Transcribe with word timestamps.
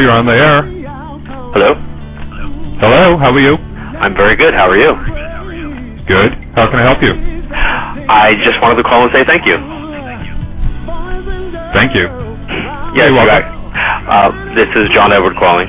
Hello. 0.00 0.08
You're 0.08 0.16
on 0.16 0.24
the 0.24 0.32
air. 0.32 0.62
Hello. 1.52 1.76
Hello. 2.80 3.18
How 3.20 3.36
are 3.36 3.40
you? 3.40 3.56
I'm 4.00 4.16
very 4.16 4.34
good. 4.34 4.54
How 4.54 4.70
are 4.70 4.80
you? 4.80 4.96
Good. 6.08 6.32
How 6.56 6.70
can 6.72 6.80
I 6.80 6.84
help 6.88 7.02
you? 7.04 7.12
I 8.08 8.32
just 8.40 8.56
wanted 8.62 8.76
to 8.76 8.82
call 8.82 9.04
and 9.04 9.12
say 9.12 9.24
thank 9.28 9.44
you. 9.44 9.60
Thank 11.76 11.92
you. 11.92 12.08
Yes, 12.96 13.12
welcome. 13.12 13.28
right. 13.28 13.44
Uh, 14.08 14.32
this 14.56 14.68
is 14.74 14.88
John 14.94 15.12
Edward 15.12 15.36
calling. 15.36 15.68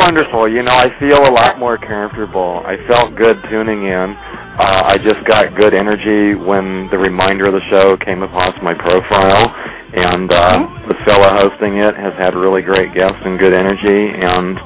Wonderful. 0.00 0.48
You 0.48 0.62
know, 0.64 0.72
I 0.72 0.88
feel 0.98 1.28
a 1.28 1.32
lot 1.32 1.58
more 1.60 1.76
comfortable. 1.76 2.64
I 2.64 2.76
felt 2.88 3.14
good 3.14 3.36
tuning 3.52 3.84
in. 3.84 4.16
Uh, 4.56 4.96
I 4.96 4.96
just 4.96 5.20
got 5.28 5.54
good 5.56 5.74
energy 5.74 6.34
when 6.34 6.88
the 6.90 6.98
reminder 6.98 7.46
of 7.46 7.52
the 7.52 7.64
show 7.68 7.96
came 8.00 8.22
across 8.22 8.56
my 8.62 8.72
profile. 8.72 9.52
And 9.92 10.32
uh, 10.32 10.86
the 10.88 10.94
fella 11.04 11.34
hosting 11.34 11.78
it 11.78 11.96
has 11.96 12.14
had 12.16 12.34
really 12.34 12.62
great 12.62 12.94
guests 12.94 13.20
and 13.24 13.38
good 13.38 13.52
energy. 13.52 14.00
And, 14.16 14.56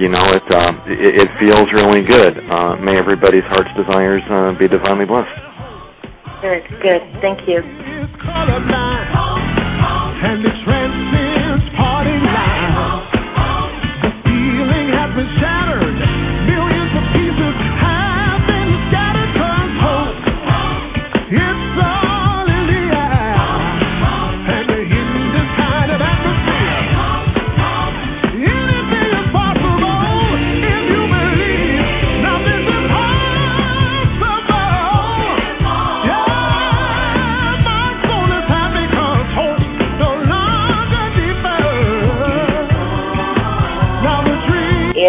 you 0.00 0.08
know, 0.08 0.24
it, 0.32 0.46
uh, 0.50 0.72
it, 0.86 1.28
it 1.28 1.28
feels 1.38 1.70
really 1.72 2.02
good. 2.02 2.38
Uh, 2.50 2.76
may 2.76 2.96
everybody's 2.98 3.44
heart's 3.52 3.70
desires 3.76 4.22
uh, 4.30 4.58
be 4.58 4.66
divinely 4.68 5.04
blessed. 5.06 5.30
Good. 6.42 6.62
Good. 6.82 7.02
Thank 7.20 7.46
you. 7.46 7.62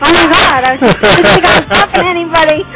Oh 0.00 0.12
my 0.14 0.30
God! 0.30 0.62
I 0.62 0.78
was 0.78 0.80
just 0.80 1.00
didn't 1.02 1.26
think 1.26 1.42
I 1.42 1.58
was 1.58 1.66
talking 1.66 1.98
to 1.98 2.06
anybody. 2.06 2.62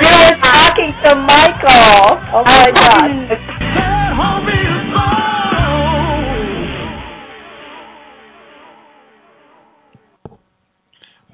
You 0.00 0.14
were 0.14 0.38
talking 0.38 0.94
to 1.02 1.10
Michael. 1.26 2.22
Oh 2.30 2.42
my 2.46 2.70
God. 2.74 3.10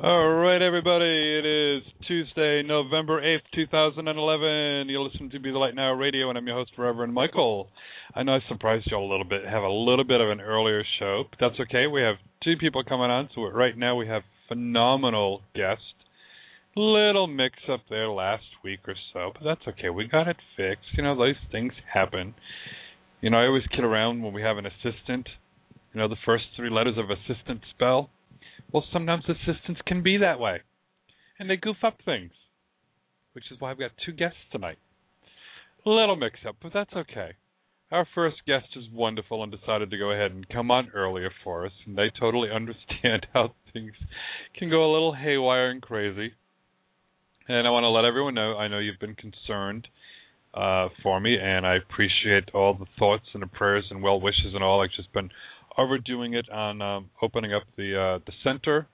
All 0.02 0.28
right, 0.34 0.62
everybody. 0.62 1.04
It 1.04 1.44
is 1.44 1.82
Tuesday, 2.08 2.62
November 2.62 3.20
8th, 3.20 3.40
2011. 3.54 4.88
You're 4.88 5.02
listening 5.02 5.30
to 5.30 5.38
Be 5.40 5.50
the 5.50 5.58
Light 5.58 5.74
Now 5.74 5.92
Radio, 5.92 6.30
and 6.30 6.38
I'm 6.38 6.46
your 6.46 6.56
host, 6.56 6.72
Reverend 6.78 7.12
Michael. 7.12 7.68
I 8.14 8.22
know 8.22 8.34
I 8.34 8.40
surprised 8.48 8.86
you 8.90 8.96
all 8.96 9.08
a 9.08 9.10
little 9.10 9.26
bit, 9.28 9.44
have 9.44 9.62
a 9.62 9.68
little 9.68 10.04
bit 10.04 10.20
of 10.22 10.30
an 10.30 10.40
earlier 10.40 10.82
show, 10.98 11.24
but 11.28 11.38
that's 11.38 11.60
okay. 11.60 11.86
We 11.86 12.00
have 12.00 12.16
two 12.42 12.56
people 12.56 12.82
coming 12.84 13.10
on, 13.10 13.28
so 13.34 13.42
right 13.42 13.76
now 13.76 13.96
we 13.96 14.06
have 14.06 14.22
phenomenal 14.48 15.42
guest. 15.54 15.80
Little 16.74 17.26
mix 17.26 17.56
up 17.70 17.80
there 17.88 18.08
last 18.08 18.44
week 18.62 18.80
or 18.86 18.94
so, 19.12 19.32
but 19.32 19.42
that's 19.44 19.66
okay. 19.66 19.88
We 19.88 20.06
got 20.06 20.28
it 20.28 20.36
fixed. 20.56 20.84
You 20.96 21.04
know, 21.04 21.16
those 21.16 21.36
things 21.50 21.72
happen. 21.92 22.34
You 23.22 23.30
know, 23.30 23.38
I 23.38 23.46
always 23.46 23.66
kid 23.74 23.84
around 23.84 24.22
when 24.22 24.34
we 24.34 24.42
have 24.42 24.58
an 24.58 24.66
assistant. 24.66 25.28
You 25.94 26.00
know, 26.00 26.08
the 26.08 26.16
first 26.26 26.44
three 26.54 26.68
letters 26.68 26.96
of 26.98 27.06
assistant 27.10 27.62
spell. 27.74 28.10
Well, 28.72 28.84
sometimes 28.92 29.24
assistants 29.24 29.80
can 29.86 30.02
be 30.02 30.18
that 30.18 30.38
way, 30.38 30.60
and 31.38 31.48
they 31.48 31.56
goof 31.56 31.76
up 31.82 31.98
things, 32.04 32.32
which 33.32 33.44
is 33.50 33.58
why 33.58 33.70
I've 33.70 33.78
got 33.78 33.92
two 34.04 34.12
guests 34.12 34.38
tonight. 34.52 34.78
Little 35.86 36.16
mix 36.16 36.40
up, 36.46 36.56
but 36.60 36.72
that's 36.74 36.92
okay. 36.92 37.32
Our 37.92 38.06
first 38.16 38.38
guest 38.48 38.66
is 38.74 38.84
wonderful 38.92 39.44
and 39.44 39.52
decided 39.52 39.92
to 39.92 39.98
go 39.98 40.10
ahead 40.10 40.32
and 40.32 40.48
come 40.48 40.72
on 40.72 40.88
earlier 40.92 41.30
for 41.44 41.64
us, 41.64 41.72
and 41.86 41.96
they 41.96 42.10
totally 42.18 42.50
understand 42.54 43.26
how 43.32 43.54
things 43.72 43.92
can 44.58 44.68
go 44.70 44.90
a 44.90 44.92
little 44.92 45.14
haywire 45.14 45.70
and 45.70 45.80
crazy. 45.80 46.32
And 47.48 47.64
I 47.64 47.70
want 47.70 47.84
to 47.84 47.88
let 47.88 48.04
everyone 48.04 48.34
know 48.34 48.56
I 48.56 48.66
know 48.66 48.80
you've 48.80 48.98
been 48.98 49.14
concerned 49.14 49.86
uh, 50.52 50.88
for 51.00 51.20
me, 51.20 51.38
and 51.40 51.64
I 51.64 51.76
appreciate 51.76 52.50
all 52.52 52.74
the 52.74 52.86
thoughts 52.98 53.26
and 53.34 53.42
the 53.44 53.46
prayers 53.46 53.84
and 53.90 54.02
well 54.02 54.20
wishes 54.20 54.52
and 54.54 54.64
all. 54.64 54.82
I've 54.82 54.90
just 54.90 55.12
been 55.12 55.30
overdoing 55.78 56.34
it 56.34 56.50
on 56.50 56.82
um, 56.82 57.10
opening 57.22 57.54
up 57.54 57.62
the 57.76 57.96
uh, 57.96 58.18
the 58.26 58.32
center. 58.42 58.88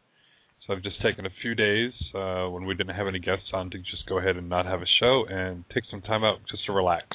So 0.67 0.75
I've 0.75 0.83
just 0.83 1.01
taken 1.03 1.25
a 1.25 1.31
few 1.41 1.55
days 1.55 1.93
uh, 2.15 2.47
when 2.51 2.67
we 2.67 2.75
didn't 2.75 2.95
have 2.95 3.09
any 3.09 3.19
guests 3.19 3.49
on 3.55 3.71
to 3.71 3.79
just 3.79 4.07
go 4.07 4.19
ahead 4.19 4.37
and 4.37 4.51
not 4.51 4.67
have 4.67 4.83
a 4.83 4.87
show 5.01 5.25
and 5.29 5.65
take 5.73 5.85
some 5.91 6.03
time 6.03 6.23
out 6.25 6.39
just 6.49 6.67
to 6.67 6.73
relax. 6.73 7.07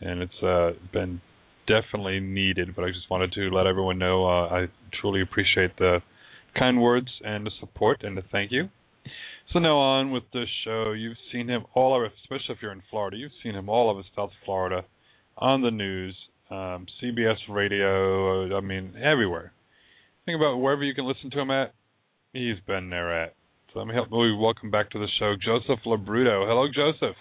And 0.00 0.22
it's 0.22 0.42
uh, 0.42 0.72
been 0.92 1.20
definitely 1.66 2.20
needed, 2.20 2.74
but 2.74 2.84
I 2.84 2.88
just 2.88 3.10
wanted 3.10 3.32
to 3.32 3.50
let 3.50 3.66
everyone 3.66 3.98
know 3.98 4.26
uh, 4.26 4.48
I 4.48 4.66
truly 5.00 5.22
appreciate 5.22 5.76
the 5.78 6.00
kind 6.58 6.80
words 6.80 7.08
and 7.24 7.46
the 7.46 7.50
support 7.60 8.02
and 8.02 8.16
the 8.16 8.22
thank 8.32 8.52
you. 8.52 8.68
So 9.52 9.58
now 9.58 9.76
on 9.76 10.10
with 10.10 10.24
the 10.32 10.44
show. 10.64 10.92
You've 10.92 11.16
seen 11.32 11.48
him 11.48 11.64
all 11.74 11.94
over, 11.94 12.06
especially 12.06 12.54
if 12.54 12.58
you're 12.60 12.72
in 12.72 12.82
Florida. 12.90 13.16
You've 13.16 13.32
seen 13.42 13.54
him 13.54 13.68
all 13.68 13.90
over 13.90 14.02
South 14.14 14.30
Florida, 14.44 14.84
on 15.38 15.62
the 15.62 15.70
news, 15.70 16.16
um, 16.50 16.86
CBS 17.02 17.36
radio. 17.48 18.56
I 18.56 18.60
mean, 18.60 18.94
everywhere. 19.02 19.52
Think 20.24 20.36
about 20.36 20.56
wherever 20.56 20.82
you 20.82 20.94
can 20.94 21.06
listen 21.06 21.30
to 21.30 21.40
him 21.40 21.50
at. 21.50 21.74
He's 22.32 22.56
been 22.66 22.90
there 22.90 23.22
at. 23.22 23.34
So 23.72 23.78
let 23.78 23.88
me 23.88 23.94
help. 23.94 24.10
We 24.10 24.34
welcome 24.34 24.70
back 24.70 24.90
to 24.90 24.98
the 24.98 25.08
show, 25.18 25.34
Joseph 25.42 25.84
LoBrutto. 25.86 26.46
Hello, 26.46 26.66
Joseph. 26.66 27.16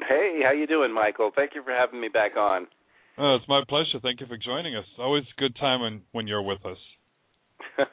Hey, 0.00 0.40
how 0.44 0.52
you 0.52 0.66
doing, 0.66 0.92
Michael? 0.92 1.30
Thank 1.34 1.52
you 1.54 1.62
for 1.62 1.72
having 1.72 2.00
me 2.00 2.08
back 2.08 2.36
on. 2.36 2.66
Oh, 3.18 3.36
it's 3.36 3.48
my 3.48 3.62
pleasure. 3.66 3.98
Thank 4.02 4.20
you 4.20 4.26
for 4.26 4.36
joining 4.36 4.76
us. 4.76 4.84
Always 4.98 5.24
a 5.24 5.40
good 5.40 5.56
time 5.56 5.80
when 5.80 6.02
when 6.12 6.26
you're 6.26 6.42
with 6.42 6.64
us. 6.66 6.76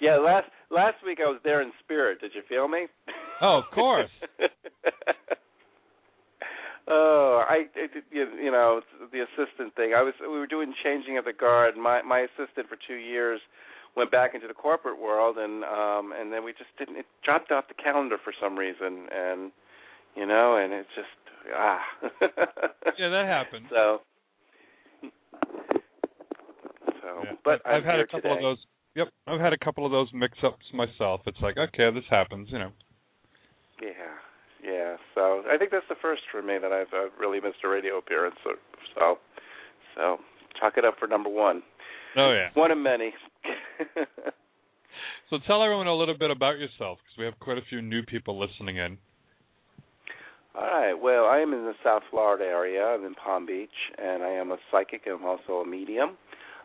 yeah, 0.00 0.16
last 0.16 0.48
last 0.70 0.96
week 1.04 1.18
I 1.24 1.28
was 1.28 1.40
there 1.44 1.62
in 1.62 1.72
spirit. 1.82 2.20
Did 2.20 2.32
you 2.34 2.42
feel 2.48 2.68
me? 2.68 2.86
Oh, 3.40 3.62
of 3.64 3.74
course. 3.74 4.10
oh, 6.88 7.42
I 7.48 7.64
it, 7.74 7.90
you, 8.10 8.26
you 8.42 8.50
know 8.50 8.82
the 9.10 9.20
assistant 9.20 9.74
thing. 9.76 9.94
I 9.96 10.02
was 10.02 10.12
we 10.20 10.38
were 10.38 10.46
doing 10.46 10.74
changing 10.84 11.16
of 11.16 11.24
the 11.24 11.32
guard. 11.32 11.76
My 11.78 12.02
my 12.02 12.20
assistant 12.20 12.68
for 12.68 12.76
two 12.86 12.96
years 12.96 13.40
went 13.96 14.10
back 14.10 14.34
into 14.34 14.46
the 14.46 14.54
corporate 14.54 15.00
world, 15.00 15.38
and 15.38 15.64
um 15.64 16.12
and 16.12 16.30
then 16.30 16.44
we 16.44 16.52
just 16.52 16.76
didn't. 16.78 16.96
It 16.96 17.06
dropped 17.24 17.50
off 17.50 17.64
the 17.68 17.82
calendar 17.82 18.18
for 18.22 18.34
some 18.38 18.58
reason, 18.58 19.08
and 19.10 19.52
you 20.16 20.26
know, 20.26 20.56
and 20.56 20.72
it's 20.72 20.88
just 20.94 21.08
ah. 21.54 21.80
yeah, 22.98 23.08
that 23.08 23.26
happened. 23.26 23.66
So. 23.70 24.00
So, 27.02 27.20
yeah. 27.22 27.32
but 27.44 27.60
I've 27.66 27.82
I'm 27.82 27.84
had 27.84 28.00
a 28.00 28.06
couple 28.06 28.22
today. 28.22 28.36
of 28.36 28.42
those. 28.42 28.58
Yep, 28.96 29.08
I've 29.26 29.40
had 29.40 29.52
a 29.52 29.58
couple 29.58 29.84
of 29.84 29.92
those 29.92 30.08
mix-ups 30.14 30.64
myself. 30.72 31.22
It's 31.26 31.40
like, 31.42 31.56
okay, 31.58 31.90
this 31.92 32.04
happens, 32.08 32.48
you 32.52 32.60
know. 32.60 32.70
Yeah, 33.82 34.14
yeah. 34.62 34.96
So 35.16 35.42
I 35.50 35.58
think 35.58 35.72
that's 35.72 35.88
the 35.88 35.96
first 36.00 36.22
for 36.30 36.42
me 36.42 36.58
that 36.62 36.72
I've 36.72 36.86
really 37.18 37.40
missed 37.40 37.58
a 37.64 37.68
radio 37.68 37.98
appearance. 37.98 38.36
So, 38.44 38.50
so, 38.94 39.18
so 39.96 40.18
chalk 40.60 40.74
it 40.76 40.84
up 40.84 40.94
for 40.98 41.08
number 41.08 41.28
one. 41.28 41.62
Oh 42.16 42.32
yeah. 42.32 42.50
One 42.54 42.70
of 42.70 42.78
many. 42.78 43.12
so 45.30 45.38
tell 45.46 45.62
everyone 45.62 45.88
a 45.88 45.94
little 45.94 46.16
bit 46.16 46.30
about 46.30 46.58
yourself 46.58 46.98
because 47.02 47.18
we 47.18 47.24
have 47.24 47.38
quite 47.40 47.58
a 47.58 47.66
few 47.68 47.82
new 47.82 48.02
people 48.04 48.38
listening 48.38 48.76
in. 48.76 48.98
All 50.56 50.62
right. 50.62 50.94
Well, 50.94 51.24
I 51.24 51.38
am 51.38 51.52
in 51.52 51.64
the 51.64 51.74
South 51.82 52.02
Florida 52.10 52.44
area. 52.44 52.84
I'm 52.84 53.04
in 53.04 53.14
Palm 53.14 53.44
Beach, 53.44 53.74
and 53.98 54.22
I 54.22 54.30
am 54.30 54.52
a 54.52 54.56
psychic. 54.70 55.02
I'm 55.06 55.24
also 55.24 55.54
a 55.54 55.66
medium. 55.66 56.16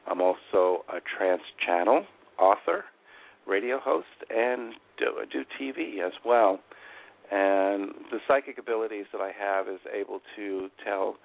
I'm 0.06 0.22
also 0.22 0.86
a 0.90 1.00
trance 1.18 1.42
channel 1.66 2.06
author, 2.38 2.86
radio 3.48 3.80
host, 3.80 4.06
and 4.30 4.74
do, 5.00 5.06
do 5.32 5.44
TV 5.60 6.06
as 6.06 6.14
well. 6.24 6.60
And 7.32 7.92
the 8.12 8.20
psychic 8.28 8.60
abilities 8.60 9.06
that 9.12 9.22
I 9.22 9.32
have 9.38 9.68
is 9.68 9.80
able 9.92 10.22
to 10.36 10.70
tell 10.86 11.16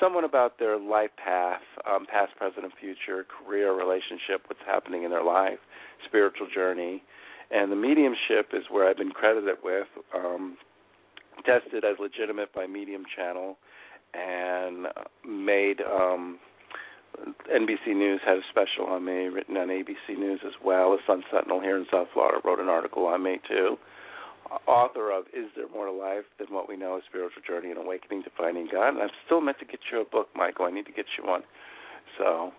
someone 0.00 0.24
about 0.24 0.58
their 0.58 0.78
life 0.78 1.10
path, 1.22 1.60
um, 1.86 2.06
past, 2.10 2.34
present, 2.36 2.64
and 2.64 2.72
future, 2.80 3.24
career, 3.24 3.76
relationship, 3.76 4.42
what's 4.46 4.64
happening 4.66 5.04
in 5.04 5.10
their 5.10 5.24
life, 5.24 5.58
spiritual 6.06 6.48
journey. 6.52 7.02
And 7.50 7.70
the 7.70 7.76
mediumship 7.76 8.52
is 8.54 8.64
where 8.70 8.88
I've 8.88 8.96
been 8.96 9.12
credited 9.12 9.56
with, 9.62 9.86
um, 10.14 10.56
tested 11.44 11.84
as 11.84 11.96
legitimate 12.00 12.52
by 12.54 12.66
Medium 12.66 13.04
Channel, 13.16 13.56
and 14.14 14.86
made. 15.26 15.80
Um, 15.80 16.38
NBC 17.50 17.96
News 17.96 18.20
had 18.26 18.36
a 18.36 18.42
special 18.50 18.92
on 18.92 19.04
me, 19.04 19.28
written 19.28 19.56
on 19.56 19.68
ABC 19.68 20.18
News 20.18 20.40
as 20.44 20.52
well. 20.62 20.90
The 20.90 20.98
Sun 21.06 21.22
Sentinel 21.32 21.60
here 21.60 21.78
in 21.78 21.86
South 21.90 22.08
Florida 22.12 22.40
wrote 22.44 22.60
an 22.60 22.68
article 22.68 23.06
on 23.06 23.22
me 23.22 23.40
too. 23.48 23.78
Author 24.66 25.10
of 25.10 25.24
Is 25.34 25.46
There 25.56 25.68
More 25.68 25.86
to 25.86 25.92
Life 25.92 26.24
Than 26.38 26.48
What 26.54 26.68
We 26.68 26.76
Know? 26.76 26.96
A 26.96 27.00
Spiritual 27.08 27.42
Journey 27.46 27.70
and 27.70 27.78
Awakening 27.78 28.22
to 28.24 28.30
Finding 28.36 28.68
God. 28.70 28.90
And 28.90 28.98
I'm 28.98 29.10
still 29.24 29.40
meant 29.40 29.58
to 29.58 29.64
get 29.64 29.80
you 29.90 30.00
a 30.00 30.04
book, 30.04 30.28
Michael. 30.36 30.66
I 30.66 30.70
need 30.70 30.86
to 30.86 30.92
get 30.92 31.06
you 31.18 31.26
one. 31.26 31.42
So, 32.18 32.52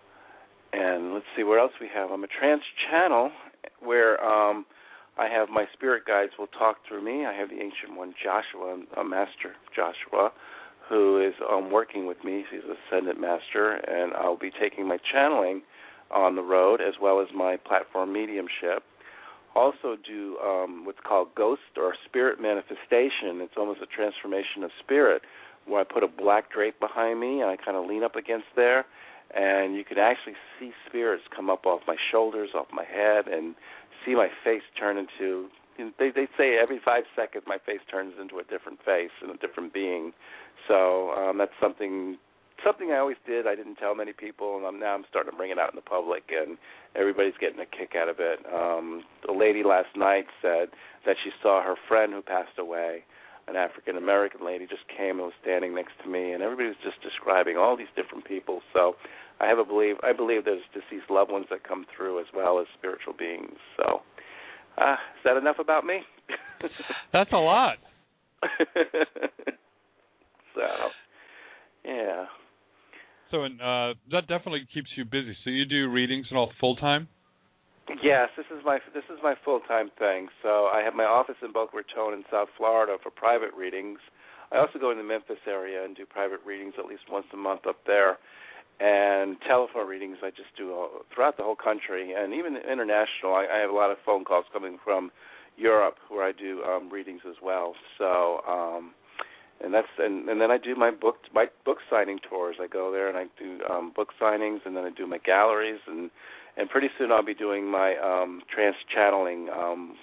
and 0.72 1.14
let's 1.14 1.26
see 1.36 1.44
where 1.44 1.58
else 1.58 1.72
we 1.80 1.88
have. 1.94 2.10
I'm 2.10 2.24
a 2.24 2.28
trance 2.28 2.62
channel 2.90 3.30
where 3.80 4.22
um, 4.22 4.66
I 5.18 5.28
have 5.28 5.48
my 5.48 5.64
spirit 5.72 6.04
guides 6.06 6.32
will 6.38 6.46
talk 6.46 6.76
through 6.86 7.04
me. 7.04 7.26
I 7.26 7.34
have 7.34 7.48
the 7.48 7.56
ancient 7.56 7.96
one, 7.96 8.14
Joshua, 8.22 8.80
a 8.96 9.04
master 9.04 9.56
Joshua, 9.74 10.30
who 10.88 11.20
is 11.20 11.34
um, 11.50 11.72
working 11.72 12.06
with 12.06 12.22
me. 12.24 12.44
He's 12.50 12.60
ascendant 12.62 13.20
master, 13.20 13.72
and 13.72 14.12
I'll 14.14 14.38
be 14.38 14.50
taking 14.60 14.86
my 14.86 14.98
channeling 15.12 15.62
on 16.10 16.36
the 16.36 16.42
road 16.42 16.80
as 16.80 16.94
well 17.02 17.20
as 17.20 17.28
my 17.34 17.56
platform 17.56 18.12
mediumship. 18.12 18.84
Also, 19.54 19.96
do 20.06 20.38
um, 20.38 20.84
what's 20.84 21.00
called 21.06 21.34
ghost 21.34 21.62
or 21.76 21.94
spirit 22.04 22.40
manifestation. 22.40 23.40
It's 23.42 23.54
almost 23.56 23.80
a 23.82 23.86
transformation 23.86 24.62
of 24.62 24.70
spirit, 24.78 25.22
where 25.66 25.80
I 25.80 25.84
put 25.84 26.04
a 26.04 26.08
black 26.08 26.52
drape 26.52 26.78
behind 26.80 27.20
me 27.20 27.40
and 27.40 27.50
I 27.50 27.56
kind 27.56 27.76
of 27.76 27.86
lean 27.86 28.04
up 28.04 28.14
against 28.14 28.46
there, 28.56 28.86
and 29.34 29.74
you 29.74 29.84
can 29.84 29.98
actually 29.98 30.34
see 30.58 30.70
spirits 30.88 31.24
come 31.34 31.50
up 31.50 31.66
off 31.66 31.80
my 31.86 31.96
shoulders, 32.10 32.50
off 32.54 32.66
my 32.72 32.84
head, 32.84 33.26
and 33.26 33.54
see 34.08 34.14
my 34.14 34.28
face 34.44 34.62
turn 34.78 34.96
into. 34.96 35.48
They 35.76 36.10
they 36.10 36.26
say 36.36 36.58
every 36.60 36.80
five 36.84 37.04
seconds 37.14 37.44
my 37.46 37.58
face 37.58 37.80
turns 37.90 38.14
into 38.20 38.38
a 38.38 38.44
different 38.44 38.80
face 38.84 39.14
and 39.22 39.30
a 39.30 39.36
different 39.36 39.72
being. 39.72 40.12
So 40.66 41.12
um, 41.12 41.38
that's 41.38 41.52
something 41.60 42.16
something 42.64 42.90
I 42.90 42.98
always 42.98 43.16
did. 43.26 43.46
I 43.46 43.54
didn't 43.54 43.76
tell 43.76 43.94
many 43.94 44.12
people, 44.12 44.56
and 44.56 44.66
I'm, 44.66 44.80
now 44.80 44.94
I'm 44.94 45.04
starting 45.08 45.30
to 45.30 45.36
bring 45.36 45.52
it 45.52 45.58
out 45.58 45.70
in 45.70 45.76
the 45.76 45.82
public, 45.82 46.24
and 46.30 46.58
everybody's 46.96 47.38
getting 47.40 47.60
a 47.60 47.66
kick 47.66 47.94
out 47.94 48.08
of 48.08 48.16
it. 48.18 48.40
Um, 48.52 49.04
the 49.24 49.32
lady 49.32 49.62
last 49.62 49.94
night 49.96 50.26
said 50.42 50.70
that 51.06 51.16
she 51.22 51.30
saw 51.40 51.62
her 51.62 51.76
friend 51.86 52.12
who 52.12 52.22
passed 52.22 52.58
away, 52.58 53.04
an 53.46 53.54
African 53.54 53.96
American 53.96 54.44
lady, 54.44 54.66
just 54.66 54.88
came 54.88 55.22
and 55.22 55.30
was 55.30 55.38
standing 55.40 55.74
next 55.74 55.92
to 56.02 56.10
me, 56.10 56.32
and 56.32 56.42
everybody 56.42 56.68
was 56.68 56.82
just 56.82 57.00
describing 57.02 57.56
all 57.56 57.76
these 57.76 57.92
different 57.94 58.24
people. 58.24 58.60
So 58.72 58.96
I 59.40 59.46
have 59.46 59.58
a 59.58 59.64
believe 59.64 59.96
I 60.02 60.12
believe 60.12 60.44
there's 60.44 60.62
deceased 60.74 61.10
loved 61.10 61.30
ones 61.30 61.46
that 61.50 61.62
come 61.66 61.86
through 61.96 62.20
as 62.20 62.26
well 62.34 62.58
as 62.58 62.66
spiritual 62.76 63.14
beings. 63.18 63.58
So 63.76 64.02
uh, 64.80 64.92
is 64.92 65.22
that 65.24 65.36
enough 65.36 65.58
about 65.58 65.84
me? 65.84 66.00
That's 67.12 67.32
a 67.32 67.36
lot. 67.36 67.78
so 70.54 70.62
yeah. 71.84 72.26
So 73.30 73.44
and 73.44 73.60
uh, 73.60 73.94
that 74.10 74.26
definitely 74.28 74.66
keeps 74.72 74.88
you 74.96 75.04
busy. 75.04 75.36
So 75.44 75.50
you 75.50 75.64
do 75.64 75.90
readings 75.90 76.26
and 76.30 76.38
all 76.38 76.50
full 76.60 76.76
time. 76.76 77.08
Yes, 78.02 78.28
this 78.36 78.46
is 78.52 78.62
my 78.64 78.78
this 78.92 79.04
is 79.10 79.18
my 79.22 79.34
full 79.44 79.60
time 79.60 79.90
thing. 79.98 80.28
So 80.42 80.68
I 80.72 80.82
have 80.84 80.94
my 80.94 81.04
office 81.04 81.36
in 81.42 81.52
Boca 81.52 81.76
Raton 81.76 82.12
in 82.12 82.24
South 82.30 82.48
Florida 82.56 82.96
for 83.02 83.10
private 83.10 83.50
readings. 83.56 83.98
I 84.52 84.58
also 84.58 84.78
go 84.78 84.90
in 84.90 84.98
the 84.98 85.04
Memphis 85.04 85.40
area 85.46 85.84
and 85.84 85.96
do 85.96 86.06
private 86.06 86.40
readings 86.44 86.74
at 86.78 86.86
least 86.86 87.02
once 87.10 87.26
a 87.32 87.36
month 87.36 87.66
up 87.66 87.76
there, 87.86 88.16
and 88.80 89.36
telephone 89.46 89.88
readings 89.88 90.18
I 90.22 90.30
just 90.30 90.54
do 90.56 90.72
all, 90.72 90.90
throughout 91.14 91.36
the 91.36 91.42
whole 91.42 91.56
country 91.56 92.12
and 92.12 92.32
even 92.32 92.56
international. 92.56 93.34
I, 93.34 93.46
I 93.52 93.58
have 93.58 93.70
a 93.70 93.74
lot 93.74 93.90
of 93.90 93.98
phone 94.06 94.24
calls 94.24 94.44
coming 94.52 94.78
from 94.84 95.10
Europe 95.56 95.96
where 96.08 96.24
I 96.24 96.32
do 96.32 96.62
um, 96.62 96.90
readings 96.90 97.22
as 97.28 97.36
well. 97.42 97.74
So. 97.98 98.40
um 98.48 98.94
and 99.60 99.74
that's 99.74 99.88
and 99.98 100.28
and 100.28 100.40
then 100.40 100.50
I 100.50 100.58
do 100.58 100.74
my 100.76 100.90
book 100.90 101.16
my 101.34 101.46
book 101.64 101.78
signing 101.90 102.18
tours. 102.28 102.56
I 102.60 102.66
go 102.68 102.92
there 102.92 103.08
and 103.08 103.16
I 103.18 103.24
do 103.38 103.58
um 103.68 103.92
book 103.94 104.10
signings 104.20 104.60
and 104.64 104.76
then 104.76 104.84
I 104.84 104.90
do 104.90 105.06
my 105.06 105.18
galleries 105.18 105.80
and 105.86 106.10
and 106.56 106.68
pretty 106.68 106.88
soon 106.98 107.10
I'll 107.10 107.24
be 107.24 107.34
doing 107.34 107.66
my 107.70 107.96
um 107.96 108.42
trance 108.52 108.76
channeling 108.94 109.48
um 109.48 109.96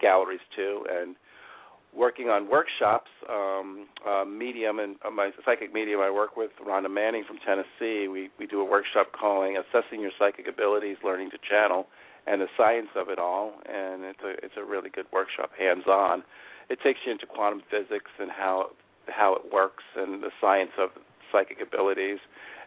galleries 0.00 0.40
too 0.54 0.84
and 0.90 1.16
working 1.94 2.28
on 2.28 2.48
workshops 2.48 3.10
um 3.28 3.86
uh 4.06 4.24
medium 4.24 4.78
and 4.78 4.96
uh, 5.04 5.10
my 5.10 5.30
psychic 5.44 5.72
medium 5.72 6.00
I 6.00 6.10
work 6.10 6.36
with 6.36 6.50
Rhonda 6.66 6.90
Manning 6.90 7.24
from 7.26 7.38
Tennessee. 7.44 8.08
We 8.08 8.30
we 8.38 8.46
do 8.46 8.60
a 8.60 8.64
workshop 8.64 9.12
calling 9.18 9.56
assessing 9.56 10.00
your 10.00 10.12
psychic 10.18 10.48
abilities, 10.48 10.96
learning 11.04 11.30
to 11.30 11.38
channel 11.38 11.86
and 12.26 12.40
the 12.40 12.48
science 12.56 12.88
of 12.96 13.08
it 13.08 13.18
all 13.18 13.54
and 13.66 14.04
it's 14.04 14.22
a 14.24 14.30
it's 14.44 14.54
a 14.56 14.64
really 14.64 14.90
good 14.90 15.06
workshop 15.12 15.50
hands 15.58 15.84
on 15.86 16.22
it 16.70 16.78
takes 16.82 17.00
you 17.04 17.12
into 17.12 17.26
quantum 17.26 17.62
physics 17.70 18.10
and 18.18 18.30
how 18.30 18.70
how 19.08 19.34
it 19.34 19.52
works 19.52 19.84
and 19.96 20.22
the 20.22 20.30
science 20.40 20.70
of 20.78 20.90
psychic 21.32 21.58
abilities 21.60 22.18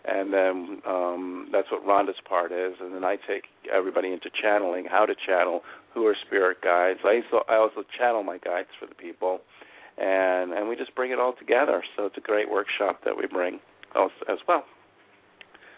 and 0.07 0.33
then 0.33 0.81
um 0.87 1.49
that's 1.51 1.67
what 1.71 1.85
Rhonda's 1.85 2.19
part 2.27 2.51
is 2.51 2.73
and 2.79 2.93
then 2.93 3.03
I 3.03 3.15
take 3.15 3.43
everybody 3.73 4.11
into 4.11 4.29
channeling 4.41 4.85
how 4.89 5.05
to 5.05 5.15
channel 5.25 5.61
who 5.93 6.05
are 6.07 6.15
spirit 6.25 6.57
guides 6.61 6.99
I 7.03 7.21
also 7.21 7.45
I 7.49 7.55
also 7.55 7.83
channel 7.97 8.23
my 8.23 8.37
guides 8.37 8.69
for 8.79 8.85
the 8.87 8.95
people 8.95 9.39
and 9.97 10.51
and 10.53 10.67
we 10.69 10.75
just 10.75 10.93
bring 10.95 11.11
it 11.11 11.19
all 11.19 11.33
together 11.37 11.83
so 11.95 12.05
it's 12.05 12.17
a 12.17 12.21
great 12.21 12.49
workshop 12.49 13.01
that 13.05 13.15
we 13.17 13.27
bring 13.27 13.59
as, 13.95 14.11
as 14.29 14.37
well 14.47 14.63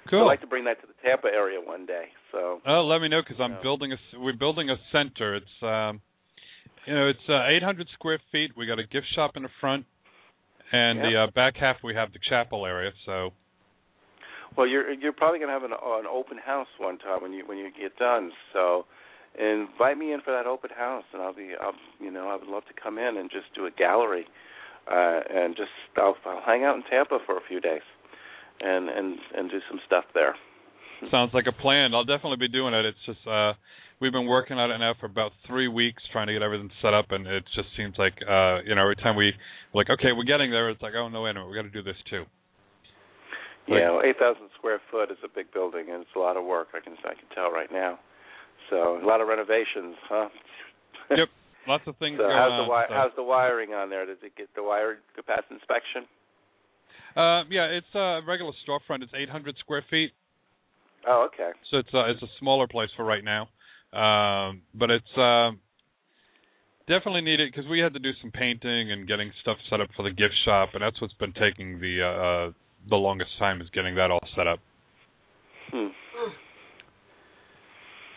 Cool. 0.10 0.22
I'd 0.22 0.26
like 0.26 0.42
to 0.42 0.48
bring 0.48 0.64
that 0.66 0.80
to 0.82 0.88
the 0.88 0.94
Tampa 1.04 1.28
area 1.28 1.60
one 1.60 1.86
day. 1.86 2.06
So. 2.32 2.62
Oh, 2.66 2.86
let 2.86 3.02
me 3.02 3.10
know 3.10 3.22
because 3.22 3.42
I'm 3.42 3.52
Yeah. 3.52 3.62
building 3.62 3.92
a. 3.92 3.98
We're 4.18 4.34
building 4.34 4.70
a 4.70 4.78
center. 4.92 5.36
It's 5.36 5.62
um, 5.62 6.00
you 6.86 6.94
know, 6.96 7.08
it's 7.08 7.28
uh, 7.28 7.44
800 7.46 7.90
square 7.94 8.20
feet. 8.32 8.56
We 8.56 8.66
got 8.66 8.80
a 8.80 8.88
gift 8.88 9.08
shop 9.14 9.36
in 9.36 9.44
the 9.44 9.50
front, 9.60 9.86
and 10.72 11.00
the 11.00 11.24
uh, 11.24 11.28
back 11.32 11.58
half 11.58 11.84
we 11.84 11.94
have 11.96 12.14
the 12.14 12.20
chapel 12.30 12.66
area. 12.66 12.92
So 13.06 13.34
Well, 14.56 14.68
you're 14.68 14.92
you're 14.94 15.14
probably 15.14 15.40
gonna 15.40 15.52
have 15.52 15.64
an 15.64 15.74
an 15.74 16.06
open 16.10 16.38
house 16.38 16.68
one 16.78 16.98
time 16.98 17.22
when 17.22 17.34
you 17.34 17.44
when 17.46 17.58
you 17.58 17.70
get 17.72 17.98
done. 17.98 18.32
So, 18.54 18.86
invite 19.38 19.98
me 19.98 20.14
in 20.14 20.22
for 20.22 20.32
that 20.32 20.48
open 20.48 20.70
house, 20.76 21.04
and 21.14 21.22
I'll 21.22 21.34
be 21.34 21.52
I'll 21.60 21.74
you 22.00 22.12
know 22.12 22.30
I 22.30 22.36
would 22.36 22.48
love 22.48 22.64
to 22.66 22.82
come 22.82 22.98
in 22.98 23.18
and 23.18 23.30
just 23.30 23.54
do 23.56 23.66
a 23.66 23.72
gallery, 23.72 24.26
uh, 24.90 25.20
and 25.30 25.56
just 25.56 25.72
I'll, 25.98 26.16
I'll 26.26 26.42
hang 26.46 26.64
out 26.64 26.76
in 26.76 26.84
Tampa 26.90 27.20
for 27.26 27.38
a 27.38 27.42
few 27.48 27.60
days, 27.60 27.86
and 28.62 28.90
and 28.90 29.18
and 29.36 29.50
do 29.50 29.60
some 29.70 29.80
stuff 29.86 30.06
there. 30.14 30.36
sounds 31.12 31.34
like 31.34 31.46
a 31.48 31.62
plan. 31.62 31.94
I'll 31.94 32.06
definitely 32.06 32.38
be 32.38 32.50
doing 32.50 32.74
it. 32.74 32.86
It's 32.86 33.06
just 33.06 33.28
uh, 33.28 33.54
we've 34.00 34.12
been 34.12 34.28
working 34.28 34.58
on 34.58 34.72
it 34.72 34.78
now 34.78 34.94
for 35.00 35.06
about 35.06 35.32
three 35.48 35.68
weeks, 35.68 36.02
trying 36.12 36.28
to 36.28 36.34
get 36.34 36.42
everything 36.42 36.70
set 36.82 36.94
up, 36.94 37.12
and 37.12 37.28
it 37.28 37.44
just 37.56 37.70
seems 37.76 37.96
like 37.98 38.14
uh, 38.28 38.62
you 38.66 38.76
know 38.76 38.82
every 38.82 38.96
time 38.96 39.16
we 39.16 39.34
like, 39.74 39.90
okay, 39.90 40.12
we're 40.16 40.24
getting 40.24 40.52
there. 40.52 40.70
It's 40.70 40.82
like, 40.82 40.94
oh 40.96 41.10
no, 41.10 41.22
wait 41.22 41.32
a 41.32 41.34
minute, 41.36 41.50
we 41.50 41.56
got 41.56 41.64
to 41.64 41.70
do 41.70 41.84
this 41.84 41.98
too. 42.10 42.26
Like- 43.68 43.80
yeah, 43.82 43.92
well, 43.92 44.02
8,000 44.04 44.50
square 44.58 44.80
foot 44.92 45.12
is 45.12 45.18
a 45.24 45.28
big 45.28 45.52
building, 45.54 45.90
and 45.92 46.02
it's 46.02 46.16
a 46.16 46.20
lot 46.20 46.38
of 46.38 46.46
work. 46.46 46.70
I 46.74 46.80
can 46.80 46.94
I 47.04 47.14
can 47.16 47.28
tell 47.36 47.52
right 47.52 47.72
now. 47.72 48.00
So 48.70 48.98
a 49.02 49.06
lot 49.06 49.22
of 49.22 49.28
renovations, 49.28 49.96
huh? 50.10 50.30
Yep, 51.12 51.30
lots 51.68 51.84
of 51.88 51.96
things 51.98 52.18
So 52.18 52.24
going 52.24 52.36
how's 52.36 52.52
on. 52.52 52.58
the 52.60 52.70
wi- 52.72 52.88
so- 52.88 52.94
how's 52.94 53.16
the 53.16 53.24
wiring 53.24 53.74
on 53.74 53.90
there? 53.90 54.06
Does 54.06 54.18
it 54.24 54.36
get 54.36 54.48
the 54.56 54.64
wire 54.64 55.00
pass 55.26 55.44
inspection? 55.52 56.04
Uh, 57.16 57.44
yeah, 57.50 57.66
it's 57.66 57.94
a 57.96 58.22
regular 58.28 58.52
storefront. 58.68 59.02
It's 59.04 59.14
800 59.16 59.58
square 59.60 59.84
feet, 59.90 60.12
Oh, 61.08 61.28
okay. 61.34 61.52
so 61.72 61.78
it's 61.78 61.90
uh, 61.94 62.06
it's 62.06 62.22
a 62.22 62.28
smaller 62.40 62.68
place 62.68 62.90
for 62.96 63.04
right 63.06 63.24
now. 63.24 63.50
Um, 63.94 64.62
but 64.76 64.92
it's 64.92 65.18
um, 65.18 65.60
definitely 66.88 67.22
needed 67.22 67.52
because 67.52 67.68
we 67.70 67.80
had 67.80 67.94
to 67.94 68.00
do 68.00 68.12
some 68.22 68.32
painting 68.32 68.92
and 68.92 69.08
getting 69.08 69.32
stuff 69.42 69.58
set 69.70 69.82
up 69.82 69.90
for 69.96 70.04
the 70.04 70.12
gift 70.12 70.36
shop, 70.46 70.70
and 70.74 70.84
that's 70.84 71.00
what's 71.02 71.14
been 71.16 71.34
taking 71.34 71.80
the 71.80 72.02
uh, 72.04 72.06
uh, 72.06 72.52
the 72.90 72.96
longest 72.96 73.32
time 73.40 73.62
is 73.62 73.70
getting 73.72 73.96
that 73.96 74.12
all 74.12 74.26
set 74.36 74.48
up. 74.48 74.60
Hmm. 75.72 75.88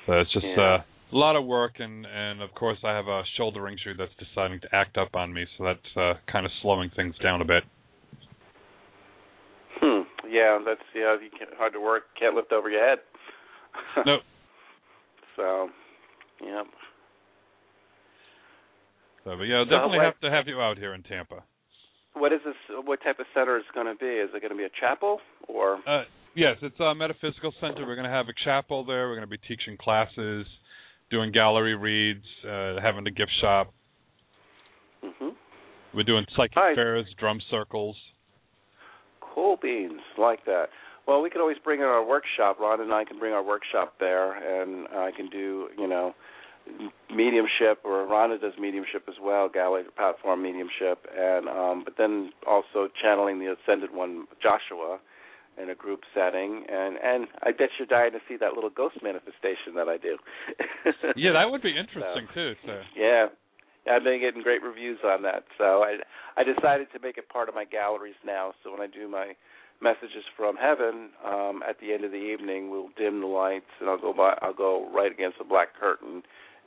So 0.07 0.13
it's 0.21 0.33
just 0.33 0.47
Yeah. 0.47 0.61
uh, 0.63 0.83
a 1.13 1.17
lot 1.17 1.37
of 1.37 1.45
work, 1.45 1.81
and 1.81 2.07
and 2.07 2.41
of 2.43 2.55
course 2.55 2.79
I 2.85 2.91
have 2.93 3.09
a 3.09 3.23
shoulder 3.37 3.69
injury 3.69 3.95
that's 3.99 4.15
deciding 4.17 4.61
to 4.61 4.69
act 4.75 4.97
up 4.97 5.15
on 5.15 5.33
me, 5.33 5.47
so 5.59 5.65
that's 5.65 5.97
uh, 5.97 6.15
kind 6.31 6.47
of 6.47 6.53
slowing 6.63 6.91
things 6.91 7.17
down 7.19 7.41
a 7.43 7.45
bit. 7.45 7.65
Hmm. 9.81 10.03
Yeah, 10.29 10.59
that's 10.65 10.81
yeah. 10.95 11.15
You 11.21 11.31
can 11.31 11.49
hard 11.57 11.73
to 11.73 11.81
work. 11.81 12.05
Can't 12.19 12.35
lift 12.37 12.53
over 12.53 12.71
your 12.71 12.85
head. 12.87 12.99
Nope. 14.07 14.23
So, 15.37 15.69
yeah. 16.45 16.63
So, 19.25 19.37
but 19.37 19.45
yeah, 19.45 19.63
So 19.65 19.71
definitely 19.71 19.99
what- 19.99 20.05
have 20.07 20.21
to 20.21 20.31
have 20.31 20.49
you 20.49 20.61
out 20.61 20.77
here 20.77 20.93
in 20.95 21.03
Tampa. 21.03 21.43
What 22.15 22.33
is 22.33 22.41
this? 22.45 22.55
What 22.85 23.03
type 23.03 23.19
of 23.19 23.27
center 23.35 23.57
is 23.57 23.65
it 23.69 23.75
going 23.75 23.87
to 23.87 23.95
be? 23.95 24.07
Is 24.07 24.31
it 24.35 24.41
going 24.41 24.51
to 24.51 24.57
be 24.57 24.65
a 24.65 24.81
chapel 24.81 25.19
or? 25.49 25.79
Uh, 25.87 26.05
yes, 26.35 26.57
it's 26.63 26.79
a 26.81 26.95
metaphysical 26.95 27.53
center. 27.61 27.87
We're 27.87 27.95
going 27.95 28.09
to 28.09 28.11
have 28.11 28.27
a 28.29 28.45
chapel 28.45 28.85
there. 28.85 29.09
We're 29.09 29.17
going 29.17 29.29
to 29.29 29.39
be 29.39 29.39
teaching 29.49 29.77
classes, 29.81 30.47
doing 31.11 31.33
gallery 31.33 31.77
reads, 31.77 32.25
uh, 32.45 32.81
having 32.83 33.07
a 33.07 33.11
gift 33.11 33.31
shop. 33.41 33.73
hmm 35.03 35.31
We're 35.95 36.03
doing 36.05 36.27
psychic 36.37 36.55
Hi. 36.57 36.75
fairs, 36.75 37.07
drum 37.19 37.41
circles. 37.51 37.97
Cool 39.35 39.57
beans, 39.63 40.01
like 40.19 40.45
that. 40.47 40.67
Well, 41.07 41.23
we 41.23 41.31
could 41.31 41.41
always 41.41 41.57
bring 41.65 41.81
in 41.81 41.87
our 41.87 42.05
workshop. 42.05 42.59
Ron 42.61 42.81
and 42.81 42.93
I 42.93 43.05
can 43.05 43.19
bring 43.19 43.33
our 43.33 43.43
workshop 43.43 43.95
there, 43.99 44.63
and 44.63 44.87
I 44.89 45.11
can 45.17 45.29
do, 45.31 45.69
you 45.79 45.89
know, 45.89 46.15
mediumship, 47.15 47.81
or 47.85 48.07
Rhonda 48.07 48.41
does 48.41 48.53
mediumship 48.59 49.05
as 49.09 49.15
well, 49.23 49.49
gallery 49.49 49.85
platform 49.97 50.43
mediumship, 50.43 51.07
and 51.17 51.49
um, 51.49 51.83
but 51.85 51.95
then 51.99 52.31
also 52.47 52.89
channeling 53.03 53.39
the 53.39 53.55
ascended 53.55 53.93
one, 53.93 54.27
Joshua, 54.43 54.99
in 55.61 55.71
a 55.71 55.75
group 55.75 56.01
setting, 56.15 56.65
and 56.69 56.97
and 57.03 57.27
I 57.43 57.53
bet 57.53 57.69
you're 57.79 57.87
dying 57.87 58.13
to 58.13 58.21
see 58.29 58.37
that 58.39 58.55
little 58.55 58.71
ghost 58.71 58.97
manifestation 59.03 59.75
that 59.77 59.89
I 59.89 59.97
do. 59.97 60.17
Yeah, 61.17 61.33
that 61.33 61.51
would 61.51 61.63
be 61.63 61.77
interesting 61.77 62.29
too. 62.35 62.55
So. 62.65 62.73
Yeah. 62.97 63.27
Yeah, 63.87 63.97
I've 63.97 64.05
been 64.05 64.21
getting 64.21 64.43
great 64.43 64.63
reviews 64.63 64.99
on 65.05 65.23
that. 65.23 65.45
So 65.59 65.83
I 65.83 65.97
I 66.37 66.45
decided 66.45 66.89
to 66.93 67.01
make 67.01 67.19
it 67.19 67.29
part 67.29 67.49
of 67.49 67.55
my 67.55 67.65
galleries 67.65 68.19
now. 68.25 68.53
So 68.63 68.71
when 68.71 68.81
I 68.81 68.87
do 68.87 69.09
my 69.09 69.33
messages 69.81 70.25
from 70.37 70.57
heaven, 70.57 71.11
um, 71.25 71.63
at 71.69 71.81
the 71.81 71.93
end 71.93 72.05
of 72.05 72.11
the 72.11 72.19
evening 72.19 72.71
we'll 72.71 72.91
dim 72.97 73.21
the 73.21 73.27
lights 73.27 73.73
and 73.81 73.89
I'll 73.89 74.01
go 74.01 74.13
by 74.13 74.37
I'll 74.43 74.55
go 74.55 74.89
right 74.95 75.11
against 75.11 75.39
the 75.39 75.45
black 75.45 75.69
curtain 75.79 76.23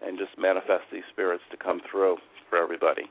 and 0.05 0.17
just 0.17 0.31
manifest 0.38 0.83
these 0.91 1.03
spirits 1.12 1.43
to 1.51 1.57
come 1.57 1.81
through 1.89 2.17
for 2.50 2.57
everybody. 2.62 3.03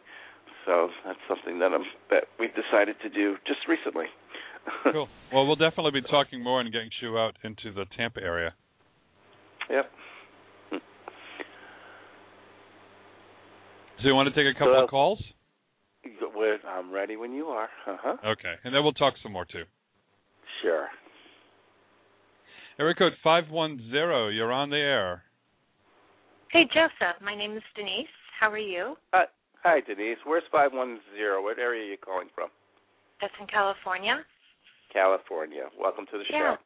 So 0.67 0.89
that's 1.05 1.19
something 1.29 1.59
that 1.59 1.73
I'm 1.73 1.85
that 2.11 2.25
we've 2.39 2.55
decided 2.55 2.97
to 3.03 3.09
do 3.09 3.37
just 3.47 3.61
recently. 3.69 4.07
Cool. 4.93 5.09
Well, 5.33 5.45
we'll 5.45 5.57
definitely 5.57 5.91
be 6.01 6.07
talking 6.09 6.41
more 6.41 6.61
and 6.61 6.73
getting 6.73 6.91
you 7.01 7.19
out 7.19 7.35
into 7.43 7.73
the 7.73 7.85
Tampa 7.97 8.21
area. 8.23 8.55
Yep. 9.69 9.91
So 10.71 10.79
you 14.05 14.15
want 14.15 14.33
to 14.33 14.35
take 14.35 14.55
a 14.55 14.57
couple 14.57 14.75
So- 14.77 14.85
of 14.85 14.89
calls? 14.91 15.21
I'm 16.83 16.91
ready 16.93 17.17
when 17.17 17.33
you 17.33 17.47
are. 17.47 17.69
Uh-huh. 17.87 18.17
Okay, 18.25 18.55
and 18.65 18.75
then 18.75 18.83
we'll 18.83 18.93
talk 18.93 19.15
some 19.23 19.33
more 19.33 19.45
too. 19.45 19.65
Sure. 20.63 20.89
Area 22.79 22.95
code 22.95 23.13
five 23.23 23.45
one 23.51 23.81
zero. 23.91 24.29
You're 24.29 24.53
on 24.53 24.71
the 24.71 24.77
air. 24.77 25.23
Hey, 26.53 26.65
Joseph. 26.69 27.17
My 27.23 27.35
name 27.35 27.57
is 27.57 27.63
Denise. 27.75 28.13
How 28.39 28.51
are 28.51 28.59
you? 28.59 28.95
Hi, 29.15 29.25
hi 29.63 29.81
Denise. 29.81 30.19
Where's 30.27 30.43
510? 30.53 31.01
What 31.43 31.59
area 31.59 31.81
are 31.81 31.91
you 31.93 31.97
calling 31.97 32.29
from? 32.35 32.51
That's 33.23 33.33
in 33.41 33.47
California. 33.47 34.21
California. 34.93 35.71
Welcome 35.81 36.05
to 36.13 36.19
the 36.19 36.25
Yeah. 36.29 36.57
show. 36.57 36.63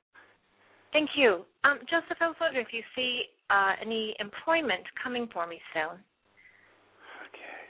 Thank 0.93 1.11
you. 1.15 1.45
Um, 1.63 1.79
Joseph, 1.89 2.19
I 2.21 2.27
was 2.27 2.35
wondering 2.41 2.67
if 2.67 2.73
you 2.73 2.83
see 2.97 3.31
uh, 3.49 3.75
any 3.81 4.17
employment 4.19 4.83
coming 5.01 5.29
for 5.33 5.47
me 5.47 5.61
soon. 5.73 6.03
Okay. 7.31 7.63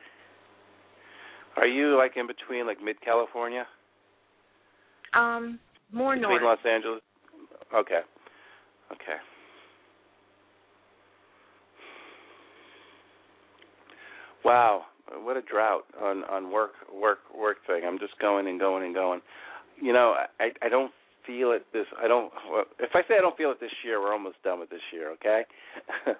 Are 1.58 1.66
you 1.66 1.98
like 1.98 2.16
in 2.16 2.26
between, 2.26 2.66
like 2.66 2.82
mid 2.82 2.98
California? 3.02 3.66
Um, 5.12 5.58
more 5.92 6.14
between 6.14 6.30
north. 6.40 6.42
Los 6.42 6.64
Angeles? 6.64 7.02
Okay. 7.74 8.00
Okay. 8.90 9.20
Wow, 14.46 14.82
what 15.24 15.36
a 15.36 15.42
drought 15.42 15.86
on 16.00 16.22
on 16.30 16.52
work 16.52 16.70
work 16.94 17.18
work 17.36 17.56
thing. 17.66 17.82
I'm 17.84 17.98
just 17.98 18.16
going 18.20 18.46
and 18.46 18.60
going 18.60 18.84
and 18.84 18.94
going. 18.94 19.20
You 19.82 19.92
know, 19.92 20.14
I 20.38 20.50
I 20.62 20.68
don't 20.68 20.92
feel 21.26 21.50
it 21.50 21.66
this 21.72 21.86
I 22.00 22.06
don't 22.06 22.30
if 22.78 22.90
I 22.94 23.00
say 23.08 23.16
I 23.18 23.22
don't 23.22 23.36
feel 23.36 23.50
it 23.50 23.58
this 23.58 23.74
year, 23.84 24.00
we're 24.00 24.12
almost 24.12 24.36
done 24.44 24.60
with 24.60 24.70
this 24.70 24.86
year, 24.92 25.10
okay? 25.14 25.42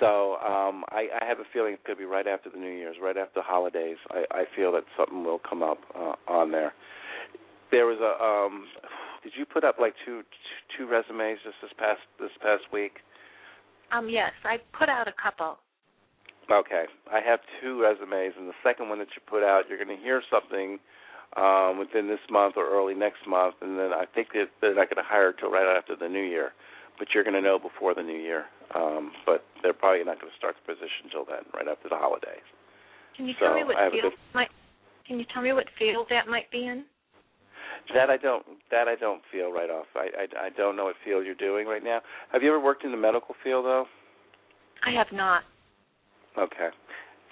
so, 0.00 0.34
um 0.42 0.82
I 0.90 1.06
I 1.22 1.24
have 1.24 1.38
a 1.38 1.44
feeling 1.52 1.74
it 1.74 1.84
could 1.84 1.96
be 1.96 2.06
right 2.06 2.26
after 2.26 2.50
the 2.50 2.58
New 2.58 2.72
Year's, 2.72 2.96
right 3.00 3.16
after 3.16 3.38
the 3.38 3.42
holidays. 3.42 3.98
I 4.10 4.24
I 4.32 4.44
feel 4.56 4.72
that 4.72 4.82
something 4.96 5.22
will 5.22 5.40
come 5.48 5.62
up 5.62 5.78
uh, 5.94 6.14
on 6.26 6.50
there. 6.50 6.72
There 7.70 7.86
was 7.86 8.00
a 8.02 8.20
um 8.20 8.66
did 9.22 9.34
you 9.38 9.46
put 9.46 9.62
up 9.62 9.76
like 9.78 9.94
two 10.04 10.22
two 10.76 10.88
resumes 10.88 11.38
just 11.44 11.54
this 11.62 11.70
past 11.78 12.00
this 12.18 12.34
past 12.42 12.64
week? 12.72 12.98
Um, 13.92 14.08
yes, 14.08 14.32
I 14.42 14.56
put 14.76 14.88
out 14.88 15.06
a 15.06 15.14
couple. 15.22 15.58
Okay, 16.50 16.84
I 17.12 17.20
have 17.20 17.38
two 17.62 17.80
resumes, 17.80 18.34
and 18.36 18.48
the 18.48 18.58
second 18.64 18.88
one 18.88 18.98
that 18.98 19.08
you 19.14 19.22
put 19.26 19.44
out, 19.44 19.68
you're 19.68 19.78
going 19.78 19.96
to 19.96 20.02
hear 20.02 20.20
something 20.26 20.78
um, 21.36 21.78
within 21.78 22.08
this 22.08 22.18
month 22.28 22.54
or 22.56 22.66
early 22.66 22.94
next 22.94 23.22
month, 23.28 23.54
and 23.62 23.78
then 23.78 23.92
I 23.94 24.04
think 24.12 24.28
that 24.34 24.50
they're 24.60 24.74
not 24.74 24.90
going 24.90 24.98
to 24.98 25.06
hire 25.06 25.32
till 25.32 25.50
right 25.50 25.76
after 25.78 25.94
the 25.94 26.08
new 26.08 26.22
year, 26.22 26.50
but 26.98 27.08
you're 27.14 27.22
going 27.22 27.38
to 27.38 27.40
know 27.40 27.58
before 27.58 27.94
the 27.94 28.02
new 28.02 28.18
year. 28.18 28.46
Um, 28.74 29.12
but 29.24 29.44
they're 29.62 29.72
probably 29.72 30.02
not 30.02 30.20
going 30.20 30.30
to 30.30 30.38
start 30.38 30.56
the 30.58 30.74
position 30.74 31.06
till 31.10 31.24
then, 31.24 31.46
right 31.54 31.68
after 31.70 31.88
the 31.88 31.94
holidays. 31.96 32.42
Can 33.16 33.26
you 33.26 33.34
So, 33.38 33.46
tell 33.46 33.54
me 33.54 33.62
what 33.64 33.76
I 33.76 33.84
have 33.84 33.92
a 33.92 33.96
field 33.96 34.12
good- 34.14 34.34
might? 34.34 34.50
Can 35.06 35.18
you 35.18 35.24
tell 35.32 35.42
me 35.42 35.52
what 35.52 35.66
field 35.78 36.06
that 36.10 36.26
might 36.28 36.50
be 36.50 36.66
in? 36.66 36.84
That 37.94 38.10
I 38.10 38.16
don't 38.16 38.44
that 38.70 38.86
I 38.86 38.94
don't 38.94 39.22
feel 39.32 39.50
right 39.50 39.70
off. 39.70 39.86
I 39.96 40.06
I, 40.14 40.46
I 40.46 40.48
don't 40.50 40.76
know 40.76 40.84
what 40.84 40.94
field 41.04 41.24
you're 41.26 41.34
doing 41.34 41.66
right 41.66 41.82
now. 41.82 42.00
Have 42.30 42.42
you 42.42 42.50
ever 42.50 42.60
worked 42.60 42.84
in 42.84 42.92
the 42.92 42.96
medical 42.96 43.34
field 43.42 43.64
though? 43.64 43.86
I 44.86 44.90
have 44.96 45.08
not. 45.12 45.42
Okay. 46.40 46.70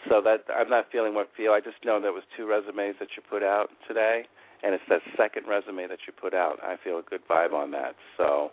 So 0.08 0.20
that 0.22 0.44
I'm 0.54 0.70
not 0.70 0.86
feeling 0.92 1.14
what 1.14 1.28
feel. 1.36 1.52
I 1.52 1.60
just 1.60 1.82
know 1.84 2.00
there 2.00 2.12
was 2.12 2.22
two 2.36 2.46
resumes 2.46 2.96
that 3.00 3.08
you 3.16 3.22
put 3.28 3.42
out 3.42 3.68
today, 3.88 4.22
and 4.62 4.74
it's 4.74 4.84
that 4.88 5.00
second 5.16 5.48
resume 5.48 5.88
that 5.88 5.98
you 6.06 6.12
put 6.12 6.34
out. 6.34 6.58
I 6.62 6.76
feel 6.84 6.98
a 6.98 7.02
good 7.02 7.22
vibe 7.28 7.52
on 7.52 7.72
that. 7.72 7.94
So, 8.16 8.52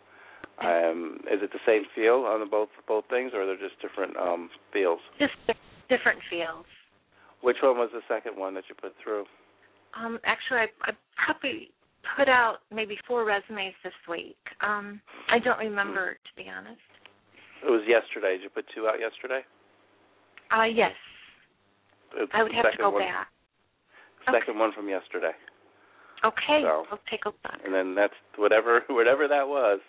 um, 0.62 1.20
is 1.32 1.44
it 1.44 1.52
the 1.52 1.62
same 1.66 1.84
feel 1.94 2.26
on 2.26 2.40
the 2.40 2.46
both 2.48 2.70
both 2.88 3.06
things, 3.10 3.32
or 3.34 3.44
are 3.44 3.46
they 3.46 3.62
just 3.62 3.80
different 3.82 4.18
um, 4.18 4.50
fields? 4.74 5.02
Just 5.20 5.34
different 5.88 6.20
feels. 6.30 6.66
Which 7.42 7.58
one 7.62 7.78
was 7.78 7.90
the 7.94 8.02
second 8.08 8.40
one 8.40 8.56
that 8.56 8.64
you 8.68 8.76
put 8.76 8.96
through? 9.04 9.26
Um, 9.94 10.20
actually, 10.26 10.66
I, 10.66 10.68
I 10.82 10.92
probably 11.24 11.70
put 12.18 12.28
out 12.28 12.58
maybe 12.74 12.98
four 13.08 13.24
resumes 13.24 13.74
this 13.84 13.94
week. 14.10 14.38
Um, 14.62 15.00
I 15.30 15.38
don't 15.40 15.60
remember 15.60 16.14
to 16.14 16.44
be 16.44 16.50
honest. 16.50 16.82
It 17.66 17.70
was 17.70 17.82
yesterday. 17.88 18.38
Did 18.38 18.44
you 18.44 18.50
put 18.50 18.66
two 18.74 18.88
out 18.88 19.00
yesterday? 19.00 19.42
Uh, 20.52 20.64
yes, 20.64 20.92
It's 22.16 22.32
I 22.34 22.44
would 22.44 22.54
have 22.54 22.72
to 22.72 22.78
go 22.78 22.90
one, 22.92 23.02
back. 23.02 23.28
Second 24.32 24.58
one 24.60 24.72
from 24.74 24.90
yesterday. 24.90 25.32
Okay, 26.24 26.62
So- 26.64 26.86
I'll 26.92 27.00
take 27.10 27.26
a 27.26 27.30
look. 27.30 27.62
and 27.64 27.74
then 27.74 27.94
that's 27.96 28.14
whatever 28.38 28.82
whatever 28.90 29.28
that 29.28 29.48
was. 29.48 29.80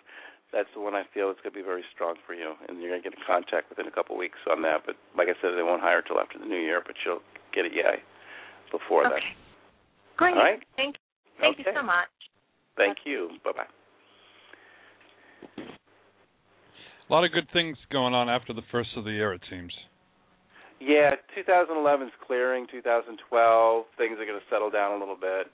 That's 0.53 0.69
the 0.73 0.79
one 0.79 0.95
I 0.95 1.03
feel 1.13 1.29
is 1.29 1.35
going 1.43 1.51
to 1.51 1.59
be 1.59 1.65
very 1.65 1.83
strong 1.93 2.15
for 2.25 2.33
you, 2.33 2.53
and 2.69 2.79
you're 2.79 2.89
going 2.89 3.03
to 3.03 3.09
get 3.09 3.17
in 3.19 3.23
contact 3.27 3.69
within 3.69 3.85
a 3.85 3.91
couple 3.91 4.15
of 4.15 4.19
weeks 4.19 4.39
on 4.49 4.61
that. 4.61 4.83
But 4.85 4.95
like 5.17 5.27
I 5.27 5.35
said, 5.41 5.51
they 5.57 5.63
won't 5.63 5.81
hire 5.81 6.01
till 6.01 6.19
after 6.19 6.39
the 6.39 6.45
new 6.45 6.55
year, 6.59 6.81
but 6.85 6.95
you'll 7.05 7.19
get 7.53 7.65
it 7.65 7.73
yay 7.75 7.99
before 8.71 9.03
that. 9.03 9.11
Okay. 9.11 9.21
then. 9.25 9.35
Great. 10.15 10.33
All 10.35 10.43
right. 10.43 10.63
Thank 10.77 10.95
you. 10.95 11.01
thank 11.41 11.59
Okay. 11.59 11.63
you 11.69 11.75
so 11.75 11.83
much. 11.83 12.07
Thank 12.77 12.97
you. 13.05 13.31
Bye 13.43 13.51
bye. 13.57 13.67
A 17.09 17.13
lot 17.13 17.23
of 17.23 17.31
good 17.31 17.47
things 17.51 17.77
going 17.91 18.13
on 18.13 18.29
after 18.29 18.53
the 18.53 18.63
first 18.71 18.89
of 18.95 19.03
the 19.03 19.11
year, 19.11 19.33
it 19.33 19.41
seems. 19.49 19.73
Yeah, 20.79 21.15
2011 21.35 22.07
is 22.07 22.13
clearing. 22.25 22.67
2012, 22.69 23.85
things 23.97 24.13
are 24.19 24.25
going 24.25 24.39
to 24.39 24.45
settle 24.49 24.69
down 24.69 24.97
a 24.97 24.99
little 24.99 25.17
bit, 25.17 25.47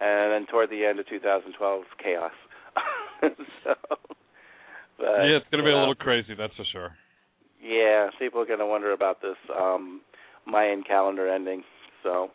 and 0.00 0.32
then 0.32 0.46
toward 0.46 0.70
the 0.70 0.84
end 0.84 0.98
of 1.00 1.08
2012, 1.08 1.82
it's 1.82 2.02
chaos. 2.02 2.32
so, 3.64 3.74
but, 4.98 5.26
yeah, 5.26 5.38
it's 5.38 5.46
going 5.50 5.62
to 5.62 5.66
be 5.66 5.72
a 5.72 5.78
little 5.78 5.94
crazy, 5.94 6.34
that's 6.38 6.54
for 6.54 6.64
sure. 6.70 6.90
Yeah, 7.62 8.08
people 8.18 8.40
are 8.40 8.46
going 8.46 8.60
to 8.60 8.66
wonder 8.66 8.92
about 8.92 9.20
this 9.20 9.36
um 9.54 10.00
Mayan 10.46 10.82
calendar 10.82 11.28
ending. 11.28 11.62
So, 12.02 12.30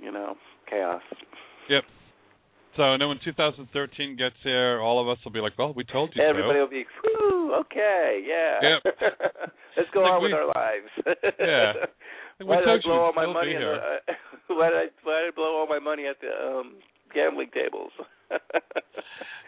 you 0.00 0.10
know, 0.10 0.36
chaos. 0.68 1.02
Yep. 1.68 1.84
So, 2.78 2.94
then 2.96 3.08
when 3.08 3.18
2013 3.24 3.66
gets 4.16 4.36
here, 4.44 4.78
all 4.80 5.02
of 5.02 5.08
us 5.10 5.18
will 5.24 5.32
be 5.34 5.40
like, 5.40 5.58
"Well, 5.58 5.74
we 5.74 5.82
told 5.82 6.14
you 6.14 6.22
Everybody 6.22 6.58
so." 6.58 6.62
will 6.62 6.70
be, 6.70 6.84
whew, 7.02 7.54
okay, 7.66 8.22
yeah. 8.24 8.78
Yep. 8.78 8.94
Let's 9.76 9.90
go 9.92 10.02
Like 10.02 10.12
on 10.12 10.22
we- 10.22 10.28
with 10.30 10.38
our 10.38 10.46
lives. 10.46 10.90
Yeah. 11.40 11.72
We 12.38 12.46
why 12.46 12.60
did 12.60 12.68
I 12.68 12.78
blow 12.84 13.00
all 13.02 13.12
my 13.12 13.26
money? 13.26 13.50
be 13.50 13.58
the, 13.58 13.72
uh, 13.72 14.14
why 14.46 14.70
did 14.70 14.78
I 14.78 14.86
why 15.02 15.20
did 15.22 15.28
I 15.28 15.34
blow 15.34 15.58
all 15.58 15.66
my 15.66 15.80
money 15.80 16.06
at 16.06 16.20
the 16.20 16.30
um 16.30 16.74
gambling 17.12 17.50
tables? 17.52 17.90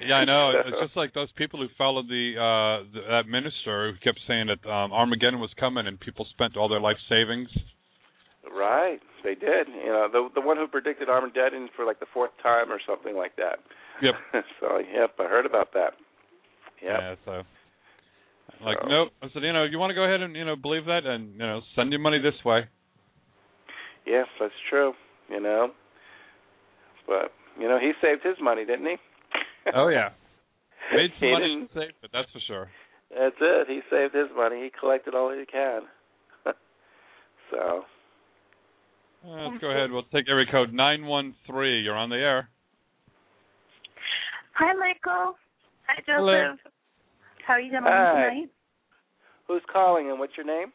Yeah, 0.05 0.15
I 0.17 0.25
know. 0.25 0.51
It's 0.67 0.77
just 0.83 0.97
like 0.97 1.15
those 1.15 1.31
people 1.37 1.61
who 1.61 1.69
followed 1.79 2.09
the 2.09 2.35
uh 2.35 2.83
the, 2.93 3.01
that 3.11 3.29
minister 3.29 3.93
who 3.93 3.99
kept 4.03 4.19
saying 4.27 4.49
that 4.49 4.69
um 4.69 4.91
Armageddon 4.93 5.39
was 5.39 5.51
coming 5.61 5.87
and 5.87 6.01
people 6.01 6.27
spent 6.35 6.57
all 6.57 6.69
their 6.69 6.81
life 6.81 6.97
savings. 7.09 7.49
Right, 8.49 9.01
they 9.23 9.35
did. 9.35 9.69
You 9.69 9.91
know, 9.91 10.09
the 10.11 10.29
the 10.35 10.41
one 10.41 10.57
who 10.57 10.67
predicted 10.67 11.09
Armageddon 11.09 11.69
for 11.77 11.85
like 11.85 12.01
the 12.01 12.07
fourth 12.13 12.31
time 12.43 12.71
or 12.73 12.81
something 12.87 13.15
like 13.17 13.37
that. 13.37 13.59
Yep. 14.03 14.15
so, 14.61 14.79
yep, 14.79 15.15
I 15.19 15.25
heard 15.25 15.45
about 15.47 15.73
that. 15.75 15.93
Yep. 16.83 16.91
Yeah, 17.01 17.15
so 17.27 17.43
like 18.65 18.79
So- 18.83 18.89
nope. 18.89 19.09
I 19.23 19.29
said, 19.33 19.43
you 19.43 19.53
know, 19.53 19.65
you 19.65 19.79
want 19.79 19.91
to 19.91 19.95
go 19.95 20.05
ahead 20.05 20.23
and 20.23 20.35
you 20.35 20.45
know 20.45 20.57
believe 20.57 20.87
that 20.87 21.05
and 21.05 21.33
you 21.33 21.39
know 21.39 21.61
send 21.77 21.91
your 21.93 22.01
money 22.01 22.19
this 22.19 22.35
way. 22.45 22.65
Yes, 24.07 24.27
that's 24.41 24.55
true. 24.71 24.93
You 25.29 25.41
know, 25.41 25.71
but 27.07 27.33
you 27.61 27.69
know, 27.69 27.79
he 27.79 27.93
saved 28.01 28.23
his 28.25 28.37
money, 28.41 28.65
didn't 28.65 28.87
he? 28.87 28.97
Oh 29.75 29.89
yeah. 29.89 30.11
Made 30.95 31.11
some 31.21 31.29
He 31.29 31.33
money 31.33 31.47
didn't- 31.55 31.69
to 31.69 31.75
save 31.75 31.89
it, 32.03 32.11
that's 32.13 32.31
for 32.33 32.41
sure. 32.47 32.69
That's 33.11 33.37
it. 33.41 33.67
He 33.69 33.81
saved 33.91 34.15
his 34.15 34.29
money. 34.35 34.63
He 34.65 34.71
collected 34.71 35.15
all 35.15 35.31
he 35.37 35.45
can. 35.45 35.83
so, 37.51 37.83
let's 39.25 39.59
go 39.61 39.71
ahead. 39.71 39.91
We'll 39.91 40.03
take 40.15 40.29
area 40.29 40.47
code 40.51 40.73
nine 40.73 41.07
one 41.07 41.35
three. 41.47 41.81
You're 41.83 41.97
on 41.97 42.11
the 42.11 42.17
air. 42.17 42.49
Hi, 44.55 44.73
Michael. 44.75 45.35
Hi, 45.89 45.97
Joseph. 46.01 46.17
Hello. 46.17 46.55
How 47.47 47.55
are 47.55 47.61
you 47.61 47.71
doing 47.71 47.83
Hi. 47.85 48.13
tonight? 48.13 48.51
who's 49.51 49.63
calling 49.73 50.11
and 50.11 50.19
what's 50.21 50.37
your 50.37 50.47
name? 50.47 50.71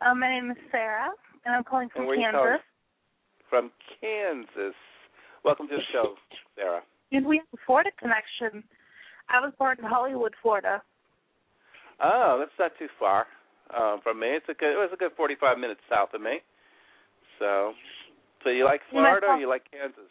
Um, 0.00 0.20
my 0.20 0.28
name 0.30 0.52
is 0.52 0.56
Sarah, 0.70 1.10
and 1.44 1.52
I'm 1.52 1.64
calling 1.64 1.88
from 1.88 2.02
And 2.02 2.06
where 2.06 2.16
you 2.16 2.22
Kansas. 2.22 2.38
calling? 2.38 2.58
From 3.50 3.70
Kansas. 3.98 4.76
Welcome 5.44 5.66
to 5.68 5.74
the 5.74 5.82
show, 5.92 6.14
Sarah. 6.54 6.82
And 7.10 7.26
we 7.26 7.38
have 7.38 7.46
a 7.52 7.56
Florida 7.66 7.90
connection. 7.98 8.62
I 9.28 9.40
was 9.40 9.52
born 9.58 9.78
in 9.78 9.84
Hollywood, 9.84 10.34
Florida. 10.42 10.80
Oh, 12.00 12.36
that's 12.38 12.54
not 12.58 12.70
too 12.78 12.86
far 13.00 13.26
um, 13.76 13.98
from 14.02 14.20
me. 14.20 14.28
It's 14.28 14.46
a 14.48 14.54
good. 14.54 14.74
It 14.74 14.78
was 14.78 14.90
a 14.92 14.96
good 14.96 15.12
forty-five 15.16 15.58
minutes 15.58 15.80
south 15.90 16.10
of 16.14 16.20
me. 16.20 16.38
So, 17.38 17.72
so 18.44 18.50
you 18.50 18.64
like 18.64 18.80
Florida 18.90 19.26
or 19.26 19.38
you 19.38 19.48
like 19.48 19.62
Kansas? 19.70 20.10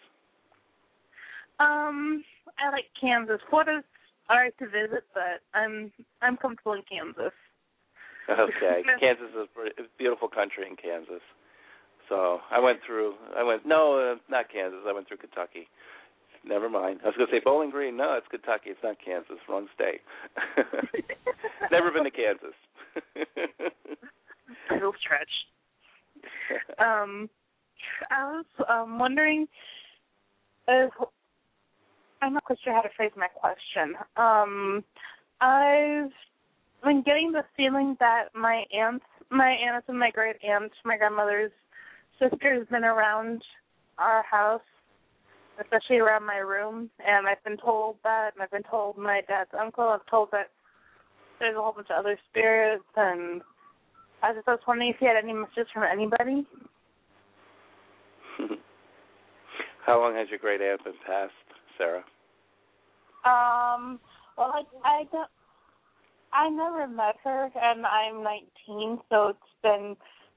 Um, 1.60 2.24
I 2.60 2.70
like 2.72 2.86
Kansas. 3.00 3.40
Florida's 3.50 3.84
alright 4.30 4.58
to 4.60 4.66
visit, 4.66 5.04
but 5.14 5.42
I'm 5.54 5.92
I'm 6.22 6.38
comfortable 6.38 6.74
in 6.74 6.84
Kansas. 6.90 7.34
Okay, 8.30 8.84
Kansas 9.00 9.30
is 9.30 9.48
a 9.56 9.82
a 9.82 9.86
beautiful 9.98 10.28
country 10.28 10.66
in 10.70 10.76
Kansas. 10.76 11.24
So 12.10 12.40
I 12.52 12.60
went 12.60 12.80
through. 12.86 13.16
I 13.38 13.44
went 13.44 13.66
no, 13.66 13.98
uh, 13.98 14.16
not 14.30 14.52
Kansas. 14.52 14.82
I 14.88 14.94
went 14.94 15.08
through 15.08 15.18
Kentucky. 15.18 15.68
Never 16.46 16.70
mind. 16.70 17.00
I 17.04 17.08
was 17.08 17.16
going 17.18 17.28
to 17.28 17.34
say 17.34 17.42
Bowling 17.44 17.72
Green. 17.72 17.98
No, 17.98 18.14
it's 18.14 18.28
Kentucky. 18.30 18.70
It's 18.70 18.84
not 18.84 18.98
Kansas. 19.04 19.42
Wrong 19.50 19.66
state. 19.74 20.02
Never 21.72 21.90
been 21.90 22.04
to 22.04 22.12
Kansas. 22.12 22.54
Little 24.72 24.94
stretch. 25.02 25.32
Um, 26.80 27.30
I 28.10 28.24
was 28.26 28.46
um 28.68 29.00
wondering 29.00 29.48
if 30.68 30.92
I'm 32.22 32.34
not 32.34 32.44
quite 32.44 32.58
sure 32.64 32.74
how 32.74 32.82
to 32.82 32.90
phrase 32.96 33.12
my 33.16 33.28
question. 33.28 33.96
Um, 34.18 34.84
I've 35.42 36.12
been 36.84 37.04
getting 37.04 37.32
the 37.32 37.44
feeling 37.56 37.96
that 38.00 38.26
my 38.34 38.64
aunts, 38.74 39.06
my 39.30 39.52
aunts 39.52 39.88
and 39.90 40.00
my 40.00 40.12
great 40.12 40.38
aunt, 40.44 40.72
my 40.84 40.98
grandmother's 40.98 41.52
sister 42.20 42.58
has 42.58 42.68
been 42.68 42.84
around 42.84 43.42
our 43.98 44.24
house, 44.24 44.62
especially 45.62 45.98
around 45.98 46.26
my 46.26 46.38
room, 46.38 46.90
and 47.06 47.28
I've 47.28 47.44
been 47.44 47.58
told 47.58 47.98
that, 48.04 48.32
and 48.34 48.44
I've 48.44 48.52
been 48.52 48.64
told 48.70 48.98
my 48.98 49.22
dad's 49.28 49.52
uncle, 49.60 49.86
I've 49.86 50.06
told 50.10 50.30
that 50.32 50.50
there's 51.40 51.56
a 51.56 51.62
whole 51.62 51.74
bunch 51.74 51.88
of 51.90 52.00
other 52.00 52.18
spirits, 52.30 52.84
and 52.96 53.42
I 54.26 54.34
just 54.34 54.48
was 54.48 54.60
wondering 54.68 54.90
if 54.90 54.96
you 55.00 55.08
had 55.08 55.18
any 55.24 55.34
messages 55.34 55.68
from 55.72 55.84
anybody. 55.84 56.48
How 59.86 60.02
long 60.02 60.16
has 60.16 60.28
your 60.30 60.40
great 60.40 60.62
aunt 60.62 60.84
been 60.84 60.94
passed, 61.06 61.32
Sarah? 61.78 62.04
Um, 63.24 64.00
well, 64.36 64.52
I 64.52 64.64
I 64.84 65.04
don't. 65.12 65.30
I 66.34 66.50
never 66.50 66.88
met 66.88 67.18
her, 67.24 67.52
and 67.56 67.86
I'm 67.86 68.24
19, 68.24 69.00
so 69.10 69.28
it's 69.28 69.40
been 69.62 69.96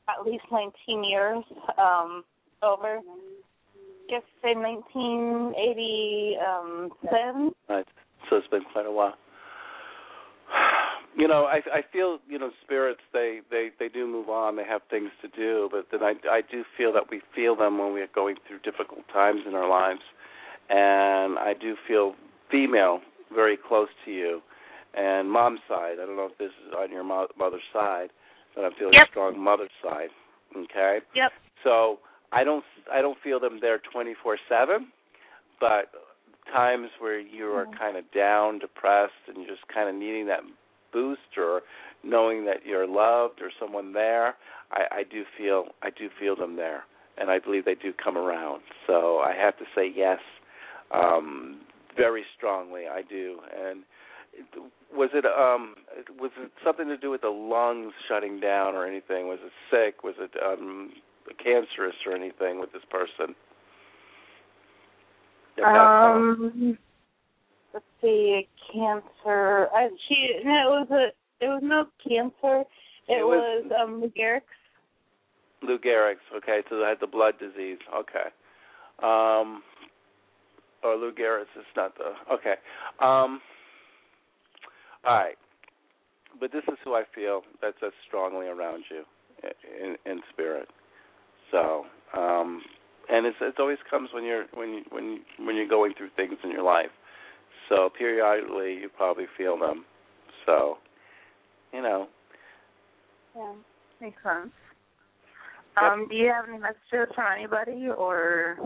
at 0.08 0.22
least 0.24 0.44
19 0.52 1.04
years. 1.04 1.42
Um, 1.78 2.24
over. 2.62 3.00
Guess 4.10 4.22
say 4.42 4.54
1987. 4.54 7.54
Right. 7.68 7.86
So 8.28 8.36
it's 8.36 8.48
been 8.48 8.64
quite 8.70 8.84
a 8.86 8.92
while. 8.92 9.14
You 11.18 11.26
know, 11.26 11.46
I 11.46 11.56
I 11.74 11.82
feel 11.92 12.20
you 12.28 12.38
know 12.38 12.50
spirits 12.64 13.00
they 13.12 13.40
they 13.50 13.70
they 13.80 13.88
do 13.88 14.06
move 14.06 14.28
on. 14.28 14.54
They 14.54 14.64
have 14.64 14.82
things 14.88 15.10
to 15.20 15.28
do, 15.28 15.68
but 15.70 15.86
then 15.90 16.00
I 16.00 16.14
I 16.30 16.42
do 16.48 16.62
feel 16.76 16.92
that 16.92 17.10
we 17.10 17.20
feel 17.34 17.56
them 17.56 17.76
when 17.76 17.92
we 17.92 18.00
are 18.00 18.08
going 18.14 18.36
through 18.46 18.60
difficult 18.60 19.00
times 19.12 19.40
in 19.46 19.54
our 19.56 19.68
lives, 19.68 20.00
and 20.70 21.36
I 21.36 21.54
do 21.60 21.74
feel 21.88 22.14
female 22.52 23.00
very 23.34 23.56
close 23.56 23.88
to 24.04 24.12
you, 24.12 24.40
and 24.94 25.28
mom's 25.28 25.58
side. 25.68 25.94
I 26.00 26.06
don't 26.06 26.14
know 26.14 26.28
if 26.30 26.38
this 26.38 26.52
is 26.66 26.72
on 26.78 26.92
your 26.92 27.02
mo- 27.02 27.26
mother's 27.36 27.66
side, 27.72 28.10
but 28.54 28.64
I'm 28.64 28.72
feeling 28.78 28.94
Yep. 28.94 29.08
strong 29.10 29.38
mother's 29.38 29.74
side. 29.82 30.10
Okay. 30.56 31.00
Yep. 31.16 31.32
So 31.64 31.98
I 32.30 32.44
don't 32.44 32.64
I 32.92 33.02
don't 33.02 33.18
feel 33.24 33.40
them 33.40 33.58
there 33.60 33.80
24/7, 33.80 34.86
but 35.58 35.90
times 36.52 36.90
where 37.00 37.18
you 37.18 37.52
are 37.52 37.64
mm-hmm. 37.64 37.76
kind 37.76 37.96
of 37.96 38.04
down, 38.12 38.60
depressed, 38.60 39.26
and 39.26 39.36
you're 39.38 39.48
just 39.56 39.66
kind 39.66 39.88
of 39.88 39.96
needing 39.96 40.26
that 40.26 40.42
boost 40.92 41.36
or 41.36 41.62
knowing 42.04 42.44
that 42.46 42.64
you're 42.64 42.86
loved 42.86 43.40
or 43.40 43.50
someone 43.60 43.92
there, 43.92 44.34
I, 44.70 44.98
I 44.98 45.02
do 45.10 45.24
feel 45.36 45.66
I 45.82 45.90
do 45.90 46.08
feel 46.18 46.36
them 46.36 46.56
there, 46.56 46.84
and 47.16 47.30
I 47.30 47.38
believe 47.38 47.64
they 47.64 47.74
do 47.74 47.92
come 47.92 48.16
around. 48.16 48.62
So 48.86 49.18
I 49.18 49.34
have 49.34 49.56
to 49.58 49.64
say 49.74 49.90
yes, 49.94 50.18
um, 50.94 51.60
very 51.96 52.24
strongly. 52.36 52.82
I 52.86 53.02
do. 53.02 53.38
And 53.58 53.82
was 54.94 55.10
it 55.14 55.24
um 55.24 55.74
was 56.18 56.30
it 56.38 56.50
something 56.64 56.88
to 56.88 56.96
do 56.96 57.10
with 57.10 57.22
the 57.22 57.28
lungs 57.28 57.92
shutting 58.08 58.40
down 58.40 58.74
or 58.74 58.86
anything? 58.86 59.26
Was 59.26 59.38
it 59.42 59.52
sick? 59.70 60.04
Was 60.04 60.14
it 60.18 60.32
um 60.44 60.92
cancerous 61.42 61.96
or 62.06 62.14
anything 62.14 62.60
with 62.60 62.72
this 62.72 62.82
person? 62.90 63.34
Um, 65.66 66.78
let's 67.74 67.84
see, 68.00 68.48
cancer. 68.72 69.68
I, 69.74 69.88
she 70.08 70.40
no, 70.44 70.52
it 70.82 70.88
was 70.88 70.90
a 70.90 71.44
it 71.44 71.48
was 71.48 71.60
no 71.62 71.86
cancer. 72.06 72.64
It, 73.08 73.20
It 73.20 73.26
was- 73.26 73.64
was, 73.64 73.72
um 73.80 74.00
Lou 74.00 74.08
Gehrig's. 74.10 74.44
Lou 75.62 75.78
Gehrig's, 75.78 76.20
okay, 76.36 76.60
so 76.70 76.78
they 76.78 76.84
had 76.84 77.00
the 77.00 77.06
blood 77.08 77.34
disease, 77.40 77.78
okay. 77.92 78.28
Um, 79.02 79.62
or 80.84 80.94
Lou 80.96 81.12
Gehrig's 81.12 81.48
is 81.58 81.64
not 81.76 81.96
the 81.96 82.12
okay. 82.32 82.54
Um, 83.00 83.40
all 85.04 85.16
right, 85.16 85.36
but 86.40 86.52
this 86.52 86.62
is 86.68 86.78
who 86.84 86.94
I 86.94 87.02
feel 87.14 87.42
that's 87.60 87.76
that's 87.80 87.94
strongly 88.06 88.46
around 88.46 88.84
you 88.90 89.02
in 89.82 89.96
in 90.10 90.20
spirit. 90.32 90.68
So, 91.50 91.86
um, 92.16 92.62
and 93.10 93.26
it's 93.26 93.36
it 93.40 93.54
always 93.58 93.78
comes 93.90 94.10
when 94.12 94.24
you're 94.24 94.44
when 94.54 94.68
you 94.70 94.82
when 94.90 95.04
you, 95.04 95.18
when 95.44 95.56
you're 95.56 95.68
going 95.68 95.94
through 95.96 96.10
things 96.16 96.34
in 96.44 96.50
your 96.50 96.62
life. 96.62 96.90
So 97.68 97.90
periodically 97.96 98.74
you 98.74 98.88
probably 98.96 99.26
feel 99.36 99.58
them. 99.58 99.84
So, 100.46 100.78
you 101.72 101.82
know, 101.82 102.08
Yeah, 103.36 103.52
makes 104.00 104.22
sense. 104.22 104.50
Um, 105.80 106.08
do 106.08 106.16
you 106.16 106.32
have 106.34 106.48
any 106.48 106.58
messages 106.58 107.14
from 107.14 107.26
anybody 107.36 107.88
or 107.88 108.56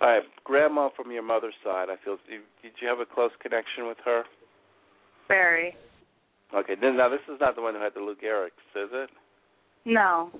All 0.00 0.08
right, 0.08 0.22
grandma 0.44 0.90
from 0.94 1.10
your 1.10 1.24
mother's 1.24 1.54
side. 1.64 1.88
I 1.90 1.96
feel. 2.04 2.18
Did 2.62 2.72
you 2.80 2.86
have 2.86 3.00
a 3.00 3.06
close 3.06 3.32
connection 3.42 3.88
with 3.88 3.96
her? 4.04 4.22
Very. 5.26 5.76
Okay. 6.54 6.74
Then 6.80 6.96
now 6.96 7.08
this 7.08 7.20
is 7.28 7.40
not 7.40 7.56
the 7.56 7.62
one 7.62 7.74
who 7.74 7.80
had 7.80 7.94
the 7.94 8.00
Lou 8.00 8.14
Gehrig's, 8.14 8.52
is 8.76 8.90
it? 8.92 9.10
No. 9.84 10.30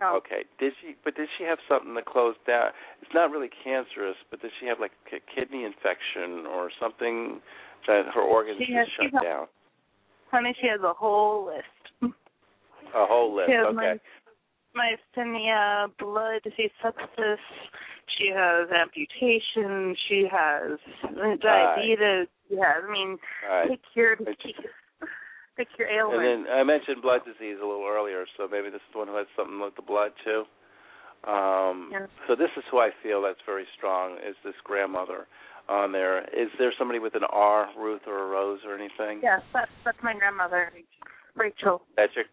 No. 0.00 0.16
Okay. 0.16 0.44
Did 0.58 0.72
she? 0.80 0.94
But 1.04 1.14
did 1.14 1.28
she 1.36 1.44
have 1.44 1.58
something 1.68 1.94
that 1.94 2.06
closed 2.06 2.38
down? 2.46 2.70
It's 3.02 3.12
not 3.12 3.30
really 3.30 3.50
cancerous, 3.62 4.16
but 4.30 4.40
did 4.40 4.50
she 4.58 4.66
have 4.66 4.80
like 4.80 4.92
a 5.12 5.20
kidney 5.34 5.64
infection 5.64 6.46
or 6.46 6.70
something 6.80 7.40
that 7.86 8.06
her 8.14 8.22
organs 8.22 8.62
She 8.64 8.72
has- 8.72 8.88
shut 8.96 9.12
has- 9.12 9.22
down? 9.22 9.48
Honey, 10.30 10.54
she 10.60 10.68
has 10.68 10.80
a 10.82 10.92
whole 10.92 11.44
list. 11.46 12.14
A 12.94 13.06
whole 13.06 13.34
list. 13.34 13.48
She 13.50 13.54
has 13.54 13.66
Okay. 13.66 14.00
myasthenia, 14.76 15.94
blood 15.98 16.42
disease, 16.44 16.70
sepsis. 16.82 17.38
She 18.16 18.28
has 18.28 18.70
amputation. 18.70 19.94
She 20.08 20.26
has 20.26 20.78
diabetes. 21.40 22.28
She 22.48 22.56
has. 22.56 22.84
I 22.84 22.90
mean, 22.90 23.18
right. 23.48 23.68
pick 23.68 23.80
your 23.94 24.16
pick 25.60 25.68
your 25.76 25.88
ailment. 25.92 26.24
And 26.24 26.46
then 26.46 26.52
I 26.52 26.64
mentioned 26.64 27.02
blood 27.04 27.20
disease 27.28 27.60
a 27.60 27.66
little 27.66 27.84
earlier, 27.84 28.24
so 28.36 28.48
maybe 28.48 28.72
this 28.72 28.80
is 28.80 28.90
the 28.92 28.98
one 29.04 29.08
who 29.08 29.16
has 29.20 29.28
something 29.36 29.60
with 29.60 29.76
the 29.76 29.84
blood 29.84 30.12
too. 30.24 30.48
Um, 31.28 31.92
Yeah. 31.92 32.08
So 32.26 32.34
this 32.34 32.48
is 32.56 32.64
who 32.70 32.80
I 32.80 32.90
feel 33.02 33.20
that's 33.20 33.44
very 33.44 33.66
strong 33.76 34.16
is 34.24 34.36
this 34.42 34.56
grandmother 34.64 35.28
on 35.68 35.92
there. 35.92 36.24
Is 36.32 36.48
there 36.58 36.72
somebody 36.78 36.98
with 36.98 37.14
an 37.14 37.24
R, 37.28 37.68
Ruth 37.76 38.02
or 38.06 38.24
a 38.24 38.26
Rose 38.26 38.60
or 38.64 38.74
anything? 38.74 39.20
yes, 39.22 39.42
that's 39.52 39.70
that's 39.84 40.02
my 40.02 40.14
grandmother, 40.14 40.72
Rachel. 41.36 41.82
That's 41.96 42.12
your 42.16 42.24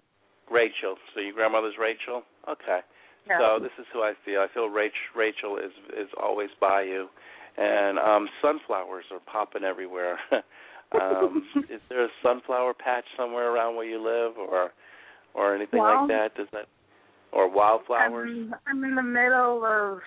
Rachel. 0.49 0.95
So 1.13 1.19
your 1.19 1.33
grandmother's 1.33 1.75
Rachel. 1.77 2.23
Okay. 2.47 2.79
Yeah. 3.27 3.39
So 3.39 3.59
this 3.61 3.75
is 3.77 3.85
who 3.91 3.99
I 4.01 4.13
feel. 4.23 4.39
I 4.39 4.47
feel 4.53 4.69
Rach, 4.69 4.95
Rachel 5.15 5.57
is 5.57 5.75
is 5.91 6.07
always 6.15 6.49
by 6.61 6.83
you, 6.83 7.09
and 7.57 7.99
um 7.99 8.29
sunflowers 8.41 9.05
are 9.11 9.19
popping 9.19 9.65
everywhere. 9.65 10.17
um, 10.93 11.43
is 11.69 11.81
there 11.89 12.05
a 12.05 12.09
sunflower 12.23 12.73
patch 12.73 13.05
somewhere 13.17 13.51
around 13.53 13.75
where 13.75 13.85
you 13.85 13.97
live, 13.97 14.37
or 14.37 14.71
or 15.33 15.55
anything 15.55 15.81
like 15.81 16.07
that? 16.07 16.35
Does 16.35 16.47
that 16.53 16.67
or 17.31 17.49
wildflowers? 17.49 18.29
I'm, 18.31 18.55
I'm 18.67 18.83
in 18.83 18.95
the 18.95 19.03
middle 19.03 19.63
of 19.65 19.99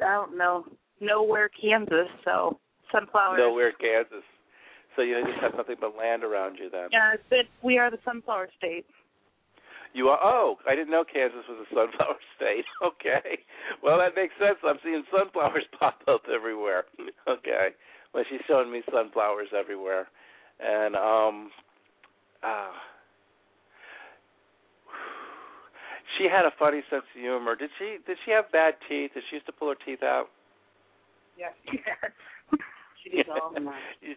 I 0.00 0.12
don't 0.12 0.36
know 0.36 0.64
nowhere, 1.00 1.50
Kansas. 1.60 2.08
So 2.24 2.58
sunflowers. 2.92 3.38
Nowhere, 3.38 3.72
Kansas. 3.72 4.24
So 4.96 5.02
you 5.02 5.22
just 5.24 5.40
have 5.40 5.54
nothing 5.56 5.76
but 5.80 5.96
land 5.96 6.24
around 6.24 6.56
you 6.58 6.68
then. 6.70 6.88
Yeah, 6.92 7.14
it, 7.30 7.46
we 7.62 7.78
are 7.78 7.90
the 7.90 7.98
sunflower 8.04 8.48
state. 8.58 8.84
You 9.92 10.08
are. 10.08 10.18
Oh, 10.22 10.56
I 10.68 10.74
didn't 10.74 10.90
know 10.90 11.04
Kansas 11.04 11.44
was 11.48 11.66
a 11.70 11.74
sunflower 11.74 12.16
state. 12.36 12.64
Okay. 12.82 13.38
Well, 13.82 13.98
that 13.98 14.14
makes 14.16 14.34
sense. 14.38 14.58
I'm 14.64 14.78
seeing 14.82 15.02
sunflowers 15.10 15.64
pop 15.78 16.00
up 16.08 16.22
everywhere. 16.32 16.84
Okay. 17.28 17.68
Well, 18.12 18.24
she's 18.28 18.40
showing 18.48 18.72
me 18.72 18.82
sunflowers 18.92 19.48
everywhere, 19.56 20.08
and 20.58 20.96
um, 20.96 21.50
uh, 22.42 22.70
she 26.18 26.24
had 26.24 26.44
a 26.44 26.50
funny 26.58 26.80
sense 26.90 27.04
of 27.14 27.20
humor. 27.20 27.54
Did 27.54 27.70
she? 27.78 27.98
Did 28.06 28.18
she 28.24 28.32
have 28.32 28.50
bad 28.50 28.74
teeth? 28.88 29.12
Did 29.14 29.22
she 29.30 29.36
used 29.36 29.46
to 29.46 29.52
pull 29.52 29.68
her 29.68 29.76
teeth 29.86 30.02
out? 30.02 30.26
Yes. 31.38 31.52
She 33.04 33.10
did 33.10 33.28
all 33.30 33.48
of 33.48 33.54
that. 33.54 33.74
You- 34.02 34.16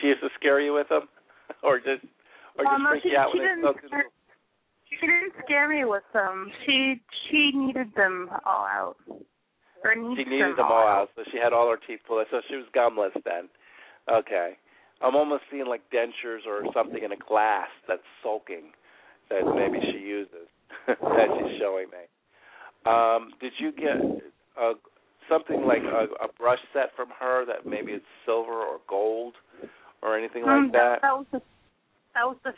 She 0.00 0.08
used 0.08 0.20
to 0.22 0.28
scare 0.38 0.60
you 0.60 0.72
with 0.74 0.88
them, 0.88 1.02
or 1.62 1.78
just, 1.78 2.02
or 2.58 2.64
Well, 2.64 2.74
just 2.74 2.82
no, 2.82 2.90
freak 2.90 3.02
she, 3.04 3.10
you 3.10 3.16
out 3.16 3.30
she 3.32 3.38
when 3.38 3.62
they 3.62 3.68
spoke? 3.68 3.76
she 4.90 5.06
didn't 5.06 5.32
scare 5.44 5.68
me 5.68 5.84
with 5.84 6.02
them. 6.12 6.50
She 6.66 7.00
she 7.30 7.52
needed 7.54 7.94
them 7.94 8.28
all 8.44 8.66
out. 8.66 8.96
Or 9.84 9.94
needs 9.94 10.18
She 10.18 10.24
needed 10.24 10.56
them 10.56 10.66
all 10.66 10.86
out, 10.86 11.08
so 11.16 11.22
she 11.30 11.38
had 11.38 11.52
all 11.52 11.68
her 11.68 11.78
teeth 11.86 12.00
pulled. 12.06 12.26
So 12.30 12.40
she 12.48 12.56
was 12.56 12.66
gumless 12.74 13.14
then. 13.24 13.48
Okay. 14.10 14.56
I'm 15.02 15.16
almost 15.16 15.42
seeing 15.50 15.66
like 15.66 15.82
dentures 15.90 16.46
or 16.46 16.62
something 16.72 17.02
in 17.02 17.12
a 17.12 17.16
glass 17.16 17.68
that's 17.88 18.06
sulking 18.22 18.70
that 19.30 19.42
maybe 19.54 19.78
she 19.90 19.98
uses 19.98 20.46
that 20.86 21.28
she's 21.36 21.58
showing 21.58 21.86
me. 21.90 22.06
Um, 22.86 23.30
did 23.40 23.52
you 23.58 23.72
get 23.72 23.98
a, 24.58 24.72
something 25.28 25.64
like 25.64 25.82
a, 25.82 26.06
a 26.24 26.28
brush 26.38 26.58
set 26.72 26.90
from 26.94 27.08
her 27.18 27.44
that 27.46 27.66
maybe 27.66 27.92
it's 27.92 28.04
silver 28.26 28.52
or 28.52 28.78
gold 28.88 29.34
or 30.02 30.18
anything 30.18 30.44
Um, 30.44 30.64
like 30.64 30.72
that? 30.72 30.98
That 31.02 31.16
was 31.16 31.26
the 31.32 31.42
that 32.14 32.24
was 32.26 32.36
the 32.44 32.52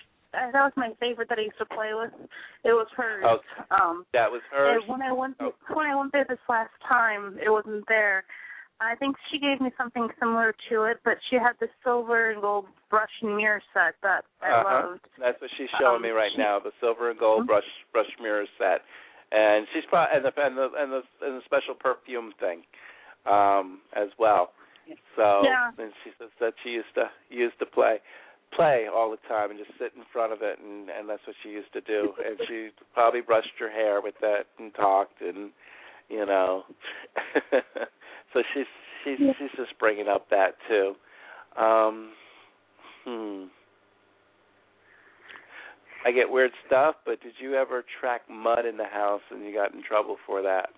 that 0.52 0.62
was 0.64 0.72
my 0.76 0.92
favorite 1.00 1.28
that 1.28 1.38
I 1.38 1.42
used 1.42 1.58
to 1.58 1.66
play 1.66 1.92
with. 1.94 2.10
It 2.64 2.72
was 2.72 2.86
hers. 2.96 3.24
Okay. 3.24 3.64
Um, 3.70 4.06
That 4.12 4.30
was 4.30 4.42
hers. 4.50 4.80
and 4.82 4.88
when 4.90 5.02
I 5.02 5.12
went 5.12 5.36
when 5.40 5.86
I 5.86 5.94
went 5.96 6.12
there 6.12 6.26
this 6.28 6.38
last 6.48 6.72
time, 6.86 7.38
it 7.44 7.50
wasn't 7.50 7.84
there. 7.88 8.24
I 8.80 8.96
think 8.96 9.16
she 9.30 9.38
gave 9.38 9.60
me 9.60 9.70
something 9.78 10.08
similar 10.18 10.52
to 10.68 10.82
it, 10.84 10.98
but 11.04 11.14
she 11.30 11.36
had 11.36 11.52
the 11.60 11.68
silver 11.84 12.30
and 12.32 12.42
gold 12.42 12.66
brush 12.90 13.10
and 13.22 13.36
mirror 13.36 13.62
set 13.72 13.94
that 14.02 14.24
I 14.42 14.50
uh-huh. 14.50 14.88
loved. 14.90 15.06
That's 15.18 15.40
what 15.40 15.50
she's 15.56 15.70
showing 15.78 15.96
Um, 15.96 16.02
me 16.02 16.10
right 16.10 16.32
she- 16.32 16.38
now, 16.38 16.58
the 16.58 16.72
silver 16.80 17.10
and 17.10 17.18
gold 17.18 17.46
brush 17.46 17.64
brush 17.92 18.10
mirror 18.20 18.46
set, 18.58 18.82
and 19.32 19.66
she's 19.72 19.84
probably 19.86 20.16
and 20.16 20.24
the 20.24 20.32
and 20.42 20.56
the 20.58 20.68
and 20.76 20.92
the, 20.92 21.02
and 21.22 21.40
the 21.40 21.44
special 21.44 21.74
perfume 21.74 22.32
thing, 22.40 22.64
um, 23.26 23.80
as 23.94 24.08
well. 24.18 24.52
So 25.16 25.44
Yeah. 25.44 25.70
and 25.78 25.92
she 26.02 26.10
says 26.18 26.30
that 26.40 26.54
she 26.62 26.70
used 26.70 26.92
to 26.94 27.10
used 27.30 27.58
to 27.60 27.66
play 27.66 28.00
play 28.56 28.86
all 28.92 29.10
the 29.10 29.28
time 29.28 29.50
and 29.50 29.58
just 29.58 29.76
sit 29.78 29.92
in 29.96 30.02
front 30.12 30.32
of 30.32 30.38
it 30.42 30.58
and 30.58 30.88
and 30.90 31.08
that's 31.08 31.26
what 31.26 31.36
she 31.42 31.50
used 31.50 31.72
to 31.72 31.80
do 31.82 32.12
and 32.26 32.38
she 32.48 32.68
probably 32.92 33.20
brushed 33.20 33.52
her 33.58 33.70
hair 33.70 34.00
with 34.00 34.14
that 34.20 34.46
and 34.58 34.74
talked 34.74 35.20
and 35.20 35.50
you 36.08 36.24
know 36.24 36.62
so 38.32 38.42
she's 38.54 38.66
she's 39.04 39.18
she's 39.18 39.50
just 39.56 39.78
bringing 39.78 40.08
up 40.08 40.28
that 40.30 40.54
too 40.68 40.94
um 41.60 42.10
hmm 43.04 43.44
I 46.06 46.12
get 46.12 46.30
weird 46.30 46.50
stuff, 46.66 46.96
but 47.06 47.22
did 47.22 47.32
you 47.40 47.54
ever 47.54 47.82
track 47.98 48.22
mud 48.28 48.66
in 48.66 48.76
the 48.76 48.84
house 48.84 49.22
and 49.30 49.42
you 49.42 49.54
got 49.54 49.72
in 49.72 49.82
trouble 49.82 50.16
for 50.26 50.42
that? 50.42 50.68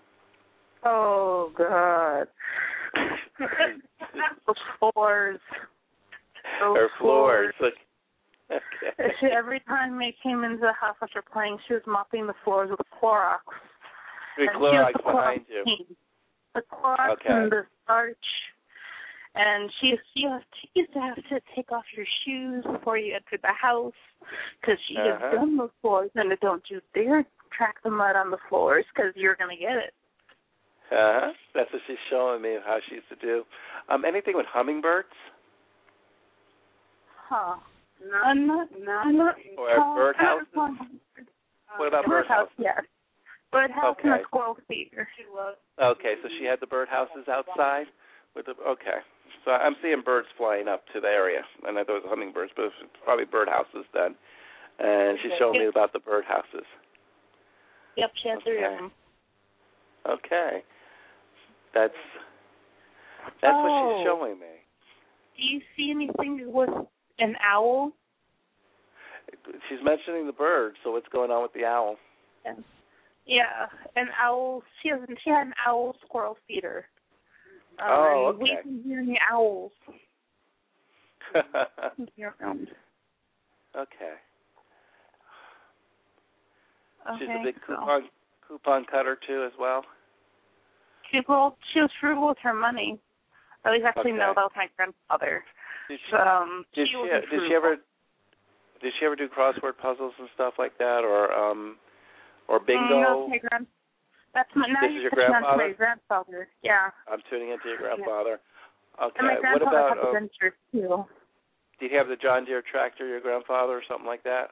Oh 0.84 1.50
God. 1.56 2.28
the 4.46 4.54
floors. 4.78 5.40
Those 6.60 6.76
Her 6.76 6.88
floors. 6.98 7.54
Okay. 8.48 9.10
She, 9.18 9.26
every 9.26 9.58
time 9.66 9.98
they 9.98 10.14
came 10.22 10.44
into 10.44 10.58
the 10.58 10.72
house 10.72 10.94
after 11.02 11.20
playing, 11.20 11.58
she 11.66 11.74
was 11.74 11.82
mopping 11.84 12.28
the 12.28 12.34
floors 12.44 12.70
with 12.70 12.78
Clorox. 13.02 13.40
The 14.38 14.46
Clorox 14.56 14.92
the 14.92 15.02
behind 15.02 15.40
Clorox 15.50 15.66
you. 15.66 15.96
The 16.54 16.62
Clorox 16.72 17.10
Okay. 17.14 17.28
and 17.28 17.50
the 17.50 17.62
starch. 17.82 18.16
And 19.34 19.70
she 19.80 19.94
she 20.14 20.20
used 20.20 20.44
she 20.62 20.70
used 20.80 20.92
to 20.92 21.00
have 21.00 21.16
to 21.16 21.40
take 21.56 21.72
off 21.72 21.84
your 21.96 22.06
shoes 22.24 22.64
before 22.70 22.96
you 22.98 23.14
enter 23.14 23.36
the 23.42 23.52
house 23.52 23.92
because 24.60 24.78
she 24.86 24.96
Uh-huh. 24.96 25.18
has 25.20 25.32
done 25.34 25.56
the 25.56 25.68
floors 25.82 26.10
and 26.14 26.32
don't 26.40 26.62
you 26.70 26.80
dare 26.94 27.24
track 27.50 27.82
the 27.82 27.90
mud 27.90 28.14
on 28.16 28.30
the 28.30 28.38
floors 28.48 28.84
because 28.94 29.12
you're 29.16 29.34
gonna 29.34 29.56
get 29.56 29.76
it. 29.76 29.92
Uh-huh. 30.92 31.32
That's 31.52 31.70
what 31.72 31.82
she's 31.88 31.98
showing 32.10 32.40
me 32.42 32.58
how 32.64 32.78
she 32.88 32.94
used 32.94 33.08
to 33.08 33.16
do. 33.16 33.44
Um, 33.88 34.04
anything 34.04 34.36
with 34.36 34.46
hummingbirds 34.46 35.08
Huh. 37.28 37.56
I'm 38.22 38.46
not, 38.46 38.68
I'm 38.88 39.16
not, 39.16 39.34
or 39.58 39.70
uh, 39.70 39.96
birdhouses? 39.96 40.76
What 41.76 41.88
about 41.88 42.06
birdhouse? 42.06 42.48
Yes. 42.58 42.82
Birdhouse 43.50 43.96
and 44.04 44.12
Okay. 44.12 44.22
a 44.22 44.24
squirrel 44.26 44.56
feeder. 44.68 45.08
She 45.16 45.24
loves. 45.34 45.56
Okay, 45.80 46.14
so 46.22 46.28
she 46.38 46.44
had 46.44 46.60
the 46.60 46.66
birdhouses 46.66 47.26
outside 47.28 47.86
with 48.34 48.46
the 48.46 48.54
okay. 48.66 49.00
So 49.44 49.50
I'm 49.52 49.74
seeing 49.82 50.02
birds 50.04 50.28
flying 50.36 50.68
up 50.68 50.84
to 50.92 51.00
the 51.00 51.08
area, 51.08 51.40
and 51.66 51.78
I 51.78 51.84
thought 51.84 51.96
it 51.98 52.04
was 52.04 52.10
hummingbirds, 52.10 52.52
but 52.54 52.66
it's 52.66 52.74
probably 53.04 53.24
birdhouses 53.24 53.86
then. 53.94 54.14
And 54.78 55.18
she's 55.22 55.32
showing 55.38 55.58
me 55.58 55.66
about 55.66 55.92
the 55.92 56.00
birdhouses. 56.00 56.66
Yep, 57.96 58.10
she 58.22 58.28
has 58.28 58.38
three 58.44 58.58
of 58.58 58.64
Okay. 58.64 58.76
them. 58.76 58.92
Okay, 60.06 60.62
that's 61.74 61.94
that's 63.42 63.56
what 63.56 63.72
Oh. 63.72 63.96
she's 63.96 64.04
showing 64.04 64.38
me. 64.38 64.62
Do 65.36 65.42
you 65.42 65.60
see 65.76 65.90
anything 65.90 66.52
with 66.52 66.70
an 67.18 67.34
owl? 67.44 67.92
She's 69.68 69.78
mentioning 69.82 70.26
the 70.26 70.32
bird, 70.32 70.74
so 70.84 70.92
what's 70.92 71.08
going 71.08 71.30
on 71.30 71.42
with 71.42 71.52
the 71.52 71.64
owl? 71.64 71.96
Yes. 72.44 72.56
Yeah, 73.26 73.66
an 73.96 74.08
owl. 74.22 74.62
She 74.82 74.88
has. 74.90 75.00
She 75.24 75.30
had 75.30 75.48
an 75.48 75.54
owl 75.66 75.96
squirrel 76.04 76.36
feeder. 76.46 76.86
Um, 77.80 77.86
Oh, 77.88 78.28
and 78.30 78.38
We 78.38 78.52
okay. 78.52 78.62
can 78.62 78.82
hear 78.84 79.04
the 79.04 79.16
owls. 79.30 79.72
Okay. 81.34 81.42
Okay. 87.08 87.18
She's 87.20 87.28
a 87.28 87.44
big 87.44 87.54
so- 87.66 87.74
coupon 87.76 88.02
coupon 88.48 88.84
cutter 88.90 89.16
too, 89.28 89.44
as 89.44 89.52
well. 89.60 89.84
She 91.12 91.20
well, 91.28 91.56
she 91.72 91.80
was 91.80 91.90
frugal 92.00 92.26
with 92.28 92.38
her 92.42 92.52
money. 92.54 92.98
At 93.64 93.72
least 93.72 93.84
actually 93.86 94.10
no, 94.12 94.30
Okay. 94.30 94.34
that 94.34 94.42
was 94.42 94.50
my 94.56 94.66
grandfather. 94.76 95.44
Did 95.88 96.00
she, 96.08 96.16
Um, 96.16 96.64
did 96.74 96.88
she 96.88 96.94
she 96.94 97.30
did 97.30 97.40
she 97.48 97.54
ever 97.54 97.76
did 98.82 98.92
she 98.98 99.06
ever 99.06 99.16
do 99.16 99.28
crossword 99.28 99.78
puzzles 99.80 100.14
and 100.18 100.28
stuff 100.34 100.54
like 100.58 100.76
that, 100.78 101.04
or 101.04 101.32
um 101.32 101.76
or 102.48 102.60
bingo? 102.60 103.26
Mm, 103.28 103.30
that 103.30 103.48
grand. 103.48 103.66
That's 104.34 104.50
my 104.54 104.66
now 104.68 104.80
This 104.82 104.90
you 104.92 104.96
is 104.98 105.02
your 105.02 105.10
touched 105.10 105.30
grandfather? 105.32 105.68
my 105.68 105.72
grandfather. 105.72 106.48
Yeah. 106.62 106.90
I'm 107.10 107.20
tuning 107.30 107.50
into 107.50 107.68
your 107.68 107.78
grandfather. 107.78 108.40
Okay. 109.02 109.16
And 109.18 109.26
my 109.42 109.52
what 109.52 109.62
about? 109.62 109.88
had 109.90 109.98
Uh, 109.98 110.06
adventures 110.08 110.52
too. 110.72 111.04
did 111.80 111.90
he 111.90 111.96
have 111.96 112.08
the 112.08 112.16
John 112.16 112.44
Deere 112.44 112.62
tractor, 112.62 113.06
your 113.06 113.20
grandfather, 113.20 113.72
or 113.78 113.82
something 113.88 114.06
like 114.06 114.22
that? 114.24 114.50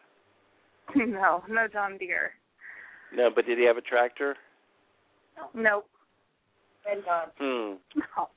no, 0.96 1.42
no 1.48 1.68
John 1.68 1.98
Deere. 1.98 2.32
No, 3.12 3.30
but 3.34 3.46
did 3.46 3.58
he 3.58 3.64
have 3.64 3.76
a 3.76 3.82
tractor? 3.82 4.36
Nope. 5.54 5.86
Thank 6.84 7.04
God. 7.04 7.30
Hmm. 7.38 7.74
No. 8.16 8.28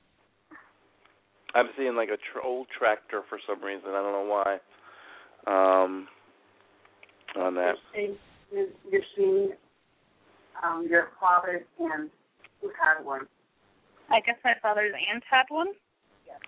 I'm 1.54 1.68
seeing 1.76 1.96
like 1.96 2.08
a 2.08 2.18
tr- 2.32 2.44
old 2.44 2.66
tractor 2.76 3.22
for 3.28 3.38
some 3.46 3.62
reason. 3.62 3.90
I 3.90 4.02
don't 4.02 4.12
know 4.12 4.28
why. 4.28 4.58
Um, 5.46 6.08
on 7.36 7.54
that. 7.54 7.74
You're, 8.52 8.66
you're 8.90 9.02
seeing 9.16 9.50
um, 10.62 10.86
your 10.88 11.08
father's 11.20 11.62
aunt 11.80 12.10
who 12.60 12.68
had 12.68 13.04
one. 13.04 13.26
I 14.10 14.20
guess 14.20 14.36
my 14.44 14.54
father's 14.62 14.92
aunt 15.10 15.22
had 15.30 15.44
one. 15.48 15.68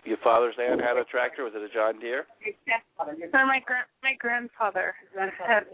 Your 0.04 0.16
father's 0.24 0.54
aunt 0.58 0.80
had 0.80 0.96
a 0.96 1.04
tractor. 1.04 1.44
Was 1.44 1.52
it 1.54 1.62
a 1.62 1.68
John 1.68 2.00
Deere? 2.00 2.26
So 2.66 3.46
my 3.46 3.60
grand 3.64 3.86
my 4.02 4.14
grandfather 4.18 4.94
had 5.16 5.64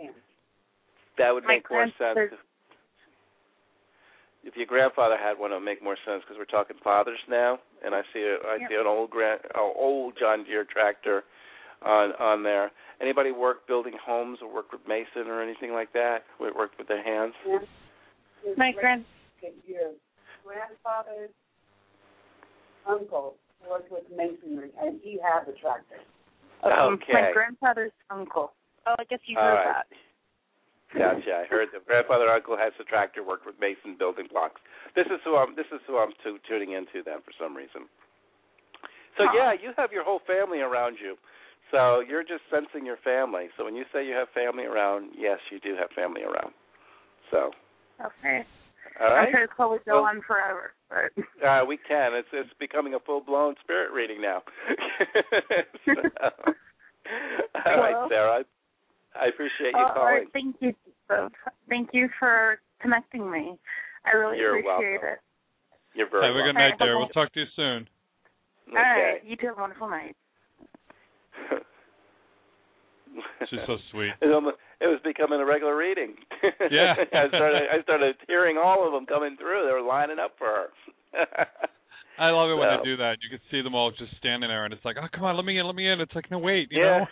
That 1.18 1.34
would 1.34 1.44
My 1.44 1.54
make 1.54 1.70
more 1.70 1.86
sense. 1.98 2.32
Grandfather's- 4.46 4.52
If, 4.52 4.52
if 4.52 4.56
your 4.56 4.66
grandfather 4.66 5.16
had 5.16 5.38
one, 5.38 5.52
it 5.52 5.54
would 5.56 5.64
make 5.64 5.82
more 5.82 5.96
sense 6.06 6.22
because 6.22 6.38
we're 6.38 6.44
talking 6.44 6.76
fathers 6.82 7.18
now, 7.28 7.58
and 7.84 7.94
I 7.94 8.02
see 8.12 8.22
a, 8.22 8.36
I 8.46 8.56
Yep. 8.60 8.68
see 8.70 8.74
an 8.76 8.86
old 8.86 9.10
grand, 9.10 9.40
uh, 9.54 9.60
old 9.60 10.16
John 10.18 10.44
Deere 10.44 10.64
tractor 10.64 11.24
on 11.82 12.12
on 12.14 12.42
there. 12.42 12.70
Anybody 13.00 13.30
work 13.32 13.66
building 13.66 13.92
homes 14.02 14.38
or 14.42 14.48
work 14.52 14.72
with 14.72 14.86
mason 14.88 15.28
or 15.28 15.42
anything 15.42 15.72
like 15.72 15.92
that? 15.92 16.24
We 16.40 16.50
worked 16.50 16.78
with 16.78 16.88
their 16.88 17.02
hands. 17.02 17.34
my 18.56 18.72
grand 18.72 19.04
Your 19.66 19.92
grandfather's 20.44 21.30
uncle 22.86 23.36
worked 23.68 23.90
with 23.90 24.04
masonry, 24.16 24.70
and 24.80 25.00
he 25.02 25.18
had 25.22 25.44
the 25.46 25.52
tractor. 25.52 26.00
um, 26.64 26.98
my 27.12 27.32
grandfather's 27.32 27.92
uncle. 28.10 28.52
Oh, 28.86 28.94
I 28.98 29.04
guess 29.04 29.18
you 29.26 29.36
heard 29.36 29.54
right. 29.66 29.74
that. 29.74 29.86
Gotcha. 30.94 31.42
I 31.42 31.44
heard 31.50 31.68
the 31.74 31.80
grandfather 31.84 32.28
uncle 32.28 32.56
has 32.56 32.72
a 32.80 32.84
tractor, 32.84 33.22
worked 33.24 33.44
with 33.46 33.56
mason 33.60 33.96
building 33.98 34.26
blocks. 34.30 34.60
This 34.94 35.06
is 35.06 35.18
who 35.24 35.36
I'm. 35.36 35.56
This 35.56 35.66
is 35.72 35.80
who 35.86 35.98
I'm 35.98 36.12
tu- 36.22 36.38
tuning 36.48 36.72
into 36.72 37.02
then 37.04 37.20
for 37.24 37.32
some 37.38 37.56
reason. 37.56 37.90
So 39.18 39.24
Huh. 39.26 39.32
yeah, 39.34 39.52
you 39.52 39.72
have 39.76 39.90
your 39.92 40.04
whole 40.04 40.20
family 40.26 40.60
around 40.60 40.98
you. 41.00 41.16
So 41.72 42.00
you're 42.00 42.22
just 42.22 42.42
sensing 42.50 42.86
your 42.86 42.98
family. 42.98 43.48
So 43.56 43.64
when 43.64 43.74
you 43.74 43.84
say 43.92 44.06
you 44.06 44.14
have 44.14 44.28
family 44.30 44.64
around, 44.64 45.10
yes, 45.18 45.38
you 45.50 45.58
do 45.58 45.74
have 45.74 45.90
family 45.90 46.22
around. 46.22 46.54
So 47.32 47.50
Okay. 47.98 48.44
all 49.00 49.10
right, 49.10 49.28
sure 49.32 49.46
this 49.46 49.58
will 49.58 49.78
go 49.84 49.94
Well- 50.02 50.04
on 50.04 50.22
forever, 50.22 50.72
but 50.88 51.10
uh, 51.44 51.64
we 51.66 51.76
can. 51.76 52.14
It's 52.14 52.28
it's 52.32 52.52
becoming 52.60 52.94
a 52.94 53.00
full 53.00 53.20
blown 53.20 53.56
spirit 53.60 53.90
reading 53.90 54.20
now. 54.22 54.42
so, 55.84 55.92
all 57.66 57.76
right, 57.76 57.92
Well- 57.92 58.08
Sarah. 58.08 58.44
I, 59.16 59.24
I 59.24 59.28
appreciate 59.28 59.72
you 59.72 59.78
all 59.78 59.92
calling. 59.94 60.14
right. 60.14 60.26
Thank 60.32 60.56
you, 60.60 60.72
Joseph. 61.08 61.32
Thank 61.68 61.90
you 61.92 62.08
for 62.18 62.58
connecting 62.80 63.30
me. 63.30 63.56
I 64.04 64.16
really 64.16 64.38
You're 64.38 64.58
appreciate 64.58 65.00
welcome. 65.02 65.08
it. 65.12 65.18
You're 65.94 66.10
very 66.10 66.26
Have 66.26 66.36
a 66.36 66.38
good 66.38 66.54
welcome. 66.54 66.78
night, 66.78 66.78
dear. 66.78 66.98
We'll 66.98 67.08
talk 67.08 67.32
to 67.32 67.40
you 67.40 67.46
soon. 67.56 67.88
All 68.70 68.76
right. 68.76 69.24
You 69.24 69.36
too. 69.36 69.46
Have 69.48 69.58
a 69.58 69.60
wonderful 69.60 69.88
night. 69.88 70.16
She's 73.48 73.60
so 73.66 73.76
sweet. 73.90 74.12
It, 74.20 74.32
almost, 74.32 74.56
it 74.80 74.86
was 74.86 75.00
becoming 75.04 75.40
a 75.40 75.46
regular 75.46 75.76
reading. 75.76 76.16
Yeah. 76.70 76.94
I 76.98 77.28
started. 77.28 77.62
I 77.72 77.82
started 77.82 78.16
hearing 78.26 78.58
all 78.58 78.86
of 78.86 78.92
them 78.92 79.06
coming 79.06 79.36
through. 79.38 79.64
They 79.66 79.72
were 79.72 79.86
lining 79.86 80.18
up 80.18 80.34
for 80.36 80.46
her. 80.46 80.68
I 82.18 82.30
love 82.30 82.50
it 82.50 82.54
when 82.54 82.68
they 82.68 82.84
do 82.84 82.96
that. 82.96 83.16
You 83.22 83.30
can 83.30 83.40
see 83.50 83.62
them 83.62 83.74
all 83.74 83.90
just 83.90 84.16
standing 84.18 84.48
there, 84.48 84.64
and 84.64 84.72
it's 84.72 84.84
like, 84.84 84.96
oh, 85.00 85.06
come 85.14 85.24
on, 85.24 85.36
let 85.36 85.44
me 85.44 85.58
in, 85.58 85.66
let 85.66 85.74
me 85.74 85.88
in. 85.88 86.00
It's 86.00 86.14
like, 86.14 86.30
no, 86.30 86.38
wait, 86.38 86.68
you 86.70 86.80
yeah. 86.80 86.98
know. 86.98 87.06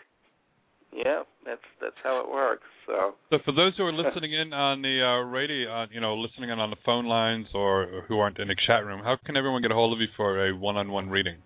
Yeah, 0.94 1.22
that's 1.44 1.60
that's 1.80 1.96
how 2.04 2.20
it 2.20 2.30
works. 2.30 2.62
So 2.86 3.14
So 3.30 3.38
for 3.44 3.52
those 3.52 3.72
who 3.76 3.84
are 3.84 3.92
listening 3.92 4.32
in 4.32 4.52
on 4.52 4.80
the 4.80 5.02
uh, 5.02 5.24
radio, 5.28 5.82
uh, 5.82 5.86
you 5.90 6.00
know, 6.00 6.14
listening 6.14 6.50
in 6.50 6.60
on 6.60 6.70
the 6.70 6.76
phone 6.86 7.06
lines 7.06 7.48
or 7.52 8.04
who 8.06 8.20
aren't 8.20 8.38
in 8.38 8.46
the 8.48 8.56
chat 8.66 8.86
room, 8.86 9.02
how 9.02 9.16
can 9.26 9.36
everyone 9.36 9.62
get 9.62 9.72
a 9.72 9.74
hold 9.74 9.92
of 9.92 10.00
you 10.00 10.06
for 10.16 10.46
a 10.46 10.56
one-on-one 10.56 11.10
reading? 11.10 11.38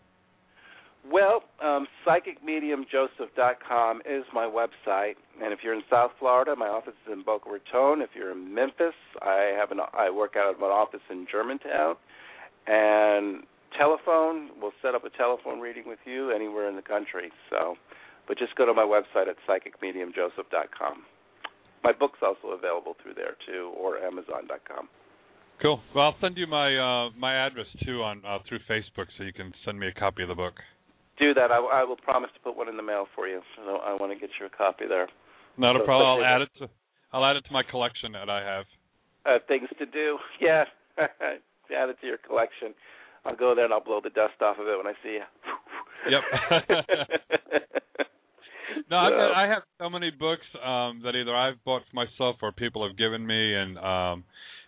Well, 1.10 1.42
um, 1.64 1.86
psychicmediumjoseph.com 2.06 4.02
is 4.04 4.24
my 4.34 4.44
website, 4.44 5.14
and 5.42 5.54
if 5.54 5.60
you're 5.64 5.72
in 5.72 5.82
South 5.88 6.10
Florida, 6.18 6.54
my 6.54 6.68
office 6.68 6.92
is 7.06 7.12
in 7.14 7.22
Boca 7.22 7.48
Raton. 7.48 8.02
If 8.02 8.10
you're 8.14 8.32
in 8.32 8.54
Memphis, 8.54 8.92
I 9.22 9.54
have 9.58 9.70
an 9.70 9.78
I 9.94 10.10
work 10.10 10.34
out 10.36 10.54
of 10.54 10.60
an 10.60 10.64
office 10.64 11.00
in 11.08 11.26
Germantown, 11.30 11.96
and 12.66 13.44
telephone. 13.78 14.50
We'll 14.60 14.72
set 14.82 14.94
up 14.94 15.04
a 15.04 15.10
telephone 15.16 15.60
reading 15.60 15.84
with 15.86 16.00
you 16.04 16.30
anywhere 16.30 16.68
in 16.68 16.76
the 16.76 16.82
country. 16.82 17.30
So, 17.48 17.76
but 18.28 18.38
just 18.38 18.54
go 18.54 18.66
to 18.66 18.74
my 18.74 18.84
website 18.84 19.26
at 19.28 19.36
psychicmediumjoseph.com. 19.48 21.02
My 21.82 21.92
book's 21.92 22.18
also 22.22 22.48
available 22.56 22.94
through 23.02 23.14
there 23.14 23.36
too, 23.46 23.72
or 23.76 23.98
Amazon.com. 23.98 24.88
Cool. 25.62 25.80
Well, 25.94 26.04
I'll 26.04 26.16
send 26.20 26.36
you 26.36 26.46
my 26.46 26.76
uh, 26.76 27.10
my 27.18 27.34
address 27.34 27.66
too 27.84 28.02
on 28.02 28.22
uh, 28.26 28.38
through 28.48 28.60
Facebook, 28.70 29.06
so 29.16 29.24
you 29.24 29.32
can 29.32 29.52
send 29.64 29.78
me 29.80 29.88
a 29.88 29.92
copy 29.92 30.22
of 30.22 30.28
the 30.28 30.34
book. 30.34 30.54
Do 31.18 31.34
that. 31.34 31.50
I, 31.50 31.56
I 31.56 31.84
will 31.84 31.96
promise 31.96 32.30
to 32.34 32.40
put 32.40 32.56
one 32.56 32.68
in 32.68 32.76
the 32.76 32.82
mail 32.82 33.06
for 33.16 33.26
you. 33.26 33.40
So 33.56 33.76
I 33.76 33.94
want 33.94 34.12
to 34.12 34.18
get 34.18 34.30
you 34.38 34.46
a 34.46 34.50
copy 34.50 34.84
there. 34.88 35.08
Not 35.56 35.74
a 35.74 35.84
problem. 35.84 36.06
I'll 36.06 36.24
add 36.24 36.42
it 36.42 36.50
to 36.60 36.68
I'll 37.12 37.24
add 37.24 37.36
it 37.36 37.44
to 37.46 37.52
my 37.52 37.62
collection 37.64 38.12
that 38.12 38.28
I 38.28 38.44
have. 38.44 38.64
uh, 39.26 39.38
things 39.48 39.68
to 39.78 39.86
do. 39.86 40.18
Yeah, 40.40 40.64
add 40.98 41.88
it 41.88 41.96
to 42.00 42.06
your 42.06 42.18
collection. 42.18 42.74
I'll 43.24 43.34
go 43.36 43.54
there 43.54 43.64
and 43.64 43.74
I'll 43.74 43.82
blow 43.82 44.00
the 44.02 44.10
dust 44.10 44.40
off 44.40 44.58
of 44.60 44.66
it 44.68 44.76
when 44.76 44.86
I 44.86 44.94
see 45.02 45.18
you. 45.18 45.24
Yep. 46.08 46.22
no, 48.90 48.96
I've 48.96 49.12
got, 49.12 49.32
I 49.32 49.48
have 49.48 49.62
so 49.80 49.90
many 49.90 50.10
books 50.10 50.46
um 50.64 51.00
that 51.04 51.14
either 51.14 51.34
I've 51.34 51.62
bought 51.64 51.82
for 51.90 51.96
myself 51.96 52.36
or 52.42 52.52
people 52.52 52.86
have 52.86 52.96
given 52.96 53.26
me, 53.26 53.54
and 53.54 53.78
um 53.78 54.24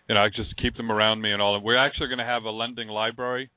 you 0.07 0.15
know 0.15 0.21
I 0.21 0.29
just 0.29 0.55
keep 0.57 0.75
them 0.77 0.91
around 0.91 1.21
me 1.21 1.31
and 1.31 1.41
all. 1.41 1.59
We're 1.61 1.77
actually 1.77 2.07
going 2.07 2.19
to 2.19 2.25
have 2.25 2.43
a 2.43 2.49
lending 2.51 2.87
library, 2.87 3.49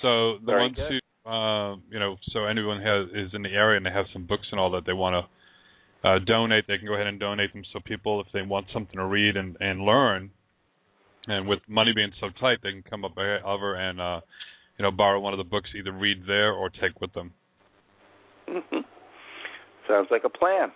so 0.00 0.38
the 0.38 0.46
Very 0.46 0.62
ones 0.62 0.76
good. 0.76 1.00
who 1.24 1.30
um 1.30 1.82
you 1.90 1.98
know 2.00 2.16
so 2.32 2.44
anyone 2.46 2.80
has 2.82 3.08
is 3.14 3.32
in 3.34 3.42
the 3.42 3.50
area 3.50 3.76
and 3.76 3.86
they 3.86 3.90
have 3.92 4.06
some 4.12 4.26
books 4.26 4.46
and 4.50 4.58
all 4.60 4.70
that 4.72 4.84
they 4.86 4.92
want 4.92 5.14
to 5.14 6.08
uh 6.08 6.18
donate, 6.26 6.64
they 6.66 6.78
can 6.78 6.86
go 6.86 6.94
ahead 6.94 7.06
and 7.06 7.20
donate 7.20 7.52
them. 7.52 7.62
So 7.72 7.78
people, 7.84 8.20
if 8.20 8.26
they 8.32 8.42
want 8.42 8.66
something 8.72 8.96
to 8.96 9.06
read 9.06 9.36
and 9.36 9.56
and 9.60 9.82
learn, 9.82 10.30
and 11.28 11.46
with 11.46 11.60
money 11.68 11.92
being 11.94 12.12
so 12.20 12.28
tight, 12.40 12.58
they 12.62 12.72
can 12.72 12.82
come 12.82 13.04
up 13.04 13.16
over 13.16 13.74
and 13.76 14.00
uh 14.00 14.20
you 14.78 14.82
know 14.82 14.90
borrow 14.90 15.20
one 15.20 15.32
of 15.32 15.38
the 15.38 15.44
books, 15.44 15.70
either 15.76 15.92
read 15.92 16.22
there 16.26 16.52
or 16.52 16.70
take 16.70 17.00
with 17.00 17.12
them. 17.12 17.32
Mhm. 18.48 18.84
Sounds 19.88 20.08
like 20.10 20.24
a 20.24 20.28
plan. 20.28 20.70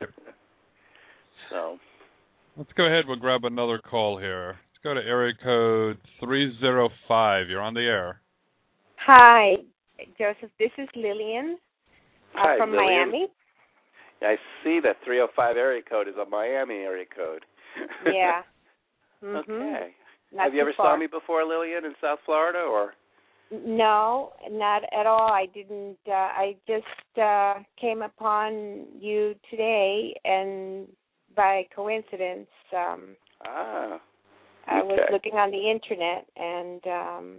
so, 1.50 1.78
Let's 2.56 2.72
go 2.76 2.84
ahead. 2.86 3.04
We'll 3.06 3.16
grab 3.16 3.44
another 3.44 3.78
call 3.78 4.18
here. 4.18 4.58
Let's 4.72 4.82
go 4.84 4.94
to 4.94 5.00
area 5.00 5.32
code 5.42 5.98
305. 6.20 7.48
You're 7.48 7.62
on 7.62 7.74
the 7.74 7.80
air. 7.80 8.20
Hi, 9.06 9.56
Joseph. 10.18 10.50
This 10.58 10.70
is 10.76 10.88
Lillian 10.94 11.56
uh, 12.34 12.38
Hi, 12.38 12.56
from 12.58 12.72
Lillian. 12.72 13.10
Miami. 13.10 13.26
I 14.20 14.36
see 14.62 14.80
that 14.84 14.96
305 15.04 15.56
area 15.56 15.82
code 15.82 16.08
is 16.08 16.14
a 16.14 16.28
Miami 16.28 16.74
area 16.76 17.06
code. 17.06 17.44
Yeah. 18.06 18.42
hmm 19.20 19.36
Okay. 19.36 19.94
Not 20.32 20.44
Have 20.44 20.54
you 20.54 20.60
ever 20.60 20.72
far. 20.76 20.94
saw 20.94 20.96
me 20.98 21.06
before, 21.06 21.44
Lillian, 21.44 21.84
in 21.84 21.92
South 22.00 22.18
Florida, 22.24 22.60
or? 22.60 22.94
No, 23.52 24.32
not 24.50 24.82
at 24.98 25.06
all. 25.06 25.30
I 25.30 25.46
didn't. 25.52 25.98
Uh, 26.08 26.12
I 26.12 26.56
just 26.66 27.18
uh, 27.20 27.54
came 27.78 28.00
upon 28.00 28.86
you 28.98 29.34
today, 29.50 30.18
and 30.24 30.88
by 31.36 31.66
coincidence, 31.74 32.48
um, 32.74 33.16
Ah. 33.44 34.00
I 34.66 34.82
was 34.82 34.98
looking 35.10 35.34
on 35.34 35.50
the 35.50 35.70
internet, 35.70 36.26
and 36.36 36.86
um, 36.86 37.36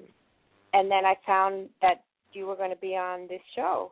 and 0.73 0.91
then 0.91 1.05
I 1.05 1.15
found 1.25 1.69
that 1.81 2.03
you 2.33 2.45
were 2.45 2.55
going 2.55 2.69
to 2.69 2.75
be 2.75 2.95
on 2.95 3.27
this 3.27 3.41
show, 3.55 3.91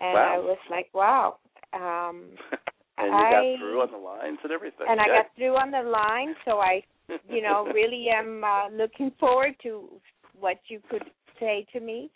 and 0.00 0.14
Wow. 0.14 0.34
I 0.34 0.38
was 0.38 0.58
like, 0.70 0.88
wow. 0.94 1.36
Um, 1.74 2.30
and 2.98 3.08
you 3.08 3.14
I- 3.14 3.30
got 3.30 3.58
through 3.60 3.82
on 3.82 3.92
the 3.92 3.98
lines 3.98 4.38
and 4.42 4.50
everything. 4.52 4.86
and 4.88 5.00
I 5.00 5.06
got 5.06 5.26
through 5.36 5.56
on 5.56 5.70
the 5.70 5.82
line, 5.82 6.34
so 6.44 6.58
I, 6.58 6.82
you 7.28 7.42
know, 7.42 7.66
really 7.74 8.06
am 8.08 8.42
uh, 8.42 8.68
looking 8.70 9.12
forward 9.20 9.54
to 9.62 9.88
what 10.40 10.58
you 10.68 10.80
could 10.90 11.04
say 11.40 11.66
to 11.72 11.80
me. 11.80 12.10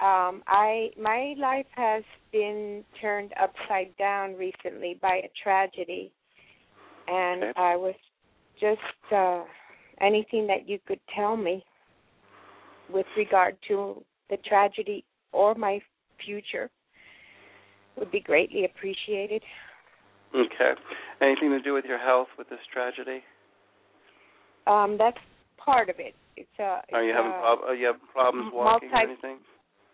Um, 0.00 0.42
I 0.46 0.90
my 1.00 1.34
life 1.38 1.66
has 1.72 2.02
been 2.32 2.82
turned 3.00 3.32
upside 3.40 3.96
down 3.98 4.34
recently 4.34 4.98
by 5.00 5.20
a 5.24 5.30
tragedy, 5.42 6.12
and 7.06 7.44
Okay. 7.44 7.52
I 7.56 7.76
was 7.76 7.94
just 8.60 8.80
uh, 9.14 9.44
anything 10.00 10.46
that 10.46 10.68
you 10.68 10.78
could 10.86 11.00
tell 11.14 11.36
me 11.36 11.64
with 12.88 13.06
regard 13.16 13.56
to 13.68 14.02
the 14.30 14.38
tragedy 14.38 15.04
or 15.32 15.54
my 15.54 15.80
future 16.24 16.70
would 17.96 18.10
be 18.10 18.20
greatly 18.20 18.64
appreciated. 18.64 19.42
Okay. 20.34 20.72
Anything 21.20 21.50
to 21.50 21.60
do 21.60 21.74
with 21.74 21.84
your 21.84 21.98
health 21.98 22.28
with 22.38 22.48
this 22.48 22.58
tragedy? 22.72 23.22
Um, 24.66 24.96
that's 24.98 25.18
part 25.64 25.88
of 25.88 25.96
it. 25.98 26.14
It's 26.36 26.48
a. 26.58 26.82
It's 26.88 26.94
Are 26.94 27.04
you 27.04 27.14
having 27.14 27.30
a 27.32 27.40
prob- 27.40 27.64
are 27.66 27.74
you 27.74 27.86
having 27.86 28.08
problems 28.12 28.50
walking 28.52 28.90
or 28.92 28.98
anything? 28.98 29.38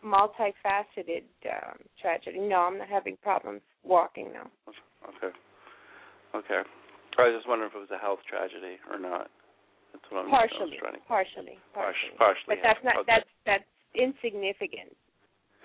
multifaceted 0.05 1.27
um, 1.51 1.79
tragedy. 2.01 2.39
No, 2.39 2.71
I'm 2.71 2.79
not 2.79 2.89
having 2.89 3.17
problems 3.23 3.63
walking 3.83 4.33
now. 4.33 4.47
Okay. 5.11 5.35
Okay. 6.35 6.63
I 7.19 7.23
was 7.27 7.35
just 7.35 7.49
wondering 7.49 7.71
if 7.71 7.77
it 7.77 7.83
was 7.83 7.91
a 7.91 7.99
health 7.99 8.21
tragedy 8.29 8.79
or 8.91 8.99
not. 8.99 9.27
That's 9.93 10.05
what 10.11 10.23
I'm 10.23 10.31
I 10.31 10.47
was 10.47 10.51
Partially, 10.55 10.79
partially, 11.09 11.59
Partially, 11.75 12.15
partially. 12.15 12.47
But 12.55 12.59
that's 12.63 12.85
not 12.85 12.97
okay. 13.03 13.11
that's 13.11 13.31
that's 13.43 13.71
insignificant 13.97 14.95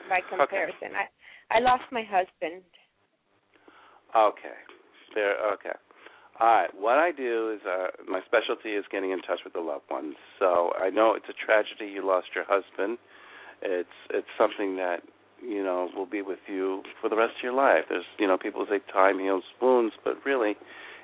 by 0.10 0.26
comparison. 0.26 0.98
I 0.98 1.06
I 1.54 1.60
lost 1.60 1.86
my 1.92 2.02
husband. 2.02 2.66
Okay. 4.16 4.58
There. 5.14 5.38
Okay. 5.54 5.78
All 6.44 6.50
right. 6.50 6.70
What 6.78 6.98
I 6.98 7.14
do 7.14 7.56
is 7.56 7.62
uh, 7.66 7.88
my 8.06 8.20
specialty 8.26 8.72
is 8.72 8.84
getting 8.92 9.12
in 9.12 9.22
touch 9.22 9.40
with 9.46 9.54
the 9.54 9.62
loved 9.62 9.86
ones. 9.90 10.16
So 10.40 10.74
I 10.78 10.90
know 10.90 11.14
it's 11.16 11.28
a 11.30 11.46
tragedy. 11.46 11.90
You 11.90 12.06
lost 12.06 12.28
your 12.36 12.44
husband. 12.46 12.98
It's 13.62 13.88
it's 14.10 14.28
something 14.38 14.76
that 14.76 15.04
you 15.42 15.64
know 15.64 15.88
will 15.96 16.06
be 16.06 16.22
with 16.22 16.40
you 16.50 16.84
for 17.00 17.10
the 17.10 17.16
rest 17.16 17.36
of 17.38 17.44
your 17.44 17.54
life. 17.54 17.86
There's 17.88 18.04
you 18.20 18.28
know 18.28 18.38
people 18.38 18.66
say 18.70 18.80
time 18.92 19.20
heals 19.20 19.46
wounds, 19.62 19.94
but 20.04 20.16
really, 20.26 20.56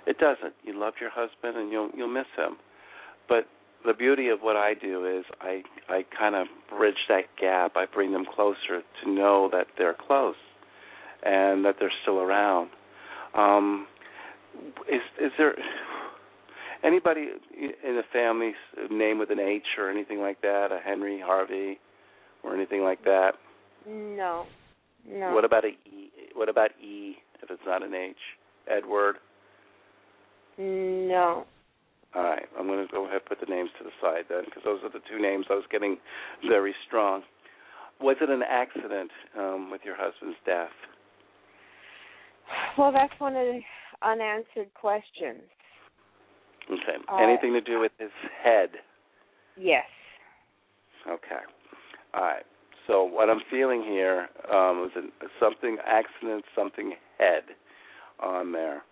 it 0.06 0.18
doesn't. 0.18 0.56
You 0.66 0.78
love 0.78 0.96
your 1.00 1.10
husband 1.10 1.56
and 1.56 1.72
you'll 1.72 1.90
you'll 1.96 2.14
miss 2.14 2.28
him. 2.36 2.58
But 3.30 3.48
the 3.86 3.94
beauty 3.94 4.28
of 4.28 4.42
what 4.42 4.58
I 4.58 4.74
do 4.74 5.06
is 5.06 5.24
I 5.40 5.64
I 5.88 6.04
kind 6.20 6.36
of 6.36 6.48
bridge 6.70 7.08
that 7.08 7.34
gap. 7.40 7.78
I 7.78 7.86
bring 7.86 8.12
them 8.12 8.26
closer 8.26 8.84
to 9.04 9.10
know 9.10 9.48
that 9.54 9.68
they're 9.78 9.96
close 10.06 10.36
and 11.24 11.64
that 11.64 11.76
they're 11.80 11.94
still 12.02 12.20
around. 12.20 12.72
Um, 13.36 13.88
is 14.88 15.02
is 15.22 15.32
there 15.38 15.56
anybody 16.84 17.30
in 17.58 17.96
the 17.96 18.04
family 18.12 18.54
name 18.90 19.20
with 19.20 19.32
an 19.32 19.40
H 19.40 19.64
or 19.78 19.90
anything 19.90 20.20
like 20.20 20.42
that? 20.42 20.72
A 20.72 20.80
Henry, 20.84 21.20
Harvey, 21.24 21.80
or 22.44 22.56
anything 22.56 22.84
like 22.84 23.04
that? 23.04 23.32
No, 23.88 24.46
no. 25.08 25.34
What 25.34 25.46
about 25.46 25.66
a 25.66 25.70
E? 25.70 26.12
What 26.36 26.50
about 26.50 26.72
E 26.82 27.16
if 27.42 27.50
it's 27.50 27.62
not 27.66 27.84
an 27.84 27.94
H? 27.94 28.16
Edward. 28.70 29.16
No. 30.58 31.46
All 32.16 32.24
right, 32.24 32.48
I'm 32.58 32.66
going 32.66 32.86
to 32.86 32.92
go 32.92 33.06
ahead 33.06 33.22
and 33.22 33.26
put 33.26 33.40
the 33.40 33.54
names 33.54 33.70
to 33.78 33.84
the 33.84 33.92
side 34.02 34.26
then, 34.30 34.42
because 34.46 34.64
those 34.66 34.80
are 34.84 34.90
the 34.90 35.06
two 35.10 35.22
names 35.22 35.46
I 35.50 35.54
was 35.54 35.64
getting 35.72 35.98
very 36.48 36.74
strong. 36.88 37.22
Was 38.02 38.18
it 38.20 38.30
an 38.30 38.42
accident 38.42 39.12
um, 39.38 39.70
with 39.72 39.82
your 39.86 39.96
husband's 39.96 40.38
death? 40.46 40.74
Well, 42.78 42.92
that's 42.92 43.14
one 43.20 43.36
of 43.36 43.46
the 43.46 43.60
unanswered 44.02 44.74
questions. 44.74 45.42
Okay. 46.72 46.98
Uh, 47.12 47.18
Anything 47.18 47.54
to 47.54 47.62
do 47.62 47.80
with 47.80 47.92
his 48.00 48.12
head? 48.44 48.70
Yes. 49.58 49.86
Okay. 51.08 51.42
All 52.14 52.22
right. 52.22 52.44
So 52.88 53.04
what 53.04 53.30
I'm 53.30 53.42
feeling 53.52 53.84
here 53.84 54.30
um, 54.52 54.90
a, 54.96 55.02
something 55.40 55.78
accident, 55.86 56.44
something 56.56 56.94
head 57.18 57.44
on 58.20 58.52
there. 58.52 58.84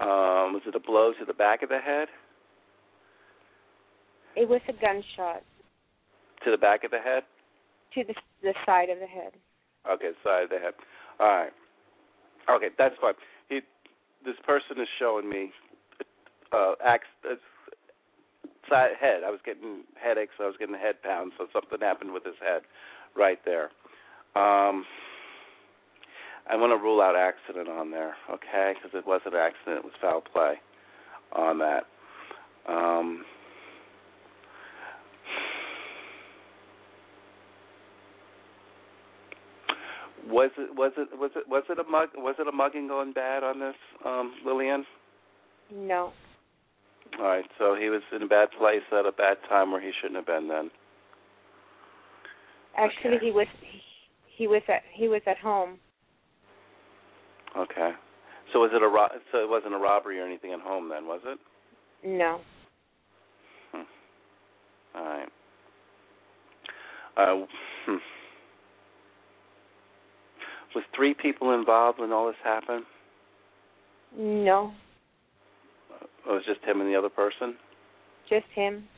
Um, 0.00 0.54
was 0.54 0.62
it 0.66 0.74
a 0.74 0.80
blow 0.80 1.12
to 1.18 1.24
the 1.24 1.32
back 1.34 1.62
of 1.62 1.68
the 1.68 1.78
head? 1.78 2.08
It 4.36 4.48
was 4.48 4.60
a 4.68 4.72
gunshot 4.72 5.42
To 6.44 6.50
the 6.50 6.56
back 6.56 6.82
of 6.84 6.90
the 6.90 6.98
head? 6.98 7.22
to 7.94 8.02
the 8.02 8.14
the 8.42 8.54
side 8.66 8.90
of 8.90 8.98
the 8.98 9.06
head. 9.06 9.32
Okay, 9.88 10.10
side 10.24 10.44
of 10.44 10.50
the 10.50 10.58
head. 10.58 10.74
All 11.20 11.28
right. 11.28 11.52
Okay, 12.50 12.68
that's 12.76 12.94
fine. 13.00 13.14
This 14.24 14.36
person 14.46 14.80
is 14.80 14.88
showing 14.98 15.28
me 15.28 15.52
uh, 16.52 16.74
ax, 16.84 17.04
uh, 17.30 17.34
side 18.68 18.92
head. 19.00 19.22
I 19.24 19.30
was 19.30 19.40
getting 19.44 19.82
headaches. 20.02 20.34
I 20.40 20.46
was 20.46 20.56
getting 20.58 20.74
head 20.74 21.02
pounds. 21.02 21.32
So 21.38 21.46
something 21.52 21.78
happened 21.80 22.12
with 22.12 22.24
his 22.24 22.36
head, 22.40 22.62
right 23.14 23.38
there. 23.44 23.70
Um, 24.36 24.84
I 26.48 26.56
want 26.56 26.78
to 26.78 26.82
rule 26.82 27.00
out 27.00 27.16
accident 27.16 27.68
on 27.68 27.90
there, 27.90 28.14
okay? 28.30 28.74
Because 28.74 28.96
it 28.96 29.06
wasn't 29.06 29.34
an 29.34 29.40
accident. 29.40 29.78
It 29.78 29.84
was 29.84 29.94
foul 30.00 30.20
play 30.20 30.54
on 31.32 31.58
that. 31.58 31.84
Um, 32.68 33.24
was 40.34 40.50
it 40.58 40.74
was 40.74 40.92
it 40.96 41.08
was 41.16 41.30
it 41.36 41.48
was 41.48 41.62
it 41.70 41.78
a 41.78 41.84
mug 41.84 42.08
was 42.16 42.34
it 42.38 42.48
a 42.48 42.52
mugging 42.52 42.88
going 42.88 43.12
bad 43.12 43.44
on 43.44 43.60
this 43.60 43.76
um 44.04 44.34
Lillian? 44.44 44.84
No. 45.72 46.12
All 47.18 47.26
right, 47.26 47.44
so 47.58 47.76
he 47.78 47.88
was 47.88 48.02
in 48.14 48.22
a 48.22 48.26
bad 48.26 48.48
place 48.58 48.82
at 48.90 49.06
a 49.06 49.12
bad 49.12 49.36
time 49.48 49.70
where 49.70 49.80
he 49.80 49.92
shouldn't 50.00 50.16
have 50.16 50.26
been 50.26 50.48
then. 50.48 50.70
Actually, 52.76 53.18
he 53.22 53.30
was 53.30 53.46
he 54.36 54.48
was 54.48 54.62
at 54.68 54.82
he 54.92 55.06
was 55.06 55.22
at 55.26 55.38
home. 55.38 55.78
Okay. 57.56 57.92
So 58.52 58.60
was 58.60 58.70
it 58.74 58.82
a 58.82 58.88
ro- 58.88 59.20
so 59.30 59.38
it 59.38 59.48
wasn't 59.48 59.74
a 59.74 59.78
robbery 59.78 60.20
or 60.20 60.26
anything 60.26 60.52
at 60.52 60.60
home 60.60 60.88
then, 60.88 61.06
was 61.06 61.20
it? 61.24 61.38
No. 62.04 62.40
Hmm. 63.72 63.82
All 64.96 65.04
right. 65.04 65.28
Uh, 67.16 67.46
hmm. 67.86 67.96
Was 70.74 70.84
three 70.94 71.14
people 71.14 71.52
involved 71.54 72.00
when 72.00 72.12
all 72.12 72.26
this 72.26 72.36
happened? 72.42 72.84
No. 74.16 74.72
It 76.26 76.30
was 76.30 76.42
just 76.46 76.64
him 76.64 76.80
and 76.80 76.90
the 76.90 76.96
other 76.96 77.08
person? 77.08 77.54
Just 78.28 78.46
him. 78.54 78.88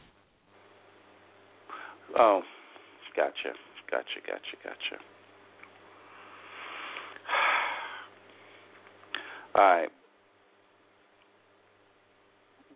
Oh, 2.18 2.42
gotcha, 3.16 3.52
gotcha, 3.90 4.20
gotcha, 4.26 4.56
gotcha. 4.62 5.02
All 9.54 9.62
right. 9.62 9.88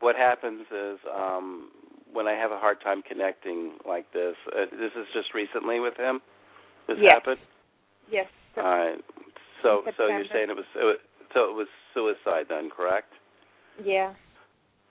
What 0.00 0.16
happens 0.16 0.62
is 0.72 0.98
um, 1.14 1.70
when 2.12 2.26
I 2.26 2.32
have 2.32 2.50
a 2.50 2.58
hard 2.58 2.80
time 2.82 3.02
connecting 3.06 3.72
like 3.86 4.10
this. 4.12 4.34
Uh, 4.48 4.64
this 4.72 4.92
is 4.96 5.06
just 5.14 5.32
recently 5.34 5.78
with 5.80 5.96
him. 5.96 6.20
This 6.88 6.98
Yes. 7.00 7.14
happened. 7.14 7.40
Yes. 8.10 8.26
All 8.56 8.62
right. 8.62 8.98
So, 9.62 9.82
so 9.96 10.06
you're 10.06 10.24
saying 10.32 10.50
it 10.50 10.56
was, 10.56 10.64
it 10.74 10.84
was 10.84 10.96
so 11.34 11.50
it 11.50 11.54
was 11.54 11.68
suicide 11.94 12.46
then, 12.48 12.70
correct? 12.74 13.12
Yeah. 13.84 14.14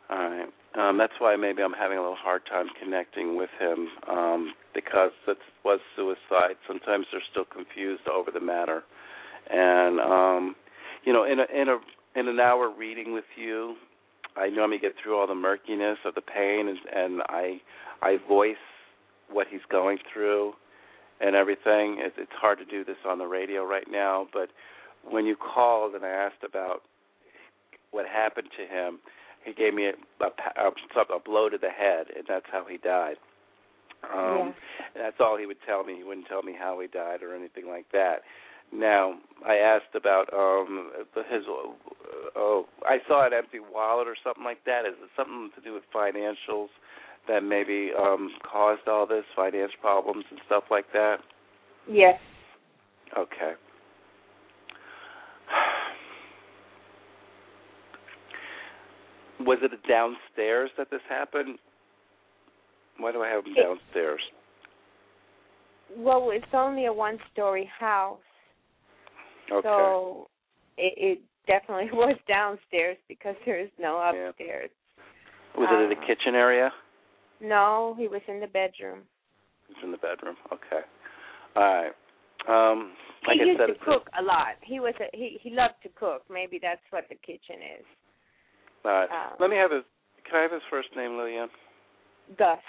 All 0.10 0.17
right. 0.17 0.50
Um, 0.78 0.98
that's 0.98 1.13
why 1.19 1.36
maybe 1.36 1.62
I'm 1.63 1.74
having 1.74 1.98
a 1.98 2.02
little 2.02 2.15
hard 2.15 2.43
time 2.50 2.67
connecting 2.82 3.36
with 3.36 3.50
him 3.60 3.88
um, 4.08 4.54
because 4.74 5.12
it 5.28 5.38
was 5.65 5.80
suicide. 5.95 6.56
Sometimes 6.67 7.08
they're 7.12 7.22
still 7.32 7.45
confused 7.45 8.08
over 8.08 8.32
the 8.32 8.39
matter, 8.39 8.84
and 9.50 10.00
um, 10.00 10.56
you 11.04 11.13
know, 11.13 11.24
in 11.24 11.39
a 11.39 11.45
in 11.54 11.69
a 11.69 11.78
in 12.19 12.28
an 12.28 12.39
hour 12.39 12.69
reading 12.69 13.13
with 13.13 13.26
you, 13.36 13.76
I 14.38 14.50
normally 14.50 14.80
get 14.80 14.93
through 15.02 15.17
all 15.17 15.28
the 15.28 15.36
murkiness 15.36 15.98
of 16.06 16.15
the 16.15 16.22
pain, 16.22 16.67
and, 16.67 16.78
and 16.95 17.22
I 17.30 17.60
I 18.02 18.17
voice 18.28 18.56
what 19.32 19.48
he's 19.50 19.62
going 19.72 19.98
through 20.13 20.54
and 21.20 21.36
everything. 21.36 21.98
It, 22.00 22.14
it's 22.18 22.32
hard 22.40 22.60
to 22.60 22.66
do 22.66 22.84
this 22.84 22.98
on 23.08 23.18
the 23.18 23.26
radio 23.26 23.66
right 23.66 23.88
now, 23.90 24.28
but 24.34 24.50
when 25.10 25.26
you 25.26 25.36
called 25.36 25.96
and 25.96 26.06
I 26.06 26.10
asked 26.10 26.44
about 26.44 26.82
what 27.92 28.06
happened 28.06 28.50
to 28.58 28.66
him, 28.66 29.00
he 29.44 29.54
gave 29.54 29.74
me 29.74 29.88
a, 29.88 29.94
a, 30.24 30.68
a, 30.68 31.20
blow 31.20 31.50
to 31.50 31.58
the 31.58 31.70
head, 31.70 32.08
and 32.15 32.26
that's 32.28 32.46
how 32.52 32.65
he 32.70 32.78
died. 32.78 33.15
Um, 34.13 34.54
and 34.96 35.04
that's 35.04 35.17
all 35.20 35.38
he 35.38 35.46
would 35.46 35.62
tell 35.65 35.84
me. 35.84 35.96
He 35.98 36.04
wouldn't 36.04 36.28
tell 36.28 36.44
me 36.44 36.56
how 36.58 36.80
he 36.80 36.88
died 36.88 37.24
or 37.24 37.36
anything 37.36 37.67
like 37.67 37.86
that. 37.92 38.22
Now, 38.72 39.15
I 39.46 39.56
asked 39.56 39.96
about 39.96 40.32
um 40.32 40.92
his. 41.30 41.44
Oh, 42.36 42.65
I 42.84 43.00
saw 43.08 43.26
an 43.26 43.34
empty 43.34 43.60
wallet 43.60 44.08
or 44.08 44.15
something 44.24 44.44
like 44.44 44.63
that. 44.65 44.86
Is 44.86 44.94
it 45.02 45.10
something 45.17 45.50
to 45.56 45.62
do 45.62 45.74
with 45.74 45.84
financials 45.94 46.70
that 47.30 47.44
maybe 47.44 47.92
um 47.98 48.30
caused 48.52 48.88
all 48.88 49.06
this 49.08 49.23
finance 49.36 49.71
problems 49.80 50.25
and 50.30 50.40
stuff 50.48 50.63
like 50.69 50.92
that? 50.92 51.17
Yes. 51.90 52.19
Okay. 53.17 53.54
Was 59.46 59.60
it 59.62 59.71
downstairs 59.88 60.69
that 60.77 60.90
this 60.92 61.00
happened? 61.08 61.58
Why 62.98 63.13
do 63.13 63.21
I 63.21 63.30
have 63.30 63.46
them 63.46 63.54
It- 63.56 63.62
downstairs? 63.63 64.19
Well, 65.96 66.30
it's 66.32 66.54
only 66.54 66.86
a 66.86 66.94
one-story 66.94 67.65
house, 67.80 68.19
Okay. 69.52 69.67
so 69.67 70.27
it, 70.77 70.94
it 70.98 71.19
definitely 71.48 71.90
was 71.98 72.15
downstairs 72.27 72.98
because 73.08 73.36
there 73.44 73.58
is 73.60 73.69
no 73.80 73.98
Yeah. 74.13 74.30
upstairs. 74.30 74.69
Was 75.58 75.67
it 75.71 75.80
in 75.82 75.90
the 75.90 75.98
uh, 75.98 76.06
kitchen 76.06 76.36
area? 76.36 76.71
No, 77.42 77.96
he 77.98 78.08
was 78.08 78.21
in 78.27 78.40
the 78.40 78.48
bedroom. 78.48 79.00
It's 79.69 79.79
in 79.83 79.92
the 79.92 79.98
bedroom. 79.98 80.35
Okay. 80.52 80.85
All 81.56 81.63
right. 81.63 81.92
Um, 82.48 82.92
like 83.27 83.35
he 83.37 83.44
I 83.44 83.46
used 83.46 83.60
said, 83.60 83.67
to 83.67 83.85
cook 83.85 84.10
a 84.17 84.23
lot. 84.23 84.56
He 84.63 84.79
was 84.79 84.94
a, 85.00 85.15
he 85.15 85.40
he 85.42 85.52
loved 85.52 85.75
to 85.83 85.90
cook. 85.90 86.23
Maybe 86.29 86.60
that's 86.62 86.81
what 86.90 87.06
the 87.10 87.15
kitchen 87.15 87.58
is. 87.79 87.85
all 88.85 88.92
right. 88.92 89.10
Uh, 89.10 89.35
Let 89.40 89.50
me 89.50 89.58
have 89.58 89.71
his. 89.71 89.83
Can 90.29 90.40
I 90.40 90.42
have 90.44 90.52
his 90.52 90.62
first 90.69 90.90
name, 90.96 91.17
Lillian? 91.17 91.50
Gus. 92.37 92.60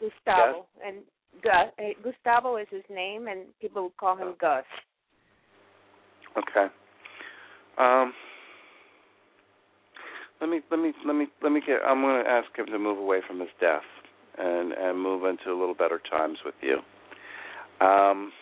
Gustavo. 0.00 0.66
And 0.84 0.98
Gus, 1.42 1.68
uh, 1.78 1.82
Gustavo 2.02 2.56
is 2.56 2.66
his 2.70 2.82
name, 2.90 3.28
and 3.28 3.46
people 3.60 3.84
would 3.84 3.96
call 3.96 4.16
him 4.16 4.34
Gus. 4.40 4.64
Okay. 6.36 6.66
Um. 7.78 8.12
Let 10.42 10.50
me 10.50 10.60
let 10.72 10.80
me 10.80 10.92
let 11.06 11.14
me 11.14 11.26
let 11.40 11.52
me 11.52 11.62
get. 11.64 11.78
I'm 11.86 12.02
going 12.02 12.22
to 12.24 12.28
ask 12.28 12.48
him 12.58 12.66
to 12.66 12.78
move 12.78 12.98
away 12.98 13.20
from 13.24 13.38
his 13.38 13.48
death 13.60 13.86
and 14.36 14.72
and 14.72 15.00
move 15.00 15.24
into 15.24 15.52
a 15.52 15.56
little 15.58 15.74
better 15.74 16.00
times 16.10 16.38
with 16.44 16.56
you. 16.60 16.78
Um. 17.80 18.32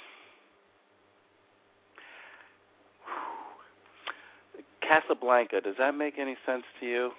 Casablanca. 4.80 5.60
Does 5.60 5.74
that 5.78 5.94
make 5.94 6.14
any 6.18 6.36
sense 6.46 6.62
to 6.80 6.86
you? 6.86 7.10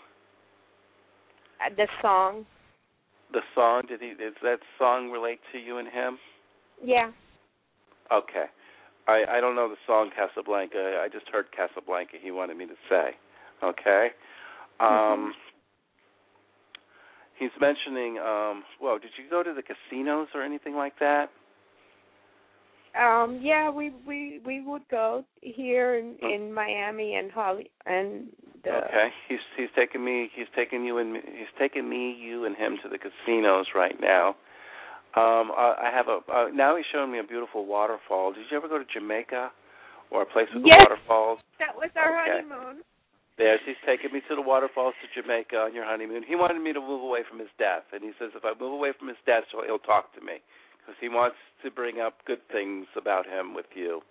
Uh, 1.64 1.70
the 1.78 1.88
song. 2.02 2.48
The 3.32 3.42
song. 3.54 3.84
Did 3.88 4.02
he? 4.02 4.10
Does 4.10 4.34
that 4.42 4.62
song 4.80 5.12
relate 5.12 5.42
to 5.54 5.60
you 5.60 5.78
and 5.78 5.88
him? 5.88 6.18
Yeah. 6.84 7.12
Okay. 8.12 8.46
I 9.08 9.26
I 9.30 9.40
don't 9.40 9.56
know 9.56 9.70
the 9.70 9.76
song 9.86 10.10
Casablanca. 10.16 11.00
I 11.04 11.08
just 11.08 11.30
heard 11.32 11.46
Casablanca. 11.56 12.14
He 12.20 12.32
wanted 12.32 12.58
me 12.58 12.66
to 12.66 12.76
say. 12.90 13.12
Okay. 13.64 14.10
Um. 14.82 15.34
He's 17.38 17.52
mentioning. 17.60 18.18
Um. 18.20 18.64
Well, 18.82 19.00
did 19.00 19.12
you 19.18 19.30
go 19.30 19.44
to 19.44 19.54
the 19.54 19.64
casinos 19.64 20.28
or 20.36 20.44
anything 20.44 20.76
like 20.76 20.94
that? 21.00 21.30
Um. 23.00 23.40
Yeah. 23.42 23.70
We 23.70 23.92
we 24.06 24.40
we 24.46 24.62
would 24.62 24.88
go 24.90 25.26
here 25.42 25.96
in 25.96 26.16
in 26.22 26.54
Miami 26.54 27.16
and 27.16 27.32
Holly 27.32 27.72
and. 27.86 28.28
The, 28.64 28.76
Okay. 28.76 29.10
He's 29.28 29.40
he's 29.58 29.70
taking 29.76 30.06
me. 30.06 30.30
He's 30.36 30.46
taking 30.56 30.86
you 30.86 31.00
and 31.00 31.14
me- 31.14 31.22
he's 31.26 31.48
taking 31.58 31.90
me, 31.90 32.14
you, 32.14 32.46
and 32.46 32.56
him 32.56 32.78
to 32.84 32.90
the 32.90 32.98
casinos 33.00 33.68
right 33.74 33.96
now. 34.00 34.36
Um. 35.16 35.52
I, 35.58 35.76
I 35.86 35.92
have 35.92 36.08
a. 36.08 36.20
Uh, 36.32 36.50
now 36.54 36.76
he's 36.76 36.86
showing 36.92 37.12
me 37.12 37.18
a 37.20 37.24
beautiful 37.24 37.66
waterfall. 37.66 38.34
Did 38.34 38.46
you 38.52 38.58
ever 38.58 38.68
go 38.68 38.78
to 38.78 38.86
Jamaica, 38.94 39.52
or 40.12 40.22
a 40.22 40.26
place 40.28 40.48
with 40.54 40.64
Yes. 40.66 40.82
waterfalls? 40.88 41.40
That 41.58 41.76
was 41.76 41.90
our 41.96 42.22
Okay. 42.22 42.42
honeymoon. 42.48 42.84
Yes, 43.42 43.58
he's 43.66 43.82
taking 43.88 44.14
me 44.14 44.22
to 44.30 44.36
the 44.36 44.42
waterfalls 44.42 44.94
to 45.02 45.10
Jamaica 45.20 45.58
on 45.58 45.74
your 45.74 45.84
honeymoon. 45.84 46.22
He 46.22 46.36
wanted 46.36 46.62
me 46.62 46.74
to 46.74 46.80
move 46.80 47.02
away 47.02 47.22
from 47.28 47.40
his 47.40 47.50
death, 47.58 47.90
and 47.92 48.04
he 48.04 48.12
says 48.20 48.30
if 48.36 48.46
I 48.46 48.54
move 48.54 48.72
away 48.72 48.94
from 48.94 49.08
his 49.08 49.18
death, 49.26 49.46
so 49.52 49.64
he'll 49.66 49.80
talk 49.82 50.14
to 50.14 50.22
me 50.22 50.46
because 50.78 50.94
he 51.02 51.10
wants 51.10 51.38
to 51.66 51.72
bring 51.72 52.00
up 52.00 52.22
good 52.28 52.46
things 52.52 52.86
about 52.96 53.26
him 53.26 53.56
with 53.56 53.66
you. 53.74 54.02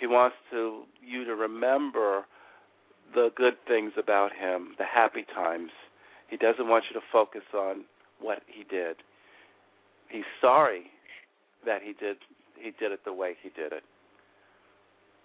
He 0.00 0.06
wants 0.06 0.36
to 0.52 0.84
you 1.04 1.26
to 1.26 1.34
remember 1.34 2.24
the 3.14 3.28
good 3.36 3.60
things 3.68 3.92
about 3.98 4.32
him, 4.32 4.72
the 4.78 4.88
happy 4.88 5.26
times. 5.34 5.70
He 6.30 6.38
doesn't 6.38 6.66
want 6.66 6.84
you 6.88 6.98
to 6.98 7.04
focus 7.12 7.44
on 7.52 7.84
what 8.20 8.40
he 8.46 8.64
did. 8.64 8.96
He's 10.08 10.24
sorry 10.40 10.84
that 11.66 11.82
he 11.82 11.92
did 11.92 12.16
he 12.56 12.72
did 12.80 12.90
it 12.92 13.04
the 13.04 13.12
way 13.12 13.34
he 13.42 13.50
did 13.50 13.72
it. 13.72 13.82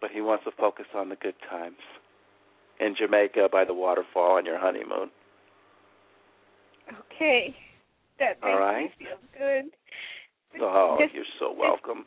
But 0.02 0.12
he 0.12 0.20
wants 0.20 0.44
to 0.44 0.52
focus 0.52 0.88
on 0.94 1.08
the 1.08 1.16
good 1.16 1.36
times 1.50 1.80
in 2.80 2.96
Jamaica 2.96 3.50
by 3.52 3.66
the 3.66 3.74
waterfall 3.74 4.38
on 4.38 4.46
your 4.46 4.60
honeymoon. 4.60 5.10
Okay. 7.14 7.56
That 8.20 8.38
makes 8.42 8.44
All 8.44 8.60
right. 8.60 8.84
me 8.84 8.92
feel 9.00 9.18
good. 9.38 9.72
Oh, 10.62 10.98
Does- 11.00 11.10
you're 11.14 11.26
so 11.40 11.54
welcome. 11.58 12.06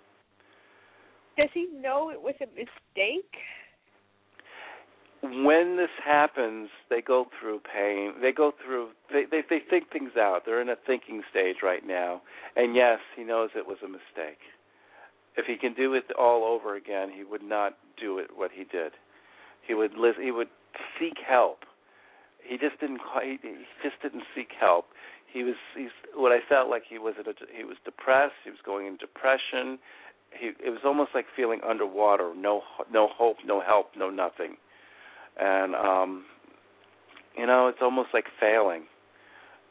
Does 1.36 1.50
he 1.54 1.68
know 1.72 2.10
it 2.10 2.20
was 2.20 2.34
a 2.40 2.46
mistake? 2.46 3.34
When 5.22 5.76
this 5.76 5.90
happens, 6.02 6.70
they 6.88 7.02
go 7.02 7.26
through 7.38 7.60
pain. 7.60 8.14
They 8.22 8.32
go 8.32 8.52
through 8.64 8.90
they, 9.12 9.24
they 9.30 9.42
they 9.48 9.58
think 9.68 9.90
things 9.90 10.12
out. 10.16 10.42
They're 10.46 10.62
in 10.62 10.70
a 10.70 10.76
thinking 10.86 11.22
stage 11.30 11.56
right 11.62 11.86
now. 11.86 12.22
And 12.56 12.74
yes, 12.74 12.98
he 13.16 13.22
knows 13.22 13.50
it 13.54 13.66
was 13.66 13.76
a 13.84 13.88
mistake. 13.88 14.38
If 15.36 15.44
he 15.46 15.56
can 15.56 15.74
do 15.74 15.94
it 15.94 16.04
all 16.18 16.44
over 16.44 16.74
again, 16.74 17.10
he 17.14 17.22
would 17.22 17.42
not 17.42 17.76
do 18.00 18.18
it 18.18 18.30
what 18.34 18.50
he 18.50 18.64
did. 18.64 18.92
He 19.66 19.74
would 19.74 19.92
he 20.20 20.30
would 20.30 20.48
seek 20.98 21.14
help. 21.26 21.60
He 22.42 22.56
just 22.58 22.80
didn't 22.80 22.98
ca- 22.98 23.20
he, 23.22 23.38
he 23.42 23.54
just 23.82 24.00
didn't 24.02 24.24
seek 24.34 24.48
help. 24.58 24.86
He 25.32 25.44
was 25.44 25.54
he's 25.76 25.90
what 26.14 26.32
I 26.32 26.38
felt 26.48 26.68
like 26.68 26.82
he 26.88 26.98
was 26.98 27.14
a, 27.18 27.24
he 27.56 27.64
was 27.64 27.76
depressed, 27.84 28.34
he 28.44 28.50
was 28.50 28.58
going 28.64 28.86
into 28.86 29.06
depression. 29.06 29.78
He 30.38 30.48
it 30.64 30.70
was 30.70 30.80
almost 30.84 31.10
like 31.14 31.26
feeling 31.36 31.60
underwater, 31.68 32.32
no 32.36 32.62
no 32.92 33.08
hope, 33.12 33.38
no 33.44 33.60
help, 33.60 33.90
no 33.96 34.10
nothing. 34.10 34.56
And 35.40 35.74
um 35.74 36.24
you 37.36 37.46
know, 37.46 37.68
it's 37.68 37.78
almost 37.80 38.08
like 38.12 38.24
failing. 38.40 38.84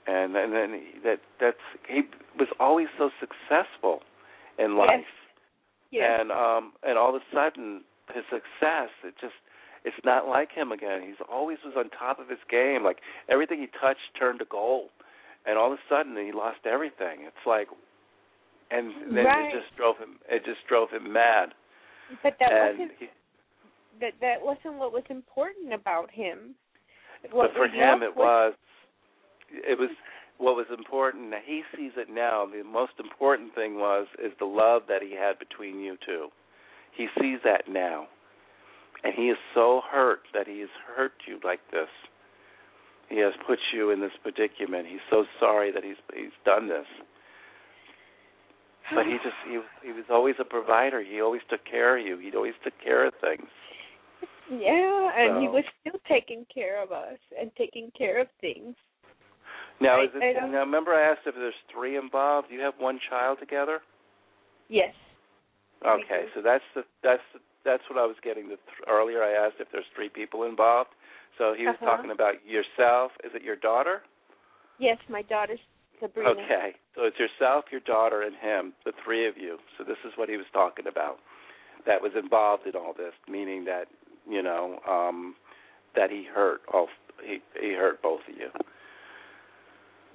And 0.08 0.36
and 0.36 0.54
then 0.54 0.74
he- 0.74 1.00
that 1.04 1.20
that's 1.40 1.58
he 1.88 2.04
was 2.38 2.48
always 2.60 2.88
so 2.98 3.10
successful 3.20 4.02
in 4.58 4.78
life. 4.78 4.90
Yes. 5.02 5.06
Yes. 5.92 6.20
And 6.22 6.32
um 6.32 6.74
and 6.84 6.98
all 6.98 7.10
of 7.16 7.22
a 7.22 7.26
sudden 7.36 7.82
his 8.14 8.24
success 8.30 8.90
it 9.04 9.16
just 9.20 9.36
it's 9.86 9.96
not 10.04 10.28
like 10.28 10.52
him 10.52 10.72
again. 10.72 11.02
He's 11.06 11.20
always 11.32 11.58
was 11.64 11.74
on 11.78 11.90
top 11.92 12.20
of 12.20 12.30
his 12.30 12.40
game. 12.50 12.84
Like 12.84 12.98
everything 13.30 13.60
he 13.60 13.68
touched 13.80 14.00
turned 14.18 14.40
to 14.40 14.46
gold. 14.46 14.90
And 15.46 15.58
all 15.58 15.72
of 15.72 15.80
a 15.80 15.82
sudden 15.90 16.16
he 16.18 16.32
lost 16.32 16.60
everything. 16.66 17.24
It's 17.26 17.46
like 17.48 17.68
and 18.72 19.16
then 19.16 19.26
Right. 19.26 19.54
it 19.54 19.60
just 19.62 19.76
drove 19.76 19.98
him 19.98 20.20
it 20.30 20.46
just 20.46 20.66
drove 20.68 20.90
him 20.92 21.12
mad. 21.12 21.54
But 22.24 22.36
that 22.40 22.52
and 22.52 22.80
wasn't 22.80 22.92
he, 23.00 23.08
that 24.02 24.14
that 24.22 24.42
wasn't 24.42 24.76
what 24.76 24.92
was 24.92 25.04
important 25.10 25.74
about 25.74 26.12
him. 26.12 26.56
but 27.24 27.54
for 27.54 27.68
him 27.68 28.04
it 28.04 28.16
was 28.16 28.54
it 29.52 29.78
was 29.80 29.90
what 30.38 30.56
was 30.56 30.68
important 30.76 31.30
now 31.32 31.40
he 31.44 31.64
sees 31.76 31.92
it 31.98 32.08
now 32.10 32.46
the 32.46 32.64
most 32.64 32.94
important 33.00 33.54
thing 33.56 33.76
was 33.76 34.08
is 34.24 34.32
the 34.40 34.46
love 34.46 34.84
that 34.88 35.02
he 35.02 35.14
had 35.16 35.38
between 35.40 35.80
you 35.80 35.98
two 36.06 36.28
he 36.96 37.08
sees 37.20 37.40
that 37.44 37.64
now 37.68 38.08
and 39.04 39.14
he 39.16 39.30
is 39.30 39.38
so 39.54 39.82
hurt 39.90 40.22
that 40.34 40.48
he 40.48 40.60
has 40.62 40.70
hurt 40.96 41.14
you 41.28 41.40
like 41.44 41.62
this. 41.72 41.90
He 43.10 43.18
has 43.20 43.34
put 43.48 43.60
you 43.74 43.90
in 43.92 44.02
this 44.02 44.12
predicament. 44.22 44.88
He's 44.88 45.04
so 45.10 45.26
sorry 45.40 45.72
that 45.72 45.84
he's 45.84 45.98
he's 46.14 46.36
done 46.46 46.68
this. 46.68 46.86
But 48.94 49.06
he 49.06 49.14
just 49.24 49.36
he 49.48 49.60
he 49.84 49.92
was 49.92 50.06
always 50.10 50.36
a 50.40 50.46
provider. 50.46 51.04
He 51.04 51.22
always 51.22 51.42
took 51.50 51.66
care 51.66 51.98
of 51.98 52.06
you. 52.06 52.18
He 52.18 52.36
always 52.36 52.54
took 52.64 52.74
care 52.84 53.06
of 53.08 53.14
things. 53.22 53.50
Yeah, 54.52 55.12
and 55.16 55.42
he 55.42 55.48
was 55.48 55.64
still 55.80 56.00
taking 56.10 56.46
care 56.54 56.82
of 56.82 56.92
us 56.92 57.20
and 57.40 57.52
taking 57.56 57.92
care 57.96 58.20
of 58.20 58.28
things. 58.42 58.76
now 59.80 60.02
I- 60.02 60.06
is 60.06 60.10
it 60.16 60.52
now 60.52 60.60
remember 60.60 60.92
i 60.94 61.02
asked 61.02 61.22
if 61.28 61.36
there's 61.36 61.54
three 61.72 61.98
involved? 61.98 62.50
Do 62.50 62.56
you 62.56 62.62
have 62.62 62.74
one 62.80 63.00
child 63.10 63.38
together? 63.40 63.80
Yes. 64.68 64.94
Okay, 65.86 66.26
so 66.36 66.42
that's 66.42 66.64
the 66.76 66.84
that's 67.04 67.22
the, 67.34 67.40
that's 67.66 67.84
what 67.90 68.00
I 68.00 68.06
was 68.06 68.16
getting. 68.24 68.44
The 68.50 68.58
th- 68.58 68.88
earlier 68.88 69.24
I 69.24 69.32
asked 69.32 69.56
if 69.60 69.68
there's 69.72 69.86
three 69.96 70.10
people 70.10 70.44
involved. 70.44 70.92
So 71.38 71.54
he 71.54 71.66
was 71.66 71.76
Uh-huh. 71.76 71.96
talking 71.98 72.12
about 72.12 72.46
yourself. 72.46 73.12
Is 73.24 73.34
it 73.34 73.44
your 73.44 73.56
daughter? 73.56 74.04
Yes, 74.78 74.98
my 75.10 75.22
daughter's 75.24 75.60
Sabrina. 76.00 76.30
Okay, 76.32 76.76
so 76.96 77.04
it's 77.04 77.20
yourself, 77.20 77.66
your 77.72 77.82
daughter, 77.82 78.22
and 78.22 78.36
him, 78.36 78.74
the 78.86 78.94
three 79.04 79.28
of 79.28 79.38
you. 79.38 79.60
So 79.78 79.84
this 79.84 79.98
is 80.06 80.14
what 80.18 80.30
he 80.30 80.38
was 80.38 80.46
talking 80.54 80.88
about. 80.88 81.20
That 81.86 82.02
was 82.02 82.12
involved 82.16 82.66
in 82.68 82.76
all 82.76 82.94
this, 82.94 83.14
meaning 83.28 83.66
that 83.66 83.88
you 84.28 84.42
know 84.42 84.80
um 84.88 85.36
that 85.96 86.10
he 86.12 86.24
hurt 86.24 86.62
all 86.74 86.88
he 87.24 87.42
he 87.60 87.74
hurt 87.74 88.02
both 88.02 88.22
of 88.30 88.36
you. 88.38 88.50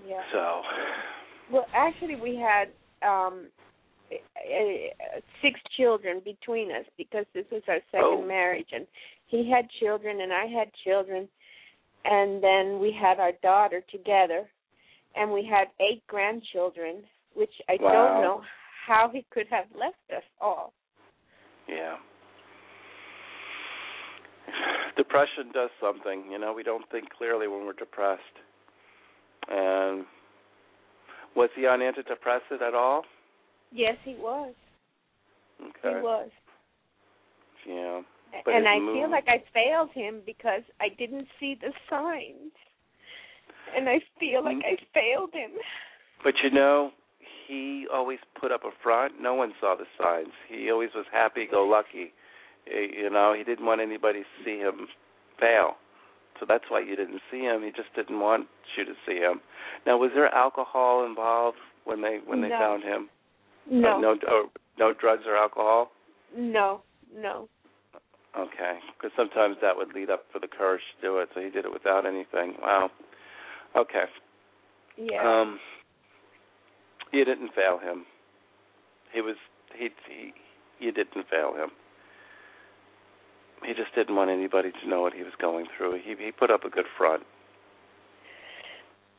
Yeah. 0.07 0.23
So 0.33 0.63
Well, 1.51 1.67
actually, 1.75 2.17
we 2.17 2.37
had 2.37 2.69
um 3.07 3.49
Uh, 4.37 5.21
six 5.43 5.61
children 5.77 6.21
between 6.25 6.71
us 6.71 6.85
because 6.97 7.27
this 7.35 7.47
was 7.51 7.63
our 7.69 7.81
second 7.91 8.03
Oh. 8.03 8.23
marriage, 8.23 8.69
and 8.73 8.87
he 9.27 9.49
had 9.51 9.69
children 9.81 10.21
and 10.21 10.33
I 10.33 10.47
had 10.47 10.73
children, 10.85 11.29
and 12.05 12.43
then 12.43 12.79
we 12.79 12.93
had 12.93 13.19
our 13.21 13.33
daughter 13.43 13.81
together, 13.91 14.49
and 15.15 15.33
we 15.33 15.45
had 15.45 15.69
eight 15.81 16.07
grandchildren, 16.07 17.07
which 17.35 17.55
I 17.69 17.77
Wow. 17.81 17.93
don't 17.93 18.21
know 18.23 18.43
how 18.87 19.09
he 19.09 19.23
could 19.31 19.49
have 19.49 19.67
left 19.75 20.11
us 20.11 20.25
all. 20.41 20.73
Yeah. 21.67 21.97
Depression 24.97 25.51
does 25.53 25.71
something, 25.81 26.31
you 26.31 26.39
know, 26.39 26.53
we 26.53 26.63
don't 26.63 26.89
think 26.91 27.11
clearly 27.11 27.49
when 27.49 27.65
we're 27.67 27.73
depressed. 27.73 28.23
And 29.49 30.07
was 31.35 31.51
he 31.57 31.67
on 31.67 31.81
antidepressant 31.81 32.63
at 32.63 32.75
all? 32.75 33.05
Yes, 33.75 33.97
he 34.05 34.15
was. 34.15 34.55
Okay. 35.61 35.97
He 35.97 36.03
was. 36.03 36.31
Yeah. 37.69 38.01
But 38.45 38.55
and 38.55 38.69
I 38.69 38.79
mood- 38.79 38.97
feel 38.97 39.11
like 39.11 39.27
I 39.29 39.43
failed 39.53 39.91
him 39.93 40.21
because 40.25 40.63
I 40.81 40.89
didn't 40.97 41.27
see 41.39 41.57
the 41.61 41.73
signs. 41.91 42.53
And 43.77 43.89
I 43.89 44.01
feel 44.21 44.45
like 44.45 44.57
hmm. 44.57 44.63
I 44.63 44.77
failed 44.93 45.31
him. 45.33 45.51
But 46.23 46.35
you 46.43 46.51
know, 46.51 46.93
he 47.47 47.87
always 47.93 48.19
put 48.41 48.53
up 48.53 48.63
a 48.65 48.71
front. 48.83 49.21
No 49.21 49.35
one 49.35 49.53
saw 49.61 49.75
the 49.77 49.87
signs. 50.01 50.33
He 50.49 50.71
always 50.71 50.91
was 50.95 51.07
happy 51.13 51.47
go 51.51 51.65
lucky. 51.65 52.13
You 52.67 53.11
know, 53.11 53.35
he 53.37 53.45
didn't 53.45 53.67
want 53.67 53.81
anybody 53.81 54.21
to 54.21 54.45
see 54.45 54.59
him 54.59 54.89
fail. 55.39 55.77
So 56.41 56.47
that's 56.49 56.65
why 56.69 56.81
you 56.81 56.97
didn't 56.97 57.21
see 57.31 57.41
him. 57.41 57.63
He 57.63 57.71
just 57.71 57.95
didn't 57.95 58.21
want 58.21 58.47
you 58.77 58.85
to 58.85 58.95
see 59.07 59.17
him. 59.17 59.41
Now, 59.87 59.99
was 59.99 60.11
there 60.15 60.33
alcohol 60.35 61.05
involved 61.05 61.59
when 61.85 62.03
they 62.03 62.19
when 62.25 62.41
they 62.41 62.49
No. 62.49 62.59
found 62.59 62.83
him? 62.83 63.09
No. 63.71 63.97
Uh, 63.97 64.01
no, 64.01 64.17
oh, 64.29 64.47
no 64.79 64.93
drugs 64.93 65.23
or 65.27 65.37
alcohol. 65.37 65.91
No. 66.37 66.83
No. 67.15 67.49
Okay, 68.37 68.79
because 68.97 69.13
sometimes 69.17 69.57
that 69.63 69.77
would 69.77 69.95
lead 69.95 70.11
up 70.11 70.25
for 70.33 70.41
the 70.41 70.49
courage 70.49 70.83
to 70.97 71.07
do 71.07 71.19
it. 71.19 71.29
So 71.35 71.41
he 71.41 71.51
did 71.51 71.65
it 71.65 71.73
without 71.73 72.05
anything. 72.05 72.55
Wow. 72.61 72.91
Okay. 73.77 74.05
Yeah. 74.97 75.23
Um, 75.23 75.61
you 77.13 77.25
didn't 77.25 77.51
fail 77.55 77.79
him. 77.79 78.05
He 79.13 79.21
was 79.21 79.37
he 79.77 79.91
he. 80.09 80.33
You 80.81 80.91
didn't 80.91 81.27
fail 81.31 81.55
him. 81.55 81.71
He 83.65 83.73
just 83.73 83.95
didn't 83.95 84.17
want 84.17 84.31
anybody 84.31 84.73
to 84.83 84.89
know 84.89 85.01
what 85.01 85.15
he 85.15 85.23
was 85.23 85.33
going 85.41 85.67
through. 85.77 86.01
He 86.05 86.17
he 86.19 86.33
put 86.33 86.51
up 86.51 86.65
a 86.65 86.71
good 86.71 86.87
front. 86.97 87.23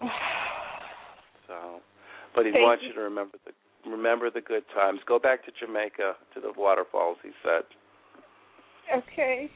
So, 1.47 1.79
but 2.33 2.47
he 2.47 2.51
wants 2.53 2.81
you. 2.81 2.89
you 2.89 2.95
to 2.95 3.01
remember 3.01 3.37
the 3.45 3.51
remember 3.91 4.29
the 4.29 4.41
good 4.41 4.63
times. 4.73 4.99
Go 5.07 5.19
back 5.19 5.45
to 5.45 5.51
Jamaica 5.59 6.13
to 6.33 6.39
the 6.41 6.51
waterfalls. 6.57 7.17
He 7.23 7.31
said. 7.43 7.63
okay. 8.95 9.49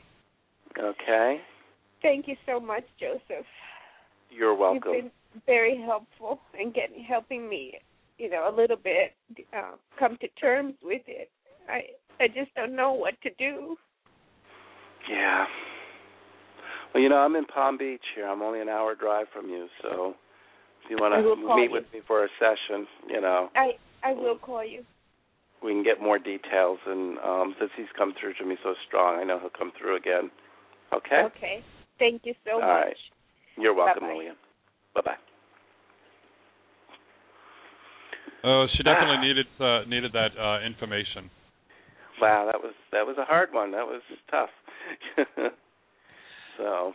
Okay. 0.78 1.42
Thank 2.02 2.28
you 2.28 2.36
so 2.46 2.60
much, 2.60 2.84
Joseph. 3.00 3.46
You're 4.30 4.56
welcome. 4.56 4.94
You've 4.94 5.04
been 5.04 5.12
very 5.46 5.82
helpful 5.84 6.40
in 6.60 6.72
getting 6.72 7.04
helping 7.04 7.50
me, 7.50 7.74
you 8.18 8.30
know, 8.30 8.50
a 8.50 8.56
little 8.56 8.78
bit 8.78 9.16
uh, 9.56 9.72
come 9.98 10.18
to 10.22 10.28
terms 10.40 10.76
with 10.84 11.02
it. 11.08 11.30
I 11.68 11.82
I 12.24 12.28
just 12.28 12.54
don't 12.56 12.76
know 12.76 12.94
what 12.94 13.16
to 13.24 13.30
do. 13.38 13.76
Yeah. 15.10 15.46
Well, 16.94 17.04
you 17.04 17.10
know, 17.10 17.18
I'm 17.18 17.36
in 17.36 17.46
Palm 17.46 17.78
Beach 17.78 18.02
here. 18.16 18.28
I'm 18.28 18.42
only 18.42 18.62
an 18.62 18.70
hour 18.70 18.96
drive 18.96 19.28
from 19.34 19.50
you, 19.50 19.68
so 19.82 20.16
if 20.84 20.90
you 20.90 20.98
want 21.00 21.14
to 21.14 21.56
meet 21.56 21.66
you. 21.66 21.72
with 21.72 21.86
me 21.94 22.02
for 22.08 22.26
a 22.26 22.28
session, 22.40 22.88
you 23.08 23.22
know, 23.22 23.50
I 23.56 23.72
I 24.04 24.14
will 24.14 24.38
call 24.38 24.64
you. 24.66 24.84
we 25.64 25.72
can 25.74 25.84
get 25.84 26.02
more 26.02 26.20
details. 26.20 26.80
And 26.88 27.18
um 27.20 27.56
since 27.60 27.72
he's 27.78 27.92
come 27.98 28.14
through 28.20 28.34
to 28.36 28.46
me 28.46 28.56
so 28.64 28.74
strong, 28.88 29.20
I 29.20 29.24
know 29.24 29.40
he'll 29.40 29.50
come 29.58 29.72
through 29.80 29.98
again. 29.98 30.32
Okay. 30.94 31.22
Okay. 31.26 31.64
Thank 32.00 32.22
you 32.26 32.34
so 32.46 32.54
All 32.54 32.62
much. 32.62 32.70
right. 32.70 32.96
You're 33.58 33.74
welcome, 33.76 34.04
Bye-bye. 34.04 34.14
Lillian. 34.14 34.36
Bye 34.96 35.02
bye. 35.06 35.18
Oh, 38.44 38.66
she 38.76 38.84
definitely 38.84 39.18
Ah. 39.18 39.22
needed 39.22 39.48
uh, 39.60 39.82
needed 39.86 40.14
that 40.14 40.32
uh, 40.40 40.62
information. 40.66 41.30
Wow, 42.22 42.46
that 42.52 42.62
was 42.62 42.74
that 42.92 43.06
was 43.06 43.18
a 43.18 43.26
hard 43.26 43.52
one. 43.54 43.72
That 43.72 43.86
was 43.86 44.02
tough. 44.32 44.50
so 46.58 46.94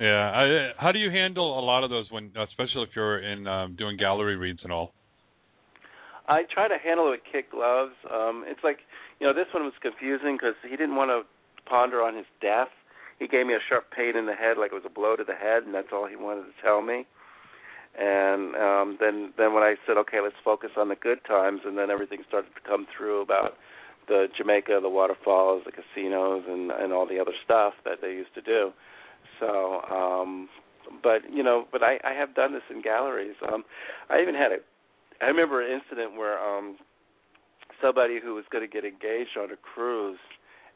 Yeah. 0.00 0.30
I, 0.34 0.72
how 0.78 0.90
do 0.92 0.98
you 0.98 1.10
handle 1.10 1.58
a 1.58 1.64
lot 1.64 1.84
of 1.84 1.90
those 1.90 2.10
when, 2.10 2.32
especially 2.36 2.82
if 2.82 2.90
you're 2.96 3.20
in 3.20 3.46
um, 3.46 3.76
doing 3.76 3.96
gallery 3.96 4.36
reads 4.36 4.60
and 4.64 4.72
all? 4.72 4.92
I 6.32 6.44
try 6.48 6.66
to 6.66 6.78
handle 6.78 7.08
it 7.08 7.20
with 7.20 7.20
kid 7.30 7.44
gloves. 7.50 7.92
Um, 8.08 8.44
it's 8.46 8.64
like, 8.64 8.78
you 9.20 9.26
know, 9.26 9.34
this 9.34 9.52
one 9.52 9.64
was 9.64 9.76
confusing 9.82 10.36
because 10.40 10.56
he 10.64 10.76
didn't 10.76 10.96
want 10.96 11.10
to 11.12 11.28
ponder 11.68 12.02
on 12.02 12.16
his 12.16 12.26
death. 12.40 12.72
He 13.18 13.28
gave 13.28 13.46
me 13.46 13.52
a 13.52 13.60
sharp 13.68 13.92
pain 13.92 14.16
in 14.16 14.24
the 14.26 14.34
head, 14.34 14.56
like 14.56 14.72
it 14.72 14.74
was 14.74 14.88
a 14.88 14.90
blow 14.90 15.14
to 15.14 15.24
the 15.24 15.34
head, 15.36 15.64
and 15.64 15.74
that's 15.74 15.92
all 15.92 16.08
he 16.08 16.16
wanted 16.16 16.48
to 16.48 16.56
tell 16.64 16.80
me. 16.80 17.04
And 17.98 18.56
um, 18.56 18.96
then, 18.98 19.36
then 19.36 19.52
when 19.52 19.62
I 19.62 19.76
said, 19.86 19.98
okay, 19.98 20.20
let's 20.22 20.40
focus 20.42 20.70
on 20.78 20.88
the 20.88 20.96
good 20.96 21.20
times, 21.28 21.60
and 21.66 21.76
then 21.76 21.90
everything 21.90 22.24
started 22.26 22.48
to 22.56 22.62
come 22.66 22.86
through 22.96 23.20
about 23.20 23.54
the 24.08 24.26
Jamaica, 24.36 24.80
the 24.82 24.88
waterfalls, 24.88 25.62
the 25.64 25.72
casinos, 25.72 26.44
and 26.48 26.72
and 26.72 26.92
all 26.92 27.06
the 27.06 27.20
other 27.20 27.36
stuff 27.44 27.74
that 27.84 27.98
they 28.00 28.10
used 28.10 28.34
to 28.34 28.40
do. 28.42 28.72
So, 29.38 29.82
um, 29.90 30.48
but 31.02 31.22
you 31.30 31.42
know, 31.42 31.66
but 31.70 31.82
I 31.82 32.00
I 32.02 32.12
have 32.12 32.34
done 32.34 32.52
this 32.52 32.66
in 32.70 32.82
galleries. 32.82 33.36
Um, 33.46 33.64
I 34.10 34.20
even 34.20 34.34
had 34.34 34.50
a 34.50 34.58
I 35.20 35.26
remember 35.26 35.62
an 35.62 35.80
incident 35.80 36.16
where 36.16 36.38
um 36.38 36.76
somebody 37.80 38.20
who 38.22 38.34
was 38.34 38.44
going 38.50 38.62
to 38.62 38.72
get 38.72 38.84
engaged 38.84 39.36
on 39.38 39.50
a 39.50 39.56
cruise 39.56 40.18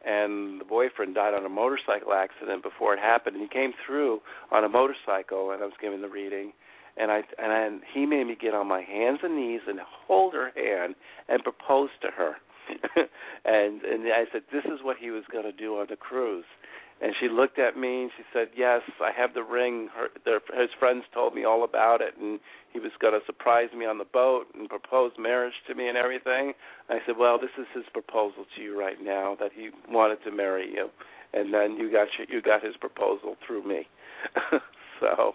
and 0.05 0.61
the 0.61 0.65
boyfriend 0.65 1.15
died 1.15 1.35
on 1.35 1.45
a 1.45 1.49
motorcycle 1.49 2.13
accident 2.13 2.63
before 2.63 2.95
it 2.95 3.01
happened 3.01 3.37
and 3.37 3.43
he 3.43 3.49
came 3.49 3.73
through 3.87 4.21
on 4.51 4.65
a 4.65 4.69
motorcycle 4.69 5.51
and 5.53 5.63
I 5.63 5.67
was 5.67 5.75
giving 5.81 6.03
the 6.03 6.09
reading 6.09 6.53
and 6.97 7.11
I 7.11 7.23
and 7.39 7.53
I, 7.53 7.69
he 7.93 8.07
made 8.07 8.27
me 8.27 8.37
get 8.41 8.55
on 8.55 8.67
my 8.67 8.83
hands 8.83 9.21
and 9.23 9.37
knees 9.37 9.61
and 9.69 9.79
hold 9.81 10.35
her 10.35 10.51
hand 10.57 10.95
and 11.29 11.43
propose 11.43 11.91
to 12.03 12.09
her. 12.09 12.37
and 13.45 13.83
and 13.83 14.05
I 14.13 14.25
said 14.33 14.43
this 14.53 14.65
is 14.65 14.81
what 14.83 14.97
he 14.99 15.11
was 15.11 15.25
going 15.31 15.45
to 15.45 15.53
do 15.53 15.79
on 15.79 15.87
the 15.89 15.97
cruise. 15.97 16.45
And 17.01 17.13
she 17.21 17.29
looked 17.29 17.59
at 17.59 17.77
me 17.77 18.05
and 18.05 18.11
she 18.17 18.25
said, 18.33 18.49
"Yes, 18.57 18.81
I 19.03 19.13
have 19.13 19.35
the 19.35 19.43
ring. 19.43 19.89
Her, 19.95 20.09
their, 20.25 20.41
his 20.59 20.71
friends 20.79 21.05
told 21.13 21.35
me 21.35 21.45
all 21.45 21.63
about 21.63 22.01
it, 22.01 22.17
and 22.19 22.41
he 22.73 22.81
was 22.81 22.93
going 23.01 23.13
to 23.13 23.25
surprise 23.27 23.69
me 23.77 23.85
on 23.85 23.99
the 23.99 24.07
boat 24.07 24.47
and 24.55 24.69
propose 24.69 25.13
marriage 25.19 25.53
to 25.69 25.75
me 25.75 25.89
and 25.89 25.99
everything." 25.99 26.55
I 26.89 26.99
said, 27.05 27.17
"Well, 27.19 27.39
this 27.39 27.51
is 27.59 27.67
his 27.75 27.85
proposal 27.93 28.47
to 28.57 28.63
you 28.63 28.79
right 28.79 28.97
now 29.03 29.37
that 29.41 29.51
he 29.55 29.69
wanted 29.91 30.25
to 30.25 30.31
marry 30.31 30.73
you, 30.73 30.89
and 31.35 31.53
then 31.53 31.77
you 31.77 31.93
got 31.93 32.09
your, 32.17 32.27
you 32.31 32.41
got 32.41 32.65
his 32.65 32.77
proposal 32.79 33.37
through 33.47 33.69
me." 33.69 33.87
so, 35.01 35.35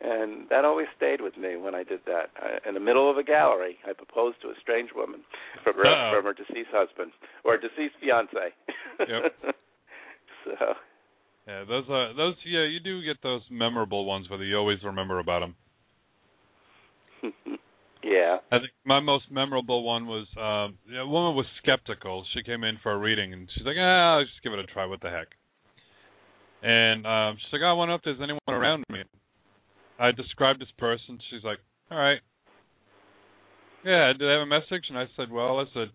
and 0.00 0.48
that 0.50 0.64
always 0.64 0.86
stayed 0.96 1.20
with 1.20 1.36
me 1.36 1.56
when 1.56 1.74
I 1.74 1.82
did 1.82 2.00
that. 2.06 2.30
I, 2.36 2.68
in 2.68 2.74
the 2.74 2.80
middle 2.80 3.10
of 3.10 3.16
a 3.16 3.24
gallery, 3.24 3.78
I 3.84 3.94
proposed 3.94 4.40
to 4.42 4.48
a 4.48 4.54
strange 4.62 4.90
woman 4.94 5.22
from 5.64 5.74
her, 5.74 5.86
Uh-oh. 5.86 6.12
from 6.14 6.24
her 6.26 6.34
deceased 6.34 6.70
husband 6.70 7.10
or 7.42 7.56
deceased 7.56 7.96
fiance. 8.00 8.54
Yep. 9.00 9.54
so. 10.44 10.74
Yeah, 11.46 11.64
those 11.64 11.84
uh 11.88 12.16
those 12.16 12.34
yeah, 12.46 12.64
you 12.64 12.80
do 12.80 13.04
get 13.04 13.16
those 13.22 13.42
memorable 13.50 14.04
ones 14.04 14.28
where 14.30 14.42
you 14.42 14.56
always 14.56 14.78
remember 14.82 15.18
about 15.18 15.40
them. 15.40 15.56
yeah. 18.02 18.38
I 18.50 18.58
think 18.58 18.70
my 18.84 19.00
most 19.00 19.24
memorable 19.30 19.82
one 19.82 20.06
was 20.06 20.26
um 20.36 20.78
a 20.96 21.06
woman 21.06 21.36
was 21.36 21.46
skeptical. 21.62 22.24
She 22.32 22.42
came 22.42 22.64
in 22.64 22.78
for 22.82 22.92
a 22.92 22.98
reading 22.98 23.32
and 23.32 23.48
she's 23.54 23.66
like, 23.66 23.76
"Ah, 23.78 24.16
I'll 24.16 24.24
just 24.24 24.42
give 24.42 24.52
it 24.52 24.58
a 24.58 24.64
try. 24.64 24.86
What 24.86 25.00
the 25.02 25.10
heck?" 25.10 25.28
And 26.62 27.06
um 27.06 27.36
she's 27.36 27.52
like, 27.52 27.62
"I 27.62 27.72
wonder 27.74 27.94
if 27.94 28.02
there's 28.04 28.20
anyone 28.22 28.40
around 28.48 28.84
me." 28.88 29.02
I 29.98 30.10
described 30.12 30.60
this 30.60 30.72
person. 30.78 31.18
She's 31.30 31.44
like, 31.44 31.58
"All 31.90 31.98
right." 31.98 32.20
Yeah, 33.84 34.12
do 34.18 34.26
they 34.26 34.32
have 34.32 34.42
a 34.42 34.46
message? 34.46 34.86
And 34.88 34.96
I 34.96 35.04
said, 35.14 35.30
"Well, 35.30 35.60
I 35.60 35.64
said, 35.74 35.90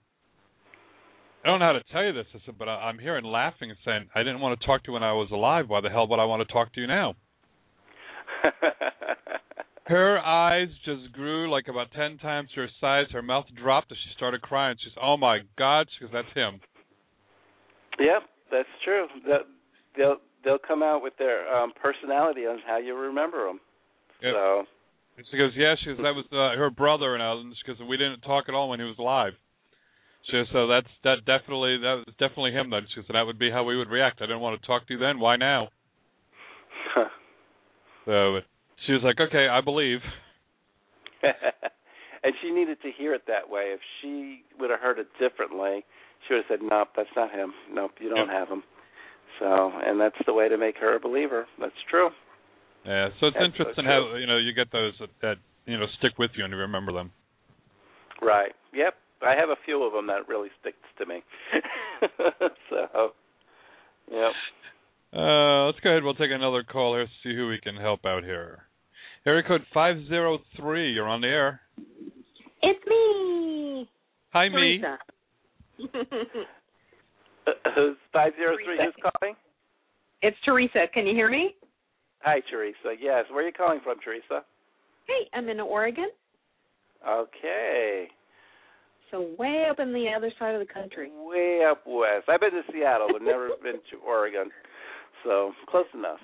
I 1.43 1.47
don't 1.47 1.59
know 1.59 1.67
how 1.67 1.73
to 1.73 1.83
tell 1.91 2.03
you 2.03 2.13
this." 2.13 2.27
"But 2.57 2.67
I'm 2.67 2.99
hearing 2.99 3.23
laughing 3.23 3.69
and 3.69 3.79
saying 3.85 4.09
I 4.15 4.19
didn't 4.19 4.41
want 4.41 4.59
to 4.59 4.65
talk 4.65 4.83
to 4.83 4.87
you 4.89 4.93
when 4.93 5.03
I 5.03 5.13
was 5.13 5.31
alive. 5.31 5.69
Why 5.69 5.81
the 5.81 5.89
hell 5.89 6.07
would 6.07 6.19
I 6.19 6.25
want 6.25 6.45
to 6.45 6.53
talk 6.53 6.73
to 6.73 6.81
you 6.81 6.87
now?" 6.87 7.15
Her 9.89 10.19
eyes 10.19 10.69
just 10.85 11.11
grew 11.13 11.49
like 11.49 11.67
about 11.67 11.91
ten 11.91 12.19
times 12.19 12.49
her 12.55 12.67
size. 12.79 13.07
Her 13.11 13.23
mouth 13.23 13.45
dropped 13.55 13.91
as 13.91 13.97
she 13.97 14.13
started 14.15 14.41
crying. 14.41 14.77
She's, 14.83 14.93
"Oh 15.01 15.17
my 15.17 15.39
God!" 15.57 15.87
She 15.97 16.05
goes, 16.05 16.13
"That's 16.13 16.31
him." 16.35 16.61
Yep, 17.99 18.23
that's 18.51 18.69
true. 18.83 19.07
They'll 19.25 19.45
they'll, 19.97 20.17
they'll 20.43 20.59
come 20.59 20.83
out 20.83 21.01
with 21.01 21.17
their 21.17 21.51
um 21.51 21.73
personality 21.81 22.45
on 22.45 22.59
how 22.67 22.77
you 22.77 22.95
remember 22.95 23.47
them. 23.47 23.59
Yep. 24.21 24.33
So 24.35 24.65
And 25.17 25.25
she 25.31 25.37
goes, 25.37 25.53
"Yeah." 25.55 25.73
She 25.79 25.85
goes, 25.87 25.97
"That 25.97 26.13
was 26.13 26.25
uh, 26.31 26.55
her 26.55 26.69
brother," 26.69 27.15
and 27.15 27.23
I, 27.23 27.31
and 27.31 27.55
she 27.55 27.65
goes, 27.65 27.79
"We 27.87 27.97
didn't 27.97 28.21
talk 28.21 28.45
at 28.47 28.53
all 28.53 28.69
when 28.69 28.79
he 28.79 28.85
was 28.85 28.99
alive." 28.99 29.33
Goes, 30.31 30.47
"So 30.51 30.67
that's 30.67 30.87
that 31.03 31.25
definitely 31.25 31.77
that 31.77 32.03
was 32.05 32.15
definitely 32.19 32.51
him." 32.51 32.71
She 32.89 33.01
goes, 33.01 33.05
"That 33.11 33.25
would 33.25 33.39
be 33.39 33.51
how 33.51 33.63
we 33.63 33.77
would 33.77 33.89
react. 33.89 34.21
I 34.21 34.25
didn't 34.25 34.41
want 34.41 34.59
to 34.59 34.67
talk 34.67 34.87
to 34.87 34.93
you 34.93 34.99
then. 34.99 35.19
Why 35.19 35.35
now?" 35.35 35.69
So 38.05 38.39
she 38.87 38.93
was 38.93 39.03
like, 39.03 39.19
"Okay, 39.19 39.47
I 39.47 39.61
believe." 39.61 39.99
and 41.23 42.33
she 42.41 42.49
needed 42.49 42.81
to 42.81 42.91
hear 42.97 43.13
it 43.13 43.23
that 43.27 43.47
way. 43.47 43.73
If 43.73 43.81
she 44.01 44.41
would 44.59 44.71
have 44.71 44.79
heard 44.79 44.97
it 44.97 45.07
differently, 45.19 45.85
she 46.27 46.33
would 46.33 46.45
have 46.49 46.59
said, 46.59 46.65
"Nope, 46.67 46.89
that's 46.95 47.09
not 47.15 47.31
him. 47.31 47.53
Nope, 47.71 47.91
you 47.99 48.09
don't 48.09 48.27
Yep. 48.27 48.35
have 48.35 48.47
him." 48.47 48.63
So, 49.39 49.71
and 49.85 49.99
that's 49.99 50.17
the 50.25 50.33
way 50.33 50.49
to 50.49 50.57
make 50.57 50.77
her 50.77 50.95
a 50.95 50.99
believer. 50.99 51.47
That's 51.59 51.71
true. 51.89 52.09
Yeah. 52.85 53.09
So 53.19 53.27
it's 53.27 53.37
That's 53.39 53.45
interesting 53.45 53.85
true. 53.85 54.11
how 54.11 54.15
you 54.17 54.27
know 54.27 54.37
you 54.37 54.53
get 54.53 54.71
those 54.71 54.93
that, 54.99 55.09
that 55.21 55.35
you 55.65 55.77
know 55.77 55.85
stick 55.99 56.17
with 56.17 56.31
you 56.35 56.43
and 56.43 56.51
you 56.51 56.59
remember 56.59 56.91
them. 56.91 57.11
Right. 58.21 58.51
Yep. 58.73 58.95
I 59.21 59.35
have 59.35 59.49
a 59.49 59.55
few 59.65 59.83
of 59.83 59.93
them 59.93 60.07
that 60.07 60.27
really 60.27 60.49
sticks 60.61 60.77
to 60.97 61.05
me. 61.05 61.21
so, 62.69 63.11
yep. 64.11 64.31
Uh, 65.13 65.65
let's 65.65 65.79
go 65.81 65.89
ahead. 65.91 66.03
We'll 66.03 66.13
take 66.15 66.31
another 66.31 66.63
call 66.63 66.95
here. 66.95 67.07
See 67.23 67.35
who 67.35 67.47
we 67.47 67.59
can 67.59 67.75
help 67.75 68.05
out 68.05 68.23
here. 68.23 68.63
Area 69.25 69.43
code 69.45 69.65
five 69.73 69.97
zero 70.07 70.39
three. 70.57 70.93
You're 70.93 71.07
on 71.07 71.21
the 71.21 71.27
air. 71.27 71.61
It's 72.61 72.85
me. 72.87 73.89
Hi, 74.31 74.47
me. 74.49 74.81
Uh, 74.85 74.97
Who's 77.75 77.97
five 78.13 78.33
zero 78.37 78.55
three? 78.63 78.77
Who's 78.77 78.93
calling? 79.01 79.35
it's 80.21 80.37
Teresa. 80.45 80.85
Can 80.93 81.07
you 81.07 81.13
hear 81.13 81.29
me? 81.29 81.55
Hi, 82.21 82.41
Teresa. 82.51 82.95
Yes. 82.99 83.25
Where 83.31 83.43
are 83.43 83.47
you 83.47 83.53
calling 83.53 83.79
from, 83.83 83.97
Teresa? 84.03 84.43
Hey, 85.07 85.27
I'm 85.33 85.49
in 85.49 85.59
Oregon, 85.59 86.09
Okay. 87.07 88.07
So 89.11 89.29
way 89.37 89.65
up 89.69 89.79
in 89.79 89.93
the 89.93 90.07
other 90.15 90.31
side 90.39 90.53
of 90.55 90.59
the 90.65 90.71
country. 90.73 91.09
Way 91.15 91.63
up 91.69 91.83
west. 91.85 92.27
I've 92.29 92.39
been 92.39 92.51
to 92.51 92.61
Seattle, 92.71 93.07
but 93.11 93.21
never 93.21 93.49
been 93.63 93.79
to 93.91 93.97
Oregon. 94.05 94.49
So 95.23 95.53
close 95.67 95.85
enough. 95.93 96.19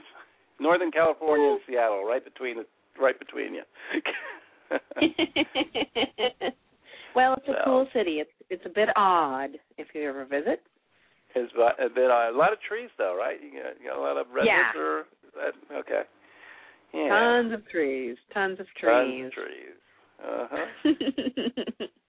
Northern 0.59 0.91
California 0.91 1.49
and 1.51 1.59
Seattle, 1.67 2.05
right 2.05 2.23
between 2.23 2.57
the 2.57 2.65
right 3.01 3.17
between 3.19 3.53
you. 3.55 3.63
well, 7.15 7.33
it's 7.37 7.47
a 7.47 7.51
So. 7.53 7.61
cool 7.65 7.87
city. 7.93 8.19
It's 8.19 8.31
it's 8.49 8.65
a 8.65 8.69
bit 8.69 8.89
odd 8.95 9.51
if 9.77 9.87
you 9.93 10.07
ever 10.07 10.25
visit. 10.25 10.61
It's 11.35 11.51
a 11.57 11.89
bit 11.89 12.09
uh, 12.09 12.31
a 12.31 12.35
lot 12.37 12.53
of 12.53 12.59
trees 12.61 12.89
though, 12.97 13.15
right? 13.17 13.37
You 13.41 13.51
got, 13.61 13.81
you 13.81 13.89
got 13.89 13.97
a 13.99 14.01
lot 14.01 14.17
of 14.17 14.27
redwoods 14.27 14.47
Yeah. 14.47 14.79
or 14.81 15.03
that, 15.35 15.53
okay. 15.79 16.01
Yeah. 16.93 17.09
Tons 17.09 17.53
of 17.53 17.67
trees. 17.69 18.15
Tons 18.33 18.59
of 18.59 18.67
trees. 18.79 18.89
Tons 18.89 19.25
of 19.25 19.33
trees. 19.33 19.75
Uh 20.23 20.47
huh. 20.49 21.85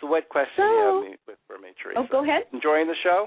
So, 0.00 0.06
what 0.06 0.28
question 0.28 0.54
do 0.56 0.62
you 0.62 1.02
have 1.04 1.18
with 1.28 1.38
for 1.46 1.58
me, 1.58 1.70
Teresa? 1.82 2.00
oh, 2.00 2.06
go 2.10 2.22
ahead. 2.24 2.44
Enjoying 2.52 2.86
the 2.86 2.94
show? 3.02 3.26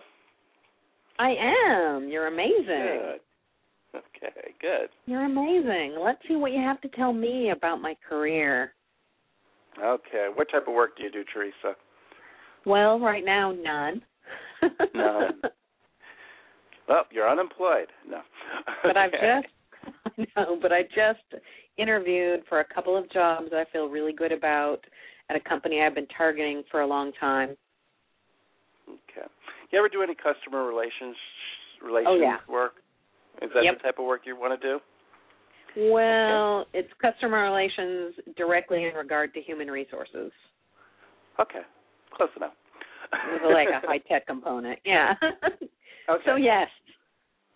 I 1.20 1.36
am. 1.68 2.10
You're 2.10 2.28
amazing. 2.28 2.66
Good. 2.66 3.20
Okay, 3.96 4.52
good. 4.60 4.90
You're 5.06 5.26
amazing. 5.26 5.96
Let's 6.04 6.20
see 6.28 6.36
what 6.36 6.52
you 6.52 6.60
have 6.60 6.82
to 6.82 6.88
tell 6.90 7.14
me 7.14 7.52
about 7.52 7.80
my 7.82 7.96
career. 8.08 8.74
Okay, 9.84 10.30
what 10.34 10.50
type 10.52 10.68
of 10.68 10.74
work 10.74 10.98
do 10.98 11.04
you 11.04 11.12
do, 11.12 11.24
Teresa? 11.32 11.76
Well, 12.66 13.00
right 13.00 13.24
now, 13.24 13.52
none. 13.52 14.02
None. 14.96 15.42
Well, 16.88 17.06
you're 17.12 17.30
unemployed. 17.30 17.88
No. 18.10 18.20
but 18.84 18.98
I've 18.98 19.12
just 19.12 19.48
I 20.18 20.26
know, 20.36 20.58
but 20.62 20.72
I 20.72 20.84
just 20.84 21.42
interviewed 21.78 22.42
for 22.48 22.60
a 22.60 22.66
couple 22.74 22.98
of 22.98 23.10
jobs 23.12 23.50
I 23.54 23.66
feel 23.72 23.88
really 23.88 24.14
good 24.14 24.32
about 24.32 24.80
at 25.34 25.40
a 25.42 25.50
company 25.50 25.82
I've 25.82 25.96
been 25.96 26.08
targeting 26.16 26.64
for 26.70 26.82
a 26.82 26.88
long 26.88 27.12
time. 27.20 27.50
Okay. 28.88 29.28
You 29.72 29.80
ever 29.80 29.90
do 29.90 30.02
any 30.04 30.16
customer 30.16 30.66
relations 30.68 31.16
relations 31.84 32.08
Oh, 32.10 32.22
yeah. 32.22 32.38
work? 32.48 32.74
Is 33.42 33.50
that 33.54 33.64
Yep. 33.64 33.78
the 33.78 33.84
type 33.84 34.00
of 34.00 34.06
work 34.06 34.26
you 34.26 34.36
want 34.36 34.60
to 34.60 34.68
do? 34.68 34.80
Well, 35.92 36.68
it's 36.74 36.92
customer 37.02 37.42
relations 37.44 38.16
directly 38.38 38.86
in 38.86 38.94
regard 38.94 39.34
to 39.34 39.42
human 39.42 39.70
resources 39.72 40.32
Okay, 41.40 41.62
close 42.12 42.30
enough. 42.38 42.54
with 43.32 43.42
like 43.52 43.70
a 43.70 43.80
high 43.88 43.98
tech 43.98 44.28
component. 44.28 44.80
Yeah. 44.86 45.14
Okay. 46.10 46.22
So 46.26 46.36
yes. 46.36 46.68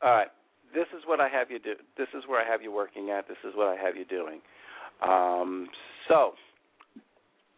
All 0.01 0.09
right. 0.09 0.29
This 0.73 0.85
is 0.97 1.03
what 1.05 1.19
I 1.19 1.27
have 1.27 1.51
you 1.51 1.59
do. 1.59 1.73
This 1.97 2.07
is 2.17 2.23
where 2.27 2.39
I 2.41 2.49
have 2.49 2.61
you 2.61 2.71
working 2.71 3.09
at. 3.09 3.27
This 3.27 3.35
is 3.43 3.51
what 3.57 3.67
I 3.67 3.75
have 3.75 3.97
you 3.97 4.05
doing. 4.05 4.39
Um, 5.03 5.67
so 6.07 6.31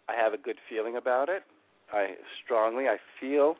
I 0.10 0.22
have 0.22 0.34
a 0.34 0.38
good 0.38 0.58
feeling 0.70 0.98
about 0.98 1.30
it. 1.30 1.44
I 1.94 2.16
strongly, 2.44 2.86
I 2.88 2.98
feel 3.20 3.56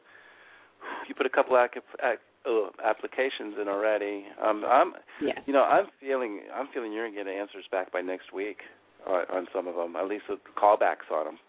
you 1.08 1.16
put 1.16 1.26
a 1.26 1.30
couple 1.30 1.58
ac- 1.58 1.82
uh, 2.02 2.70
applications 2.84 3.56
in 3.62 3.68
already. 3.68 4.26
Um, 4.42 4.66
I'm, 4.66 4.94
Yeah. 5.22 5.34
you 5.46 5.54
know, 5.54 5.64
I'm 5.64 5.88
feeling, 6.00 6.42
I'm 6.54 6.68
feeling 6.74 6.92
you're 6.92 7.06
gonna 7.10 7.24
get 7.24 7.28
answers 7.28 7.66
back 7.72 7.92
by 7.92 8.02
next 8.02 8.34
week 8.34 8.60
on, 9.06 9.26
on 9.32 9.48
some 9.54 9.68
of 9.68 9.76
them, 9.76 9.96
at 9.96 10.08
least 10.08 10.24
with 10.30 10.40
callbacks 10.56 11.12
on 11.12 11.26
them. 11.26 11.40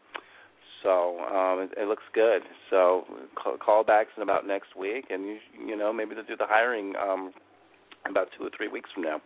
So 0.82 1.20
um, 1.20 1.60
it, 1.60 1.70
it 1.76 1.88
looks 1.88 2.02
good. 2.12 2.42
So 2.70 3.04
call, 3.36 3.56
callbacks 3.84 4.16
in 4.16 4.22
about 4.22 4.46
next 4.46 4.76
week, 4.76 5.06
and 5.10 5.24
you, 5.24 5.38
you 5.66 5.76
know, 5.76 5.92
maybe 5.92 6.14
they'll 6.14 6.24
do 6.24 6.36
the 6.36 6.46
hiring 6.46 6.94
um, 6.96 7.32
about 8.08 8.28
two 8.36 8.44
or 8.44 8.50
three 8.56 8.68
weeks 8.68 8.90
from 8.92 9.04
now. 9.04 9.20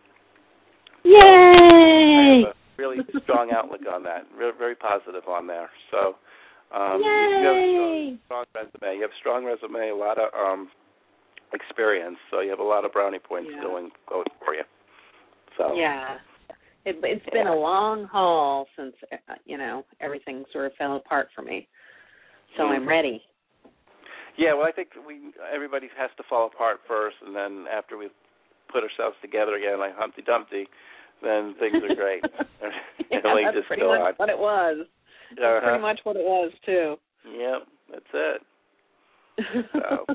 Yay! 1.05 2.43
A 2.43 2.64
really 2.79 2.99
strong 3.23 3.51
outlook 3.53 3.83
on 3.91 4.03
that. 4.05 4.27
Very, 4.37 4.53
very 4.57 4.75
positive 4.75 5.29
on 5.29 5.47
there. 5.47 5.71
So 5.91 6.17
um, 6.75 7.01
you, 7.01 7.41
you 7.41 7.47
have 7.47 7.57
a 7.57 7.67
strong, 7.73 8.19
strong 8.27 8.45
resume. 8.55 8.97
You 8.97 9.03
have 9.03 9.11
a 9.11 9.21
strong 9.21 9.45
resume, 9.45 9.91
a 9.91 9.97
lot 9.97 10.19
of 10.19 10.29
um, 10.35 10.69
experience. 11.53 12.17
So 12.31 12.41
you 12.41 12.51
have 12.51 12.59
a 12.59 12.65
lot 12.65 12.85
of 12.85 12.93
brownie 12.93 13.19
points 13.19 13.51
Yeah. 13.55 13.63
going 13.63 13.91
going 14.09 14.27
for 14.45 14.55
you. 14.55 14.65
So 15.59 15.75
Yeah. 15.77 16.19
It, 16.87 16.97
it's 17.03 17.25
been 17.33 17.47
a 17.47 17.55
long 17.57 18.05
haul 18.05 18.67
since 18.77 18.95
uh, 19.11 19.35
you 19.47 19.57
know 19.57 19.85
everything 20.01 20.45
sort 20.53 20.67
of 20.67 20.73
fell 20.77 20.97
apart 20.97 21.29
for 21.35 21.43
me. 21.43 21.67
So 22.57 22.65
I'm 22.65 22.85
Mhm. 22.85 22.89
ready. 22.89 23.23
Yeah, 24.37 24.53
well, 24.55 24.67
I 24.67 24.73
think 24.73 24.89
we 25.07 25.33
everybody 25.51 25.89
has 25.97 26.11
to 26.17 26.23
fall 26.25 26.47
apart 26.47 26.81
first, 26.87 27.17
and 27.25 27.35
then 27.35 27.67
after 27.69 27.97
we 27.97 28.11
put 28.69 28.83
ourselves 28.83 29.17
together 29.23 29.55
again, 29.55 29.79
like 29.79 29.95
Humpty 29.97 30.23
Dumpty, 30.23 30.69
then 31.23 31.55
things 31.59 31.77
are 31.83 31.95
great. 31.95 32.23
yeah, 33.11 33.21
that's 33.23 33.57
just 33.57 33.67
pretty 33.69 33.83
much 33.83 34.01
on. 34.01 34.13
what 34.17 34.29
it 34.29 34.39
was. 34.39 34.87
That's 35.31 35.41
Uh-huh. 35.41 35.61
pretty 35.67 35.83
much 35.83 36.01
what 36.05 36.17
it 36.17 36.25
was 36.25 36.53
too. 36.67 36.97
Yep, 37.27 37.63
that's 37.91 38.13
it. 38.15 39.67
So. 39.73 40.07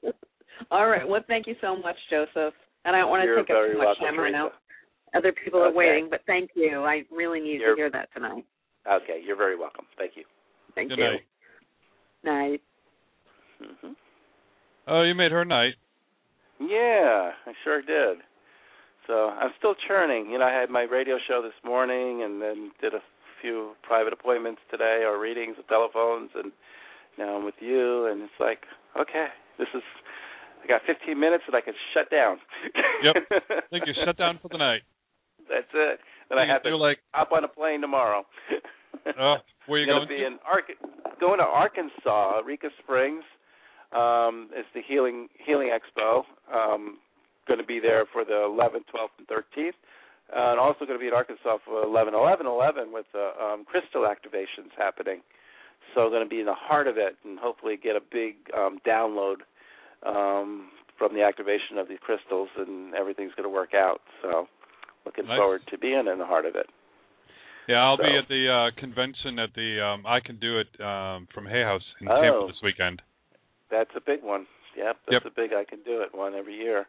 All 0.70 0.88
right. 0.88 1.06
Well, 1.06 1.20
thank 1.28 1.46
you 1.46 1.54
so 1.60 1.76
much, 1.76 1.96
Joseph. 2.10 2.54
And 2.84 2.94
I 2.96 3.00
don't 3.00 3.10
want 3.10 3.22
to 3.22 3.26
You're 3.26 3.36
take 3.42 3.50
up 3.50 3.70
too 3.72 3.78
much 3.78 3.96
welcome, 4.00 4.16
time. 4.16 4.20
I 4.26 4.30
know 4.30 4.50
other 5.14 5.32
people 5.32 5.62
are 5.62 5.72
waiting, 5.72 6.08
but 6.10 6.20
thank 6.26 6.50
you. 6.54 6.82
I 6.84 7.02
really 7.12 7.40
need 7.40 7.60
You're- 7.60 7.72
to 7.72 7.76
hear 7.76 7.90
that 7.90 8.08
tonight. 8.14 8.44
Okay, 8.90 9.20
you're 9.24 9.36
very 9.36 9.56
welcome. 9.56 9.86
Thank 9.96 10.12
you. 10.16 10.24
Thank 10.74 10.90
Good 10.90 10.98
you. 10.98 11.04
night. 11.04 11.20
Night. 12.24 12.60
hmm 13.60 13.92
Oh, 14.86 15.02
you 15.02 15.14
made 15.14 15.32
her 15.32 15.44
night. 15.44 15.74
Yeah, 16.60 17.30
I 17.46 17.52
sure 17.64 17.80
did. 17.80 18.18
So 19.06 19.30
I'm 19.30 19.50
still 19.58 19.74
churning. 19.86 20.30
You 20.30 20.38
know, 20.38 20.46
I 20.46 20.52
had 20.52 20.70
my 20.70 20.82
radio 20.82 21.16
show 21.28 21.42
this 21.42 21.56
morning, 21.64 22.22
and 22.22 22.40
then 22.40 22.72
did 22.80 22.94
a 22.94 23.02
few 23.40 23.72
private 23.82 24.12
appointments 24.12 24.60
today, 24.70 25.02
or 25.04 25.20
readings 25.20 25.56
of 25.58 25.68
telephones, 25.68 26.30
and 26.34 26.52
now 27.18 27.36
I'm 27.36 27.44
with 27.44 27.60
you, 27.60 28.06
and 28.06 28.22
it's 28.22 28.40
like, 28.40 28.60
okay, 28.98 29.26
this 29.58 29.68
is. 29.74 29.82
I 30.62 30.66
got 30.66 30.80
15 30.86 31.20
minutes, 31.20 31.44
and 31.46 31.54
I 31.54 31.60
can 31.60 31.74
shut 31.92 32.10
down. 32.10 32.38
Yep. 33.04 33.14
I 33.50 33.60
think 33.68 33.84
you're 33.84 34.06
shut 34.06 34.16
down 34.16 34.38
for 34.40 34.48
the 34.48 34.56
night. 34.56 34.80
That's 35.46 35.68
it. 35.74 36.00
Then 36.30 36.38
I 36.38 36.46
have 36.46 36.62
to 36.62 36.74
like, 36.76 36.98
hop 37.12 37.32
on 37.32 37.44
a 37.44 37.48
plane 37.48 37.82
tomorrow. 37.82 38.24
oh, 39.20 39.36
where 39.66 39.80
you 39.80 39.86
going 39.86 40.06
going? 40.06 40.08
to 40.08 40.14
be 40.14 40.24
in 40.24 40.38
Ark- 40.46 41.20
going 41.20 41.38
to 41.38 41.44
Arkansas, 41.44 42.40
Eureka 42.40 42.68
Springs. 42.82 43.24
Um, 43.92 44.48
it's 44.52 44.68
the 44.74 44.80
Healing 44.86 45.28
Healing 45.44 45.70
Expo. 45.70 46.22
Um, 46.52 46.98
going 47.46 47.60
to 47.60 47.66
be 47.66 47.80
there 47.80 48.04
for 48.12 48.24
the 48.24 48.32
11th, 48.48 48.86
12th, 48.94 49.14
and 49.18 49.26
13th. 49.28 49.72
Uh, 50.34 50.50
and 50.52 50.58
also 50.60 50.86
going 50.86 50.98
to 50.98 51.02
be 51.02 51.08
in 51.08 51.12
Arkansas 51.12 51.58
for 51.64 51.82
11, 51.84 52.14
11, 52.14 52.46
11 52.46 52.92
with 52.92 53.04
the 53.12 53.30
um, 53.40 53.64
crystal 53.64 54.02
activations 54.08 54.72
happening. 54.76 55.20
So 55.94 56.08
going 56.08 56.24
to 56.24 56.28
be 56.28 56.40
in 56.40 56.46
the 56.46 56.54
heart 56.56 56.88
of 56.88 56.96
it 56.96 57.16
and 57.24 57.38
hopefully 57.38 57.76
get 57.80 57.94
a 57.94 58.00
big 58.00 58.36
um, 58.56 58.78
download 58.86 59.44
um, 60.06 60.70
from 60.98 61.14
the 61.14 61.22
activation 61.22 61.76
of 61.78 61.88
these 61.88 61.98
crystals 62.00 62.48
and 62.56 62.94
everything's 62.94 63.34
going 63.34 63.44
to 63.48 63.52
work 63.54 63.74
out. 63.74 64.00
So 64.22 64.46
looking 65.04 65.26
Nice. 65.26 65.38
forward 65.38 65.60
to 65.70 65.78
being 65.78 66.06
in 66.10 66.18
the 66.18 66.26
heart 66.26 66.46
of 66.46 66.56
it. 66.56 66.66
Yeah, 67.68 67.82
I'll 67.82 67.96
be 67.96 68.14
at 68.16 68.28
the 68.28 68.48
uh 68.50 68.78
convention 68.78 69.38
at 69.38 69.54
the 69.54 69.80
um 69.82 70.04
I 70.06 70.20
Can 70.20 70.36
Do 70.38 70.58
It 70.58 70.68
um 70.84 71.26
from 71.32 71.46
Hay 71.46 71.62
House 71.62 71.82
in 72.00 72.08
Oh. 72.10 72.20
Tampa 72.20 72.46
this 72.48 72.60
weekend. 72.62 73.00
That's 73.70 73.90
a 73.96 74.00
big 74.00 74.22
one. 74.22 74.46
Yep, 74.76 74.96
that's 75.08 75.24
Yep. 75.24 75.32
a 75.32 75.34
big 75.34 75.52
I 75.54 75.64
can 75.64 75.78
do 75.82 76.02
it 76.02 76.14
one 76.14 76.34
every 76.34 76.56
year. 76.56 76.86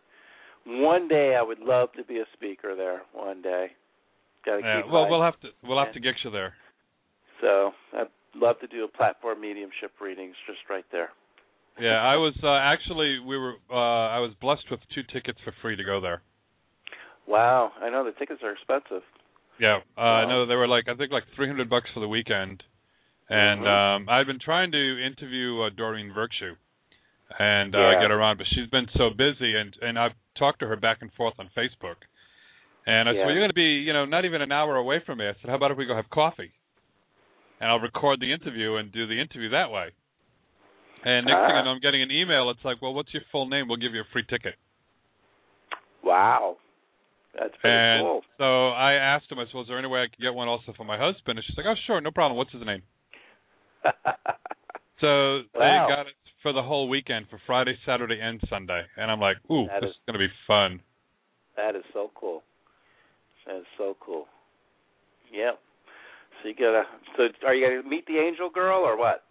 One 0.65 1.07
day 1.07 1.35
I 1.35 1.41
would 1.43 1.59
love 1.59 1.89
to 1.93 2.03
be 2.03 2.19
a 2.19 2.25
speaker 2.33 2.75
there. 2.75 3.01
One 3.13 3.41
day. 3.41 3.67
Got 4.45 4.57
to 4.57 4.61
Yeah, 4.63 4.83
keep 4.83 4.91
well, 4.91 5.09
we'll 5.09 5.21
have 5.23 5.39
to 5.41 5.49
we'll 5.63 5.77
have 5.79 5.87
Yeah. 5.89 5.93
to 5.93 5.99
get 5.99 6.15
you 6.23 6.31
there. 6.31 6.55
So 7.41 7.73
I'd 7.93 8.07
love 8.35 8.59
to 8.59 8.67
do 8.67 8.83
a 8.83 8.87
platform 8.87 9.41
mediumship 9.41 9.91
readings 10.01 10.35
just 10.47 10.59
right 10.69 10.85
there. 10.91 11.11
Yeah, 11.79 12.01
I 12.01 12.15
was 12.15 12.33
uh, 12.43 12.55
actually 12.55 13.19
we 13.19 13.37
were 13.37 13.55
uh 13.69 14.07
I 14.09 14.19
was 14.19 14.33
blessed 14.41 14.69
with 14.71 14.79
two 14.93 15.03
tickets 15.03 15.39
for 15.43 15.51
free 15.61 15.75
to 15.75 15.83
go 15.83 15.99
there. 16.01 16.21
Wow, 17.27 17.71
I 17.81 17.89
know 17.89 18.03
the 18.03 18.11
tickets 18.11 18.41
are 18.43 18.51
expensive. 18.51 19.03
Yeah, 19.59 19.79
uh, 19.97 20.01
I 20.01 20.23
Wow. 20.23 20.29
know 20.29 20.45
they 20.45 20.55
were 20.55 20.67
like 20.67 20.87
I 20.87 20.95
think 20.95 21.11
like 21.11 21.23
three 21.35 21.47
hundred 21.47 21.69
bucks 21.69 21.89
for 21.93 21.99
the 21.99 22.07
weekend, 22.07 22.63
and 23.29 23.61
Mhm. 23.61 23.67
um 23.67 24.09
I've 24.09 24.27
been 24.27 24.39
trying 24.39 24.71
to 24.71 25.05
interview 25.05 25.61
uh, 25.61 25.69
Doreen 25.69 26.13
Virtue, 26.13 26.55
and 27.39 27.75
uh, 27.75 27.79
Yeah. 27.79 27.99
get 28.01 28.11
her 28.11 28.21
on, 28.21 28.37
but 28.37 28.47
she's 28.47 28.69
been 28.69 28.87
so 28.95 29.09
busy, 29.09 29.55
and 29.55 29.75
and 29.81 29.99
I've 29.99 30.13
talked 30.37 30.59
to 30.59 30.67
her 30.67 30.75
back 30.75 30.99
and 31.01 31.11
forth 31.13 31.35
on 31.39 31.49
Facebook, 31.57 31.95
and 32.85 33.09
I 33.09 33.13
said, 33.13 33.25
well, 33.25 33.31
you're 33.33 33.41
going 33.41 33.49
to 33.49 33.53
be 33.55 33.83
you 33.85 33.93
know 33.93 34.05
not 34.05 34.25
even 34.25 34.41
an 34.41 34.51
hour 34.51 34.75
away 34.75 35.01
from 35.05 35.19
me. 35.19 35.25
I 35.27 35.33
said, 35.41 35.49
how 35.49 35.55
about 35.55 35.71
if 35.71 35.77
we 35.77 35.85
go 35.85 35.95
have 35.95 36.09
coffee, 36.09 36.51
and 37.59 37.69
I'll 37.69 37.79
record 37.79 38.19
the 38.19 38.31
interview 38.31 38.75
and 38.75 38.91
do 38.91 39.07
the 39.07 39.19
interview 39.19 39.49
that 39.49 39.71
way. 39.71 39.89
And 41.03 41.27
next 41.27 41.45
thing 41.45 41.55
I 41.55 41.61
Ah. 41.61 41.63
know, 41.65 41.69
I'm 41.71 41.79
getting 41.79 42.01
an 42.01 42.11
email. 42.11 42.49
It's 42.49 42.63
like, 42.65 42.81
well, 42.81 42.93
what's 42.93 43.13
your 43.13 43.23
full 43.31 43.47
name? 43.47 43.67
We'll 43.67 43.77
give 43.77 43.93
you 43.93 44.01
a 44.01 44.11
free 44.11 44.25
ticket. 44.27 44.55
Wow, 46.03 46.57
that's 47.33 47.53
pretty 47.61 47.77
and 47.77 48.01
cool. 48.01 48.21
so 48.37 48.69
I 48.69 48.93
asked 48.93 49.31
him, 49.31 49.39
I 49.39 49.45
said, 49.45 49.55
"Was 49.55 49.67
there 49.67 49.79
any 49.79 49.87
way 49.87 50.01
I 50.01 50.07
could 50.07 50.21
get 50.21 50.33
one 50.33 50.47
also 50.47 50.73
for 50.77 50.83
my 50.83 50.97
husband?" 50.97 51.37
And 51.39 51.45
she's 51.45 51.57
like, 51.57 51.65
"Oh, 51.67 51.73
sure, 51.87 51.99
no 52.01 52.11
problem. 52.11 52.37
What's 52.37 52.51
his 52.51 52.65
name?" 52.65 52.83
So 55.01 55.41
Wow. 55.53 55.87
they 55.87 55.95
got 55.95 56.07
it 56.07 56.15
for 56.45 56.53
the 56.53 56.61
whole 56.61 56.87
weekend, 56.87 57.25
for 57.31 57.41
Friday, 57.47 57.73
Saturday, 57.87 58.19
and 58.21 58.39
Sunday. 58.47 58.83
And 58.97 59.09
I'm 59.09 59.19
like, 59.19 59.37
"Ooh, 59.49 59.65
That 59.65 59.81
this 59.81 59.89
is- 59.89 59.95
is 59.95 60.01
going 60.05 60.13
to 60.13 60.27
be 60.27 60.31
fun." 60.45 60.79
that 61.55 61.75
is 61.75 61.83
so 61.91 62.11
cool. 62.13 62.43
That 63.47 63.55
is 63.55 63.65
so 63.79 63.95
cool. 63.99 64.27
Yep. 65.31 65.59
So 66.43 66.47
you 66.49 66.53
gotta. 66.53 66.85
So 67.17 67.29
are 67.47 67.55
you 67.55 67.65
gonna 67.67 67.89
meet 67.89 68.05
the 68.05 68.19
angel 68.19 68.49
girl 68.51 68.81
or 68.83 68.95
what? 68.95 69.23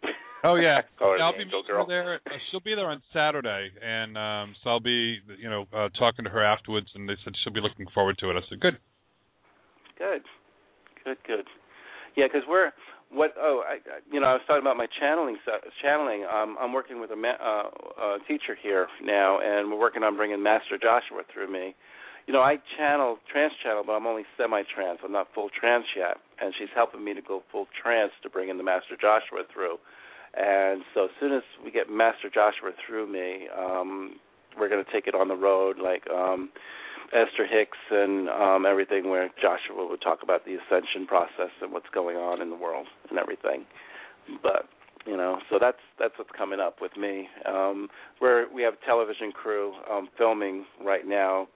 Oh 0.42 0.56
yeah, 0.56 0.82
her 0.98 1.20
I'll 1.22 1.36
be 1.38 1.44
girl. 1.68 1.86
there. 1.86 2.14
Uh, 2.26 2.30
she'll 2.50 2.58
be 2.60 2.74
there 2.74 2.90
on 2.90 3.00
Saturday, 3.12 3.70
and 3.80 4.18
um 4.18 4.56
so 4.64 4.70
I'll 4.70 4.80
be, 4.80 5.20
you 5.38 5.48
know, 5.48 5.68
uh, 5.72 5.90
talking 5.90 6.24
to 6.24 6.30
her 6.32 6.42
afterwards. 6.42 6.90
And 6.96 7.08
they 7.08 7.14
said 7.22 7.34
she'll 7.44 7.52
be 7.52 7.60
looking 7.60 7.86
forward 7.94 8.18
to 8.18 8.30
it. 8.30 8.36
I 8.36 8.40
said, 8.48 8.58
good. 8.58 8.76
Good, 9.98 10.22
good, 11.04 11.18
good. 11.24 11.46
Yeah, 12.16 12.26
because 12.26 12.42
we're 12.48 12.72
what? 13.14 13.34
Oh, 13.38 13.62
I, 13.66 13.78
you 14.10 14.20
know, 14.20 14.26
I 14.26 14.32
was 14.34 14.42
talking 14.46 14.62
about 14.62 14.76
my 14.76 14.86
channeling. 15.00 15.36
Channeling. 15.82 16.24
Um, 16.24 16.56
I'm 16.60 16.72
working 16.72 17.00
with 17.00 17.10
a, 17.10 17.16
ma- 17.16 17.40
uh, 17.40 17.68
a 18.02 18.18
teacher 18.26 18.56
here 18.60 18.88
now, 19.02 19.38
and 19.40 19.70
we're 19.70 19.78
working 19.78 20.02
on 20.02 20.16
bringing 20.16 20.42
Master 20.42 20.76
Joshua 20.76 21.22
through 21.32 21.50
me. 21.52 21.74
You 22.26 22.32
know, 22.32 22.40
I 22.40 22.56
channel 22.78 23.18
trance 23.30 23.52
channel, 23.62 23.82
but 23.86 23.92
I'm 23.92 24.06
only 24.06 24.24
semi-trance. 24.38 25.00
I'm 25.04 25.12
not 25.12 25.28
full 25.34 25.50
trance 25.50 25.84
yet, 25.96 26.16
and 26.40 26.54
she's 26.58 26.72
helping 26.74 27.04
me 27.04 27.12
to 27.14 27.20
go 27.20 27.42
full 27.52 27.66
trance 27.82 28.12
to 28.22 28.30
bring 28.30 28.48
in 28.48 28.56
the 28.56 28.64
Master 28.64 28.96
Joshua 28.98 29.44
through. 29.52 29.76
And 30.36 30.82
so 30.94 31.04
as 31.04 31.10
soon 31.20 31.32
as 31.32 31.42
we 31.64 31.70
get 31.70 31.90
Master 31.90 32.28
Joshua 32.32 32.72
through 32.86 33.12
me, 33.12 33.46
um, 33.56 34.16
we're 34.58 34.68
going 34.68 34.84
to 34.84 34.90
take 34.90 35.06
it 35.06 35.14
on 35.14 35.28
the 35.28 35.36
road, 35.36 35.78
like 35.78 36.02
um, 36.10 36.50
Esther 37.12 37.46
Hicks 37.46 37.78
and 37.90 38.28
um, 38.28 38.66
everything, 38.66 39.10
where 39.10 39.28
Joshua 39.40 39.86
would 39.88 40.00
talk 40.00 40.22
about 40.22 40.44
the 40.44 40.56
ascension 40.56 41.06
process 41.06 41.50
and 41.60 41.72
what's 41.72 41.88
going 41.92 42.16
on 42.16 42.40
in 42.40 42.50
the 42.50 42.56
world 42.56 42.86
and 43.10 43.18
everything. 43.18 43.64
But 44.42 44.68
you 45.06 45.16
know, 45.16 45.38
so 45.50 45.58
that's 45.60 45.78
that's 45.98 46.14
what's 46.16 46.30
coming 46.36 46.60
up 46.60 46.80
with 46.80 46.96
me. 46.96 47.28
Um, 47.46 47.88
where 48.18 48.46
we 48.52 48.62
have 48.62 48.74
a 48.74 48.86
television 48.86 49.32
crew 49.32 49.74
um, 49.90 50.08
filming 50.16 50.64
right 50.82 51.06
now. 51.06 51.48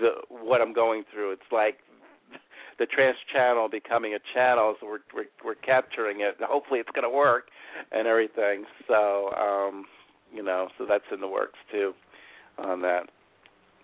The 0.00 0.10
what 0.28 0.60
I'm 0.60 0.72
going 0.72 1.04
through, 1.12 1.32
it's 1.32 1.50
like 1.50 1.78
the 2.78 2.86
trance 2.86 3.16
channel 3.32 3.68
becoming 3.68 4.14
a 4.14 4.18
channel, 4.34 4.74
so 4.80 4.86
we're 4.86 4.98
we're, 5.14 5.24
we're 5.44 5.54
capturing 5.54 6.20
it. 6.20 6.36
Hopefully, 6.40 6.80
it's 6.80 6.90
going 6.94 7.10
to 7.10 7.14
work 7.14 7.48
and 7.92 8.06
everything. 8.06 8.64
So, 8.86 9.30
um, 9.32 9.84
you 10.34 10.42
know, 10.42 10.68
so 10.78 10.86
that's 10.88 11.04
in 11.12 11.20
the 11.20 11.28
works 11.28 11.58
too 11.72 11.92
on 12.58 12.82
that. 12.82 13.08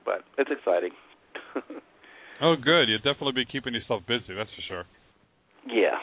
But 0.05 0.25
it's 0.39 0.51
exciting. 0.51 0.91
Oh, 2.45 2.57
good. 2.57 2.89
You'll 2.89 2.99
definitely 2.99 3.35
be 3.35 3.45
keeping 3.45 3.73
yourself 3.73 4.03
busy. 4.09 4.35
That's 4.37 4.51
for 4.51 4.63
sure. 4.67 4.85
yeah. 5.69 5.97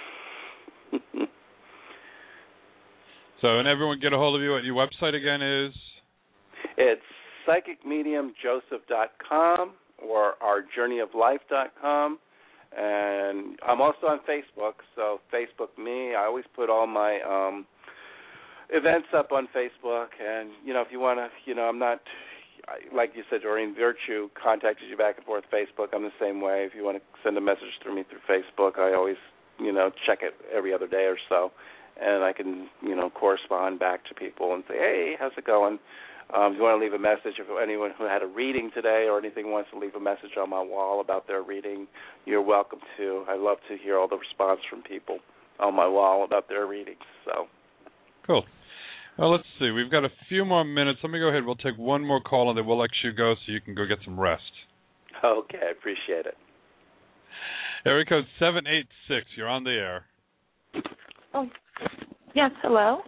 So, 3.42 3.60
and 3.60 3.68
everyone 3.68 4.00
get 4.02 4.14
a 4.14 4.18
hold 4.18 4.36
of 4.36 4.42
you. 4.42 4.52
What 4.52 4.64
your 4.66 4.76
website 4.76 5.16
again 5.16 5.42
is? 5.42 5.74
It's 6.78 7.02
psychicmediumjoseph.com 7.48 9.74
or 10.06 10.34
ourjourneyoflife.com. 10.44 12.20
And 12.78 13.58
I'm 13.68 13.82
also 13.82 14.06
on 14.08 14.20
Facebook, 14.30 14.74
so 14.96 15.20
Facebook 15.34 15.76
me. 15.82 16.14
I 16.16 16.26
always 16.26 16.46
put 16.56 16.70
all 16.70 16.86
my 16.86 17.20
um 17.22 17.66
events 18.72 19.08
up 19.18 19.32
on 19.32 19.48
Facebook 19.56 20.10
and 20.22 20.52
you 20.64 20.74
know 20.74 20.82
if 20.82 20.90
you 20.92 21.00
want 21.00 21.18
to, 21.18 21.28
you 21.46 21.56
know, 21.56 21.64
I'm 21.64 21.80
not 21.80 22.00
like 22.94 23.12
you 23.16 23.24
said 23.30 23.42
Doreen 23.42 23.76
Virtue 23.76 24.30
contacted 24.42 24.90
you 24.90 24.98
back 24.98 25.18
and 25.18 25.26
forth 25.26 25.44
Facebook. 25.52 25.88
I'm 25.94 26.04
the 26.04 26.16
same 26.20 26.42
way. 26.42 26.66
If 26.66 26.76
you 26.76 26.84
want 26.84 26.98
to 26.98 27.04
send 27.24 27.38
a 27.38 27.42
message 27.42 27.80
through 27.82 27.96
me 27.96 28.04
through 28.04 28.22
Facebook, 28.28 28.80
I 28.80 28.94
always, 28.94 29.18
you 29.60 29.72
know, 29.72 29.92
check 30.06 30.20
it 30.22 30.34
every 30.54 30.74
other 30.74 30.88
day 30.88 31.06
or 31.06 31.18
so 31.28 31.52
and 32.02 32.24
I 32.24 32.34
can, 32.34 32.70
you 32.82 32.96
know, 32.96 33.10
correspond 33.10 33.80
back 33.80 34.06
to 34.06 34.16
people 34.16 34.54
and 34.54 34.64
say, 34.68 34.78
"Hey, 34.78 35.16
how's 35.20 35.34
it 35.38 35.46
going?" 35.46 35.80
Um, 36.32 36.54
if 36.54 36.58
you 36.58 36.64
want 36.64 36.80
to 36.80 36.84
leave 36.84 36.94
a 36.94 37.00
message, 37.00 37.40
if 37.40 37.48
anyone 37.62 37.92
who 37.98 38.04
had 38.04 38.22
a 38.22 38.28
reading 38.28 38.70
today 38.74 39.08
or 39.10 39.18
anything 39.18 39.52
wants 39.52 39.72
to 39.72 39.80
leave 39.80 39.96
a 39.96 40.00
message 40.00 40.38
on 40.38 40.50
my 40.50 40.62
wall 40.62 41.02
about 41.02 41.28
their 41.28 41.42
reading, 41.42 41.88
you're 42.26 42.42
welcome 42.42 42.80
to. 42.98 43.26
I 43.28 43.36
love 43.36 43.58
to 43.68 43.78
hear 43.78 43.98
all 43.98 44.08
the 44.08 44.18
response 44.18 44.62
from 44.70 44.84
people 44.84 45.20
on 45.60 45.74
my 45.74 45.88
wall 45.88 46.24
about 46.24 46.48
their 46.48 46.68
readings. 46.68 47.02
So, 47.26 47.48
Cool. 48.28 48.46
Well, 49.20 49.32
let's 49.34 49.44
see. 49.60 49.70
We've 49.72 49.92
got 49.92 50.06
a 50.06 50.10
few 50.30 50.46
more 50.46 50.64
minutes. 50.64 51.00
Let 51.04 51.12
me 51.12 51.20
go 51.20 51.28
ahead. 51.28 51.44
We'll 51.46 51.56
take 51.58 51.78
one 51.78 52.06
more 52.06 52.22
call 52.22 52.50
and 52.50 52.58
then 52.58 52.66
we'll 52.66 52.80
let 52.80 52.90
you 53.04 53.12
go 53.12 53.34
so 53.36 53.52
you 53.52 53.60
can 53.60 53.76
go 53.76 53.86
get 53.86 53.98
some 54.06 54.18
rest. 54.18 54.42
okay, 55.24 55.60
I 55.68 55.72
appreciate 55.72 56.26
it. 56.26 56.38
Area 57.86 58.06
code 58.06 58.24
seven 58.40 58.66
eight 58.68 58.88
six. 59.10 59.26
You're 59.36 59.50
on 59.50 59.64
the 59.66 59.72
air. 59.72 60.06
Oh, 61.34 61.48
yes. 62.34 62.52
Hello. 62.62 63.00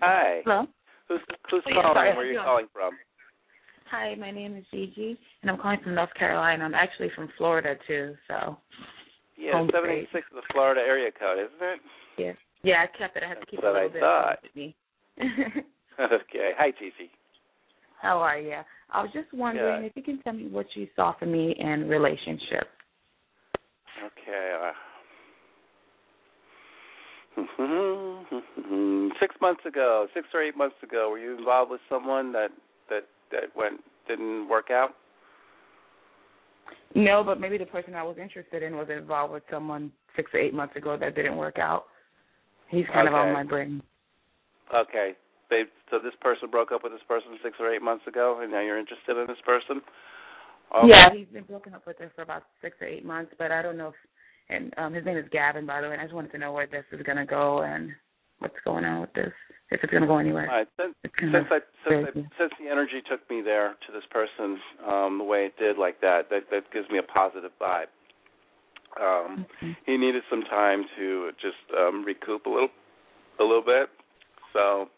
Hi. 0.00 0.42
Hello. 0.44 0.66
Who's 1.08 1.20
who's 1.50 1.62
Oh, 1.66 1.70
yeah, 1.70 1.82
calling? 1.82 1.94
sorry, 1.96 2.16
Where 2.16 2.26
are 2.26 2.30
you 2.32 2.38
how's 2.38 2.46
calling 2.46 2.66
from? 2.72 2.92
Hi, 3.90 4.14
my 4.16 4.30
name 4.30 4.54
is 4.56 4.64
Gigi, 4.70 5.18
and 5.42 5.50
I'm 5.50 5.56
calling 5.58 5.78
from 5.82 5.94
North 5.94 6.12
Carolina. 6.18 6.62
I'm 6.64 6.74
actually 6.74 7.08
from 7.16 7.28
Florida 7.38 7.74
too, 7.88 8.14
so 8.28 8.56
Yeah, 9.36 9.52
Home 9.52 9.70
seven 9.72 9.90
eight 9.90 10.08
six 10.12 10.26
is 10.30 10.34
the 10.36 10.42
Florida 10.52 10.80
area 10.80 11.10
code, 11.10 11.38
isn't 11.38 11.62
it? 11.62 11.80
yeah, 12.18 12.32
yeah. 12.62 12.84
I 12.84 12.98
kept 12.98 13.16
it. 13.16 13.22
I 13.24 13.28
had 13.28 13.40
to 13.40 13.46
keep 13.46 13.60
That's 13.62 13.64
it 13.64 13.66
a 13.66 13.72
what 13.72 13.76
I 13.78 13.82
little 13.84 13.92
bit 13.94 14.02
thought. 14.02 14.38
with 14.42 14.56
me. 14.56 14.76
okay. 16.00 16.52
Hi, 16.58 16.70
Gigi. 16.70 17.10
How 18.00 18.18
are 18.18 18.38
you? 18.38 18.56
I 18.90 19.02
was 19.02 19.10
just 19.12 19.32
wondering 19.32 19.84
if 19.84 19.92
you 19.96 20.02
can 20.02 20.22
tell 20.22 20.32
me 20.32 20.46
what 20.48 20.66
you 20.74 20.86
saw 20.94 21.14
for 21.18 21.26
me 21.26 21.54
in 21.58 21.88
relationship. 21.88 22.68
Okay. 24.04 24.56
Uh, 24.56 24.72
six 29.20 29.34
months 29.40 29.60
ago, 29.66 30.06
six 30.14 30.28
or 30.32 30.42
eight 30.42 30.56
months 30.56 30.76
ago, 30.82 31.10
were 31.10 31.18
you 31.18 31.36
involved 31.36 31.70
with 31.70 31.80
someone 31.88 32.32
that 32.32 32.50
that 32.88 33.06
that 33.30 33.44
went 33.56 33.80
didn't 34.06 34.48
work 34.48 34.70
out? 34.70 34.90
No, 36.94 37.22
but 37.24 37.40
maybe 37.40 37.58
the 37.58 37.66
person 37.66 37.94
I 37.94 38.02
was 38.02 38.16
interested 38.20 38.62
in 38.62 38.76
was 38.76 38.88
involved 38.90 39.32
with 39.32 39.42
someone 39.50 39.92
six 40.16 40.30
or 40.32 40.40
eight 40.40 40.54
months 40.54 40.76
ago 40.76 40.96
that 40.98 41.14
didn't 41.14 41.36
work 41.36 41.58
out. 41.58 41.84
He's 42.70 42.86
kind 42.92 43.08
of 43.08 43.14
on 43.14 43.32
my 43.32 43.44
brain. 43.44 43.82
Okay. 44.74 45.12
They 45.50 45.64
so 45.90 45.98
this 45.98 46.14
person 46.20 46.50
broke 46.50 46.72
up 46.72 46.82
with 46.82 46.92
this 46.92 47.02
person 47.08 47.38
six 47.42 47.56
or 47.58 47.72
eight 47.72 47.82
months 47.82 48.06
ago, 48.06 48.40
and 48.42 48.52
now 48.52 48.60
you're 48.60 48.78
interested 48.78 49.16
in 49.16 49.26
this 49.26 49.40
person. 49.44 49.80
Okay. 50.76 50.88
Yeah, 50.88 51.10
he's 51.10 51.28
been 51.32 51.44
broken 51.44 51.72
up 51.72 51.86
with 51.86 51.98
her 51.98 52.12
for 52.14 52.22
about 52.22 52.44
six 52.60 52.76
or 52.80 52.86
eight 52.86 53.04
months, 53.04 53.32
but 53.38 53.50
I 53.50 53.62
don't 53.62 53.78
know 53.78 53.88
if. 53.88 53.94
And 54.50 54.72
um 54.78 54.94
his 54.94 55.04
name 55.04 55.16
is 55.16 55.26
Gavin, 55.30 55.66
by 55.66 55.80
the 55.80 55.88
way. 55.88 55.94
And 55.94 56.00
I 56.00 56.04
just 56.04 56.14
wanted 56.14 56.32
to 56.32 56.38
know 56.38 56.52
where 56.52 56.66
this 56.66 56.84
is 56.92 57.02
going 57.02 57.18
to 57.18 57.26
go 57.26 57.62
and 57.62 57.90
what's 58.38 58.56
going 58.64 58.84
on 58.84 59.00
with 59.00 59.12
this, 59.12 59.32
if 59.70 59.82
it's 59.82 59.90
going 59.90 60.02
to 60.02 60.06
go 60.06 60.18
anywhere. 60.18 60.48
All 60.50 60.58
right. 60.58 60.68
Since, 60.80 60.94
since 61.20 61.46
I 61.50 61.58
since, 61.88 62.08
I, 62.08 62.20
since 62.38 62.52
the 62.60 62.70
energy 62.70 63.02
took 63.10 63.28
me 63.28 63.42
there 63.42 63.74
to 63.86 63.92
this 63.92 64.04
person 64.10 64.58
um, 64.86 65.18
the 65.18 65.24
way 65.24 65.46
it 65.46 65.58
did, 65.58 65.76
like 65.76 66.00
that, 66.00 66.30
that 66.30 66.44
that 66.50 66.70
gives 66.72 66.88
me 66.88 66.98
a 66.98 67.02
positive 67.02 67.50
vibe. 67.60 67.92
Um, 69.00 69.46
He 69.84 69.96
needed 69.96 70.22
some 70.30 70.42
time 70.42 70.84
to 70.96 71.30
just 71.40 71.56
um, 71.76 72.04
recoup 72.04 72.46
a 72.46 72.48
little, 72.50 72.70
a 73.38 73.44
little 73.44 73.62
bit. 73.62 73.90
So 74.52 74.88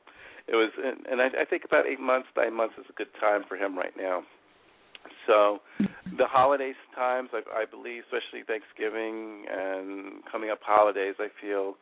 it 0.48 0.56
was, 0.56 0.70
and 0.78 1.20
I, 1.20 1.26
I 1.42 1.44
think 1.48 1.64
about 1.64 1.86
eight 1.86 2.00
months, 2.00 2.28
nine 2.36 2.54
months 2.56 2.74
is 2.78 2.86
a 2.88 2.92
good 2.92 3.12
time 3.20 3.42
for 3.48 3.56
him 3.56 3.76
right 3.76 3.92
now. 3.96 4.22
So 5.26 5.58
the 6.18 6.26
holidays 6.26 6.74
times, 6.94 7.30
I, 7.32 7.62
I 7.62 7.64
believe, 7.64 8.02
especially 8.04 8.44
Thanksgiving 8.46 9.44
and 9.50 10.22
coming 10.30 10.50
up 10.50 10.58
holidays, 10.62 11.14
I 11.18 11.28
feel 11.40 11.74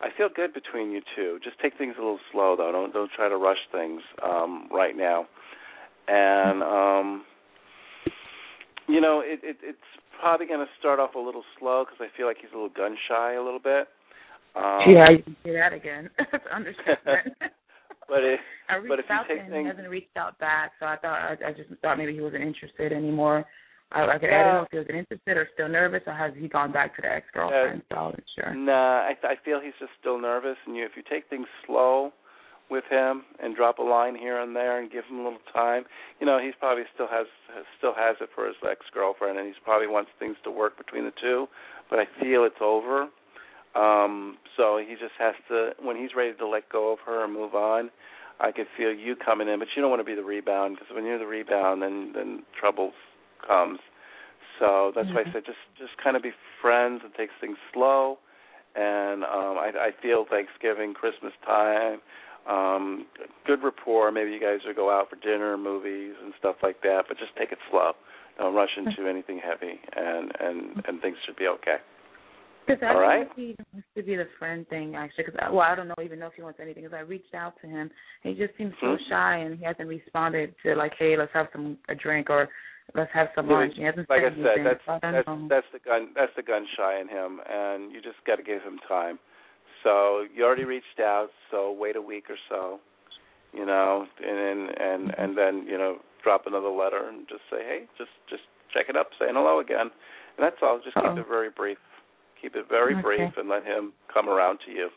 I 0.00 0.08
feel 0.16 0.28
good 0.34 0.54
between 0.54 0.92
you 0.92 1.00
two. 1.16 1.40
Just 1.42 1.58
take 1.60 1.76
things 1.76 1.94
a 1.98 2.00
little 2.00 2.20
slow 2.30 2.56
though. 2.56 2.70
Don't 2.72 2.92
don't 2.92 3.10
try 3.16 3.28
to 3.28 3.36
rush 3.36 3.58
things 3.72 4.02
um 4.22 4.68
right 4.72 4.96
now. 4.96 5.26
And 6.06 6.62
um 6.62 7.24
you 8.88 9.00
know, 9.00 9.20
it, 9.24 9.40
it 9.42 9.56
it's 9.62 9.78
probably 10.20 10.46
going 10.46 10.60
to 10.60 10.72
start 10.78 10.98
off 10.98 11.14
a 11.14 11.18
little 11.18 11.44
slow 11.58 11.84
because 11.84 12.00
I 12.00 12.16
feel 12.16 12.26
like 12.26 12.38
he's 12.40 12.50
a 12.52 12.54
little 12.54 12.70
gun 12.74 12.96
shy 13.08 13.34
a 13.34 13.42
little 13.42 13.60
bit. 13.60 13.88
Um, 14.58 14.80
yeah, 14.90 15.10
you 15.10 15.22
can 15.22 15.36
say 15.44 15.52
that 15.52 15.72
again. 15.72 16.10
That's 16.18 16.44
understatement. 16.52 17.30
but 18.08 18.24
it, 18.24 18.40
I 18.68 18.76
reached 18.76 18.88
but 18.88 18.98
if 18.98 19.04
you 19.08 19.14
out 19.14 19.28
to 19.28 19.36
him, 19.36 19.50
things, 19.50 19.64
he 19.64 19.68
hasn't 19.68 19.88
reached 19.88 20.16
out 20.16 20.38
back, 20.38 20.72
so 20.80 20.86
I 20.86 20.96
thought 20.96 21.18
I, 21.18 21.48
I 21.48 21.52
just 21.52 21.70
thought 21.80 21.98
maybe 21.98 22.14
he 22.14 22.20
wasn't 22.20 22.42
interested 22.42 22.92
anymore. 22.92 23.46
I, 23.92 24.00
I, 24.02 24.14
I 24.14 24.18
didn't 24.18 24.30
know 24.30 24.66
if 24.66 24.68
he 24.70 24.78
was 24.78 24.86
interested 24.88 25.36
or 25.36 25.48
still 25.54 25.68
nervous, 25.68 26.02
or 26.06 26.12
has 26.12 26.32
he 26.36 26.48
gone 26.48 26.72
back 26.72 26.96
to 26.96 27.02
the 27.02 27.08
ex 27.08 27.26
girlfriend? 27.32 27.82
so 27.88 27.96
I 27.96 28.02
wasn't 28.04 28.24
sure. 28.34 28.54
Nah, 28.54 29.06
I, 29.08 29.14
I 29.22 29.34
feel 29.44 29.60
he's 29.62 29.78
just 29.78 29.92
still 30.00 30.20
nervous, 30.20 30.56
and 30.66 30.76
you, 30.76 30.84
if 30.84 30.92
you 30.96 31.02
take 31.08 31.28
things 31.30 31.46
slow 31.66 32.12
with 32.70 32.84
him 32.90 33.22
and 33.42 33.56
drop 33.56 33.78
a 33.78 33.82
line 33.82 34.14
here 34.14 34.40
and 34.40 34.54
there 34.54 34.80
and 34.80 34.90
give 34.90 35.04
him 35.08 35.20
a 35.20 35.24
little 35.24 35.38
time, 35.54 35.84
you 36.20 36.26
know, 36.26 36.38
he's 36.38 36.52
probably 36.58 36.84
still 36.92 37.08
has 37.08 37.26
still 37.78 37.94
has 37.96 38.16
it 38.20 38.28
for 38.34 38.46
his 38.46 38.56
ex 38.68 38.80
girlfriend, 38.92 39.38
and 39.38 39.46
he's 39.46 39.62
probably 39.64 39.86
wants 39.86 40.10
things 40.18 40.36
to 40.44 40.50
work 40.50 40.76
between 40.76 41.04
the 41.04 41.12
two. 41.20 41.46
But 41.88 41.98
I 41.98 42.04
feel 42.20 42.44
it's 42.44 42.60
over. 42.60 43.08
Um, 43.78 44.38
so 44.56 44.78
he 44.78 44.94
just 44.94 45.14
has 45.18 45.34
to 45.48 45.70
when 45.80 45.96
he's 45.96 46.10
ready 46.16 46.34
to 46.34 46.46
let 46.46 46.68
go 46.68 46.92
of 46.92 46.98
her 47.06 47.24
and 47.24 47.32
move 47.32 47.54
on. 47.54 47.90
I 48.40 48.52
could 48.52 48.66
feel 48.76 48.92
you 48.92 49.14
coming 49.16 49.48
in, 49.48 49.58
but 49.58 49.68
you 49.74 49.82
don't 49.82 49.90
want 49.90 50.00
to 50.00 50.04
be 50.04 50.14
the 50.14 50.24
rebound 50.24 50.76
because 50.78 50.94
when 50.94 51.04
you're 51.04 51.18
the 51.18 51.26
rebound, 51.26 51.82
then 51.82 52.12
then 52.14 52.42
trouble 52.58 52.92
comes. 53.46 53.78
So 54.58 54.92
that's 54.94 55.08
why 55.14 55.22
I 55.22 55.24
Mhm. 55.24 55.32
said 55.32 55.44
just 55.46 55.58
just 55.78 55.96
kind 55.98 56.16
of 56.16 56.22
be 56.22 56.32
friends 56.60 57.02
and 57.04 57.14
take 57.14 57.30
things 57.40 57.58
slow. 57.72 58.18
And 58.74 59.24
um, 59.24 59.58
I, 59.58 59.72
I 59.78 59.90
feel 60.02 60.24
Thanksgiving, 60.24 60.94
Christmas 60.94 61.32
time, 61.44 62.00
um, 62.46 63.06
good 63.44 63.62
rapport. 63.62 64.10
Maybe 64.12 64.30
you 64.30 64.40
guys 64.40 64.60
will 64.64 64.74
go 64.74 64.90
out 64.90 65.10
for 65.10 65.16
dinner, 65.16 65.56
movies, 65.56 66.14
and 66.22 66.32
stuff 66.38 66.56
like 66.62 66.82
that. 66.82 67.06
But 67.08 67.18
just 67.18 67.34
take 67.36 67.50
it 67.52 67.58
slow. 67.70 67.92
Don't 68.38 68.54
rush 68.54 68.76
into 68.76 69.08
anything 69.08 69.38
heavy, 69.38 69.80
and 69.96 70.32
and 70.40 70.82
and 70.86 71.00
things 71.00 71.16
should 71.26 71.36
be 71.36 71.46
okay. 71.46 71.78
Because 72.68 72.82
I 72.82 72.94
All 72.94 73.00
right. 73.00 73.26
know 73.26 73.32
he 73.34 73.56
wants 73.72 73.88
to 73.96 74.02
be 74.02 74.14
the 74.16 74.28
friend 74.38 74.68
thing, 74.68 74.94
actually. 74.94 75.24
Because 75.24 75.40
well, 75.50 75.60
I 75.64 75.74
don't 75.74 75.88
know 75.88 75.94
even 76.04 76.18
know 76.18 76.26
if 76.26 76.34
he 76.34 76.42
wants 76.42 76.60
anything. 76.60 76.84
Because 76.84 76.96
I 76.96 77.00
reached 77.00 77.34
out 77.34 77.54
to 77.62 77.66
him, 77.66 77.90
he 78.22 78.34
just 78.34 78.56
seems 78.58 78.74
so 78.80 78.88
Mhm. 78.88 79.08
shy, 79.08 79.36
and 79.36 79.58
he 79.58 79.64
hasn't 79.64 79.88
responded 79.88 80.54
to 80.62 80.74
like, 80.74 80.92
hey, 80.98 81.16
let's 81.16 81.32
have 81.32 81.48
some 81.52 81.78
a 81.88 81.94
drink 81.94 82.28
or 82.28 82.48
let's 82.94 83.10
have 83.12 83.28
some 83.34 83.48
lunch. 83.48 83.74
He 83.74 83.82
hasn't 83.82 84.08
like 84.10 84.20
I 84.20 84.28
said 84.28 84.36
said, 84.36 84.44
anything. 84.44 84.64
that's 84.64 84.84
so 84.84 84.92
I 85.02 85.10
that's 85.12 85.26
know. 85.26 85.48
that's 85.48 85.66
the 85.72 85.78
gun 85.78 86.12
that's 86.14 86.34
the 86.36 86.42
gun 86.42 86.66
shy 86.76 87.00
in 87.00 87.08
him, 87.08 87.40
and 87.48 87.90
you 87.92 88.00
just 88.02 88.22
got 88.26 88.36
to 88.36 88.42
give 88.42 88.62
him 88.62 88.78
time. 88.86 89.18
So 89.82 90.26
you 90.34 90.44
already 90.44 90.64
reached 90.64 91.00
out, 91.00 91.30
so 91.50 91.72
wait 91.72 91.96
a 91.96 92.02
week 92.02 92.28
or 92.28 92.36
so, 92.48 92.80
you 93.54 93.64
know, 93.64 94.06
and 94.20 94.38
and 94.38 94.80
and, 94.80 95.14
and 95.16 95.38
then 95.38 95.66
you 95.66 95.78
know 95.78 96.00
drop 96.22 96.46
another 96.46 96.68
letter 96.68 97.08
and 97.08 97.26
just 97.28 97.42
say, 97.50 97.62
hey, 97.64 97.86
just 97.96 98.10
just 98.28 98.42
check 98.74 98.90
it 98.90 98.96
up, 98.96 99.08
saying 99.18 99.32
hello 99.34 99.60
again, 99.60 99.88
and 100.36 100.40
that's 100.40 100.60
all. 100.62 100.78
Just 100.84 100.96
Oh. 100.98 101.02
keep 101.02 101.18
it 101.24 101.26
very 101.28 101.48
brief. 101.50 101.78
Keep 102.40 102.56
it 102.56 102.68
very 102.68 102.94
Okay. 102.94 103.02
brief, 103.02 103.36
and 103.36 103.48
let 103.48 103.64
him 103.64 103.92
come 104.12 104.28
around 104.28 104.58
to 104.66 104.70
you. 104.70 104.90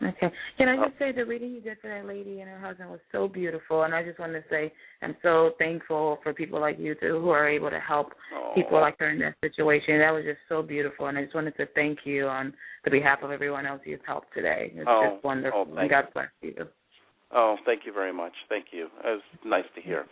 Okay. 0.00 0.30
Can 0.56 0.68
I 0.68 0.76
Oh. 0.76 0.84
just 0.86 0.98
say 0.98 1.10
the 1.12 1.24
reading 1.24 1.52
you 1.52 1.60
did 1.60 1.80
for 1.80 1.88
that 1.88 2.06
lady 2.06 2.40
and 2.40 2.48
her 2.48 2.58
husband 2.58 2.90
was 2.90 3.00
so 3.10 3.26
beautiful, 3.26 3.82
and 3.82 3.94
I 3.94 4.04
just 4.04 4.18
wanted 4.18 4.42
to 4.42 4.48
say 4.48 4.72
I'm 5.02 5.16
so 5.22 5.54
thankful 5.58 6.20
for 6.22 6.32
people 6.32 6.60
like 6.60 6.78
you 6.78 6.94
too 6.94 7.20
who 7.20 7.30
are 7.30 7.48
able 7.48 7.70
to 7.70 7.80
help 7.80 8.14
people 8.54 8.80
like 8.80 8.96
her 9.00 9.10
in 9.10 9.18
that 9.20 9.34
situation. 9.40 9.98
That 9.98 10.12
was 10.12 10.24
just 10.24 10.40
so 10.48 10.62
beautiful, 10.62 11.06
and 11.06 11.18
I 11.18 11.24
just 11.24 11.34
wanted 11.34 11.56
to 11.56 11.66
thank 11.74 12.06
you 12.06 12.28
on 12.28 12.54
the 12.84 12.90
behalf 12.90 13.22
of 13.22 13.32
everyone 13.32 13.66
else 13.66 13.80
you've 13.84 14.04
helped 14.06 14.32
today. 14.34 14.72
It's 14.74 14.88
Oh, 14.88 15.14
just 15.14 15.24
wonderful. 15.24 15.60
oh, 15.60 15.64
and 15.64 15.76
thank 15.76 15.90
God 15.90 16.12
bless 16.12 16.30
you. 16.42 16.68
Oh, 17.32 17.58
thank 17.66 17.84
you 17.84 17.92
very 17.92 18.12
much. 18.12 18.32
Thank 18.48 18.72
you. 18.72 18.86
It 19.04 19.04
was 19.04 19.22
nice 19.44 19.66
to 19.74 19.80
hear. 19.80 20.06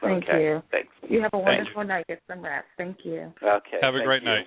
Thank 0.00 0.24
okay. 0.24 0.44
you. 0.44 0.62
Thanks. 0.70 0.92
You 1.08 1.20
have 1.20 1.32
a 1.34 1.36
Thank 1.36 1.46
wonderful 1.46 1.84
night. 1.84 2.06
Get 2.08 2.20
some 2.26 2.42
rest. 2.42 2.66
Thank 2.76 3.04
you. 3.04 3.32
Okay. 3.42 3.78
Have 3.80 3.94
a 3.94 4.02
great 4.02 4.22
you. 4.22 4.28
night. 4.28 4.46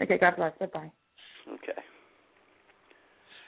Okay. 0.00 0.18
God 0.18 0.36
bless. 0.36 0.52
Bye 0.58 0.66
bye. 0.66 0.90
Okay. 1.54 1.78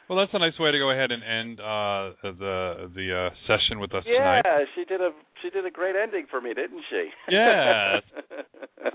Well, 0.09 0.19
that's 0.19 0.33
a 0.33 0.39
nice 0.39 0.59
way 0.59 0.71
to 0.73 0.79
go 0.79 0.91
ahead 0.91 1.11
and 1.13 1.23
end 1.23 1.61
uh, 1.61 2.17
the 2.23 2.91
the 2.95 3.29
uh, 3.29 3.35
session 3.47 3.79
with 3.79 3.93
us 3.95 4.05
Yeah, 4.07 4.41
tonight. 4.41 4.67
she 4.75 4.85
did 4.87 5.03
a 5.03 5.11
she 5.43 5.51
did 5.51 5.67
a 5.67 5.71
great 5.71 5.97
ending 6.01 6.25
for 6.31 6.41
me, 6.41 6.55
didn't 6.55 6.83
she? 6.91 7.09
Yes. 7.29 8.03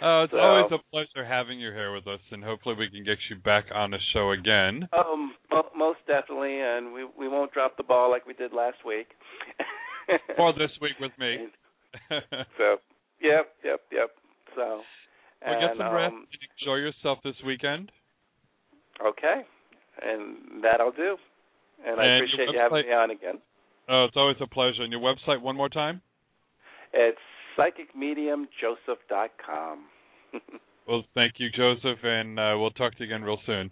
Oh, 0.00 0.22
it's 0.22 0.30
So- 0.30 0.38
always 0.38 0.70
a 0.70 0.78
pleasure 0.92 1.26
having 1.26 1.58
you 1.58 1.72
here 1.72 1.92
with 1.92 2.06
us, 2.06 2.20
and 2.30 2.44
hopefully 2.44 2.76
we 2.78 2.88
can 2.88 3.02
get 3.02 3.18
you 3.28 3.34
back 3.34 3.64
on 3.74 3.90
the 3.90 3.98
show 4.12 4.30
again. 4.30 4.88
um, 4.96 5.34
mo- 5.50 5.70
most 5.76 5.98
definitely, 6.06 6.60
and 6.60 6.92
we 6.92 7.04
we 7.18 7.26
won't 7.26 7.50
drop 7.52 7.76
the 7.76 7.82
ball 7.82 8.08
like 8.08 8.24
we 8.24 8.32
did 8.34 8.52
last 8.52 8.76
week. 8.86 9.08
or 10.38 10.52
this 10.56 10.70
week 10.80 10.92
with 11.00 11.10
me. 11.18 11.48
so, 12.56 12.76
yep, 13.20 13.50
yep, 13.64 13.80
yep. 13.90 14.10
So, 14.54 14.82
well, 15.46 15.60
get 15.60 15.76
some 15.76 15.92
rest 15.94 16.12
um, 16.14 16.26
and 16.32 16.40
enjoy 16.60 16.76
yourself 16.76 17.18
this 17.24 17.36
weekend. 17.46 17.92
okay, 19.04 19.42
and 20.02 20.62
that 20.64 20.80
I'll 20.80 20.92
do. 20.92 21.16
And 21.86 22.00
I 22.00 22.04
And 22.04 22.18
your 22.18 22.24
appreciate 22.24 22.48
you 22.52 22.58
having 22.58 22.86
me 22.88 22.92
on 22.92 23.10
again. 23.10 23.38
Oh, 23.88 24.04
it's 24.04 24.16
always 24.16 24.36
a 24.40 24.46
pleasure. 24.46 24.82
And 24.82 24.92
your 24.92 25.00
website, 25.00 25.40
one 25.40 25.56
more 25.56 25.68
time? 25.68 26.00
It's 26.92 27.18
psychicmediumjoseph.com. 27.56 29.84
Well, 30.88 31.04
thank 31.14 31.34
you, 31.36 31.50
Joseph, 31.54 31.98
and 32.02 32.40
uh, 32.40 32.54
we'll 32.56 32.70
talk 32.70 32.94
to 32.94 33.00
you 33.00 33.04
again 33.14 33.22
real 33.22 33.36
soon. 33.44 33.70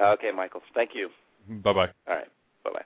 okay, 0.00 0.30
Michael. 0.34 0.60
Thank 0.74 0.90
you. 0.94 1.08
Bye 1.48 1.72
bye. 1.72 1.88
All 2.06 2.14
right. 2.14 2.28
Bye 2.62 2.70
bye. 2.72 2.84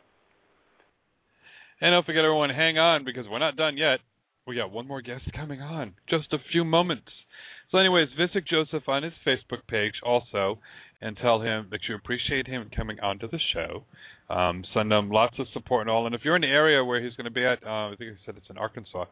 And 1.83 1.93
don't 1.93 2.07
forget, 2.07 2.25
everyone, 2.25 2.49
hang 2.49 2.79
on 2.79 3.05
because 3.05 3.27
we're 3.31 3.39
not 3.39 3.57
done 3.57 3.77
yet. 3.77 3.99
We 4.47 4.57
got 4.57 4.71
one 4.73 4.89
more 4.89 5.03
guest 5.03 5.25
coming 5.37 5.61
on, 5.61 5.93
just 6.09 6.33
a 6.33 6.39
few 6.51 6.65
moments. 6.65 7.11
So, 7.71 7.79
anyways, 7.79 8.09
visit 8.19 8.49
Joseph 8.49 8.89
on 8.89 9.05
his 9.05 9.13
Facebook 9.25 9.67
page 9.69 9.95
also, 10.05 10.59
and 11.01 11.17
tell 11.17 11.41
him 11.41 11.69
that 11.71 11.81
you 11.89 11.95
appreciate 11.95 12.47
him 12.47 12.69
coming 12.75 12.99
onto 13.01 13.29
the 13.29 13.39
show. 13.55 13.85
Um, 14.29 14.65
send 14.75 14.93
him 14.93 15.11
lots 15.11 15.39
of 15.39 15.47
support 15.53 15.83
and 15.83 15.91
all. 15.91 16.07
And 16.07 16.15
if 16.15 16.23
you're 16.25 16.37
in 16.37 16.43
the 16.43 16.49
area 16.49 16.85
where 16.85 17.03
he's 17.03 17.15
going 17.15 17.25
to 17.25 17.31
be 17.31 17.45
at, 17.45 17.65
uh, 17.65 17.91
I 17.91 17.95
think 17.97 18.13
he 18.13 18.17
said 18.27 18.37
it's 18.37 18.51
in 18.51 18.59
Arkansas, 18.59 19.07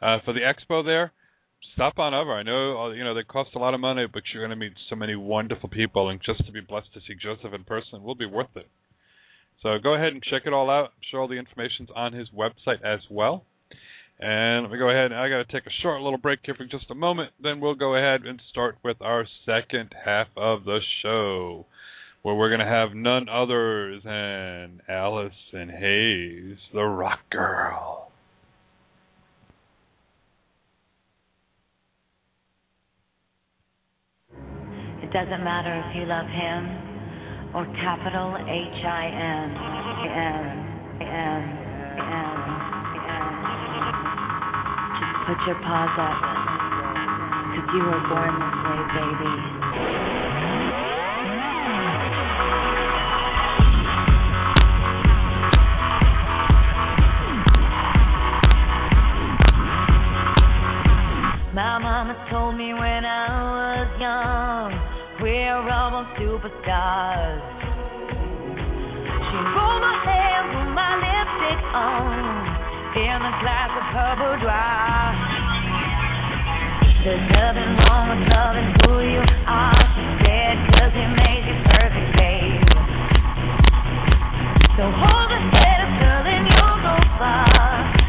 uh, 0.00 0.18
for 0.24 0.32
the 0.32 0.40
expo 0.40 0.84
there, 0.84 1.12
stop 1.74 1.98
on 1.98 2.14
over. 2.14 2.32
I 2.32 2.42
know 2.42 2.78
uh, 2.78 2.90
you 2.92 3.04
know 3.04 3.14
they 3.14 3.22
cost 3.22 3.50
a 3.54 3.58
lot 3.58 3.74
of 3.74 3.80
money, 3.80 4.06
but 4.12 4.22
you're 4.32 4.46
going 4.46 4.56
to 4.58 4.64
meet 4.64 4.72
so 4.88 4.96
many 4.96 5.14
wonderful 5.14 5.68
people, 5.68 6.08
and 6.10 6.20
just 6.24 6.44
to 6.46 6.52
be 6.52 6.60
blessed 6.60 6.92
to 6.94 7.00
see 7.00 7.14
Joseph 7.20 7.52
in 7.52 7.64
person 7.64 8.02
will 8.02 8.14
be 8.14 8.26
worth 8.26 8.54
it. 8.56 8.68
So 9.62 9.76
go 9.82 9.94
ahead 9.94 10.12
and 10.12 10.22
check 10.22 10.42
it 10.46 10.52
all 10.52 10.70
out. 10.70 10.86
I'm 10.86 11.02
sure 11.10 11.20
all 11.20 11.28
the 11.28 11.34
information's 11.34 11.90
on 11.94 12.12
his 12.12 12.28
website 12.30 12.82
as 12.82 13.00
well. 13.10 13.44
And 14.20 14.64
let 14.64 14.72
me 14.72 14.78
go 14.78 14.90
ahead. 14.90 15.12
I 15.14 15.30
got 15.30 15.38
to 15.38 15.50
take 15.50 15.66
a 15.66 15.82
short 15.82 16.02
little 16.02 16.18
break 16.18 16.40
here 16.44 16.54
for 16.54 16.66
just 16.66 16.90
a 16.90 16.94
moment. 16.94 17.32
Then 17.42 17.58
we'll 17.58 17.74
go 17.74 17.96
ahead 17.96 18.26
and 18.26 18.40
start 18.50 18.76
with 18.84 19.00
our 19.00 19.26
second 19.46 19.94
half 20.04 20.26
of 20.36 20.64
the 20.64 20.80
show, 21.02 21.64
where 22.20 22.34
we're 22.34 22.50
going 22.50 22.60
to 22.60 22.66
have 22.66 22.94
none 22.94 23.30
others 23.30 24.02
than 24.04 24.82
Allison 24.90 25.70
Hayes, 25.70 26.58
the 26.74 26.84
rock 26.84 27.20
girl. 27.30 28.12
It 35.02 35.10
doesn't 35.14 35.42
matter 35.42 35.82
if 35.88 35.96
you 35.96 36.04
love 36.04 36.26
him 36.26 36.90
or 37.54 37.64
capital 37.80 38.36
H 38.36 38.84
I 38.84 39.06
N 39.16 39.50
N 40.10 41.56
N 41.56 41.59
put 45.30 45.46
your 45.46 45.54
paws 45.62 45.94
up, 45.94 46.18
cause 47.54 47.68
you 47.72 47.82
were 47.86 48.02
born 48.10 48.34
this 48.34 48.56
way, 48.66 48.82
baby. 48.98 49.34
My 61.54 61.78
mama 61.78 62.14
told 62.32 62.56
me 62.56 62.74
when 62.74 63.04
I 63.04 63.30
was 63.54 64.00
young, 64.00 64.72
we're 65.22 65.70
all 65.70 66.06
superstars. 66.18 67.42
She 69.30 69.36
rolled 69.54 69.80
my 69.80 69.94
hair, 70.02 70.42
put 70.50 70.74
my 70.74 70.90
lipstick 70.98 71.62
on, 71.72 72.39
in 72.96 73.22
a 73.22 73.34
glass 73.38 73.70
of 73.70 73.86
her 73.94 74.12
boudoir. 74.18 75.14
There's 77.04 77.22
nothing 77.30 77.70
wrong 77.86 78.10
with 78.10 78.26
loving 78.26 78.70
who 78.82 78.94
you 79.06 79.22
are, 79.46 79.82
she 79.94 80.04
said, 80.26 80.56
cause 80.74 80.92
it 80.98 81.10
makes 81.14 81.46
you 81.46 81.56
perfect, 81.70 82.10
babe. 82.18 82.66
So 84.74 84.90
hold 84.90 85.30
your 85.30 85.44
head 85.54 85.78
up, 85.86 85.92
girl, 86.02 86.24
and 86.34 86.46
you'll 86.50 86.78
go 86.82 86.94
far. 87.14 87.99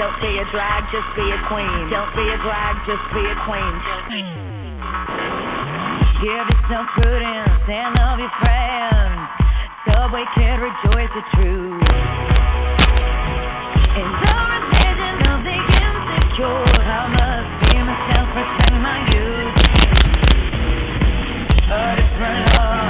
Don't 0.00 0.16
be 0.16 0.32
a 0.32 0.48
drag, 0.48 0.88
just 0.88 1.12
be 1.12 1.28
a 1.28 1.36
queen. 1.52 1.92
Don't 1.92 2.08
be 2.16 2.24
a 2.24 2.38
drag, 2.40 2.74
just 2.88 3.04
be 3.12 3.20
a 3.20 3.36
queen. 3.44 3.74
Give 6.24 6.40
yourself 6.40 6.88
prudence 6.96 7.68
and 7.68 7.92
love 8.00 8.16
your 8.16 8.32
friends. 8.40 9.28
Subway 9.84 10.24
kid, 10.32 10.56
rejoice 10.56 11.12
the 11.12 11.24
truth. 11.36 11.84
In 14.00 14.08
the 14.24 14.40
religion 14.72 15.20
of 15.36 15.44
the 15.44 15.52
insecure, 15.68 16.64
I 16.80 17.04
must 17.12 17.52
be 17.68 17.76
myself, 17.84 18.24
protect 18.32 18.80
my 18.80 19.04
youth. 19.12 19.52
A 21.68 22.00
different 22.00 22.56
law 22.56 22.89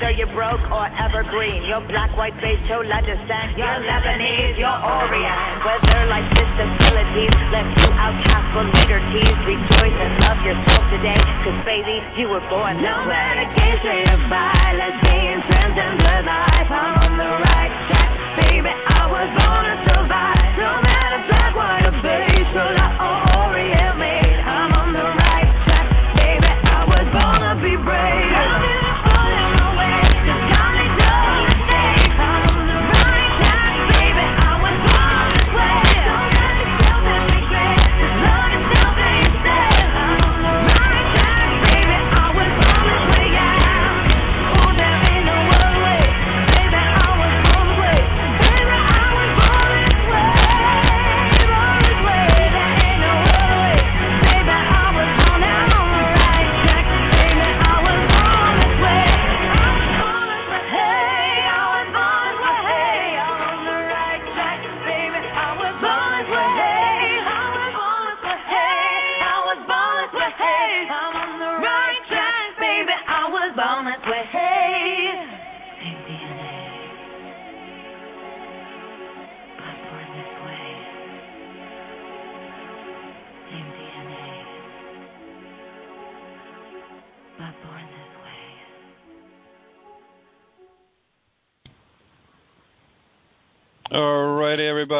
Whether 0.00 0.16
you're 0.16 0.32
broke 0.32 0.64
or 0.72 0.88
evergreen, 0.96 1.60
you're 1.68 1.84
black, 1.84 2.08
white, 2.16 2.32
beige, 2.40 2.56
chola 2.72 3.04
descent, 3.04 3.52
you're 3.52 3.68
Lebanese, 3.84 4.56
you're 4.56 4.80
Orient. 4.80 5.60
Whether 5.60 6.08
life's 6.08 6.32
disabilities 6.32 7.36
left 7.52 7.68
you 7.76 7.84
outcast 8.00 8.46
for 8.56 8.64
later 8.64 8.96
tease, 9.12 9.40
rejoice 9.44 9.92
and 10.00 10.12
love 10.24 10.40
yourself 10.40 10.88
today, 10.88 11.20
cause 11.44 11.60
baby, 11.68 12.00
you 12.16 12.32
were 12.32 12.40
born 12.48 12.80
this 12.80 12.88
No 12.88 13.12
way. 13.12 13.12
medication 13.12 14.08
to 14.08 14.16
buy, 14.32 14.72
let's 14.80 14.96
be 15.04 15.12
in 15.20 15.38
transgender 15.52 16.24
life. 16.24 16.70
I'm 16.72 16.96
on 16.96 17.12
the 17.20 17.32
right 17.44 17.74
track, 17.92 18.10
baby. 18.40 18.72
I 18.72 19.04
was 19.04 19.28
born 19.36 19.68
to 19.84 19.99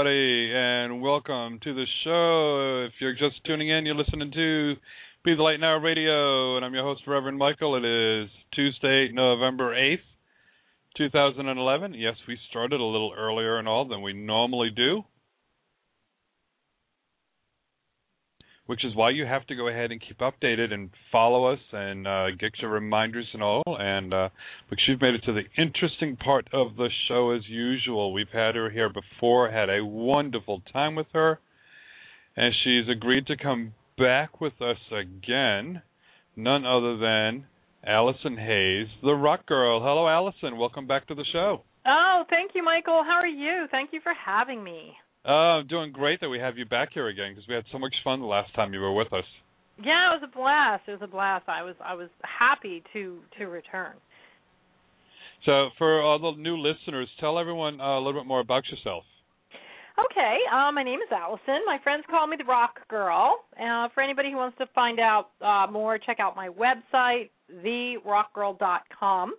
everybody, 0.00 0.50
and 0.54 1.02
welcome 1.02 1.60
to 1.62 1.74
the 1.74 1.84
show. 2.04 2.86
If 2.86 2.92
you're 3.00 3.12
just 3.12 3.44
tuning 3.44 3.68
in, 3.68 3.84
you're 3.84 3.94
listening 3.94 4.30
to 4.32 4.74
Be 5.24 5.34
the 5.34 5.42
Light 5.42 5.60
Now 5.60 5.76
Radio, 5.76 6.56
and 6.56 6.64
I'm 6.64 6.72
your 6.72 6.84
host, 6.84 7.02
Reverend 7.06 7.36
Michael. 7.36 7.76
It 7.76 7.84
is 7.84 8.30
Tuesday, 8.54 9.10
November 9.12 9.74
8th, 9.74 9.98
2011. 10.96 11.92
Yes, 11.92 12.14
we 12.26 12.38
started 12.48 12.80
a 12.80 12.84
little 12.84 13.12
earlier 13.14 13.58
and 13.58 13.68
all 13.68 13.86
than 13.86 14.00
we 14.00 14.14
normally 14.14 14.70
do, 14.74 15.02
which 18.70 18.84
is 18.84 18.94
why 18.94 19.10
you 19.10 19.26
have 19.26 19.44
to 19.48 19.56
go 19.56 19.66
ahead 19.66 19.90
and 19.90 20.00
keep 20.00 20.20
updated 20.20 20.72
and 20.72 20.90
follow 21.10 21.52
us 21.52 21.58
and 21.72 22.06
uh, 22.06 22.26
get 22.38 22.52
your 22.62 22.70
reminders 22.70 23.26
and 23.32 23.42
all. 23.42 23.64
And 23.66 24.14
uh, 24.14 24.28
because 24.68 24.84
you've 24.86 25.00
made 25.00 25.14
it 25.14 25.24
to 25.24 25.32
the 25.32 25.42
interesting 25.60 26.16
part 26.16 26.46
of 26.52 26.76
the 26.76 26.88
show 27.08 27.32
as 27.32 27.42
usual. 27.48 28.12
We've 28.12 28.28
had 28.32 28.54
her 28.54 28.70
here 28.70 28.88
before, 28.88 29.50
had 29.50 29.68
a 29.68 29.84
wonderful 29.84 30.62
time 30.72 30.94
with 30.94 31.08
her, 31.14 31.40
and 32.36 32.54
she's 32.62 32.88
agreed 32.88 33.26
to 33.26 33.36
come 33.36 33.72
back 33.98 34.40
with 34.40 34.62
us 34.62 34.78
again. 34.92 35.82
None 36.36 36.64
other 36.64 36.96
than 36.96 37.46
Allison 37.84 38.36
Hayes, 38.36 38.86
the 39.02 39.14
Rock 39.14 39.46
Girl. 39.46 39.80
Hello, 39.80 40.06
Allison. 40.06 40.56
Welcome 40.58 40.86
back 40.86 41.08
to 41.08 41.16
the 41.16 41.26
show. 41.32 41.64
Oh, 41.84 42.22
thank 42.30 42.52
you, 42.54 42.62
Michael. 42.62 43.02
How 43.04 43.18
are 43.18 43.26
you? 43.26 43.66
Thank 43.72 43.92
you 43.92 43.98
for 44.00 44.12
having 44.14 44.62
me. 44.62 44.92
Uh, 45.24 45.30
I'm 45.60 45.66
doing 45.66 45.92
great 45.92 46.20
that 46.20 46.28
we 46.28 46.38
have 46.38 46.56
you 46.56 46.64
back 46.64 46.90
here 46.94 47.08
again 47.08 47.32
because 47.34 47.46
we 47.48 47.54
had 47.54 47.64
so 47.70 47.78
much 47.78 47.94
fun 48.02 48.20
the 48.20 48.26
last 48.26 48.54
time 48.54 48.72
you 48.72 48.80
were 48.80 48.94
with 48.94 49.12
us. 49.12 49.24
Yeah, 49.82 50.12
it 50.12 50.20
was 50.20 50.30
a 50.32 50.36
blast. 50.36 50.82
It 50.88 50.92
was 50.92 51.00
a 51.02 51.06
blast. 51.06 51.48
I 51.48 51.62
was 51.62 51.74
I 51.84 51.94
was 51.94 52.08
happy 52.22 52.82
to 52.92 53.18
to 53.38 53.46
return. 53.46 53.94
So, 55.46 55.70
for 55.78 56.02
all 56.02 56.18
the 56.18 56.32
new 56.40 56.58
listeners, 56.58 57.08
tell 57.18 57.38
everyone 57.38 57.80
uh, 57.80 57.96
a 57.96 58.00
little 58.00 58.20
bit 58.20 58.26
more 58.26 58.40
about 58.40 58.62
yourself. 58.70 59.04
Okay, 59.98 60.38
uh, 60.52 60.70
my 60.72 60.82
name 60.82 61.00
is 61.00 61.08
Allison. 61.10 61.60
My 61.66 61.78
friends 61.82 62.04
call 62.10 62.26
me 62.26 62.36
the 62.38 62.44
Rock 62.44 62.86
Girl. 62.88 63.36
Uh, 63.58 63.88
for 63.94 64.02
anybody 64.02 64.30
who 64.30 64.36
wants 64.36 64.56
to 64.58 64.66
find 64.74 65.00
out 65.00 65.30
uh, 65.40 65.70
more, 65.70 65.98
check 65.98 66.20
out 66.20 66.36
my 66.36 66.48
website, 66.48 67.30
therockgirl.com. 67.64 69.34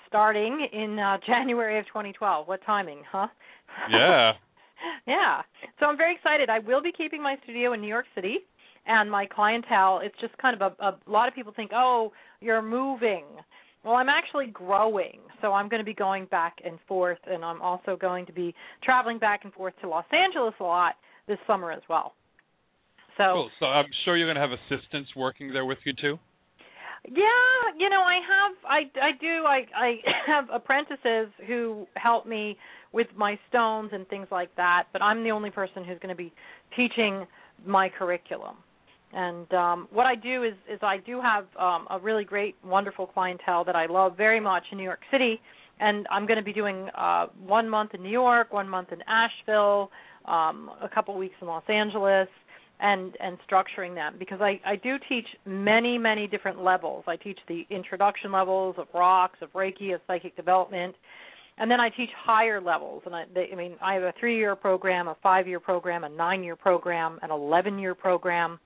starting 0.07 0.67
in 0.71 0.99
uh, 0.99 1.17
January 1.27 1.79
of 1.79 1.85
2012. 1.87 2.47
What 2.47 2.59
timing, 2.65 3.01
huh? 3.11 3.27
Yeah. 3.89 4.33
yeah. 5.07 5.41
So 5.79 5.87
I'm 5.87 5.97
very 5.97 6.13
excited. 6.13 6.49
I 6.49 6.59
will 6.59 6.81
be 6.81 6.91
keeping 6.91 7.23
my 7.23 7.37
studio 7.43 7.73
in 7.73 7.81
New 7.81 7.87
York 7.87 8.05
City 8.13 8.39
and 8.85 9.09
my 9.09 9.25
clientele. 9.25 9.99
It's 10.03 10.15
just 10.21 10.37
kind 10.37 10.61
of 10.61 10.73
a, 10.79 10.83
a, 10.83 10.89
a 11.07 11.11
lot 11.11 11.27
of 11.27 11.33
people 11.33 11.53
think, 11.55 11.71
oh, 11.73 12.11
you're 12.39 12.61
moving. 12.61 13.23
Well, 13.83 13.95
I'm 13.95 14.09
actually 14.09 14.47
growing, 14.47 15.19
so 15.41 15.51
I'm 15.51 15.67
going 15.67 15.81
to 15.81 15.85
be 15.85 15.93
going 15.93 16.25
back 16.25 16.57
and 16.63 16.79
forth, 16.87 17.19
and 17.27 17.43
I'm 17.43 17.61
also 17.61 17.97
going 17.97 18.25
to 18.27 18.33
be 18.33 18.55
traveling 18.81 19.19
back 19.19 19.41
and 19.43 19.53
forth 19.53 19.73
to 19.81 19.89
Los 19.89 20.05
Angeles 20.11 20.53
a 20.59 20.63
lot 20.63 20.95
this 21.27 21.37
summer 21.45 21.71
as 21.71 21.81
well. 21.89 22.13
So 23.17 23.23
Cool. 23.23 23.49
So 23.59 23.65
I'm 23.65 23.85
sure 24.05 24.17
you're 24.17 24.31
going 24.31 24.41
to 24.41 24.41
have 24.41 24.57
assistants 24.71 25.09
working 25.15 25.51
there 25.51 25.65
with 25.65 25.79
you 25.85 25.93
too. 25.93 26.17
Yeah, 27.05 27.75
you 27.77 27.89
know, 27.89 28.01
I 28.01 28.15
have 28.15 28.55
I 28.65 28.79
I 29.01 29.11
do 29.19 29.43
I 29.45 29.65
I 29.75 29.95
have 30.25 30.45
apprentices 30.51 31.27
who 31.47 31.85
help 31.95 32.25
me 32.25 32.57
with 32.93 33.07
my 33.15 33.37
stones 33.49 33.89
and 33.91 34.07
things 34.07 34.27
like 34.31 34.55
that, 34.55 34.85
but 34.93 35.01
I'm 35.01 35.23
the 35.23 35.31
only 35.31 35.49
person 35.49 35.83
who's 35.83 35.99
going 35.99 36.15
to 36.15 36.15
be 36.15 36.31
teaching 36.75 37.25
my 37.65 37.89
curriculum. 37.89 38.55
And 39.13 39.51
um 39.53 39.87
what 39.91 40.05
I 40.05 40.15
do 40.15 40.43
is 40.43 40.53
is 40.71 40.79
I 40.81 40.97
do 40.97 41.21
have 41.21 41.45
um 41.59 41.87
a 41.89 41.99
really 41.99 42.23
great 42.23 42.55
wonderful 42.63 43.07
clientele 43.07 43.63
that 43.65 43.75
I 43.75 43.85
love 43.85 44.17
very 44.17 44.39
much 44.39 44.63
in 44.71 44.77
New 44.77 44.83
York 44.83 45.01
City 45.11 45.39
and 45.79 46.07
I'm 46.11 46.25
going 46.25 46.37
to 46.37 46.43
be 46.43 46.53
doing 46.53 46.89
uh 46.95 47.27
one 47.45 47.69
month 47.69 47.93
in 47.93 48.03
New 48.03 48.09
York, 48.09 48.53
one 48.53 48.67
month 48.67 48.91
in 48.91 48.99
Asheville, 49.07 49.91
um 50.25 50.71
a 50.81 50.89
couple 50.89 51.17
weeks 51.17 51.35
in 51.41 51.47
Los 51.47 51.63
Angeles 51.67 52.27
and 52.79 53.15
and 53.19 53.37
structuring 53.49 53.93
them 53.95 54.15
because 54.17 54.41
I 54.41 54.59
I 54.65 54.75
do 54.75 54.97
teach 55.07 55.27
many 55.45 55.97
many 55.97 56.27
different 56.27 56.63
levels. 56.63 57.03
I 57.07 57.15
teach 57.15 57.39
the 57.47 57.65
introduction 57.69 58.31
levels 58.31 58.75
of 58.77 58.87
rocks, 58.93 59.39
of 59.41 59.51
Reiki, 59.53 59.93
of 59.93 60.01
psychic 60.07 60.35
development, 60.35 60.95
and 61.57 61.69
then 61.69 61.79
I 61.79 61.89
teach 61.89 62.09
higher 62.17 62.59
levels. 62.59 63.03
And 63.05 63.15
I 63.15 63.25
they, 63.33 63.49
I 63.51 63.55
mean 63.55 63.75
I 63.81 63.93
have 63.93 64.03
a 64.03 64.13
three 64.19 64.37
year 64.37 64.55
program, 64.55 65.07
a 65.07 65.15
five 65.21 65.47
year 65.47 65.59
program, 65.59 66.03
a 66.03 66.09
nine 66.09 66.43
year 66.43 66.55
program, 66.55 67.19
an 67.21 67.31
eleven 67.31 67.77
year 67.79 67.95
program, 67.95 68.59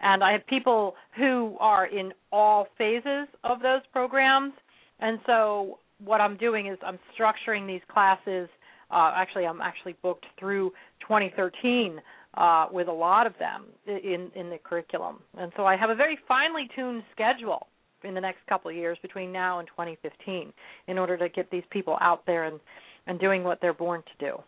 and 0.00 0.22
I 0.22 0.32
have 0.32 0.46
people 0.46 0.94
who 1.16 1.56
are 1.60 1.86
in 1.86 2.12
all 2.32 2.66
phases 2.76 3.28
of 3.44 3.60
those 3.60 3.82
programs. 3.92 4.52
And 5.00 5.18
so 5.26 5.78
what 6.04 6.20
I'm 6.20 6.36
doing 6.36 6.66
is 6.66 6.78
I'm 6.84 6.98
structuring 7.18 7.66
these 7.66 7.82
classes. 7.92 8.48
Uh, 8.90 9.12
actually, 9.14 9.46
I'm 9.46 9.60
actually 9.60 9.96
booked 10.02 10.26
through 10.38 10.70
2013 11.00 12.00
uh, 12.36 12.66
with 12.70 12.88
a 12.88 12.92
lot 12.92 13.26
of 13.26 13.34
them 13.38 13.64
in 13.86 14.30
in 14.34 14.50
the 14.50 14.58
curriculum, 14.62 15.20
and 15.38 15.52
so 15.56 15.64
I 15.64 15.76
have 15.76 15.90
a 15.90 15.94
very 15.94 16.18
finely 16.26 16.68
tuned 16.74 17.04
schedule 17.12 17.68
in 18.02 18.14
the 18.14 18.20
next 18.20 18.38
couple 18.48 18.70
of 18.70 18.76
years 18.76 18.98
between 19.02 19.32
now 19.32 19.60
and 19.60 19.68
2015 19.68 20.52
in 20.88 20.98
order 20.98 21.16
to 21.16 21.28
get 21.28 21.50
these 21.50 21.62
people 21.70 21.96
out 22.00 22.26
there 22.26 22.44
and 22.44 22.60
and 23.06 23.20
doing 23.20 23.44
what 23.44 23.60
they're 23.60 23.74
born 23.74 24.02
to 24.02 24.26
do. 24.26 24.42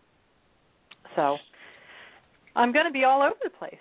So 1.15 1.37
I'm 2.57 2.73
going 2.73 2.87
to 2.87 2.93
be 2.93 3.05
all 3.05 3.23
over 3.23 3.37
the 3.43 3.51
place. 3.51 3.75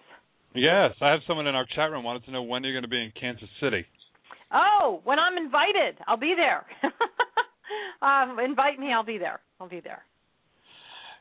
Yes, 0.55 0.93
I 1.01 1.11
have 1.11 1.19
someone 1.27 1.47
in 1.47 1.55
our 1.55 1.65
chat 1.75 1.91
room 1.91 2.03
wanted 2.03 2.23
to 2.25 2.31
know 2.31 2.43
when 2.43 2.63
you're 2.63 2.73
going 2.73 2.83
to 2.83 2.89
be 2.89 3.01
in 3.01 3.11
Kansas 3.19 3.49
City. 3.61 3.85
Oh, 4.53 5.01
when 5.03 5.19
I'm 5.19 5.37
invited, 5.37 5.97
I'll 6.07 6.17
be 6.17 6.33
there. 6.35 6.65
um, 8.01 8.39
invite 8.39 8.79
me, 8.79 8.93
I'll 8.93 9.03
be 9.03 9.17
there. 9.17 9.41
I'll 9.59 9.67
be 9.67 9.81
there. 9.81 10.03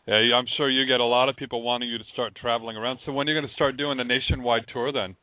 Yeah, 0.07 0.37
I'm 0.37 0.45
sure 0.57 0.70
you 0.70 0.87
get 0.87 1.01
a 1.01 1.05
lot 1.05 1.28
of 1.28 1.37
people 1.37 1.62
wanting 1.62 1.89
you 1.89 1.99
to 1.99 2.05
start 2.12 2.37
traveling 2.41 2.76
around. 2.76 2.99
So 3.07 3.12
when 3.12 3.26
are 3.26 3.32
you 3.32 3.41
going 3.41 3.49
to 3.49 3.55
start 3.55 3.76
doing 3.76 3.97
the 3.97 4.05
nationwide 4.05 4.66
tour 4.72 4.93
then? 4.93 5.16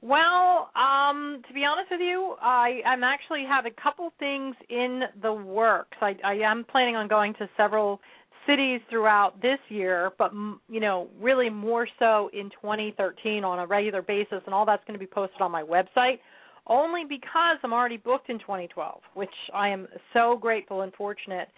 Well, 0.00 0.70
um, 0.76 1.42
to 1.48 1.54
be 1.54 1.64
honest 1.64 1.90
with 1.90 2.00
you, 2.00 2.36
I 2.40 2.80
I'm 2.86 3.02
actually 3.02 3.44
have 3.48 3.64
a 3.64 3.70
couple 3.70 4.12
things 4.18 4.54
in 4.68 5.02
the 5.22 5.32
works. 5.32 5.96
I 6.00 6.14
I 6.22 6.34
am 6.44 6.64
planning 6.70 6.94
on 6.94 7.08
going 7.08 7.32
to 7.38 7.48
several 7.56 8.00
cities 8.46 8.80
throughout 8.90 9.40
this 9.42 9.58
year, 9.68 10.12
but 10.18 10.32
you 10.68 10.80
know, 10.80 11.08
really 11.20 11.50
more 11.50 11.86
so 11.98 12.30
in 12.32 12.50
2013 12.50 13.44
on 13.44 13.58
a 13.58 13.66
regular 13.66 14.02
basis, 14.02 14.40
and 14.46 14.54
all 14.54 14.66
that's 14.66 14.84
going 14.86 14.98
to 14.98 15.04
be 15.04 15.10
posted 15.10 15.40
on 15.40 15.50
my 15.50 15.62
website. 15.62 16.18
Only 16.66 17.02
because 17.06 17.58
I'm 17.62 17.74
already 17.74 17.98
booked 17.98 18.30
in 18.30 18.38
2012, 18.38 19.00
which 19.12 19.28
I 19.52 19.68
am 19.68 19.86
so 20.14 20.38
grateful 20.40 20.80
and 20.80 20.94
fortunate 20.94 21.48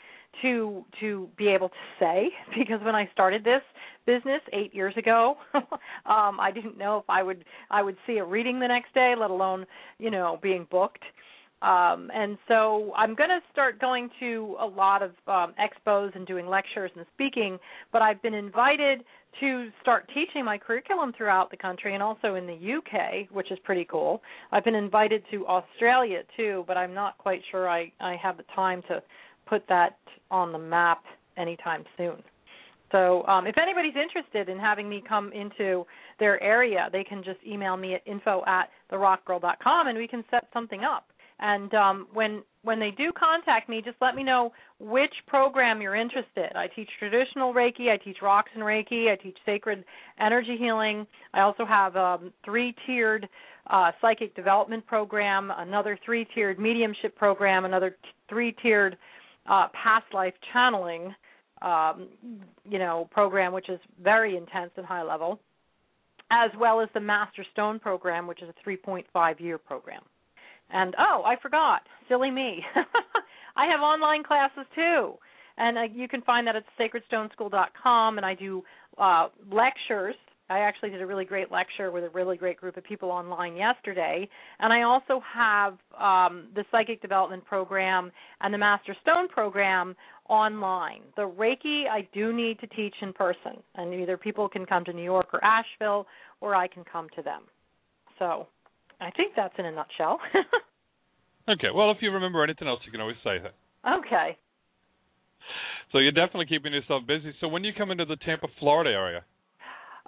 to 0.42 0.84
to 1.00 1.28
be 1.36 1.48
able 1.48 1.68
to 1.68 1.74
say 1.98 2.28
because 2.58 2.80
when 2.82 2.94
I 2.94 3.08
started 3.12 3.44
this 3.44 3.62
business 4.06 4.40
8 4.52 4.74
years 4.74 4.94
ago 4.96 5.36
um 5.54 6.38
I 6.40 6.50
didn't 6.52 6.76
know 6.76 6.98
if 6.98 7.04
I 7.08 7.22
would 7.22 7.44
I 7.70 7.82
would 7.82 7.96
see 8.06 8.18
a 8.18 8.24
reading 8.24 8.60
the 8.60 8.68
next 8.68 8.92
day 8.92 9.14
let 9.18 9.30
alone 9.30 9.66
you 9.98 10.10
know 10.10 10.38
being 10.42 10.66
booked 10.70 11.02
um 11.62 12.10
and 12.14 12.36
so 12.48 12.92
I'm 12.96 13.14
going 13.14 13.30
to 13.30 13.40
start 13.52 13.80
going 13.80 14.10
to 14.20 14.56
a 14.60 14.66
lot 14.66 15.02
of 15.02 15.10
um 15.26 15.54
expos 15.60 16.14
and 16.14 16.26
doing 16.26 16.46
lectures 16.46 16.90
and 16.96 17.06
speaking 17.14 17.58
but 17.92 18.02
I've 18.02 18.20
been 18.22 18.34
invited 18.34 19.04
to 19.40 19.68
start 19.82 20.08
teaching 20.14 20.44
my 20.44 20.56
curriculum 20.56 21.12
throughout 21.16 21.50
the 21.50 21.56
country 21.56 21.94
and 21.94 22.02
also 22.02 22.34
in 22.34 22.46
the 22.46 22.54
UK 22.76 23.30
which 23.30 23.50
is 23.50 23.58
pretty 23.64 23.86
cool 23.90 24.22
I've 24.52 24.64
been 24.64 24.74
invited 24.74 25.22
to 25.30 25.46
Australia 25.46 26.22
too 26.36 26.64
but 26.66 26.76
I'm 26.76 26.94
not 26.94 27.18
quite 27.18 27.40
sure 27.50 27.68
I 27.68 27.92
I 28.00 28.16
have 28.22 28.36
the 28.36 28.44
time 28.54 28.82
to 28.88 29.02
put 29.46 29.62
that 29.68 29.96
on 30.30 30.52
the 30.52 30.58
map 30.58 31.04
anytime 31.36 31.84
soon. 31.96 32.22
So 32.92 33.26
um, 33.26 33.46
if 33.46 33.56
anybody's 33.58 33.94
interested 33.96 34.48
in 34.48 34.58
having 34.58 34.88
me 34.88 35.02
come 35.06 35.32
into 35.32 35.84
their 36.20 36.42
area, 36.42 36.88
they 36.92 37.02
can 37.02 37.22
just 37.24 37.38
email 37.46 37.76
me 37.76 37.94
at 37.94 38.02
info 38.06 38.44
at 38.46 38.68
therockgirl.com 38.92 39.88
and 39.88 39.98
we 39.98 40.06
can 40.06 40.24
set 40.30 40.46
something 40.52 40.82
up. 40.84 41.06
And 41.38 41.72
um, 41.74 42.06
when 42.12 42.42
when 42.62 42.80
they 42.80 42.90
do 42.90 43.12
contact 43.16 43.68
me, 43.68 43.80
just 43.84 43.96
let 44.00 44.16
me 44.16 44.24
know 44.24 44.52
which 44.80 45.12
program 45.28 45.80
you're 45.80 45.94
interested. 45.94 46.56
I 46.56 46.66
teach 46.66 46.88
traditional 46.98 47.54
Reiki, 47.54 47.90
I 47.90 47.96
teach 47.96 48.16
rocks 48.20 48.50
and 48.54 48.62
Reiki, 48.64 49.08
I 49.10 49.14
teach 49.22 49.36
sacred 49.46 49.84
energy 50.18 50.56
healing. 50.58 51.06
I 51.32 51.42
also 51.42 51.64
have 51.64 51.94
a 51.94 52.00
um, 52.00 52.32
three-tiered 52.44 53.28
uh, 53.70 53.92
psychic 54.00 54.34
development 54.34 54.84
program, 54.84 55.52
another 55.56 55.96
three-tiered 56.04 56.58
mediumship 56.58 57.14
program, 57.14 57.66
another 57.66 57.90
t- 57.90 57.96
three-tiered 58.28 58.96
uh, 59.48 59.68
past 59.80 60.06
life 60.12 60.34
channeling, 60.52 61.14
um, 61.62 62.08
you 62.68 62.80
know, 62.80 63.08
program 63.12 63.52
which 63.52 63.68
is 63.68 63.78
very 64.02 64.36
intense 64.36 64.72
and 64.76 64.84
high 64.84 65.04
level, 65.04 65.38
as 66.32 66.50
well 66.58 66.80
as 66.80 66.88
the 66.94 67.00
Master 67.00 67.44
Stone 67.52 67.78
program, 67.78 68.26
which 68.26 68.42
is 68.42 68.48
a 68.48 68.68
3.5 68.68 69.40
year 69.40 69.56
program. 69.56 70.02
And 70.70 70.94
oh, 70.98 71.22
I 71.24 71.36
forgot, 71.40 71.82
silly 72.08 72.30
me, 72.30 72.62
I 73.56 73.66
have 73.66 73.80
online 73.80 74.22
classes 74.24 74.66
too, 74.74 75.14
and 75.56 75.78
uh, 75.78 75.82
you 75.94 76.08
can 76.08 76.22
find 76.22 76.46
that 76.46 76.56
at 76.56 76.64
sacredstoneschool.com. 76.78 78.16
And 78.18 78.26
I 78.26 78.34
do 78.34 78.62
uh, 78.98 79.28
lectures 79.50 80.16
I 80.48 80.60
actually 80.60 80.90
did 80.90 81.02
a 81.02 81.06
really 81.06 81.24
great 81.24 81.50
lecture 81.50 81.90
with 81.90 82.04
a 82.04 82.08
really 82.10 82.36
great 82.36 82.56
group 82.56 82.76
of 82.76 82.84
people 82.84 83.10
online 83.10 83.56
yesterday. 83.56 84.28
And 84.60 84.72
I 84.72 84.82
also 84.82 85.20
have 85.34 85.72
um, 85.98 86.48
the 86.54 86.64
Psychic 86.70 87.02
Development 87.02 87.44
Program 87.44 88.12
and 88.40 88.54
the 88.54 88.58
Master 88.58 88.94
Stone 89.02 89.28
Program 89.28 89.96
online. 90.28 91.00
The 91.16 91.22
Reiki 91.22 91.88
I 91.90 92.06
do 92.12 92.32
need 92.32 92.60
to 92.60 92.66
teach 92.68 92.94
in 93.02 93.12
person, 93.12 93.60
and 93.74 93.92
either 93.94 94.16
people 94.16 94.48
can 94.48 94.66
come 94.66 94.84
to 94.84 94.92
New 94.92 95.02
York 95.02 95.28
or 95.32 95.42
Asheville, 95.44 96.06
or 96.40 96.54
I 96.54 96.68
can 96.68 96.84
come 96.84 97.08
to 97.16 97.22
them. 97.22 97.42
So 98.18 98.46
I 99.00 99.10
think 99.10 99.32
that's 99.36 99.54
in 99.58 99.66
a 99.66 99.72
nutshell. 99.72 100.18
okay, 101.48 101.68
well, 101.74 101.90
if 101.90 101.98
you 102.00 102.10
remember 102.10 102.42
anything 102.42 102.68
else, 102.68 102.80
you 102.84 102.92
can 102.92 103.00
always 103.00 103.16
say 103.22 103.38
that. 103.38 103.54
Okay. 103.86 104.36
So 105.92 105.98
you're 105.98 106.12
definitely 106.12 106.46
keeping 106.46 106.72
yourself 106.72 107.06
busy. 107.06 107.32
So 107.40 107.48
when 107.48 107.62
do 107.62 107.68
you 107.68 107.74
come 107.76 107.90
into 107.90 108.04
the 108.04 108.16
Tampa, 108.16 108.48
Florida 108.58 108.90
area? 108.90 109.22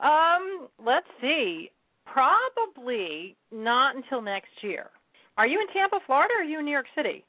Um, 0.03 0.69
let's 0.85 1.07
see. 1.21 1.71
Probably 2.07 3.37
not 3.53 3.97
until 3.97 4.23
next 4.23 4.51
year. 4.63 4.87
Are 5.37 5.47
you 5.47 5.61
in 5.61 5.73
Tampa, 5.73 6.01
Florida, 6.07 6.35
or 6.37 6.43
are 6.43 6.45
you 6.45 6.59
in 6.59 6.65
New 6.65 6.73
York 6.73 6.87
City? 6.97 7.25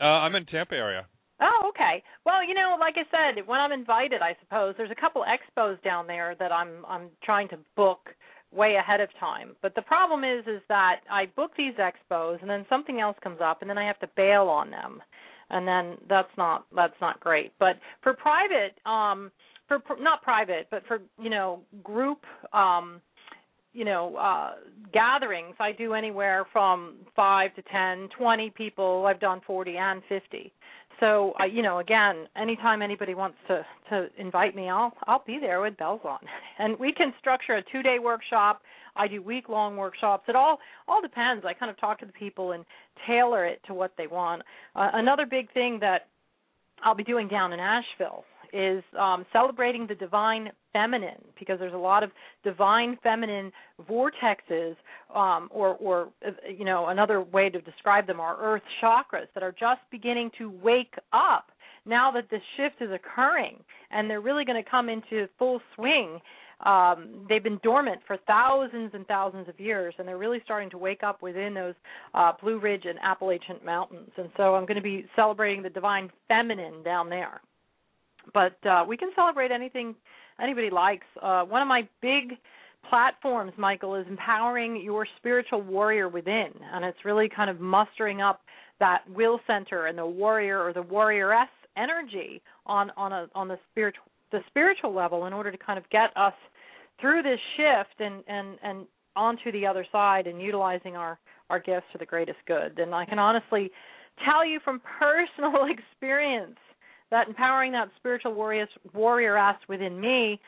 Uh, 0.00 0.04
I'm 0.04 0.34
in 0.34 0.46
Tampa 0.46 0.74
area. 0.74 1.06
Oh, 1.42 1.70
okay. 1.70 2.02
Well, 2.24 2.46
you 2.46 2.54
know, 2.54 2.76
like 2.78 2.94
I 2.96 3.04
said, 3.10 3.46
when 3.46 3.60
I'm 3.60 3.72
invited, 3.72 4.22
I 4.22 4.36
suppose 4.40 4.74
there's 4.76 4.90
a 4.90 5.00
couple 5.00 5.24
expos 5.24 5.82
down 5.82 6.06
there 6.06 6.34
that 6.38 6.52
I'm 6.52 6.84
I'm 6.86 7.08
trying 7.22 7.48
to 7.48 7.58
book 7.76 8.10
way 8.52 8.76
ahead 8.76 9.00
of 9.00 9.08
time. 9.18 9.54
But 9.62 9.74
the 9.74 9.82
problem 9.82 10.24
is 10.24 10.46
is 10.46 10.62
that 10.68 11.00
I 11.10 11.26
book 11.36 11.52
these 11.56 11.74
expos 11.74 12.40
and 12.40 12.50
then 12.50 12.66
something 12.68 13.00
else 13.00 13.16
comes 13.22 13.38
up 13.42 13.60
and 13.60 13.70
then 13.70 13.78
I 13.78 13.86
have 13.86 13.98
to 14.00 14.08
bail 14.16 14.48
on 14.48 14.70
them. 14.70 15.02
And 15.50 15.66
then 15.66 15.96
that's 16.08 16.30
not 16.36 16.66
that's 16.74 17.00
not 17.00 17.20
great. 17.20 17.52
But 17.58 17.76
for 18.02 18.14
private 18.14 18.78
um 18.86 19.30
for 19.68 19.80
not 20.00 20.22
private, 20.22 20.66
but 20.70 20.82
for 20.86 20.98
you 21.20 21.30
know 21.30 21.60
group 21.82 22.20
um 22.52 23.00
you 23.72 23.84
know 23.84 24.16
uh 24.16 24.52
gatherings 24.92 25.54
i 25.60 25.70
do 25.72 25.94
anywhere 25.94 26.44
from 26.52 26.94
5 27.14 27.54
to 27.54 27.62
ten, 27.62 28.08
twenty 28.18 28.50
people 28.50 29.06
i've 29.06 29.20
done 29.20 29.40
40 29.46 29.76
and 29.76 30.02
50 30.08 30.52
so 31.00 31.32
uh, 31.40 31.44
you 31.44 31.62
know 31.62 31.78
again 31.78 32.26
anytime 32.36 32.82
anybody 32.82 33.14
wants 33.14 33.36
to 33.48 33.64
to 33.88 34.08
invite 34.18 34.54
me 34.54 34.68
i'll 34.68 34.92
i'll 35.06 35.24
be 35.26 35.38
there 35.40 35.60
with 35.60 35.76
bells 35.76 36.00
on. 36.04 36.18
And 36.58 36.78
we 36.78 36.92
can 36.92 37.14
structure 37.18 37.54
a 37.54 37.62
two 37.72 37.82
day 37.82 37.98
workshop. 37.98 38.60
I 38.94 39.08
do 39.08 39.22
week 39.22 39.48
long 39.48 39.78
workshops. 39.78 40.24
It 40.28 40.36
all 40.36 40.58
all 40.86 41.00
depends. 41.00 41.44
I 41.46 41.54
kind 41.54 41.70
of 41.70 41.80
talk 41.80 41.98
to 42.00 42.06
the 42.06 42.12
people 42.12 42.52
and 42.52 42.66
tailor 43.06 43.46
it 43.46 43.62
to 43.66 43.72
what 43.72 43.92
they 43.96 44.06
want. 44.06 44.42
Uh, 44.76 44.90
another 44.92 45.24
big 45.24 45.50
thing 45.52 45.78
that 45.80 46.08
i'll 46.82 46.94
be 46.94 47.04
doing 47.04 47.28
down 47.28 47.52
in 47.52 47.60
asheville 47.60 48.24
is 48.52 48.82
um, 48.98 49.24
celebrating 49.32 49.86
the 49.86 49.94
divine 49.94 50.50
feminine 50.72 51.22
because 51.38 51.58
there's 51.58 51.74
a 51.74 51.78
lot 51.78 52.02
of 52.02 52.10
divine 52.44 52.98
feminine 53.02 53.50
vortexes 53.88 54.76
um, 55.14 55.48
or 55.50 55.76
or 55.76 56.08
you 56.48 56.64
know 56.64 56.88
another 56.88 57.22
way 57.22 57.50
to 57.50 57.60
describe 57.60 58.06
them 58.06 58.20
are 58.20 58.36
earth 58.40 58.62
chakras 58.82 59.26
that 59.34 59.42
are 59.42 59.52
just 59.52 59.80
beginning 59.90 60.30
to 60.38 60.50
wake 60.62 60.94
up 61.12 61.50
now 61.86 62.10
that 62.10 62.30
this 62.30 62.42
shift 62.56 62.76
is 62.80 62.90
occurring 62.92 63.56
and 63.90 64.08
they're 64.08 64.20
really 64.20 64.44
going 64.44 64.62
to 64.62 64.70
come 64.70 64.88
into 64.88 65.28
full 65.38 65.60
swing 65.74 66.20
um, 66.64 67.24
they've 67.28 67.42
been 67.42 67.60
dormant 67.62 68.00
for 68.06 68.18
thousands 68.26 68.90
and 68.92 69.06
thousands 69.06 69.48
of 69.48 69.58
years, 69.58 69.94
and 69.98 70.06
they're 70.06 70.18
really 70.18 70.40
starting 70.44 70.68
to 70.70 70.78
wake 70.78 71.02
up 71.02 71.22
within 71.22 71.54
those 71.54 71.74
uh, 72.14 72.32
Blue 72.40 72.58
Ridge 72.58 72.84
and 72.84 72.98
Appalachian 73.02 73.56
Mountains. 73.64 74.10
And 74.16 74.28
so 74.36 74.54
I'm 74.54 74.66
going 74.66 74.76
to 74.76 74.82
be 74.82 75.06
celebrating 75.16 75.62
the 75.62 75.70
divine 75.70 76.10
feminine 76.28 76.82
down 76.82 77.08
there. 77.08 77.40
But 78.32 78.56
uh, 78.66 78.84
we 78.86 78.96
can 78.96 79.10
celebrate 79.14 79.50
anything 79.50 79.94
anybody 80.42 80.70
likes. 80.70 81.06
Uh, 81.20 81.42
one 81.42 81.62
of 81.62 81.68
my 81.68 81.88
big 82.00 82.36
platforms, 82.88 83.52
Michael, 83.56 83.94
is 83.94 84.06
empowering 84.08 84.80
your 84.82 85.06
spiritual 85.18 85.62
warrior 85.62 86.08
within, 86.08 86.50
and 86.72 86.84
it's 86.84 87.04
really 87.04 87.28
kind 87.28 87.50
of 87.50 87.60
mustering 87.60 88.20
up 88.20 88.40
that 88.78 89.02
will 89.14 89.40
center 89.46 89.86
and 89.86 89.98
the 89.98 90.06
warrior 90.06 90.62
or 90.62 90.72
the 90.72 90.82
warrioress 90.82 91.48
energy 91.76 92.42
on 92.66 92.90
on 92.96 93.12
a 93.12 93.28
on 93.34 93.46
the 93.46 93.58
spiritual 93.70 94.04
the 94.32 94.40
spiritual 94.48 94.94
level 94.94 95.26
in 95.26 95.32
order 95.32 95.50
to 95.50 95.58
kind 95.58 95.78
of 95.78 95.88
get 95.90 96.10
us 96.16 96.32
through 97.00 97.22
this 97.22 97.38
shift 97.56 98.00
and 98.00 98.24
and 98.26 98.58
and 98.62 98.86
onto 99.16 99.52
the 99.52 99.66
other 99.66 99.86
side 99.92 100.26
and 100.26 100.40
utilizing 100.40 100.96
our 100.96 101.18
our 101.50 101.58
gifts 101.58 101.86
to 101.92 101.98
the 101.98 102.06
greatest 102.06 102.38
good. 102.46 102.78
And 102.78 102.94
I 102.94 103.04
can 103.04 103.18
honestly 103.18 103.70
tell 104.24 104.46
you 104.46 104.60
from 104.64 104.80
personal 104.98 105.66
experience 105.68 106.58
that 107.10 107.28
empowering 107.28 107.72
that 107.72 107.88
spiritual 107.96 108.34
warrior 108.34 108.68
warrioress 108.94 109.56
within 109.68 110.00
me 110.00 110.40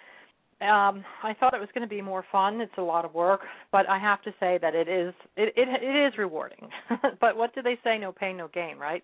um 0.60 1.04
I 1.22 1.34
thought 1.38 1.54
it 1.54 1.60
was 1.60 1.68
going 1.74 1.86
to 1.88 1.92
be 1.92 2.00
more 2.02 2.24
fun. 2.30 2.60
It's 2.60 2.72
a 2.78 2.82
lot 2.82 3.04
of 3.04 3.14
work, 3.14 3.40
but 3.72 3.88
I 3.88 3.98
have 3.98 4.22
to 4.22 4.30
say 4.38 4.58
that 4.62 4.74
it 4.74 4.88
is 4.88 5.12
it 5.36 5.52
it, 5.56 5.68
it 5.82 6.06
is 6.06 6.18
rewarding. 6.18 6.68
but 7.20 7.36
what 7.36 7.54
do 7.54 7.62
they 7.62 7.78
say 7.82 7.98
no 7.98 8.12
pain 8.12 8.36
no 8.36 8.48
gain, 8.48 8.78
right? 8.78 9.02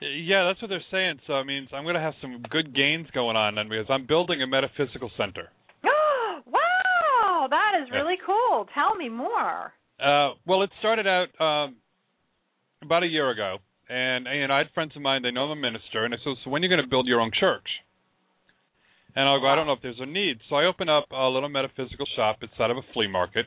Yeah, 0.00 0.44
that's 0.46 0.60
what 0.60 0.68
they're 0.68 0.84
saying. 0.90 1.20
So 1.26 1.38
it 1.38 1.44
means 1.44 1.68
I'm 1.72 1.84
going 1.84 1.94
to 1.94 2.00
have 2.00 2.14
some 2.20 2.42
good 2.50 2.74
gains 2.74 3.08
going 3.12 3.36
on 3.36 3.54
then 3.54 3.68
because 3.68 3.86
I'm 3.88 4.06
building 4.06 4.42
a 4.42 4.46
metaphysical 4.46 5.10
center. 5.16 5.48
wow, 5.84 7.46
that 7.48 7.72
is 7.82 7.88
Yeah. 7.90 8.00
really 8.00 8.16
cool. 8.24 8.66
Tell 8.74 8.94
me 8.96 9.08
more. 9.08 9.72
Uh, 10.00 10.34
well, 10.46 10.62
it 10.62 10.70
started 10.80 11.06
out 11.06 11.28
um, 11.40 11.76
about 12.82 13.02
a 13.02 13.06
year 13.06 13.30
ago, 13.30 13.58
and 13.88 14.26
and 14.26 14.52
I 14.52 14.58
had 14.58 14.70
friends 14.74 14.92
of 14.96 15.02
mine. 15.02 15.22
They 15.22 15.30
know 15.30 15.44
I'm 15.44 15.58
a 15.58 15.60
minister, 15.60 16.04
and 16.04 16.14
I 16.14 16.18
said, 16.18 16.34
"So 16.42 16.50
when 16.50 16.62
are 16.62 16.66
you 16.66 16.70
going 16.70 16.82
to 16.82 16.88
build 16.88 17.06
your 17.06 17.20
own 17.20 17.30
church?" 17.32 17.66
And 19.16 19.28
I'll 19.28 19.40
go, 19.40 19.48
"I 19.48 19.54
don't 19.54 19.66
know 19.66 19.72
if 19.72 19.82
there's 19.82 20.00
a 20.00 20.06
need." 20.06 20.40
So 20.48 20.56
I 20.56 20.64
opened 20.64 20.90
up 20.90 21.06
a 21.10 21.28
little 21.28 21.48
metaphysical 21.48 22.06
shop 22.16 22.42
inside 22.42 22.70
of 22.70 22.76
a 22.76 22.82
flea 22.92 23.06
market 23.06 23.46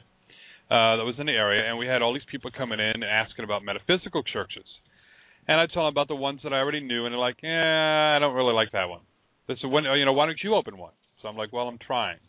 uh, 0.70 0.98
that 0.98 1.06
was 1.06 1.16
in 1.20 1.26
the 1.26 1.34
area, 1.34 1.68
and 1.68 1.78
we 1.78 1.88
had 1.88 2.02
all 2.02 2.14
these 2.14 2.28
people 2.32 2.52
coming 2.52 2.80
in 2.80 2.92
and 2.92 3.04
asking 3.04 3.46
about 3.46 3.64
metaphysical 3.64 4.24
churches. 4.24 4.66
And 5.48 5.60
I 5.60 5.66
told 5.66 5.86
them 5.88 5.94
about 5.94 6.10
the 6.10 6.16
ones 6.16 6.42
that 6.44 6.54
I 6.54 6.58
already 6.60 6.82
knew, 6.82 7.06
and 7.06 7.14
they're 7.14 7.20
like, 7.20 7.38
"Yeah, 7.42 8.14
I 8.16 8.20
don't 8.20 8.36
really 8.36 8.54
like 8.54 8.72
that 8.72 8.90
one." 8.90 9.02
They 9.48 9.56
said, 9.62 9.70
"When 9.70 9.86
you 9.86 10.06
know, 10.06 10.14
why 10.14 10.26
don't 10.26 10.44
you 10.44 10.56
open 10.56 10.78
one?" 10.78 10.94
So 11.22 11.28
I'm 11.28 11.38
like, 11.38 11.54
"Well, 11.54 11.68
I'm 11.68 11.80
trying." 11.80 12.20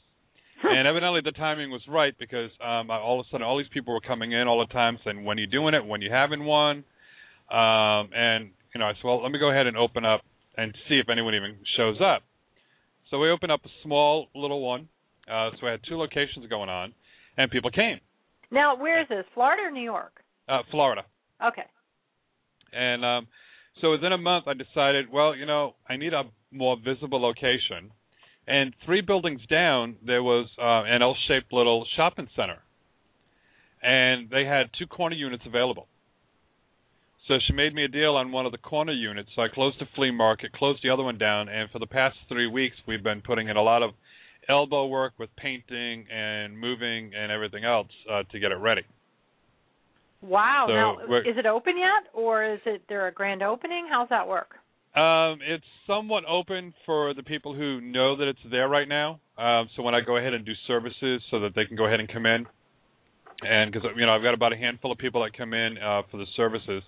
and 0.64 0.89
evidently 0.89 1.20
the 1.24 1.32
timing 1.32 1.70
was 1.70 1.82
right 1.89 2.14
because 2.18 2.51
um 2.60 2.90
I- 2.90 2.98
all 2.98 3.20
of 3.20 3.26
a 3.26 3.30
sudden 3.30 3.47
all 3.47 3.59
these 3.59 3.68
people 3.72 3.94
were 3.94 4.01
coming 4.01 4.32
in 4.32 4.48
all 4.48 4.59
the 4.59 4.72
time 4.72 4.98
saying 5.05 5.24
when 5.24 5.39
are 5.39 5.40
you 5.43 5.47
doing 5.47 5.74
it 5.74 5.85
when 5.85 6.02
you 6.02 6.10
having 6.10 6.44
one 6.44 6.85
um 7.50 8.10
and 8.14 8.50
you 8.74 8.78
know 8.80 8.86
I 8.86 8.92
said 8.92 9.04
well 9.04 9.22
let 9.22 9.32
me 9.32 9.38
go 9.38 9.50
ahead 9.50 9.66
and 9.66 9.76
open 9.76 10.04
up 10.04 10.22
and 10.56 10.74
see 10.88 10.96
if 10.98 11.08
anyone 11.08 11.34
even 11.34 11.56
shows 11.76 11.96
up 12.00 12.22
so 13.10 13.18
we 13.18 13.30
opened 13.30 13.52
up 13.52 13.60
a 13.64 13.68
small 13.82 14.28
little 14.34 14.60
one 14.60 14.88
uh 15.30 15.50
so 15.60 15.66
I 15.66 15.72
had 15.72 15.80
two 15.88 15.96
locations 15.96 16.46
going 16.48 16.68
on 16.68 16.92
and 17.36 17.50
people 17.50 17.70
came 17.70 18.00
Now, 18.50 18.76
where 18.76 19.00
is 19.02 19.08
this? 19.08 19.24
Florida 19.34 19.62
or 19.64 19.70
New 19.70 19.82
York? 19.82 20.22
uh 20.48 20.62
Florida 20.70 21.02
Okay. 21.46 21.64
and 22.72 23.04
um 23.04 23.26
so 23.80 23.92
within 23.92 24.12
a 24.12 24.18
month 24.18 24.46
I 24.48 24.54
decided 24.54 25.06
well 25.12 25.34
you 25.34 25.46
know 25.46 25.74
I 25.88 25.96
need 25.96 26.12
a 26.12 26.24
more 26.50 26.76
visible 26.82 27.20
location 27.20 27.90
and 28.46 28.74
three 28.84 29.02
buildings 29.02 29.40
down 29.50 29.96
there 30.04 30.22
was 30.22 30.46
uh, 30.58 30.82
an 30.84 31.02
L-shaped 31.02 31.52
little 31.52 31.84
shopping 31.96 32.28
center, 32.34 32.56
and 33.82 34.30
they 34.30 34.46
had 34.46 34.70
two 34.78 34.86
corner 34.86 35.14
units 35.14 35.44
available. 35.46 35.86
So 37.28 37.34
she 37.46 37.52
made 37.52 37.74
me 37.74 37.84
a 37.84 37.88
deal 37.88 38.16
on 38.16 38.32
one 38.32 38.46
of 38.46 38.52
the 38.52 38.59
corner 38.59 38.92
units. 38.92 39.28
So 39.36 39.42
I 39.42 39.48
closed 39.48 39.78
the 39.78 39.86
flea 39.94 40.10
market, 40.10 40.50
closed 40.52 40.80
the 40.82 40.88
other 40.88 41.02
one 41.02 41.18
down, 41.18 41.50
and 41.50 41.70
for 41.70 41.78
the 41.78 41.86
past 41.86 42.16
three 42.28 42.46
weeks 42.46 42.74
we've 42.86 43.02
been 43.02 43.20
putting 43.20 43.48
in 43.48 43.56
a 43.56 43.62
lot 43.62 43.82
of 43.82 43.90
elbow 44.48 44.86
work 44.86 45.12
with 45.18 45.28
painting 45.36 46.06
and 46.10 46.59
moving 46.59 47.12
and 47.14 47.30
everything 47.30 47.64
else 47.64 47.88
uh, 48.10 48.22
to 48.32 48.40
get 48.40 48.50
it 48.50 48.56
ready. 48.56 48.80
Wow. 50.22 50.64
So 50.68 50.74
now, 50.74 51.18
is 51.20 51.36
it 51.36 51.46
open 51.46 51.74
yet, 51.76 52.10
or 52.14 52.44
is 52.44 52.60
it 52.64 52.82
there 52.88 53.06
a 53.06 53.12
grand 53.12 53.42
opening? 53.42 53.86
How's 53.90 54.09
that 54.09 54.26
work? 54.26 54.55
Um, 54.96 55.38
it's 55.46 55.64
somewhat 55.86 56.24
open 56.26 56.74
for 56.86 57.14
the 57.14 57.22
people 57.22 57.55
who 57.55 57.80
know 57.80 58.16
that 58.16 58.26
it's 58.26 58.40
there 58.50 58.68
right 58.68 58.88
now. 58.88 59.20
Um, 59.36 59.68
so 59.76 59.82
when 59.82 59.94
I 59.94 60.00
go 60.00 60.16
ahead 60.16 60.32
and 60.32 60.44
do 60.44 60.52
services, 60.66 61.22
so 61.30 61.40
that 61.40 61.55
they 61.55 61.66
can 61.66 61.76
go 61.76 61.86
ahead 61.86 62.00
and 62.00 62.09
come 62.10 62.26
in, 62.26 62.46
and 63.42 63.70
because 63.70 63.88
you 63.96 64.06
know 64.06 64.12
I've 64.12 64.22
got 64.22 64.34
about 64.34 64.52
a 64.52 64.56
handful 64.56 64.90
of 64.90 64.98
people 64.98 65.22
that 65.22 65.36
come 65.36 65.52
in 65.52 65.78
uh, 65.78 66.02
for 66.10 66.16
the 66.16 66.26
services, 66.36 66.82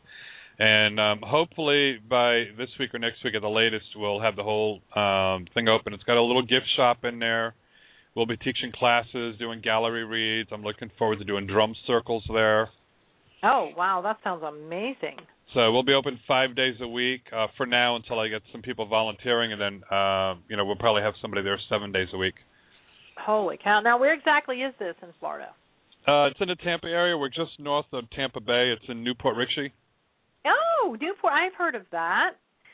and 0.61 1.01
um, 1.01 1.20
hopefully 1.24 1.97
by 2.09 2.45
this 2.59 2.69
week 2.78 2.95
or 2.95 2.99
next 2.99 3.24
week 3.24 3.35
at 3.35 3.41
the 3.41 3.49
latest, 3.49 3.87
we'll 3.97 4.20
have 4.20 4.37
the 4.37 4.43
whole 4.43 4.81
um, 4.95 5.47
thing 5.55 5.69
open. 5.69 5.95
It's 5.95 6.05
got 6.05 6.19
a 6.19 6.23
little 6.23 6.43
gift 6.43 6.66
shop 6.77 6.99
in 7.05 7.19
there. 7.19 7.55
We'll 8.15 8.27
be 8.27 8.37
teaching 8.37 8.70
classes, 8.74 9.37
doing 9.39 9.62
gallery 9.62 10.05
reads. 10.05 10.51
I'm 10.53 10.62
looking 10.62 10.91
forward 10.99 11.19
to 11.20 11.24
doing 11.24 11.47
drum 11.47 11.74
circles 11.87 12.24
there. 12.31 12.69
Oh, 13.43 13.70
wow, 13.74 14.03
that 14.03 14.19
sounds 14.23 14.43
amazing. 14.43 15.16
So 15.55 15.73
we'll 15.73 15.82
be 15.82 15.95
open 15.95 16.20
five 16.28 16.55
days 16.55 16.74
a 16.82 16.87
week 16.87 17.23
uh, 17.35 17.47
for 17.57 17.65
now 17.65 17.97
until 17.97 18.20
I 18.20 18.28
get 18.28 18.43
some 18.53 18.61
people 18.61 18.87
volunteering, 18.87 19.53
and 19.53 19.61
then 19.61 19.82
uh, 19.91 20.35
you 20.49 20.57
know 20.57 20.66
we'll 20.66 20.77
probably 20.77 21.03
have 21.03 21.15
somebody 21.23 21.43
there 21.43 21.59
seven 21.70 21.91
days 21.91 22.09
a 22.12 22.19
week. 22.19 22.35
Holy 23.19 23.59
cow! 23.62 23.81
Now, 23.81 23.99
where 23.99 24.12
exactly 24.12 24.59
is 24.59 24.74
this 24.78 24.95
in 25.03 25.09
Florida? 25.19 25.49
Uh, 26.07 26.27
it's 26.27 26.41
in 26.41 26.49
the 26.49 26.57
Tampa 26.57 26.87
area. 26.87 27.16
We're 27.16 27.31
just 27.31 27.59
north 27.59 27.87
of 27.93 28.09
Tampa 28.11 28.41
Bay. 28.41 28.73
It's 28.77 28.89
in 28.89 29.03
New 29.03 29.15
Port 29.15 29.37
Richey. 29.37 29.73
Oh, 30.47 30.97
Newport. 31.01 31.33
I've 31.33 31.55
heard 31.55 31.75
of 31.75 31.83
that. 31.93 32.31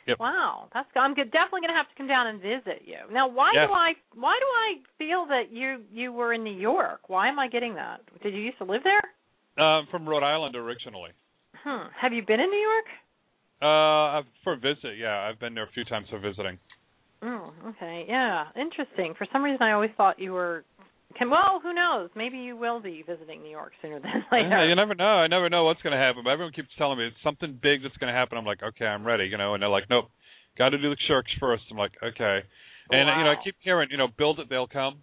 Yep. 0.06 0.20
Wow, 0.20 0.68
that's. 0.72 0.88
I'm 0.94 1.14
good, 1.14 1.32
definitely 1.32 1.62
going 1.62 1.74
to 1.74 1.76
have 1.76 1.88
to 1.88 1.94
come 1.96 2.06
down 2.06 2.28
and 2.28 2.40
visit 2.40 2.82
you. 2.86 2.98
Now, 3.12 3.26
why 3.28 3.50
Yes. 3.54 3.66
do 3.68 3.72
I? 3.72 3.92
Why 4.14 4.38
do 4.38 4.46
I 4.46 4.68
feel 4.98 5.26
that 5.26 5.50
you 5.50 5.82
you 5.92 6.12
were 6.12 6.32
in 6.32 6.44
New 6.44 6.54
York? 6.56 7.08
Why 7.08 7.28
am 7.28 7.38
I 7.40 7.48
getting 7.48 7.74
that? 7.74 8.00
Did 8.22 8.32
you 8.32 8.40
used 8.40 8.58
to 8.58 8.64
live 8.64 8.82
there? 8.84 9.02
Um, 9.64 9.86
from 9.90 10.08
Rhode 10.08 10.22
Island 10.22 10.54
originally. 10.54 11.10
Hmm. 11.64 11.88
Have 12.00 12.12
you 12.12 12.22
been 12.24 12.38
in 12.38 12.50
New 12.50 12.56
York? 12.56 12.84
Uh, 13.60 14.22
for 14.44 14.52
a 14.52 14.56
visit, 14.56 14.98
yeah, 14.98 15.18
I've 15.28 15.40
been 15.40 15.54
there 15.54 15.64
a 15.64 15.72
few 15.72 15.84
times 15.84 16.06
for 16.10 16.18
visiting. 16.20 16.58
Oh, 17.22 17.52
okay. 17.70 18.04
Yeah, 18.06 18.44
interesting. 18.54 19.14
For 19.16 19.26
some 19.32 19.42
reason, 19.42 19.62
I 19.62 19.72
always 19.72 19.90
thought 19.96 20.20
you 20.20 20.32
were. 20.32 20.64
Can 21.18 21.30
well, 21.30 21.60
who 21.62 21.72
knows? 21.72 22.10
Maybe 22.14 22.38
you 22.38 22.56
will 22.56 22.80
be 22.80 23.02
visiting 23.06 23.42
New 23.42 23.50
York 23.50 23.72
sooner 23.80 24.00
than 24.00 24.24
later. 24.32 24.48
Yeah, 24.48 24.68
you 24.68 24.74
never 24.74 24.94
know. 24.94 25.04
I 25.04 25.26
never 25.28 25.48
know 25.48 25.64
what's 25.64 25.80
going 25.82 25.92
to 25.92 25.98
happen. 25.98 26.22
But 26.24 26.30
everyone 26.30 26.52
keeps 26.52 26.68
telling 26.76 26.98
me 26.98 27.06
it's 27.06 27.16
something 27.24 27.58
big 27.62 27.82
that's 27.82 27.96
going 27.96 28.12
to 28.12 28.18
happen. 28.18 28.36
I'm 28.36 28.44
like, 28.44 28.62
okay, 28.62 28.84
I'm 28.84 29.06
ready. 29.06 29.24
You 29.24 29.38
know, 29.38 29.54
and 29.54 29.62
they're 29.62 29.70
like, 29.70 29.88
nope, 29.88 30.06
got 30.58 30.70
to 30.70 30.78
do 30.78 30.90
the 30.90 30.96
church 31.08 31.26
first. 31.40 31.64
I'm 31.70 31.78
like, 31.78 31.92
okay. 32.02 32.40
And 32.90 33.08
you 33.18 33.24
know, 33.24 33.32
I 33.32 33.36
keep 33.42 33.56
hearing, 33.62 33.88
you 33.90 33.96
know, 33.96 34.08
build 34.16 34.38
it, 34.38 34.48
they'll 34.48 34.68
come. 34.68 34.98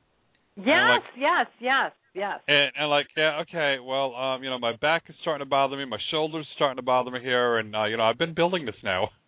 Yes, 0.56 0.68
like- 0.68 1.04
yes, 1.18 1.48
yes, 1.60 1.92
yes. 2.14 2.40
And, 2.48 2.72
and 2.80 2.90
like, 2.90 3.08
yeah, 3.18 3.42
okay, 3.42 3.78
well, 3.84 4.16
um, 4.16 4.44
you 4.44 4.50
know, 4.50 4.60
my 4.60 4.76
back 4.78 5.04
is 5.10 5.16
starting 5.22 5.44
to 5.46 5.50
bother 5.50 5.76
me, 5.76 5.86
my 5.86 5.98
shoulders 6.12 6.48
starting 6.56 6.78
to 6.78 6.82
bother 6.84 7.12
me 7.12 7.20
here, 7.22 7.58
and 7.58 7.76
uh, 7.76 7.86
you 7.86 7.98
know, 7.98 8.04
I've 8.04 8.18
been 8.18 8.34
building 8.34 8.66
this 8.66 8.76
now. 8.84 9.10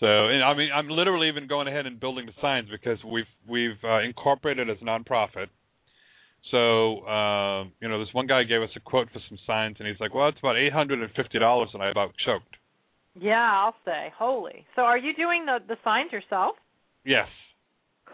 So, 0.00 0.06
and 0.28 0.44
I 0.44 0.54
mean, 0.54 0.68
I'm 0.74 0.88
literally 0.88 1.28
even 1.28 1.46
going 1.46 1.68
ahead 1.68 1.86
and 1.86 1.98
building 1.98 2.26
the 2.26 2.32
signs 2.40 2.68
because 2.70 2.98
we've 3.04 3.24
we've 3.48 3.78
uh, 3.82 4.00
incorporated 4.00 4.68
as 4.68 4.76
a 4.82 4.84
nonprofit. 4.84 5.46
So, 6.50 7.06
um, 7.08 7.72
you 7.80 7.88
know, 7.88 7.98
this 7.98 8.12
one 8.12 8.26
guy 8.26 8.44
gave 8.44 8.62
us 8.62 8.70
a 8.76 8.80
quote 8.80 9.08
for 9.12 9.20
some 9.28 9.38
signs, 9.46 9.76
and 9.78 9.88
he's 9.88 9.98
like, 9.98 10.14
"Well, 10.14 10.28
it's 10.28 10.38
about 10.38 10.56
eight 10.56 10.72
hundred 10.72 11.00
and 11.00 11.10
fifty 11.16 11.38
dollars," 11.38 11.70
and 11.72 11.82
I 11.82 11.90
about 11.90 12.12
choked. 12.24 12.56
Yeah, 13.18 13.50
I'll 13.50 13.74
say. 13.84 14.12
Holy. 14.18 14.66
So, 14.76 14.82
are 14.82 14.98
you 14.98 15.14
doing 15.14 15.46
the 15.46 15.58
the 15.66 15.76
signs 15.82 16.12
yourself? 16.12 16.56
Yes, 17.04 17.28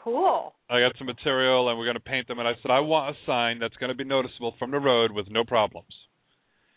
Cool. 0.05 0.53
I 0.69 0.81
got 0.81 0.97
some 0.99 1.07
material, 1.07 1.69
and 1.69 1.79
we're 1.79 1.85
going 1.85 1.97
to 1.97 2.01
paint 2.01 2.27
them. 2.27 2.39
And 2.39 2.49
I 2.49 2.53
said, 2.63 2.71
I 2.71 2.81
want 2.81 3.15
a 3.15 3.19
sign 3.27 3.59
that's 3.61 3.77
going 3.77 3.89
to 3.91 3.95
be 3.95 4.05
noticeable 4.05 4.55
from 4.59 4.71
the 4.71 4.79
road 4.81 5.13
with 5.13 5.27
no 5.31 5.45
problems. 5.45 5.93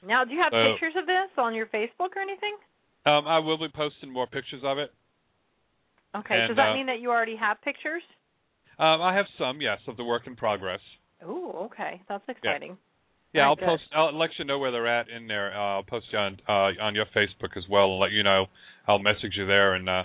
Now, 0.05 0.23
do 0.25 0.33
you 0.33 0.41
have 0.41 0.51
So- 0.51 0.73
pictures 0.73 0.93
of 0.95 1.07
this 1.07 1.29
on 1.37 1.55
your 1.55 1.65
Facebook 1.67 2.13
or 2.15 2.21
anything? 2.21 2.55
Um, 3.05 3.27
I 3.27 3.39
will 3.39 3.57
be 3.57 3.67
posting 3.73 4.11
more 4.11 4.27
pictures 4.27 4.61
of 4.63 4.77
it. 4.77 4.91
Okay. 6.15 6.35
And, 6.35 6.47
Does 6.47 6.57
that 6.57 6.69
uh, 6.69 6.73
mean 6.73 6.87
that 6.87 6.99
you 6.99 7.09
already 7.09 7.35
have 7.35 7.61
pictures? 7.61 8.01
Um, 8.79 9.01
I 9.01 9.15
have 9.15 9.25
some, 9.37 9.61
yes, 9.61 9.79
of 9.87 9.97
the 9.97 10.03
work 10.03 10.23
in 10.27 10.35
progress. 10.35 10.79
Ooh, 11.23 11.51
okay. 11.65 12.01
That's 12.09 12.23
exciting. 12.27 12.77
Yeah, 13.33 13.41
Very 13.41 13.47
I'll 13.47 13.55
good. 13.55 13.65
post. 13.65 13.83
I'll 13.95 14.17
let 14.17 14.29
you 14.37 14.45
know 14.45 14.59
where 14.59 14.71
they're 14.71 14.87
at 14.87 15.09
in 15.09 15.27
there. 15.27 15.53
Uh, 15.53 15.75
I'll 15.75 15.83
post 15.83 16.05
you 16.11 16.19
on 16.19 16.37
uh, 16.47 16.71
on 16.81 16.95
your 16.95 17.05
Facebook 17.15 17.57
as 17.57 17.63
well, 17.69 17.91
and 17.91 17.99
let 17.99 18.11
you 18.11 18.23
know. 18.23 18.45
I'll 18.87 18.99
message 18.99 19.33
you 19.35 19.45
there. 19.45 19.73
And 19.73 19.89
uh, 19.89 20.03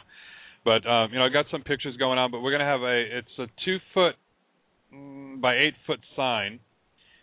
but 0.64 0.86
um, 0.86 1.12
you 1.12 1.18
know, 1.18 1.26
I 1.26 1.28
got 1.28 1.46
some 1.50 1.62
pictures 1.62 1.96
going 1.96 2.18
on. 2.18 2.30
But 2.30 2.40
we're 2.40 2.50
gonna 2.50 2.64
have 2.64 2.82
a. 2.82 3.18
It's 3.18 3.38
a 3.38 3.46
two 3.64 3.78
foot 3.94 4.14
mm, 4.92 5.40
by 5.40 5.56
eight 5.56 5.74
foot 5.86 6.00
sign, 6.16 6.58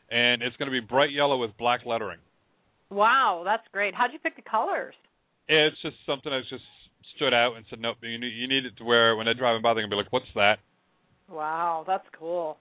and 0.10 0.42
it's 0.42 0.56
gonna 0.56 0.72
be 0.72 0.80
bright 0.80 1.12
yellow 1.12 1.38
with 1.38 1.52
black 1.58 1.82
lettering. 1.86 2.20
Wow, 2.90 3.42
that's 3.44 3.68
great. 3.74 3.94
How'd 3.94 4.14
you 4.14 4.20
pick 4.20 4.38
the 4.38 4.50
colors? 4.50 4.96
It's 5.48 5.80
just 5.82 5.96
something 6.06 6.32
that's 6.32 6.50
just 6.50 6.64
stood 7.16 7.34
out 7.34 7.56
and 7.56 7.66
said, 7.70 7.80
nope, 7.80 7.98
you 8.02 8.18
need, 8.20 8.34
you 8.36 8.48
need 8.48 8.66
it 8.66 8.76
to 8.78 8.84
where 8.84 9.16
when 9.16 9.26
they're 9.26 9.34
driving 9.34 9.62
by, 9.62 9.74
they're 9.74 9.84
gonna 9.84 9.96
be 9.96 10.02
like, 10.04 10.12
what's 10.12 10.26
that? 10.36 10.60
Wow, 11.30 11.84
that's 11.88 12.06
cool. 12.18 12.58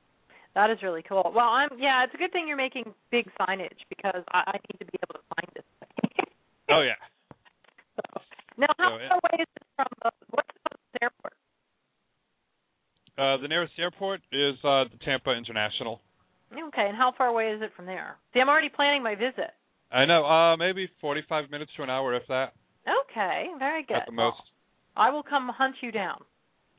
That 0.54 0.70
is 0.70 0.78
really 0.82 1.02
cool. 1.02 1.32
Well, 1.34 1.46
I'm 1.48 1.68
yeah. 1.78 2.02
It's 2.04 2.14
a 2.14 2.16
good 2.16 2.32
thing 2.32 2.48
you're 2.48 2.56
making 2.56 2.84
big 3.10 3.28
signage 3.38 3.76
because 3.90 4.22
I, 4.32 4.42
I 4.46 4.52
need 4.52 4.78
to 4.78 4.86
be 4.86 4.98
able 5.04 5.20
to 5.20 5.26
find 5.36 5.48
this. 5.54 5.64
Thing. 6.16 6.26
Oh 6.70 6.80
yeah. 6.80 6.96
So, 7.96 8.20
Now, 8.56 8.66
how 8.78 8.96
So, 8.96 8.96
yeah. 8.96 9.08
far 9.08 9.18
away 9.22 9.42
is 9.42 9.48
it 9.54 9.62
from 9.76 9.86
the 10.02 10.10
what's 10.30 10.48
the 10.48 10.60
closest 10.64 11.02
airport? 11.02 11.34
Uh, 13.18 13.36
the 13.42 13.48
nearest 13.48 13.72
airport 13.78 14.20
is 14.32 14.54
uh, 14.64 14.84
the 14.90 14.98
Tampa 15.04 15.32
International. 15.32 16.00
Okay, 16.52 16.86
and 16.88 16.96
how 16.96 17.12
far 17.16 17.28
away 17.28 17.48
is 17.52 17.60
it 17.62 17.70
from 17.76 17.86
there? 17.86 18.16
See, 18.32 18.40
I'm 18.40 18.48
already 18.48 18.68
planning 18.68 19.02
my 19.02 19.14
visit. 19.14 19.52
I 19.92 20.04
know, 20.04 20.24
uh, 20.24 20.56
maybe 20.56 20.88
45 21.00 21.50
minutes 21.50 21.70
to 21.76 21.82
an 21.82 21.90
hour, 21.90 22.14
if 22.14 22.22
that, 22.28 22.52
Okay, 22.86 23.46
very 23.58 23.84
good. 23.84 23.96
at 23.96 24.06
the 24.06 24.12
most. 24.12 24.40
I 24.96 25.10
will 25.10 25.22
come 25.22 25.48
hunt 25.48 25.76
you 25.82 25.90
down. 25.90 26.20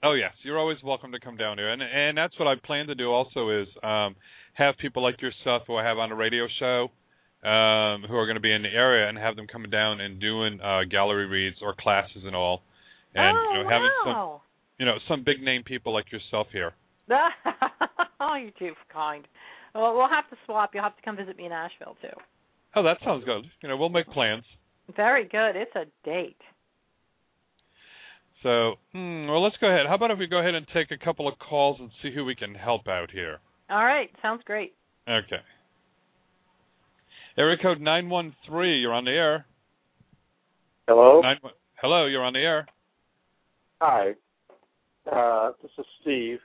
Oh 0.03 0.13
yes, 0.13 0.31
you're 0.43 0.59
always 0.59 0.77
welcome 0.83 1.11
to 1.11 1.19
come 1.19 1.37
down 1.37 1.57
here, 1.57 1.69
and 1.69 1.81
and 1.81 2.17
that's 2.17 2.37
what 2.39 2.47
I 2.47 2.53
plan 2.55 2.87
to 2.87 2.95
do. 2.95 3.11
Also, 3.11 3.49
is 3.49 3.67
um, 3.83 4.15
have 4.53 4.77
people 4.77 5.01
like 5.01 5.21
yourself 5.21 5.63
who 5.65 5.75
I 5.75 5.83
have 5.83 5.97
on 5.97 6.11
a 6.11 6.15
radio 6.15 6.47
show, 6.59 6.91
um, 7.47 8.05
who 8.07 8.15
are 8.15 8.25
going 8.25 8.35
to 8.35 8.41
be 8.41 8.53
in 8.53 8.61
the 8.61 8.69
area, 8.69 9.09
and 9.09 9.17
have 9.17 9.35
them 9.35 9.47
coming 9.47 9.71
down 9.71 9.99
and 9.99 10.19
doing 10.19 10.59
uh, 10.61 10.81
gallery 10.89 11.25
reads 11.25 11.57
or 11.61 11.73
classes 11.79 12.23
and 12.25 12.35
all, 12.35 12.61
and 13.15 13.37
oh, 13.37 13.51
you 13.53 13.63
know 13.63 13.69
having 13.69 13.89
some 14.05 14.39
you 14.79 14.85
know 14.85 14.97
some 15.07 15.23
big 15.23 15.41
name 15.41 15.63
people 15.63 15.93
like 15.93 16.11
yourself 16.11 16.47
here. 16.51 16.73
oh, 18.19 18.35
you're 18.35 18.51
too 18.59 18.75
kind. 18.93 19.27
Well, 19.73 19.95
we'll 19.95 20.09
have 20.09 20.29
to 20.29 20.37
swap. 20.45 20.71
You'll 20.73 20.83
have 20.83 20.95
to 20.95 21.01
come 21.01 21.17
visit 21.17 21.37
me 21.37 21.45
in 21.45 21.51
Asheville 21.51 21.97
too. 22.01 22.15
Oh, 22.75 22.83
that 22.83 22.97
sounds 23.03 23.23
good. 23.25 23.45
You 23.61 23.69
know, 23.69 23.77
we'll 23.77 23.89
make 23.89 24.07
plans. 24.07 24.43
Very 24.95 25.25
good. 25.25 25.55
It's 25.55 25.75
a 25.75 25.85
date. 26.05 26.37
So, 28.43 28.75
hmm, 28.93 29.27
well, 29.27 29.43
let's 29.43 29.57
go 29.59 29.67
ahead. 29.67 29.87
How 29.87 29.95
about 29.95 30.11
if 30.11 30.19
we 30.19 30.27
go 30.27 30.39
ahead 30.39 30.55
and 30.55 30.65
take 30.73 30.91
a 30.91 30.97
couple 30.97 31.27
of 31.27 31.37
calls 31.39 31.77
and 31.79 31.89
see 32.01 32.13
who 32.13 32.23
we 32.23 32.35
can 32.35 32.53
help 32.53 32.87
out 32.87 33.11
here? 33.11 33.39
All 33.69 33.83
right, 33.83 34.09
sounds 34.21 34.41
great. 34.45 34.75
Okay. 35.09 35.41
Area 37.37 37.57
code 37.61 37.81
nine 37.81 38.09
one 38.09 38.35
three. 38.47 38.79
You're 38.79 38.93
on 38.93 39.05
the 39.05 39.11
air. 39.11 39.45
Hello. 40.87 41.21
Nine, 41.21 41.37
hello, 41.81 42.05
you're 42.05 42.23
on 42.23 42.33
the 42.33 42.39
air. 42.39 42.67
Hi. 43.81 44.13
Uh, 45.11 45.51
this 45.61 45.71
is 45.77 45.85
Steve. 46.01 46.39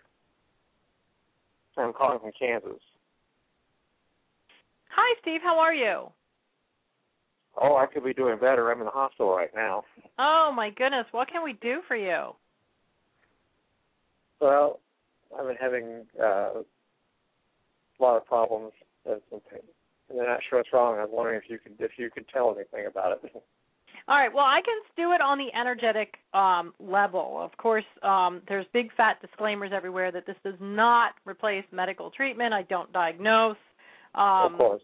I'm 1.76 1.92
calling 1.92 2.18
from 2.18 2.32
Kansas. 2.38 2.80
Hi, 4.90 5.14
Steve. 5.22 5.40
How 5.42 5.58
are 5.58 5.74
you? 5.74 6.10
Oh, 7.60 7.76
I 7.76 7.86
could 7.86 8.04
be 8.04 8.14
doing 8.14 8.38
better. 8.38 8.70
I'm 8.70 8.78
in 8.78 8.86
the 8.86 8.90
hospital 8.90 9.34
right 9.34 9.50
now. 9.54 9.84
Oh 10.18 10.52
my 10.54 10.70
goodness. 10.70 11.06
What 11.12 11.28
can 11.28 11.44
we 11.44 11.54
do 11.54 11.80
for 11.86 11.96
you? 11.96 12.32
Well, 14.40 14.80
I've 15.38 15.46
been 15.46 15.56
having 15.60 16.06
uh, 16.20 16.60
a 16.60 16.64
lot 18.00 18.16
of 18.16 18.26
problems, 18.26 18.72
and 19.04 19.20
they're 20.08 20.26
not 20.26 20.40
sure 20.48 20.58
what's 20.58 20.72
wrong. 20.72 20.98
I 20.98 21.02
was 21.02 21.10
wondering 21.12 21.40
if 21.42 21.50
you 21.50 21.58
could 21.58 21.74
if 21.78 21.92
you 21.96 22.10
could 22.10 22.26
tell 22.28 22.54
anything 22.54 22.86
about 22.86 23.12
it. 23.22 23.32
All 24.08 24.16
right. 24.16 24.32
Well, 24.34 24.44
I 24.44 24.60
can 24.64 24.74
do 24.96 25.12
it 25.12 25.20
on 25.20 25.38
the 25.38 25.56
energetic 25.56 26.14
um, 26.34 26.74
level. 26.80 27.38
Of 27.40 27.56
course, 27.56 27.84
um, 28.02 28.42
there's 28.48 28.66
big 28.72 28.92
fat 28.96 29.18
disclaimers 29.20 29.70
everywhere 29.72 30.10
that 30.10 30.26
this 30.26 30.34
does 30.42 30.56
not 30.60 31.12
replace 31.24 31.64
medical 31.70 32.10
treatment. 32.10 32.52
I 32.52 32.62
don't 32.62 32.92
diagnose. 32.92 33.56
Um, 34.14 34.52
of 34.52 34.56
course. 34.56 34.82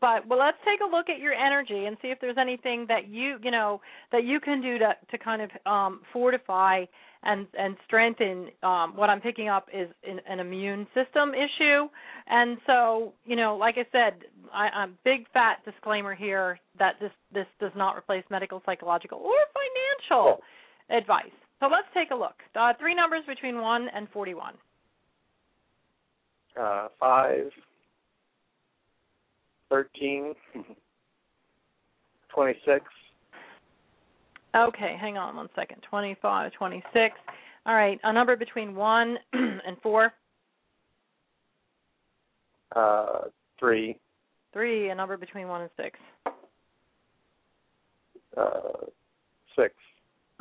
But 0.00 0.26
well 0.28 0.38
let's 0.38 0.58
take 0.64 0.80
a 0.80 0.90
look 0.96 1.08
at 1.08 1.20
your 1.20 1.32
energy 1.32 1.86
and 1.86 1.96
see 2.02 2.08
if 2.08 2.18
there's 2.20 2.36
anything 2.38 2.84
that 2.88 3.08
you 3.08 3.36
you 3.42 3.50
know 3.50 3.80
that 4.12 4.24
you 4.24 4.38
can 4.40 4.60
do 4.60 4.78
to 4.78 4.92
to 5.10 5.18
kind 5.18 5.40
of 5.40 5.50
um 5.66 6.00
fortify 6.12 6.84
and 7.22 7.46
and 7.58 7.76
strengthen 7.86 8.48
um 8.62 8.94
what 8.94 9.08
i'm 9.08 9.20
picking 9.20 9.48
up 9.48 9.68
is 9.72 9.88
an, 10.06 10.20
an 10.28 10.38
immune 10.40 10.86
system 10.94 11.32
issue. 11.34 11.88
And 12.26 12.58
so 12.66 13.14
you 13.24 13.36
know 13.36 13.56
like 13.56 13.76
i 13.78 13.86
said 13.90 14.20
i 14.52 14.68
i'm 14.68 14.98
big 15.04 15.26
fat 15.32 15.64
disclaimer 15.64 16.14
here 16.14 16.58
that 16.78 16.94
this 17.00 17.12
this 17.32 17.46
does 17.58 17.72
not 17.74 17.96
replace 17.96 18.24
medical 18.30 18.62
psychological 18.66 19.18
or 19.18 19.34
financial 19.56 20.40
advice. 20.90 21.32
So 21.58 21.66
let's 21.66 21.88
take 21.94 22.10
a 22.10 22.14
look. 22.14 22.36
Uh 22.54 22.74
three 22.78 22.94
numbers 22.94 23.22
between 23.26 23.60
1 23.60 23.88
and 23.94 24.08
41 24.10 24.54
Uh, 26.58 26.88
five, 26.98 27.50
thirteen, 29.70 30.34
twenty-six, 32.34 32.84
Okay, 34.54 34.96
hang 35.00 35.16
on 35.16 35.36
one 35.36 35.48
second. 35.54 35.80
25, 35.88 36.52
26. 36.52 37.14
All 37.66 37.74
right, 37.74 38.00
a 38.02 38.12
number 38.12 38.34
between 38.36 38.74
1 38.74 39.16
and 39.32 39.76
4. 39.82 40.12
uh, 42.74 43.18
three, 43.60 43.96
3, 44.52 44.88
a 44.90 44.94
number 44.94 45.16
between 45.16 45.46
1 45.46 45.60
and 45.62 45.70
6. 45.76 45.98
uh, 48.36 48.50
six. 49.56 49.74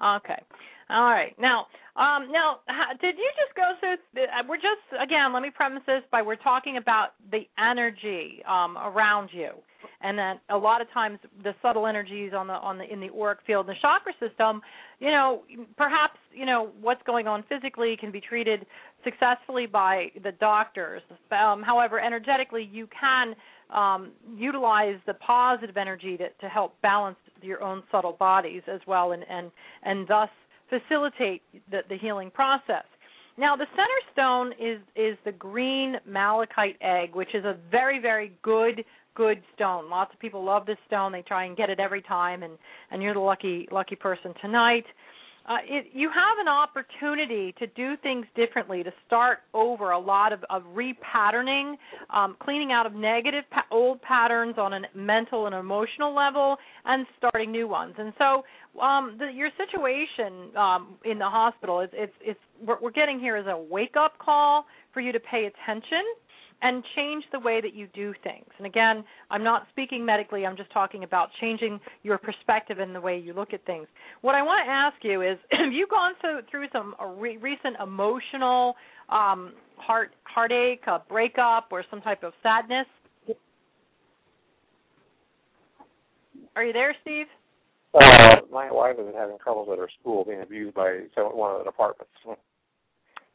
Okay. 0.03 0.41
All 0.89 1.03
right. 1.03 1.35
Now, 1.39 1.67
um, 1.95 2.31
now, 2.31 2.59
did 3.01 3.15
you 3.17 3.29
just 3.37 3.55
go 3.55 3.73
through? 3.79 4.23
Uh, 4.23 4.43
we're 4.47 4.55
just 4.55 4.81
again. 4.99 5.33
Let 5.33 5.43
me 5.43 5.49
premise 5.53 5.83
this 5.85 6.01
by 6.11 6.21
we're 6.21 6.35
talking 6.35 6.77
about 6.77 7.09
the 7.31 7.41
energy 7.59 8.41
um, 8.47 8.77
around 8.77 9.29
you, 9.31 9.49
and 10.01 10.17
then 10.17 10.39
a 10.49 10.57
lot 10.57 10.81
of 10.81 10.89
times 10.91 11.19
the 11.43 11.53
subtle 11.61 11.85
energies 11.85 12.31
on 12.35 12.47
the 12.47 12.53
on 12.53 12.77
the 12.77 12.91
in 12.91 12.99
the 12.99 13.09
auric 13.09 13.39
field 13.45 13.67
the 13.67 13.75
chakra 13.81 14.13
system. 14.19 14.61
You 14.99 15.11
know, 15.11 15.43
perhaps 15.77 16.17
you 16.33 16.45
know 16.45 16.71
what's 16.81 17.03
going 17.03 17.27
on 17.27 17.43
physically 17.49 17.95
can 17.99 18.11
be 18.11 18.21
treated 18.21 18.65
successfully 19.03 19.67
by 19.67 20.07
the 20.23 20.31
doctors. 20.31 21.01
Um, 21.31 21.61
however, 21.61 21.99
energetically, 21.99 22.67
you 22.71 22.87
can 22.99 23.35
um, 23.69 24.11
utilize 24.35 24.97
the 25.05 25.13
positive 25.15 25.77
energy 25.77 26.17
to, 26.17 26.29
to 26.29 26.49
help 26.49 26.81
balance 26.81 27.17
your 27.41 27.61
own 27.61 27.83
subtle 27.91 28.13
bodies 28.13 28.63
as 28.67 28.79
well, 28.87 29.11
and 29.11 29.23
and 29.29 29.51
and 29.83 30.07
thus 30.07 30.29
facilitate 30.69 31.41
the, 31.71 31.79
the 31.89 31.97
healing 31.97 32.31
process. 32.31 32.85
Now, 33.37 33.55
the 33.55 33.67
center 33.71 33.99
stone 34.11 34.51
is 34.59 34.79
is 34.95 35.17
the 35.23 35.31
green 35.31 35.95
malachite 36.05 36.77
egg, 36.81 37.15
which 37.15 37.33
is 37.33 37.45
a 37.45 37.57
very 37.71 37.99
very 37.99 38.33
good 38.41 38.83
good 39.15 39.41
stone. 39.55 39.89
Lots 39.89 40.13
of 40.13 40.19
people 40.19 40.43
love 40.43 40.65
this 40.65 40.77
stone. 40.87 41.11
They 41.11 41.21
try 41.21 41.45
and 41.45 41.55
get 41.55 41.69
it 41.69 41.79
every 41.79 42.01
time, 42.01 42.43
and 42.43 42.57
and 42.91 43.01
you're 43.01 43.13
the 43.13 43.19
lucky 43.19 43.67
lucky 43.71 43.95
person 43.95 44.33
tonight. 44.41 44.85
Uh, 45.47 45.57
it, 45.67 45.87
you 45.93 46.09
have 46.09 46.37
an 46.39 46.47
opportunity 46.47 47.53
to 47.57 47.65
do 47.67 47.95
things 48.03 48.25
differently, 48.35 48.83
to 48.83 48.91
start 49.07 49.39
over 49.53 49.91
a 49.91 49.99
lot 49.99 50.31
of, 50.31 50.43
of 50.49 50.63
repatterning, 50.75 51.75
um, 52.13 52.35
cleaning 52.39 52.71
out 52.71 52.85
of 52.85 52.93
negative 52.93 53.43
pa- 53.49 53.65
old 53.71 54.01
patterns 54.01 54.55
on 54.57 54.73
a 54.73 54.79
mental 54.93 55.47
and 55.47 55.55
emotional 55.55 56.13
level, 56.13 56.57
and 56.85 57.05
starting 57.17 57.51
new 57.51 57.67
ones. 57.67 57.95
And 57.97 58.13
so, 58.17 58.43
um, 58.79 59.15
the, 59.17 59.31
your 59.33 59.49
situation 59.57 60.55
um, 60.55 60.95
in 61.03 61.17
the 61.17 61.29
hospital 61.29 61.81
is 61.81 61.89
it's 61.93 62.13
it's 62.21 62.39
what 62.63 62.81
we're 62.81 62.91
getting 62.91 63.19
here 63.19 63.35
is 63.35 63.45
a 63.47 63.57
wake 63.57 63.95
up 63.97 64.19
call 64.19 64.65
for 64.93 65.01
you 65.01 65.11
to 65.11 65.19
pay 65.19 65.45
attention 65.45 66.03
and 66.61 66.83
change 66.95 67.23
the 67.31 67.39
way 67.39 67.61
that 67.61 67.73
you 67.73 67.87
do 67.93 68.13
things. 68.23 68.47
And 68.57 68.67
again, 68.67 69.03
I'm 69.31 69.43
not 69.43 69.67
speaking 69.71 70.05
medically, 70.05 70.45
I'm 70.45 70.57
just 70.57 70.71
talking 70.71 71.03
about 71.03 71.29
changing 71.39 71.79
your 72.03 72.17
perspective 72.17 72.79
and 72.79 72.93
the 72.93 73.01
way 73.01 73.17
you 73.17 73.33
look 73.33 73.53
at 73.53 73.65
things. 73.65 73.87
What 74.21 74.35
I 74.35 74.43
want 74.43 74.65
to 74.65 74.71
ask 74.71 74.95
you 75.01 75.21
is 75.21 75.37
have 75.51 75.71
you 75.71 75.87
gone 75.87 76.13
through, 76.21 76.41
through 76.51 76.67
some 76.73 76.95
re- 77.17 77.37
recent 77.37 77.77
emotional 77.81 78.75
um, 79.09 79.53
heart 79.77 80.11
heartache, 80.23 80.83
a 80.87 81.01
breakup, 81.07 81.67
or 81.71 81.83
some 81.89 82.01
type 82.01 82.23
of 82.23 82.33
sadness? 82.43 82.85
Are 86.55 86.63
you 86.63 86.73
there, 86.73 86.95
Steve? 87.01 87.27
Uh, 87.93 88.41
my 88.51 88.71
wife 88.71 88.97
is 88.99 89.15
having 89.15 89.37
troubles 89.41 89.69
at 89.71 89.79
her 89.79 89.89
school, 89.99 90.25
being 90.25 90.41
abused 90.41 90.75
by 90.75 90.99
one 91.15 91.53
of 91.53 91.59
the 91.59 91.63
departments. 91.63 92.11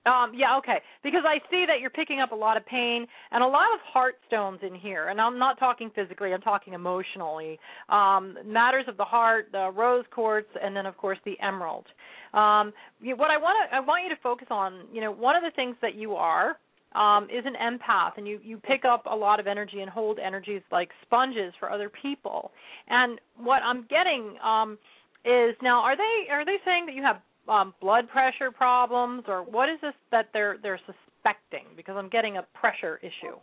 Um, 0.06 0.32
yeah, 0.34 0.58
okay. 0.58 0.78
Because 1.02 1.22
I 1.26 1.38
see 1.50 1.64
that 1.66 1.80
you're 1.80 1.90
picking 1.90 2.20
up 2.20 2.32
a 2.32 2.34
lot 2.34 2.56
of 2.56 2.66
pain 2.66 3.06
and 3.30 3.42
a 3.42 3.46
lot 3.46 3.72
of 3.72 3.80
heart 3.80 4.16
stones 4.26 4.60
in 4.62 4.74
here. 4.74 5.08
And 5.08 5.20
I'm 5.20 5.38
not 5.38 5.58
talking 5.58 5.90
physically, 5.94 6.32
I'm 6.32 6.42
talking 6.42 6.74
emotionally. 6.74 7.58
Um, 7.88 8.36
matters 8.44 8.84
of 8.86 8.96
the 8.96 9.04
heart, 9.04 9.46
the 9.52 9.70
rose 9.74 10.04
quartz, 10.10 10.48
and 10.62 10.76
then 10.76 10.84
of 10.84 10.96
course 10.98 11.18
the 11.24 11.36
emerald. 11.40 11.86
Um, 12.34 12.72
what 13.00 13.30
I 13.30 13.38
want 13.38 13.70
to 13.70 13.76
I 13.76 13.80
want 13.80 14.02
you 14.04 14.14
to 14.14 14.20
focus 14.22 14.48
on, 14.50 14.86
you 14.92 15.00
know, 15.00 15.12
one 15.12 15.36
of 15.36 15.42
the 15.42 15.52
things 15.54 15.76
that 15.80 15.94
you 15.94 16.14
are 16.14 16.58
um, 16.94 17.24
is 17.24 17.44
an 17.46 17.54
empath, 17.60 18.18
and 18.18 18.26
you 18.26 18.40
you 18.42 18.58
pick 18.58 18.84
up 18.84 19.06
a 19.10 19.14
lot 19.14 19.40
of 19.40 19.46
energy 19.46 19.80
and 19.80 19.90
hold 19.90 20.18
energies 20.18 20.62
like 20.70 20.90
sponges 21.02 21.54
for 21.58 21.70
other 21.70 21.90
people. 22.02 22.50
And 22.88 23.20
what 23.36 23.62
I'm 23.62 23.86
getting 23.88 24.36
um, 24.44 24.78
is 25.24 25.54
now 25.62 25.80
are 25.80 25.96
they 25.96 26.30
are 26.30 26.44
they 26.44 26.56
saying 26.64 26.86
that 26.86 26.94
you 26.94 27.02
have 27.02 27.16
um, 27.48 27.74
blood 27.80 28.08
pressure 28.08 28.50
problems, 28.50 29.24
or 29.28 29.42
what 29.42 29.68
is 29.68 29.78
this 29.80 29.94
that 30.10 30.28
they're 30.32 30.56
they're 30.62 30.80
suspecting? 30.86 31.64
Because 31.76 31.96
I'm 31.98 32.08
getting 32.08 32.36
a 32.36 32.42
pressure 32.54 32.98
issue. 33.02 33.36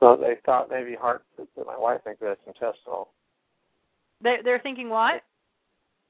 So 0.00 0.16
they 0.20 0.34
thought 0.44 0.68
maybe 0.70 0.94
heart. 0.94 1.24
My 1.56 1.78
wife 1.78 2.00
thinks 2.04 2.20
that's 2.20 2.40
intestinal. 2.46 3.08
They 4.22 4.36
they're 4.44 4.60
thinking 4.60 4.88
what? 4.88 5.22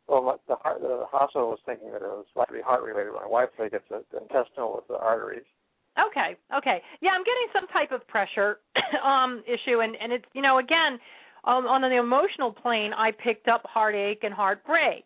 Well, 0.08 0.40
the, 0.48 0.56
heart, 0.56 0.80
the 0.80 1.04
hospital 1.10 1.50
was 1.50 1.60
thinking 1.64 1.92
that 1.92 2.02
it 2.02 2.08
was 2.08 2.26
likely 2.34 2.60
heart 2.60 2.82
related. 2.82 3.12
My 3.12 3.26
wife 3.26 3.50
thinks 3.56 3.74
it's 3.74 4.04
intestinal 4.12 4.74
with 4.74 4.88
the 4.88 4.98
arteries. 4.98 5.46
Okay, 5.98 6.36
okay. 6.56 6.82
Yeah, 7.00 7.10
I'm 7.10 7.22
getting 7.22 7.48
some 7.52 7.66
type 7.68 7.92
of 7.92 8.06
pressure 8.08 8.58
um 9.04 9.42
issue 9.46 9.80
and 9.80 9.94
and 10.00 10.12
it's 10.12 10.24
you 10.32 10.42
know 10.42 10.58
again 10.58 10.98
um 11.44 11.66
on 11.66 11.82
the 11.82 11.98
emotional 11.98 12.52
plane 12.52 12.92
I 12.96 13.10
picked 13.12 13.48
up 13.48 13.62
heartache 13.64 14.24
and 14.24 14.32
heartbreak. 14.32 15.04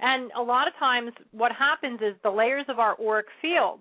And 0.00 0.30
a 0.36 0.42
lot 0.42 0.66
of 0.66 0.74
times 0.78 1.12
what 1.32 1.52
happens 1.52 2.00
is 2.00 2.14
the 2.22 2.30
layers 2.30 2.64
of 2.68 2.78
our 2.78 2.96
auric 3.00 3.26
field 3.42 3.80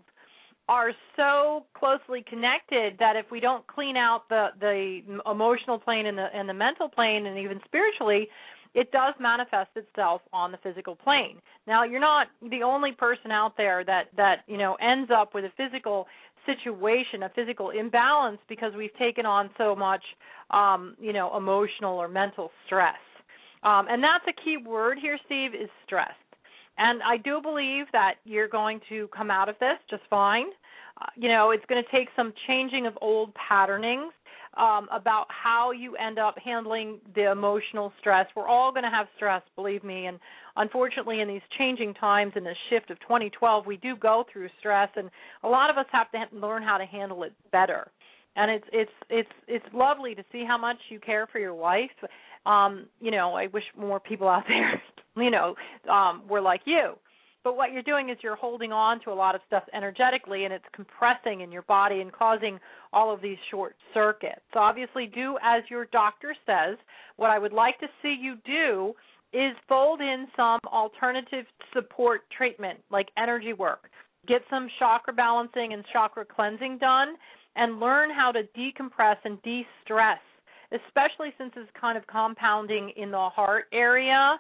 are 0.68 0.92
so 1.16 1.66
closely 1.74 2.24
connected 2.30 2.94
that 3.00 3.16
if 3.16 3.26
we 3.32 3.40
don't 3.40 3.66
clean 3.68 3.98
out 3.98 4.30
the 4.30 4.50
the 4.60 5.02
emotional 5.30 5.80
plane 5.80 6.06
and 6.06 6.18
the 6.18 6.28
and 6.34 6.48
the 6.48 6.54
mental 6.54 6.88
plane 6.88 7.26
and 7.26 7.40
even 7.40 7.60
spiritually 7.66 8.28
it 8.76 8.92
does 8.92 9.16
manifest 9.20 9.72
itself 9.76 10.22
on 10.32 10.52
the 10.52 10.58
physical 10.60 10.96
plane. 10.96 11.38
Now, 11.66 11.84
you're 11.84 12.00
not 12.00 12.28
the 12.52 12.62
only 12.62 12.92
person 12.92 13.32
out 13.32 13.58
there 13.58 13.84
that 13.86 14.10
that, 14.16 14.44
you 14.48 14.58
know, 14.58 14.76
ends 14.76 15.10
up 15.12 15.34
with 15.34 15.46
a 15.46 15.52
physical 15.58 16.06
situation, 16.46 17.24
a 17.24 17.30
physical 17.30 17.72
imbalance 17.72 18.40
because 18.48 18.74
we've 18.78 18.96
taken 18.98 19.26
on 19.26 19.50
so 19.58 19.76
much 19.76 20.04
um, 20.52 20.96
you 21.00 21.14
know, 21.14 21.36
emotional 21.36 21.98
or 21.98 22.08
mental 22.08 22.52
stress. 22.66 22.96
Um, 23.64 23.88
and 23.90 24.04
that's 24.04 24.26
a 24.28 24.44
key 24.44 24.58
word 24.58 24.98
here, 25.02 25.18
Steve, 25.26 25.54
is 25.54 25.70
stress. 25.86 26.16
And 26.78 27.02
I 27.04 27.18
do 27.18 27.42
believe 27.42 27.86
that 27.92 28.16
you're 28.24 28.48
going 28.48 28.80
to 28.90 29.10
come 29.16 29.30
out 29.30 29.50
of 29.50 29.56
this 29.60 29.78
just 29.90 30.04
fine. 30.10 30.46
Uh, 31.02 31.06
you 31.16 31.28
know, 31.28 31.52
it's 31.52 31.66
going 31.68 31.84
to 31.84 31.92
take 31.92 32.08
some 32.16 32.34
changing 32.48 32.86
of 32.86 32.98
old 33.02 33.34
patternings 33.36 34.14
um, 34.58 34.88
about 34.92 35.26
how 35.30 35.72
you 35.72 35.96
end 35.96 36.20
up 36.20 36.36
handling 36.44 37.00
the 37.16 37.32
emotional 37.32 37.94
stress. 38.00 38.28
We're 38.36 38.48
all 38.48 38.72
going 38.72 38.84
to 38.84 38.90
have 38.90 39.08
stress, 39.16 39.42
believe 39.56 39.84
me. 39.84 40.08
And 40.08 40.20
unfortunately, 40.56 41.22
in 41.22 41.28
these 41.28 41.42
changing 41.58 41.94
times, 41.96 42.34
in 42.36 42.44
this 42.44 42.58
shift 42.70 42.90
of 42.92 43.00
2012, 43.02 43.66
we 43.66 43.78
do 43.78 43.96
go 43.96 44.26
through 44.32 44.50
stress, 44.60 44.90
and 44.96 45.10
a 45.44 45.48
lot 45.48 45.70
of 45.70 45.78
us 45.78 45.86
have 45.92 46.12
to 46.12 46.20
learn 46.36 46.64
how 46.64 46.78
to 46.78 46.86
handle 46.86 47.24
it 47.24 47.34
better. 47.52 47.92
And 48.36 48.52
it's 48.52 48.66
it's 48.72 48.92
it's 49.10 49.30
it's 49.48 49.66
lovely 49.74 50.16
to 50.16 50.24
see 50.32 50.46
how 50.48 50.58
much 50.58 50.78
you 50.90 51.00
care 51.00 51.28
for 51.28 51.40
your 51.40 51.56
wife. 51.56 51.90
Um, 52.46 52.88
you 53.00 53.12
know, 53.12 53.34
I 53.34 53.48
wish 53.48 53.64
more 53.78 54.00
people 54.00 54.28
out 54.28 54.44
there, 54.48 54.82
you 55.24 55.32
know, 55.32 55.56
um, 55.92 56.24
were 56.28 56.42
like 56.42 56.62
you 56.66 56.96
but 57.44 57.56
what 57.56 57.72
you're 57.72 57.84
doing 57.84 58.10
is 58.10 58.18
you're 58.22 58.36
holding 58.36 58.72
on 58.72 59.00
to 59.02 59.12
a 59.12 59.14
lot 59.14 59.34
of 59.36 59.42
stuff 59.48 59.64
energetically 59.74 60.46
and 60.46 60.54
it's 60.54 60.66
compressing 60.74 61.42
in 61.42 61.52
your 61.52 61.62
body 61.64 62.02
and 62.02 62.12
causing 62.12 62.60
all 62.92 63.14
of 63.14 63.22
these 63.22 63.38
short 63.50 63.76
circuits. 63.94 64.42
Obviously 64.56 65.08
do 65.08 65.38
as 65.42 65.64
your 65.70 65.86
doctor 65.86 66.36
says. 66.46 66.78
What 67.16 67.30
I 67.30 67.40
would 67.40 67.54
like 67.54 67.80
to 67.80 67.88
see 68.02 68.16
you 68.20 68.36
do 68.46 68.94
is 69.32 69.56
fold 69.68 70.02
in 70.02 70.28
some 70.36 70.60
alternative 70.66 71.46
support 71.74 72.22
treatment 72.36 72.80
like 72.92 73.10
energy 73.18 73.54
work. 73.54 73.90
Get 74.28 74.42
some 74.50 74.68
chakra 74.78 75.14
balancing 75.14 75.74
and 75.74 75.84
chakra 75.94 76.26
cleansing 76.26 76.78
done 76.80 77.16
and 77.56 77.80
learn 77.80 78.10
how 78.10 78.32
to 78.32 78.44
decompress 78.58 79.18
and 79.24 79.42
de-stress, 79.44 80.20
especially 80.72 81.34
since 81.38 81.52
it's 81.56 81.70
kind 81.80 81.98
of 81.98 82.06
compounding 82.08 82.92
in 82.96 83.12
the 83.12 83.30
heart 83.30 83.66
area 83.74 84.40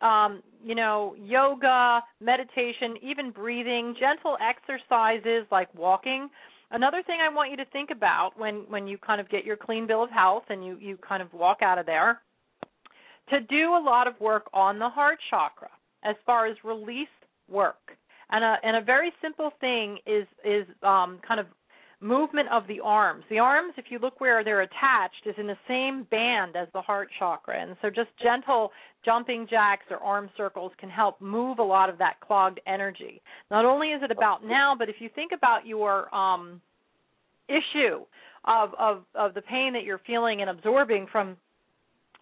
um, 0.00 0.42
you 0.64 0.74
know, 0.74 1.14
yoga, 1.18 2.02
meditation, 2.20 2.96
even 3.02 3.30
breathing, 3.30 3.94
gentle 3.98 4.36
exercises 4.40 5.46
like 5.50 5.72
walking. 5.74 6.28
Another 6.70 7.02
thing 7.06 7.18
I 7.20 7.32
want 7.32 7.50
you 7.50 7.56
to 7.58 7.64
think 7.66 7.90
about 7.90 8.32
when 8.36 8.64
when 8.68 8.86
you 8.86 8.98
kind 8.98 9.20
of 9.20 9.28
get 9.30 9.44
your 9.44 9.56
clean 9.56 9.86
bill 9.86 10.02
of 10.02 10.10
health 10.10 10.44
and 10.48 10.64
you 10.64 10.76
you 10.80 10.98
kind 10.98 11.22
of 11.22 11.32
walk 11.32 11.58
out 11.62 11.78
of 11.78 11.86
there 11.86 12.20
to 13.30 13.40
do 13.40 13.72
a 13.72 13.82
lot 13.82 14.06
of 14.06 14.18
work 14.20 14.48
on 14.52 14.78
the 14.78 14.88
heart 14.88 15.18
chakra 15.30 15.70
as 16.04 16.16
far 16.24 16.46
as 16.46 16.56
release 16.64 17.08
work. 17.48 17.96
And 18.30 18.44
a 18.44 18.56
and 18.64 18.76
a 18.76 18.80
very 18.82 19.12
simple 19.22 19.50
thing 19.60 19.98
is 20.06 20.26
is 20.44 20.66
um, 20.82 21.20
kind 21.26 21.38
of 21.38 21.46
movement 22.00 22.48
of 22.52 22.66
the 22.66 22.80
arms. 22.80 23.24
The 23.30 23.38
arms, 23.38 23.72
if 23.76 23.86
you 23.88 23.98
look 23.98 24.20
where 24.20 24.44
they're 24.44 24.62
attached, 24.62 25.26
is 25.26 25.34
in 25.38 25.46
the 25.46 25.56
same 25.66 26.06
band 26.10 26.56
as 26.56 26.68
the 26.74 26.82
heart 26.82 27.08
chakra. 27.18 27.60
And 27.60 27.76
so 27.80 27.88
just 27.88 28.10
gentle 28.22 28.70
jumping 29.04 29.46
jacks 29.48 29.84
or 29.90 29.98
arm 29.98 30.28
circles 30.36 30.72
can 30.78 30.90
help 30.90 31.20
move 31.20 31.58
a 31.58 31.62
lot 31.62 31.88
of 31.88 31.98
that 31.98 32.20
clogged 32.20 32.60
energy. 32.66 33.22
Not 33.50 33.64
only 33.64 33.88
is 33.88 34.02
it 34.02 34.10
about 34.10 34.44
now, 34.44 34.74
but 34.78 34.88
if 34.88 34.96
you 34.98 35.08
think 35.14 35.32
about 35.32 35.66
your 35.66 36.14
um 36.14 36.60
issue 37.48 38.04
of 38.44 38.70
of 38.78 39.04
of 39.14 39.34
the 39.34 39.42
pain 39.42 39.72
that 39.72 39.84
you're 39.84 40.00
feeling 40.06 40.40
and 40.40 40.50
absorbing 40.50 41.06
from 41.10 41.36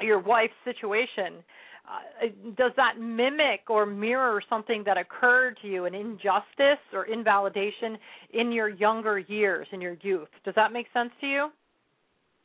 your 0.00 0.20
wife's 0.20 0.54
situation, 0.64 1.42
uh, 1.86 2.26
does 2.56 2.72
that 2.76 2.98
mimic 2.98 3.68
or 3.68 3.84
mirror 3.84 4.42
something 4.48 4.82
that 4.86 4.96
occurred 4.96 5.58
to 5.60 5.68
you, 5.68 5.84
an 5.84 5.94
injustice 5.94 6.80
or 6.92 7.04
invalidation 7.04 7.98
in 8.32 8.52
your 8.52 8.68
younger 8.68 9.18
years, 9.18 9.66
in 9.72 9.80
your 9.80 9.96
youth? 10.00 10.28
Does 10.44 10.54
that 10.54 10.72
make 10.72 10.86
sense 10.94 11.10
to 11.20 11.26
you? 11.26 11.48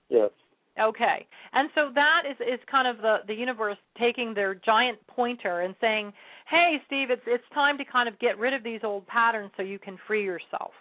Yes. 0.09 0.31
Okay. 0.79 1.25
And 1.53 1.69
so 1.75 1.89
that 1.93 2.23
is 2.29 2.37
is 2.39 2.59
kind 2.69 2.87
of 2.87 3.01
the 3.01 3.17
the 3.27 3.33
universe 3.33 3.77
taking 3.99 4.33
their 4.33 4.55
giant 4.55 4.97
pointer 5.07 5.61
and 5.61 5.75
saying, 5.81 6.13
"Hey, 6.49 6.81
Steve, 6.87 7.09
it's 7.09 7.21
it's 7.25 7.43
time 7.53 7.77
to 7.77 7.85
kind 7.85 8.07
of 8.07 8.17
get 8.19 8.37
rid 8.37 8.53
of 8.53 8.63
these 8.63 8.81
old 8.83 9.05
patterns 9.07 9.51
so 9.57 9.63
you 9.63 9.79
can 9.79 9.97
free 10.07 10.23
yourself." 10.23 10.71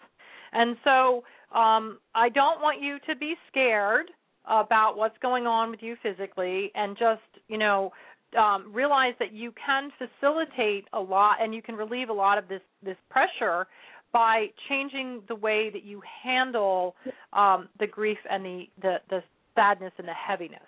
And 0.52 0.76
so 0.85 1.24
um 1.56 1.98
I 2.14 2.28
don't 2.28 2.60
want 2.60 2.80
you 2.80 2.98
to 3.09 3.16
be 3.16 3.35
scared 3.51 4.10
about 4.48 4.97
what's 4.97 5.18
going 5.18 5.47
on 5.47 5.70
with 5.70 5.82
you 5.82 5.97
physically 6.02 6.72
and 6.74 6.97
just, 6.97 7.20
you 7.48 7.59
know, 7.59 7.93
um, 8.36 8.72
realize 8.72 9.14
that 9.18 9.32
you 9.32 9.52
can 9.64 9.90
facilitate 9.98 10.84
a 10.92 11.00
lot 11.00 11.36
and 11.40 11.55
you 11.55 11.62
can 11.62 11.74
relieve 11.74 12.09
a 12.09 12.12
lot 12.12 12.38
of 12.38 12.48
this 12.48 12.60
this 12.82 12.96
pressure 13.09 13.66
by 14.12 14.46
changing 14.68 15.22
the 15.28 15.34
way 15.34 15.70
that 15.70 15.84
you 15.84 16.02
handle 16.22 16.96
um, 17.32 17.68
the 17.78 17.86
grief 17.86 18.18
and 18.30 18.44
the, 18.44 18.64
the 18.82 18.96
the 19.10 19.22
sadness 19.55 19.92
and 19.98 20.09
the 20.09 20.12
heaviness. 20.12 20.60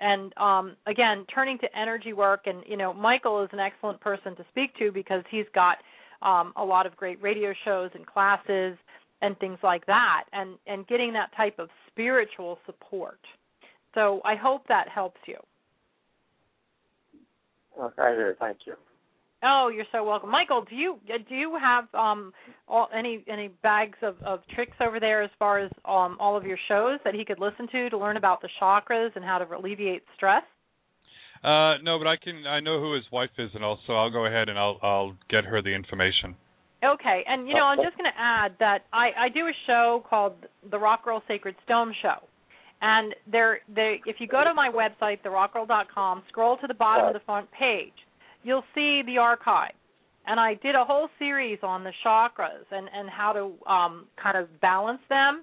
And 0.00 0.36
um, 0.36 0.76
again, 0.86 1.24
turning 1.32 1.58
to 1.58 1.78
energy 1.78 2.12
work, 2.12 2.42
and 2.46 2.62
you 2.66 2.76
know, 2.76 2.92
Michael 2.92 3.42
is 3.44 3.50
an 3.52 3.60
excellent 3.60 4.00
person 4.00 4.34
to 4.36 4.44
speak 4.50 4.76
to 4.78 4.90
because 4.90 5.22
he's 5.30 5.46
got 5.54 5.78
um, 6.22 6.52
a 6.56 6.64
lot 6.64 6.86
of 6.86 6.96
great 6.96 7.22
radio 7.22 7.52
shows 7.64 7.90
and 7.94 8.06
classes 8.06 8.76
and 9.20 9.38
things 9.38 9.58
like 9.62 9.86
that, 9.86 10.24
and 10.32 10.56
and 10.66 10.86
getting 10.88 11.12
that 11.12 11.30
type 11.36 11.58
of 11.58 11.68
spiritual 11.88 12.58
support. 12.66 13.20
So 13.94 14.20
I 14.24 14.34
hope 14.34 14.66
that 14.68 14.88
helps 14.88 15.20
you. 15.26 15.36
Okay, 17.80 18.14
here. 18.16 18.36
Thank 18.38 18.58
you. 18.66 18.74
Oh, 19.44 19.70
you're 19.74 19.86
so 19.90 20.04
welcome, 20.04 20.30
Michael. 20.30 20.64
Do 20.68 20.76
you 20.76 20.98
do 21.06 21.34
you 21.34 21.58
have 21.60 21.92
um 21.94 22.32
all, 22.68 22.88
any 22.96 23.24
any 23.28 23.48
bags 23.48 23.98
of, 24.02 24.14
of 24.24 24.40
tricks 24.54 24.76
over 24.80 25.00
there 25.00 25.22
as 25.22 25.30
far 25.38 25.58
as 25.58 25.70
um 25.84 26.16
all 26.20 26.36
of 26.36 26.44
your 26.44 26.58
shows 26.68 27.00
that 27.04 27.14
he 27.14 27.24
could 27.24 27.40
listen 27.40 27.66
to 27.72 27.90
to 27.90 27.98
learn 27.98 28.16
about 28.16 28.40
the 28.40 28.48
chakras 28.60 29.10
and 29.16 29.24
how 29.24 29.38
to 29.38 29.56
alleviate 29.56 30.04
stress? 30.14 30.44
Uh, 31.42 31.78
no, 31.82 31.98
but 31.98 32.06
I 32.06 32.16
can. 32.22 32.46
I 32.46 32.60
know 32.60 32.78
who 32.78 32.94
his 32.94 33.04
wife 33.10 33.30
is, 33.36 33.50
and 33.54 33.64
also 33.64 33.94
I'll 33.94 34.12
go 34.12 34.26
ahead 34.26 34.48
and 34.48 34.56
I'll 34.56 34.78
I'll 34.80 35.16
get 35.28 35.44
her 35.44 35.60
the 35.60 35.74
information. 35.74 36.36
Okay, 36.84 37.24
and 37.26 37.48
you 37.48 37.54
know 37.54 37.64
I'm 37.64 37.78
just 37.78 37.96
going 37.96 38.10
to 38.10 38.20
add 38.20 38.52
that 38.60 38.86
I 38.92 39.10
I 39.18 39.28
do 39.28 39.40
a 39.46 39.52
show 39.66 40.04
called 40.08 40.34
the 40.70 40.78
Rock 40.78 41.04
Girl 41.04 41.20
Sacred 41.26 41.56
Stone 41.64 41.94
Show, 42.00 42.28
and 42.82 43.14
there 43.30 43.60
they 43.74 44.02
if 44.04 44.16
you 44.18 44.26
go 44.26 44.44
to 44.44 44.52
my 44.52 44.68
website 44.68 45.18
therockgirl.com, 45.24 46.22
scroll 46.28 46.58
to 46.58 46.66
the 46.66 46.74
bottom 46.74 47.06
of 47.06 47.14
the 47.14 47.20
front 47.24 47.48
page 47.52 47.94
you'll 48.42 48.64
see 48.74 49.02
the 49.06 49.18
archive. 49.18 49.72
And 50.26 50.38
I 50.38 50.54
did 50.54 50.74
a 50.74 50.84
whole 50.84 51.08
series 51.18 51.58
on 51.62 51.82
the 51.82 51.92
chakras 52.04 52.64
and, 52.70 52.88
and 52.94 53.08
how 53.10 53.32
to 53.32 53.70
um, 53.70 54.06
kind 54.22 54.36
of 54.36 54.48
balance 54.60 55.00
them. 55.08 55.42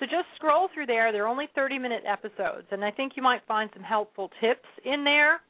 So 0.00 0.06
just 0.06 0.26
scroll 0.34 0.68
through 0.74 0.86
there. 0.86 1.12
They're 1.12 1.28
only 1.28 1.46
30 1.54 1.78
minute 1.78 2.02
episodes, 2.06 2.66
and 2.70 2.84
I 2.84 2.90
think 2.90 3.12
you 3.16 3.22
might 3.22 3.40
find 3.46 3.70
some 3.72 3.82
helpful 3.82 4.30
tips 4.40 4.68
in 4.84 5.04
there 5.04 5.40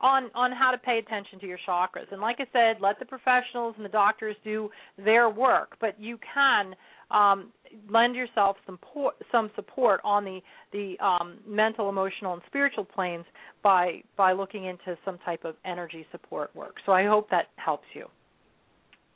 on 0.00 0.30
on 0.34 0.52
how 0.52 0.70
to 0.70 0.76
pay 0.76 0.98
attention 0.98 1.38
to 1.40 1.46
your 1.46 1.58
chakras. 1.66 2.12
And 2.12 2.20
like 2.20 2.36
I 2.38 2.46
said, 2.52 2.82
let 2.82 2.98
the 2.98 3.06
professionals 3.06 3.74
and 3.76 3.84
the 3.84 3.90
doctors 3.90 4.36
do 4.44 4.68
their 5.02 5.30
work, 5.30 5.76
but 5.80 5.98
you 5.98 6.18
can 6.34 6.74
um, 7.10 7.52
lend 7.90 8.16
yourself 8.16 8.56
some 8.66 8.78
por- 8.78 9.14
some 9.30 9.50
support 9.54 10.00
on 10.04 10.24
the 10.24 10.40
the 10.72 10.96
um, 11.04 11.38
mental, 11.46 11.88
emotional, 11.88 12.32
and 12.34 12.42
spiritual 12.46 12.84
planes 12.84 13.24
by 13.62 14.02
by 14.16 14.32
looking 14.32 14.64
into 14.64 14.96
some 15.04 15.18
type 15.24 15.44
of 15.44 15.54
energy 15.64 16.06
support 16.10 16.54
work. 16.54 16.76
So 16.84 16.92
I 16.92 17.06
hope 17.06 17.30
that 17.30 17.46
helps 17.56 17.86
you. 17.94 18.06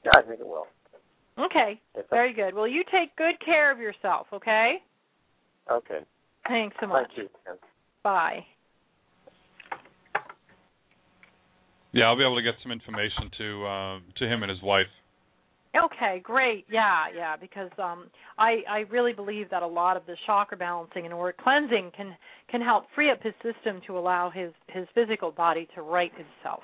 Yeah, 0.04 0.12
I 0.14 0.22
think 0.22 0.40
it 0.40 0.46
will. 0.46 0.66
Okay, 1.38 1.80
very 2.10 2.34
good. 2.34 2.54
Well, 2.54 2.68
you 2.68 2.82
take 2.92 3.16
good 3.16 3.34
care 3.44 3.72
of 3.72 3.78
yourself. 3.78 4.26
Okay. 4.32 4.76
Okay. 5.70 6.00
Thanks 6.48 6.76
so 6.80 6.86
much. 6.86 7.06
Thank 7.16 7.28
you. 7.46 7.54
Bye. 8.02 8.44
Yeah, 11.92 12.04
I'll 12.04 12.16
be 12.16 12.24
able 12.24 12.36
to 12.36 12.42
get 12.42 12.54
some 12.62 12.72
information 12.72 13.30
to 13.38 13.66
uh, 13.66 13.98
to 14.18 14.24
him 14.26 14.42
and 14.42 14.50
his 14.50 14.62
wife. 14.62 14.86
Okay, 15.76 16.20
great. 16.24 16.66
Yeah, 16.68 17.05
yeah, 17.14 17.36
because 17.36 17.70
um 17.78 18.10
I 18.38 18.62
I 18.68 18.78
really 18.90 19.12
believe 19.12 19.51
that 19.51 19.62
a 19.62 19.66
lot 19.66 19.97
of 19.97 20.05
the 20.06 20.16
chakra 20.26 20.56
balancing 20.56 21.05
and 21.05 21.14
auric 21.14 21.38
cleansing 21.38 21.92
can 21.97 22.16
can 22.51 22.60
help 22.60 22.86
free 22.94 23.10
up 23.10 23.22
his 23.22 23.34
system 23.34 23.80
to 23.86 23.97
allow 23.97 24.30
his 24.30 24.52
his 24.68 24.86
physical 24.94 25.30
body 25.30 25.68
to 25.74 25.82
right 25.82 26.12
itself. 26.12 26.62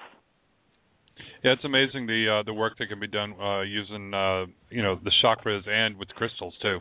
Yeah, 1.45 1.53
it's 1.53 1.65
amazing 1.65 2.07
the 2.07 2.41
uh, 2.41 2.43
the 2.43 2.53
work 2.53 2.75
that 2.79 2.89
can 2.89 2.99
be 2.99 3.07
done 3.07 3.35
uh, 3.41 3.63
using 3.63 4.13
uh, 4.13 4.47
you 4.71 4.83
know 4.83 4.99
the 5.03 5.13
chakras 5.23 5.69
and 5.69 5.97
with 5.97 6.09
crystals 6.09 6.55
too. 6.61 6.81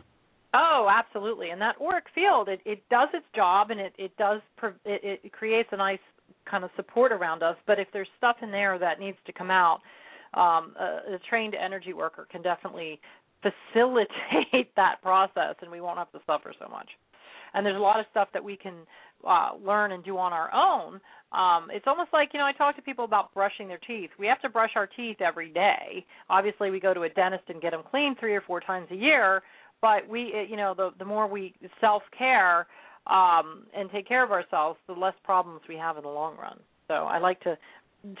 Oh, 0.52 0.88
absolutely. 0.90 1.50
And 1.50 1.60
that 1.60 1.76
auric 1.80 2.04
field, 2.14 2.48
it, 2.48 2.60
it 2.64 2.82
does 2.88 3.08
its 3.12 3.26
job, 3.34 3.70
and 3.70 3.78
it 3.78 3.92
it 3.98 4.16
does 4.16 4.40
pro- 4.56 4.70
it, 4.84 5.20
it 5.22 5.32
creates 5.32 5.68
a 5.72 5.76
nice 5.76 6.00
kind 6.50 6.64
of 6.64 6.70
support 6.76 7.12
around 7.12 7.42
us. 7.42 7.56
But 7.66 7.78
if 7.78 7.88
there's 7.92 8.08
stuff 8.18 8.36
in 8.42 8.50
there 8.50 8.78
that 8.78 8.98
needs 8.98 9.18
to 9.26 9.32
come 9.32 9.50
out, 9.50 9.80
um, 10.36 10.74
a, 10.78 11.14
a 11.14 11.18
trained 11.28 11.54
energy 11.54 11.92
worker 11.92 12.26
can 12.30 12.42
definitely 12.42 13.00
facilitate 13.42 14.74
that 14.76 14.96
process, 15.02 15.56
and 15.60 15.70
we 15.70 15.80
won't 15.80 15.98
have 15.98 16.12
to 16.12 16.20
suffer 16.26 16.52
so 16.60 16.68
much. 16.68 16.88
And 17.54 17.64
there's 17.64 17.76
a 17.76 17.80
lot 17.80 18.00
of 18.00 18.06
stuff 18.10 18.28
that 18.34 18.44
we 18.44 18.56
can 18.56 18.74
uh, 19.26 19.50
learn 19.64 19.92
and 19.92 20.04
do 20.04 20.18
on 20.18 20.32
our 20.32 20.52
own. 20.52 21.00
Um, 21.32 21.68
it's 21.72 21.86
almost 21.86 22.10
like 22.12 22.30
you 22.32 22.38
know 22.38 22.46
I 22.46 22.52
talk 22.52 22.76
to 22.76 22.82
people 22.82 23.04
about 23.04 23.32
brushing 23.34 23.66
their 23.66 23.80
teeth. 23.86 24.10
We 24.18 24.26
have 24.26 24.40
to 24.42 24.48
brush 24.48 24.72
our 24.76 24.86
teeth 24.86 25.20
every 25.20 25.50
day. 25.50 26.04
Obviously, 26.28 26.70
we 26.70 26.80
go 26.80 26.92
to 26.92 27.02
a 27.02 27.08
dentist 27.08 27.44
and 27.48 27.60
get 27.60 27.72
them 27.72 27.82
cleaned 27.90 28.18
three 28.20 28.34
or 28.34 28.42
four 28.42 28.60
times 28.60 28.88
a 28.90 28.96
year. 28.96 29.42
But 29.80 30.08
we, 30.08 30.32
uh, 30.34 30.42
you 30.48 30.56
know, 30.56 30.74
the 30.76 30.90
the 30.98 31.04
more 31.04 31.26
we 31.26 31.54
self 31.80 32.02
care 32.16 32.66
um, 33.06 33.64
and 33.74 33.90
take 33.90 34.06
care 34.06 34.24
of 34.24 34.32
ourselves, 34.32 34.78
the 34.86 34.92
less 34.92 35.14
problems 35.24 35.60
we 35.68 35.76
have 35.76 35.96
in 35.96 36.02
the 36.02 36.08
long 36.08 36.36
run. 36.36 36.60
So 36.88 36.94
I 36.94 37.18
like 37.18 37.40
to 37.40 37.56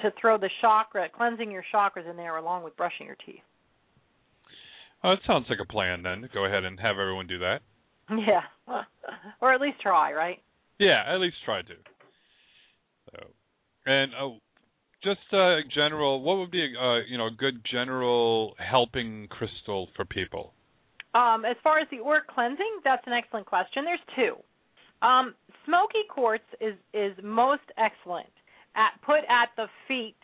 to 0.02 0.12
throw 0.20 0.38
the 0.38 0.50
chakra 0.60 1.08
cleansing 1.08 1.50
your 1.50 1.64
chakras 1.72 2.08
in 2.08 2.16
there 2.16 2.36
along 2.36 2.64
with 2.64 2.76
brushing 2.76 3.06
your 3.06 3.16
teeth. 3.24 3.42
Oh, 5.04 5.12
it 5.12 5.20
sounds 5.26 5.46
like 5.48 5.58
a 5.62 5.70
plan 5.70 6.02
then. 6.02 6.28
Go 6.32 6.44
ahead 6.44 6.64
and 6.64 6.80
have 6.80 6.98
everyone 6.98 7.26
do 7.26 7.38
that. 7.38 7.60
Yeah, 8.10 8.42
or 9.40 9.52
at 9.52 9.60
least 9.60 9.80
try, 9.80 10.12
right? 10.12 10.40
Yeah, 10.78 11.02
at 11.06 11.20
least 11.20 11.36
try 11.44 11.62
to. 11.62 11.74
So, 13.10 13.26
and 13.86 14.12
oh, 14.20 14.38
just 15.02 15.20
uh, 15.32 15.56
general, 15.74 16.22
what 16.22 16.38
would 16.38 16.50
be 16.50 16.62
a 16.62 16.80
uh, 16.80 16.98
you 17.08 17.18
know 17.18 17.26
a 17.26 17.30
good 17.30 17.62
general 17.70 18.54
helping 18.58 19.28
crystal 19.28 19.88
for 19.96 20.04
people? 20.04 20.52
Um, 21.14 21.44
as 21.44 21.56
far 21.62 21.78
as 21.78 21.88
the 21.90 22.04
auric 22.04 22.26
cleansing, 22.26 22.80
that's 22.84 23.06
an 23.06 23.12
excellent 23.12 23.46
question. 23.46 23.84
There's 23.84 24.00
two. 24.14 24.36
Um, 25.06 25.34
smoky 25.64 26.04
quartz 26.08 26.44
is 26.60 26.74
is 26.92 27.12
most 27.22 27.62
excellent 27.78 28.30
at 28.76 29.00
put 29.04 29.20
at 29.28 29.50
the 29.56 29.66
feet 29.88 30.16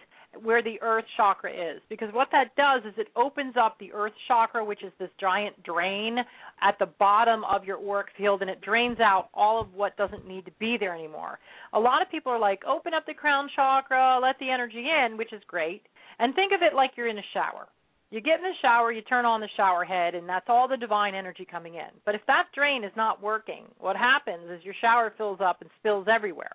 where 0.42 0.62
the 0.62 0.80
earth 0.80 1.04
chakra 1.16 1.50
is 1.50 1.82
because 1.90 2.08
what 2.12 2.28
that 2.32 2.56
does 2.56 2.82
is 2.90 2.94
it 2.96 3.08
opens 3.16 3.54
up 3.60 3.76
the 3.78 3.92
earth 3.92 4.12
chakra 4.26 4.64
which 4.64 4.82
is 4.82 4.92
this 4.98 5.10
giant 5.20 5.60
drain 5.62 6.16
at 6.62 6.78
the 6.78 6.86
bottom 6.98 7.44
of 7.44 7.64
your 7.64 7.78
auric 7.78 8.06
field 8.16 8.40
and 8.40 8.50
it 8.50 8.60
drains 8.62 8.98
out 8.98 9.28
all 9.34 9.60
of 9.60 9.74
what 9.74 9.96
doesn't 9.96 10.26
need 10.26 10.44
to 10.46 10.50
be 10.58 10.76
there 10.78 10.94
anymore. 10.94 11.38
A 11.74 11.80
lot 11.80 12.00
of 12.00 12.10
people 12.10 12.32
are 12.32 12.38
like 12.38 12.62
open 12.66 12.94
up 12.94 13.04
the 13.06 13.14
crown 13.14 13.48
chakra, 13.54 14.18
let 14.22 14.38
the 14.38 14.50
energy 14.50 14.86
in, 14.88 15.18
which 15.18 15.32
is 15.32 15.42
great. 15.46 15.82
And 16.18 16.34
think 16.34 16.52
of 16.52 16.62
it 16.62 16.74
like 16.74 16.92
you're 16.96 17.08
in 17.08 17.18
a 17.18 17.32
shower. 17.34 17.68
You 18.10 18.20
get 18.20 18.38
in 18.38 18.42
the 18.42 18.52
shower, 18.60 18.92
you 18.92 19.00
turn 19.00 19.24
on 19.24 19.40
the 19.40 19.48
shower 19.56 19.84
head, 19.84 20.14
and 20.14 20.28
that's 20.28 20.44
all 20.48 20.68
the 20.68 20.76
divine 20.76 21.14
energy 21.14 21.46
coming 21.50 21.76
in. 21.76 21.88
But 22.04 22.14
if 22.14 22.20
that 22.26 22.48
drain 22.54 22.84
is 22.84 22.92
not 22.94 23.22
working, 23.22 23.64
what 23.78 23.96
happens 23.96 24.50
is 24.50 24.62
your 24.64 24.74
shower 24.82 25.14
fills 25.16 25.40
up 25.40 25.62
and 25.62 25.70
spills 25.80 26.06
everywhere. 26.12 26.52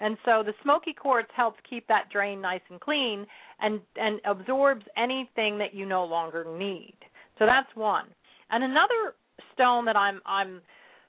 And 0.00 0.16
so 0.24 0.42
the 0.44 0.54
smoky 0.62 0.92
quartz 0.92 1.28
helps 1.34 1.58
keep 1.68 1.86
that 1.88 2.08
drain 2.12 2.40
nice 2.40 2.60
and 2.70 2.80
clean 2.80 3.26
and 3.60 3.80
and 3.96 4.20
absorbs 4.24 4.84
anything 4.96 5.58
that 5.58 5.74
you 5.74 5.86
no 5.86 6.04
longer 6.04 6.44
need. 6.56 6.94
So 7.38 7.46
that's 7.46 7.68
one. 7.74 8.06
And 8.50 8.64
another 8.64 9.14
stone 9.54 9.84
that 9.86 9.96
I'm 9.96 10.20
I'm 10.26 10.60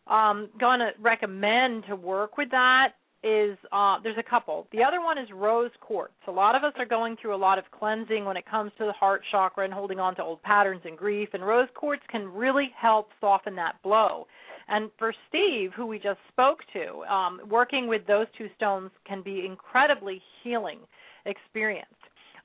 um 0.07 0.49
going 0.59 0.79
to 0.79 0.91
recommend 0.99 1.85
to 1.87 1.95
work 1.95 2.37
with 2.37 2.49
that 2.51 2.93
is 3.23 3.57
uh 3.71 3.97
there's 4.01 4.17
a 4.17 4.27
couple. 4.27 4.65
The 4.71 4.83
other 4.83 5.01
one 5.01 5.17
is 5.17 5.27
rose 5.33 5.71
quartz. 5.81 6.13
A 6.27 6.31
lot 6.31 6.55
of 6.55 6.63
us 6.63 6.73
are 6.77 6.85
going 6.85 7.15
through 7.21 7.35
a 7.35 7.37
lot 7.37 7.59
of 7.59 7.65
cleansing 7.77 8.25
when 8.25 8.37
it 8.37 8.45
comes 8.49 8.71
to 8.79 8.85
the 8.85 8.93
heart 8.93 9.21
chakra 9.29 9.65
and 9.65 9.73
holding 9.73 9.99
on 9.99 10.15
to 10.15 10.23
old 10.23 10.41
patterns 10.41 10.81
and 10.85 10.97
grief 10.97 11.29
and 11.33 11.45
rose 11.45 11.67
quartz 11.75 12.01
can 12.09 12.27
really 12.27 12.71
help 12.75 13.09
soften 13.21 13.55
that 13.55 13.75
blow. 13.83 14.25
And 14.69 14.91
for 14.99 15.13
Steve, 15.27 15.71
who 15.75 15.87
we 15.87 15.97
just 15.97 16.19
spoke 16.31 16.59
to, 16.73 17.03
um, 17.11 17.41
working 17.49 17.87
with 17.87 18.05
those 18.05 18.27
two 18.37 18.47
stones 18.55 18.91
can 19.05 19.23
be 19.23 19.45
incredibly 19.45 20.21
healing 20.43 20.79
experience. 21.25 21.87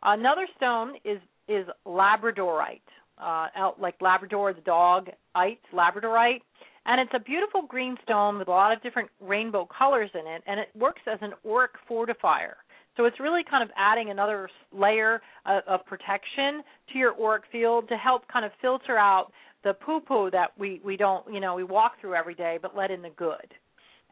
Another 0.03 0.47
stone 0.57 0.95
is 1.05 1.21
is 1.47 1.67
labradorite, 1.87 2.81
uh, 3.19 3.49
like 3.79 3.95
Labrador 4.01 4.55
the 4.55 4.63
dog, 4.63 5.09
ite 5.35 5.61
labradorite, 5.75 6.41
and 6.87 6.99
it's 6.99 7.13
a 7.15 7.19
beautiful 7.21 7.63
green 7.69 7.97
stone 8.03 8.39
with 8.39 8.49
a 8.49 8.51
lot 8.51 8.73
of 8.73 8.83
different 8.83 9.11
rainbow 9.21 9.69
colors 9.77 10.11
in 10.15 10.27
it, 10.27 10.43
and 10.47 10.59
it 10.59 10.69
works 10.75 11.03
as 11.07 11.19
an 11.21 11.33
auric 11.47 11.73
fortifier. 11.87 12.55
So 12.97 13.05
it's 13.07 13.19
really 13.21 13.43
kind 13.49 13.63
of 13.63 13.71
adding 13.77 14.11
another 14.11 14.49
layer 14.73 15.21
of, 15.47 15.63
of 15.67 15.85
protection 15.85 16.63
to 16.93 16.99
your 16.99 17.15
auric 17.21 17.43
field 17.51 17.89
to 17.89 17.97
help 17.97 18.23
kind 18.29 18.45
of 18.45 18.53
filter 18.63 18.97
out 18.97 19.33
the 19.65 19.74
poo 19.74 20.01
poo 20.01 20.31
that 20.31 20.51
we 20.59 20.81
we 20.85 20.97
don't 20.97 21.24
you 21.32 21.41
know 21.41 21.55
we 21.55 21.65
walk 21.65 22.01
through 22.01 22.15
every 22.15 22.35
day, 22.35 22.59
but 22.61 22.77
let 22.77 22.91
in 22.91 23.03
the 23.03 23.11
good. 23.11 23.55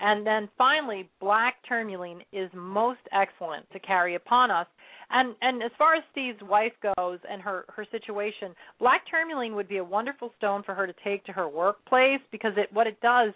And 0.01 0.27
then 0.27 0.49
finally, 0.59 1.09
black 1.21 1.57
tourmaline 1.69 2.23
is 2.33 2.51
most 2.55 3.01
excellent 3.13 3.71
to 3.71 3.79
carry 3.79 4.17
upon 4.17 4.51
us. 4.51 4.67
And 5.11 5.35
and 5.43 5.63
as 5.63 5.71
far 5.79 5.95
as 5.95 6.03
Steve's 6.11 6.43
wife 6.43 6.73
goes 6.97 7.19
and 7.31 7.41
her 7.43 7.65
her 7.69 7.87
situation, 7.91 8.55
black 8.81 9.03
tourmaline 9.09 9.55
would 9.55 9.69
be 9.69 9.77
a 9.77 9.85
wonderful 9.85 10.33
stone 10.39 10.63
for 10.65 10.75
her 10.75 10.87
to 10.87 10.95
take 11.05 11.25
to 11.27 11.33
her 11.33 11.49
workplace 11.49 12.21
because 12.31 12.53
it 12.57 12.73
what 12.73 12.87
it 12.87 13.01
does 13.01 13.33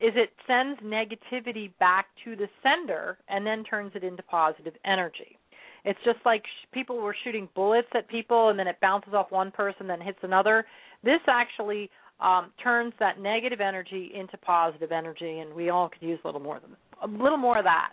is 0.00 0.12
it 0.14 0.30
sends 0.46 0.80
negativity 0.80 1.72
back 1.80 2.06
to 2.24 2.36
the 2.36 2.48
sender 2.62 3.18
and 3.28 3.44
then 3.44 3.64
turns 3.64 3.92
it 3.96 4.04
into 4.04 4.22
positive 4.22 4.74
energy. 4.84 5.36
It's 5.84 5.98
just 6.04 6.18
like 6.24 6.42
sh- 6.44 6.66
people 6.72 6.98
were 6.98 7.16
shooting 7.24 7.48
bullets 7.54 7.88
at 7.94 8.08
people 8.08 8.50
and 8.50 8.58
then 8.58 8.68
it 8.68 8.80
bounces 8.80 9.14
off 9.14 9.30
one 9.30 9.50
person 9.50 9.88
then 9.88 10.00
hits 10.00 10.18
another. 10.22 10.64
This 11.04 11.20
actually 11.28 11.90
um, 12.20 12.52
turns 12.62 12.92
that 12.98 13.20
negative 13.20 13.60
energy 13.60 14.10
into 14.14 14.36
positive 14.38 14.92
energy, 14.92 15.38
and 15.38 15.54
we 15.54 15.70
all 15.70 15.88
could 15.88 16.02
use 16.02 16.18
a 16.24 16.28
little 16.28 16.40
more 16.40 16.60
than 16.60 16.76
a 17.02 17.22
little 17.22 17.38
more 17.38 17.58
of 17.58 17.64
that. 17.64 17.92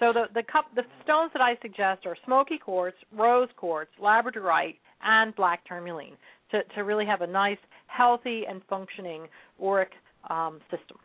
So 0.00 0.12
the 0.12 0.24
the 0.34 0.42
cup 0.50 0.66
the 0.74 0.82
stones 1.04 1.30
that 1.34 1.42
I 1.42 1.56
suggest 1.60 2.06
are 2.06 2.16
smoky 2.24 2.58
quartz, 2.58 2.96
rose 3.16 3.48
quartz, 3.56 3.90
labradorite, 4.02 4.76
and 5.02 5.34
black 5.34 5.64
tourmaline 5.66 6.16
to 6.50 6.62
to 6.74 6.82
really 6.82 7.06
have 7.06 7.20
a 7.20 7.26
nice, 7.26 7.58
healthy, 7.86 8.44
and 8.48 8.62
functioning 8.68 9.26
auric 9.62 9.90
um, 10.30 10.60
system. 10.70 10.98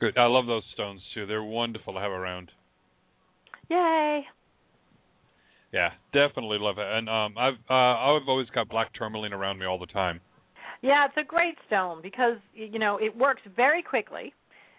Good. 0.00 0.18
I 0.18 0.26
love 0.26 0.46
those 0.46 0.64
stones 0.74 1.00
too. 1.14 1.26
They're 1.26 1.44
wonderful 1.44 1.94
to 1.94 2.00
have 2.00 2.10
around. 2.10 2.50
Yay! 3.70 4.22
Yeah, 5.72 5.90
definitely 6.12 6.58
love 6.60 6.78
it. 6.78 6.86
And 6.86 7.08
um 7.08 7.34
I've 7.38 7.58
uh 7.68 7.74
I've 7.74 8.28
always 8.28 8.48
got 8.50 8.68
black 8.68 8.92
tourmaline 8.94 9.32
around 9.32 9.58
me 9.58 9.66
all 9.66 9.78
the 9.78 9.86
time. 9.86 10.20
Yeah, 10.82 11.06
it's 11.06 11.16
a 11.16 11.24
great 11.24 11.56
stone 11.66 12.00
because 12.02 12.38
you 12.54 12.78
know 12.78 12.98
it 12.98 13.16
works 13.16 13.42
very 13.56 13.82
quickly. 13.82 14.34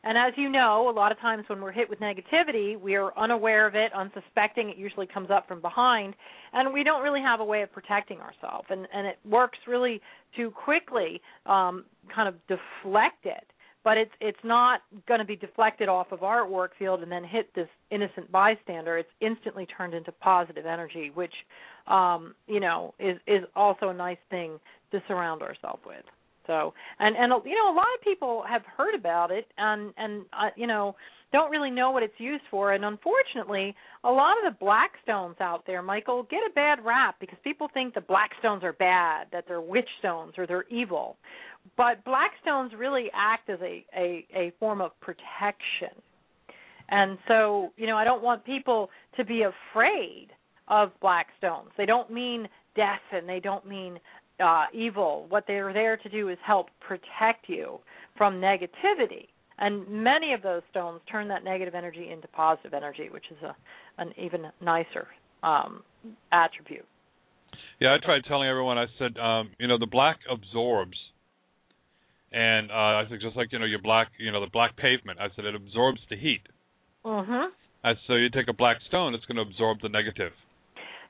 And 0.05 0.17
as 0.17 0.33
you 0.35 0.49
know, 0.49 0.89
a 0.89 0.91
lot 0.91 1.13
of 1.13 1.19
times 1.19 1.45
when 1.47 1.61
we're 1.61 1.71
hit 1.71 1.89
with 1.89 2.01
negativity, 2.01 2.77
we 2.77 2.95
are 2.95 3.17
unaware 3.17 3.65
of 3.65 3.73
it, 3.73 3.93
unsuspecting. 3.93 4.69
It 4.69 4.77
usually 4.77 5.07
comes 5.07 5.29
up 5.31 5.47
from 5.47 5.61
behind, 5.61 6.13
and 6.51 6.73
we 6.73 6.83
don't 6.83 7.01
really 7.01 7.21
have 7.21 7.39
a 7.39 7.45
way 7.45 7.61
of 7.61 7.71
protecting 7.71 8.19
ourselves. 8.19 8.67
And 8.69 8.87
and 8.93 9.07
it 9.07 9.17
works 9.25 9.57
really 9.67 10.01
to 10.35 10.51
quickly 10.51 11.21
um, 11.45 11.85
kind 12.13 12.27
of 12.27 12.35
deflect 12.47 13.25
it. 13.25 13.47
But 13.83 13.97
it's 13.97 14.11
it's 14.21 14.39
not 14.43 14.81
going 15.07 15.19
to 15.19 15.25
be 15.25 15.35
deflected 15.35 15.89
off 15.89 16.11
of 16.11 16.23
our 16.23 16.45
auric 16.45 16.71
field 16.79 17.03
and 17.03 17.11
then 17.11 17.23
hit 17.23 17.53
this 17.53 17.67
innocent 17.91 18.31
bystander. 18.31 18.97
It's 18.97 19.09
instantly 19.19 19.65
turned 19.65 19.93
into 19.93 20.11
positive 20.11 20.65
energy, 20.65 21.11
which 21.13 21.33
um, 21.87 22.33
you 22.47 22.59
know 22.59 22.93
is 22.99 23.17
is 23.27 23.43
also 23.55 23.89
a 23.89 23.93
nice 23.93 24.17
thing 24.29 24.59
to 24.91 25.01
surround 25.07 25.41
ourselves 25.41 25.81
with. 25.85 26.05
So, 26.47 26.73
and 26.99 27.15
and 27.15 27.33
you 27.45 27.55
know, 27.55 27.73
a 27.73 27.75
lot 27.75 27.87
of 27.97 28.03
people 28.03 28.43
have 28.47 28.63
heard 28.77 28.95
about 28.95 29.31
it 29.31 29.47
and 29.57 29.93
and 29.97 30.25
uh, 30.33 30.49
you 30.55 30.67
know 30.67 30.95
don't 31.33 31.51
really 31.51 31.71
know 31.71 31.91
what 31.91 32.03
it's 32.03 32.19
used 32.19 32.43
for. 32.49 32.71
And 32.71 32.85
unfortunately, 32.85 33.75
a 34.05 34.09
lot 34.09 34.37
of 34.37 34.53
the 34.53 34.57
black 34.57 34.91
stones 35.03 35.35
out 35.41 35.63
there, 35.67 35.81
Michael, 35.81 36.23
get 36.29 36.39
a 36.49 36.53
bad 36.53 36.85
rap 36.85 37.15
because 37.19 37.37
people 37.43 37.67
think 37.73 37.95
the 37.95 38.01
black 38.01 38.29
stones 38.39 38.63
are 38.63 38.73
bad, 38.73 39.27
that 39.33 39.45
they're 39.47 39.59
witch 39.59 39.89
stones 39.99 40.33
or 40.37 40.47
they're 40.47 40.67
evil. 40.69 41.17
But 41.75 42.05
black 42.05 42.31
stones 42.41 42.71
really 42.77 43.09
act 43.13 43.49
as 43.49 43.59
a 43.61 43.83
a, 43.97 44.25
a 44.33 44.53
form 44.59 44.79
of 44.79 44.91
protection. 45.01 46.01
And 46.89 47.17
so, 47.27 47.71
you 47.77 47.87
know, 47.87 47.97
I 47.97 48.03
don't 48.03 48.21
want 48.21 48.45
people 48.45 48.89
to 49.17 49.25
be 49.25 49.43
afraid 49.43 50.27
of 50.67 50.91
black 51.01 51.27
stones. 51.37 51.69
They 51.77 51.85
don't 51.85 52.11
mean 52.11 52.47
death 52.75 53.01
and 53.11 53.27
they 53.27 53.39
don't 53.39 53.67
mean 53.67 53.99
uh, 54.39 54.65
evil. 54.73 55.25
What 55.29 55.45
they're 55.47 55.73
there 55.73 55.97
to 55.97 56.09
do 56.09 56.29
is 56.29 56.37
help 56.45 56.67
protect 56.79 57.47
you 57.47 57.79
from 58.17 58.35
negativity. 58.35 59.27
And 59.57 59.87
many 59.87 60.33
of 60.33 60.41
those 60.41 60.61
stones 60.71 61.01
turn 61.11 61.27
that 61.27 61.43
negative 61.43 61.75
energy 61.75 62.09
into 62.11 62.27
positive 62.29 62.73
energy, 62.73 63.09
which 63.11 63.25
is 63.31 63.37
a 63.43 63.55
an 64.01 64.11
even 64.17 64.45
nicer 64.61 65.07
um, 65.43 65.83
attribute. 66.31 66.85
Yeah, 67.79 67.93
I 67.93 68.03
tried 68.03 68.23
telling 68.27 68.47
everyone. 68.47 68.77
I 68.77 68.85
said, 68.97 69.17
um, 69.17 69.51
you 69.59 69.67
know, 69.67 69.77
the 69.77 69.85
black 69.85 70.17
absorbs, 70.29 70.97
and 72.31 72.71
uh, 72.71 72.73
I 72.73 73.03
said 73.09 73.19
just 73.21 73.35
like 73.35 73.51
you 73.51 73.59
know 73.59 73.65
your 73.65 73.81
black, 73.81 74.09
you 74.17 74.31
know, 74.31 74.41
the 74.41 74.49
black 74.51 74.75
pavement. 74.77 75.19
I 75.19 75.27
said 75.35 75.45
it 75.45 75.55
absorbs 75.55 75.99
the 76.09 76.17
heat. 76.17 76.41
Mhm. 77.05 77.49
I 77.83 77.93
said 77.93 77.99
so 78.07 78.13
you 78.15 78.29
take 78.29 78.47
a 78.47 78.53
black 78.53 78.77
stone, 78.87 79.13
it's 79.13 79.25
going 79.25 79.35
to 79.35 79.41
absorb 79.41 79.81
the 79.81 79.89
negative. 79.89 80.31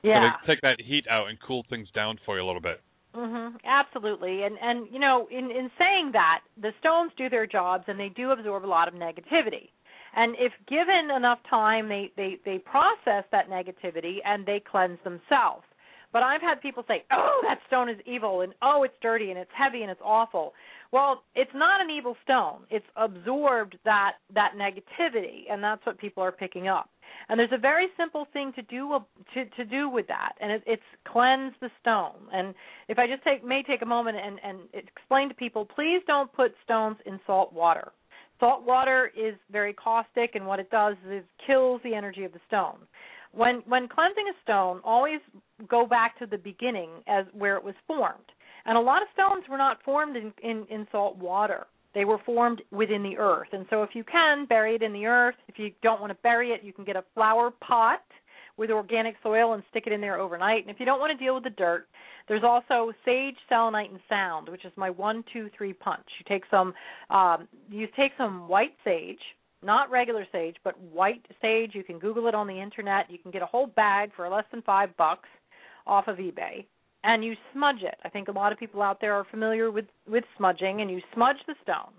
Yeah. 0.02 0.32
So 0.44 0.46
they 0.46 0.54
take 0.54 0.60
that 0.62 0.84
heat 0.84 1.06
out 1.08 1.28
and 1.28 1.38
cool 1.40 1.64
things 1.70 1.88
down 1.94 2.18
for 2.26 2.36
you 2.36 2.44
a 2.44 2.46
little 2.46 2.60
bit. 2.60 2.80
Mhm. 3.14 3.60
Absolutely. 3.64 4.42
And 4.42 4.58
and 4.60 4.88
you 4.90 4.98
know, 4.98 5.26
in 5.30 5.50
in 5.50 5.70
saying 5.78 6.12
that, 6.12 6.40
the 6.56 6.72
stones 6.80 7.12
do 7.16 7.28
their 7.28 7.46
jobs 7.46 7.84
and 7.88 7.98
they 7.98 8.08
do 8.08 8.30
absorb 8.32 8.64
a 8.64 8.66
lot 8.66 8.88
of 8.88 8.94
negativity. 8.94 9.70
And 10.16 10.36
if 10.38 10.52
given 10.66 11.10
enough 11.10 11.38
time, 11.48 11.88
they 11.88 12.10
they 12.16 12.38
they 12.44 12.58
process 12.58 13.24
that 13.30 13.48
negativity 13.48 14.18
and 14.24 14.44
they 14.46 14.60
cleanse 14.60 14.98
themselves. 15.04 15.64
But 16.12 16.22
I've 16.22 16.40
had 16.42 16.60
people 16.60 16.84
say, 16.88 17.04
"Oh, 17.12 17.40
that 17.44 17.60
stone 17.66 17.88
is 17.88 17.98
evil," 18.06 18.40
and 18.42 18.54
"Oh, 18.62 18.82
it's 18.84 18.98
dirty 19.00 19.30
and 19.30 19.38
it's 19.38 19.50
heavy 19.52 19.82
and 19.82 19.90
it's 19.90 20.00
awful." 20.04 20.54
Well, 20.92 21.24
it's 21.34 21.54
not 21.54 21.80
an 21.80 21.90
evil 21.90 22.16
stone. 22.22 22.66
It's 22.70 22.86
absorbed 22.96 23.76
that 23.84 24.14
that 24.32 24.52
negativity, 24.56 25.50
and 25.50 25.62
that's 25.62 25.84
what 25.86 25.98
people 25.98 26.22
are 26.22 26.32
picking 26.32 26.68
up. 26.68 26.88
And 27.28 27.38
there's 27.38 27.52
a 27.52 27.58
very 27.58 27.86
simple 27.96 28.26
thing 28.32 28.52
to 28.54 28.62
do 28.62 28.98
to 29.34 29.44
to 29.44 29.64
do 29.64 29.88
with 29.88 30.06
that, 30.08 30.32
and 30.40 30.52
it, 30.52 30.62
it's 30.66 30.82
cleanse 31.06 31.54
the 31.60 31.70
stone. 31.80 32.28
And 32.32 32.54
if 32.88 32.98
I 32.98 33.06
just 33.06 33.22
take 33.24 33.44
may 33.44 33.62
take 33.62 33.82
a 33.82 33.86
moment 33.86 34.18
and 34.22 34.38
and 34.42 34.60
explain 34.72 35.28
to 35.28 35.34
people, 35.34 35.64
please 35.64 36.02
don't 36.06 36.32
put 36.32 36.54
stones 36.64 36.96
in 37.06 37.18
salt 37.26 37.52
water. 37.52 37.92
Salt 38.40 38.64
water 38.64 39.10
is 39.16 39.34
very 39.50 39.72
caustic, 39.72 40.34
and 40.34 40.46
what 40.46 40.58
it 40.58 40.70
does 40.70 40.96
is 41.06 41.22
it 41.22 41.26
kills 41.46 41.80
the 41.84 41.94
energy 41.94 42.24
of 42.24 42.32
the 42.32 42.40
stone. 42.46 42.78
When 43.32 43.62
when 43.66 43.88
cleansing 43.88 44.24
a 44.28 44.42
stone, 44.42 44.80
always 44.84 45.20
go 45.68 45.86
back 45.86 46.18
to 46.18 46.26
the 46.26 46.38
beginning 46.38 46.90
as 47.06 47.26
where 47.32 47.56
it 47.56 47.64
was 47.64 47.74
formed. 47.86 48.30
And 48.66 48.78
a 48.78 48.80
lot 48.80 49.02
of 49.02 49.08
stones 49.12 49.44
were 49.48 49.58
not 49.58 49.82
formed 49.82 50.16
in, 50.16 50.32
in, 50.42 50.66
in 50.70 50.86
salt 50.90 51.16
water. 51.16 51.66
They 51.94 52.04
were 52.04 52.18
formed 52.26 52.62
within 52.70 53.02
the 53.02 53.16
earth. 53.18 53.48
And 53.52 53.66
so 53.70 53.82
if 53.82 53.90
you 53.94 54.04
can, 54.04 54.46
bury 54.46 54.74
it 54.74 54.82
in 54.82 54.92
the 54.92 55.06
earth. 55.06 55.36
If 55.48 55.58
you 55.58 55.70
don't 55.82 56.00
want 56.00 56.10
to 56.10 56.18
bury 56.22 56.50
it, 56.50 56.62
you 56.64 56.72
can 56.72 56.84
get 56.84 56.96
a 56.96 57.04
flower 57.14 57.50
pot 57.50 58.02
with 58.56 58.70
organic 58.70 59.14
soil 59.22 59.54
and 59.54 59.62
stick 59.70 59.84
it 59.86 59.92
in 59.92 60.00
there 60.00 60.18
overnight. 60.18 60.62
And 60.62 60.70
if 60.70 60.78
you 60.78 60.86
don't 60.86 61.00
want 61.00 61.16
to 61.16 61.24
deal 61.24 61.34
with 61.34 61.44
the 61.44 61.50
dirt, 61.50 61.86
there's 62.28 62.44
also 62.44 62.92
sage, 63.04 63.36
selenite, 63.48 63.90
and 63.90 64.00
sound, 64.08 64.48
which 64.48 64.64
is 64.64 64.72
my 64.76 64.90
one, 64.90 65.24
two, 65.32 65.50
three 65.56 65.72
punch. 65.72 66.06
You 66.18 66.24
take 66.28 66.44
some, 66.50 66.72
um, 67.10 67.48
you 67.68 67.86
take 67.96 68.12
some 68.16 68.48
white 68.48 68.74
sage, 68.84 69.18
not 69.62 69.90
regular 69.90 70.26
sage, 70.30 70.56
but 70.62 70.80
white 70.80 71.24
sage. 71.42 71.72
You 71.74 71.84
can 71.84 71.98
Google 71.98 72.26
it 72.28 72.34
on 72.34 72.46
the 72.46 72.60
internet. 72.60 73.10
You 73.10 73.18
can 73.18 73.30
get 73.30 73.42
a 73.42 73.46
whole 73.46 73.66
bag 73.66 74.10
for 74.14 74.28
less 74.28 74.44
than 74.50 74.62
five 74.62 74.96
bucks 74.96 75.28
off 75.86 76.08
of 76.08 76.16
eBay 76.16 76.64
and 77.04 77.22
you 77.22 77.34
smudge 77.52 77.82
it. 77.82 77.96
I 78.02 78.08
think 78.08 78.28
a 78.28 78.32
lot 78.32 78.50
of 78.50 78.58
people 78.58 78.82
out 78.82 79.00
there 79.00 79.14
are 79.14 79.26
familiar 79.30 79.70
with 79.70 79.84
with 80.10 80.24
smudging, 80.36 80.80
and 80.80 80.90
you 80.90 81.00
smudge 81.14 81.36
the 81.46 81.54
stone. 81.62 81.92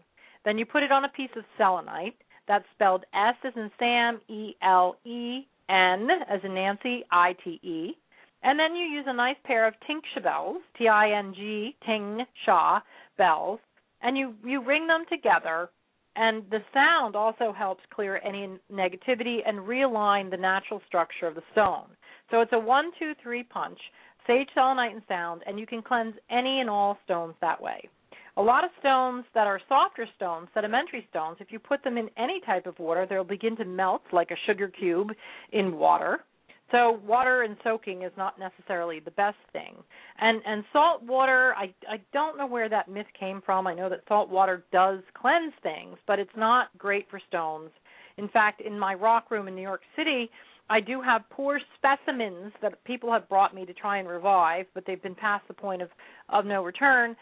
Then 0.44 0.57
you 0.57 0.65
put 0.65 0.84
it 0.84 0.91
on 0.91 1.06
a 1.06 1.10
piece 1.10 1.30
of 1.38 1.44
selenite. 1.57 2.15
That's 2.48 2.65
spelled 2.73 3.06
S 3.14 3.36
as 3.44 3.53
in 3.56 3.72
Sam, 3.80 4.19
E 4.27 4.56
L 4.61 4.98
E 5.06 5.48
N 5.69 6.07
as 6.30 6.41
in 6.44 6.53
Nancy, 6.53 7.03
I 7.11 7.36
T 7.44 7.60
E. 7.64 7.95
And 8.44 8.60
then 8.60 8.76
you 8.76 8.86
use 8.86 9.06
a 9.07 9.14
nice 9.14 9.38
pair 9.44 9.68
of 9.68 9.73
tingsha 9.90 10.22
bells, 10.23 10.57
T 10.77 10.88
I 10.88 11.18
N 11.18 11.34
G, 11.36 11.76
ting 11.86 12.26
sha 12.45 12.80
bells, 13.18 13.60
and 14.02 14.18
you 14.18 14.34
you 14.44 14.64
ring 14.64 14.88
them 14.88 15.06
together. 15.10 15.69
And 16.18 16.44
the 16.49 16.60
sound 16.73 17.15
also 17.15 17.52
helps 17.52 17.84
clear 17.94 18.22
any 18.23 18.48
negativity 18.72 19.40
and 19.45 19.60
realign 19.60 20.32
the 20.32 20.38
natural 20.38 20.82
structure 20.88 21.27
of 21.27 21.36
the 21.36 21.44
stone. 21.52 21.88
So 22.32 22.40
it's 22.40 22.53
a 22.53 22.60
one, 22.60 22.91
two, 22.98 23.14
three 23.22 23.44
punch 23.44 23.80
sage, 24.27 24.49
selenite, 24.53 24.93
and 24.93 25.02
sound, 25.07 25.41
and 25.45 25.60
you 25.60 25.65
can 25.65 25.81
cleanse 25.81 26.15
any 26.30 26.60
and 26.60 26.69
all 26.69 26.97
stones 27.06 27.35
that 27.41 27.61
way. 27.61 27.89
A 28.38 28.41
lot 28.41 28.65
of 28.65 28.69
stones 28.80 29.23
that 29.34 29.47
are 29.47 29.61
softer 29.69 30.07
stones, 30.18 30.49
sedimentary 30.53 31.07
stones, 31.10 31.38
if 31.39 31.52
you 31.52 31.60
put 31.60 31.84
them 31.84 31.97
in 31.97 32.10
any 32.18 32.41
type 32.45 32.65
of 32.68 32.77
water, 32.80 33.06
they'll 33.10 33.23
begin 33.23 33.56
to 33.57 33.65
melt 33.65 34.02
like 34.11 34.31
a 34.31 34.35
sugar 34.45 34.68
cube 34.68 35.11
in 35.53 35.77
water. 35.77 36.19
So 36.72 36.99
water 37.06 37.43
and 37.43 37.56
soaking 37.64 38.02
is 38.02 38.11
not 38.18 38.39
necessarily 38.39 38.99
the 38.99 39.11
best 39.11 39.38
thing. 39.53 39.76
And 40.19 40.41
and 40.45 40.64
salt 40.73 41.03
water, 41.03 41.53
I 41.56 41.73
I 41.88 42.02
don't 42.11 42.38
know 42.38 42.47
where 42.47 42.68
that 42.69 42.89
myth 42.89 43.06
came 43.18 43.41
from. 43.45 43.68
I 43.68 43.73
know 43.76 43.88
that 43.89 44.02
salt 44.07 44.30
water 44.30 44.65
does 44.72 44.99
cleanse 45.14 45.53
things, 45.61 45.97
but 46.07 46.19
it's 46.19 46.35
not 46.35 46.76
great 46.77 47.07
for 47.10 47.22
stones. 47.27 47.69
In 48.18 48.27
fact, 48.30 48.61
in 48.61 48.80
my 48.80 48.95
rock 48.95 49.30
room 49.30 49.47
in 49.47 49.56
New 49.56 49.61
York 49.61 49.81
City, 49.95 50.30
I 50.69 50.79
do 50.79 51.01
have 51.01 51.21
poor 51.29 51.59
specimens 51.77 52.51
that 52.61 52.83
people 52.85 53.11
have 53.11 53.29
brought 53.29 53.53
me 53.53 53.65
to 53.65 53.73
try 53.73 53.99
and 53.99 54.07
revive, 54.07 54.65
but 54.73 54.83
they've 54.85 55.01
been 55.01 55.15
past 55.15 55.47
the 55.47 55.53
point 55.53 55.81
of 55.81 55.89
of 56.29 56.45
no 56.45 56.63
return. 56.63 57.15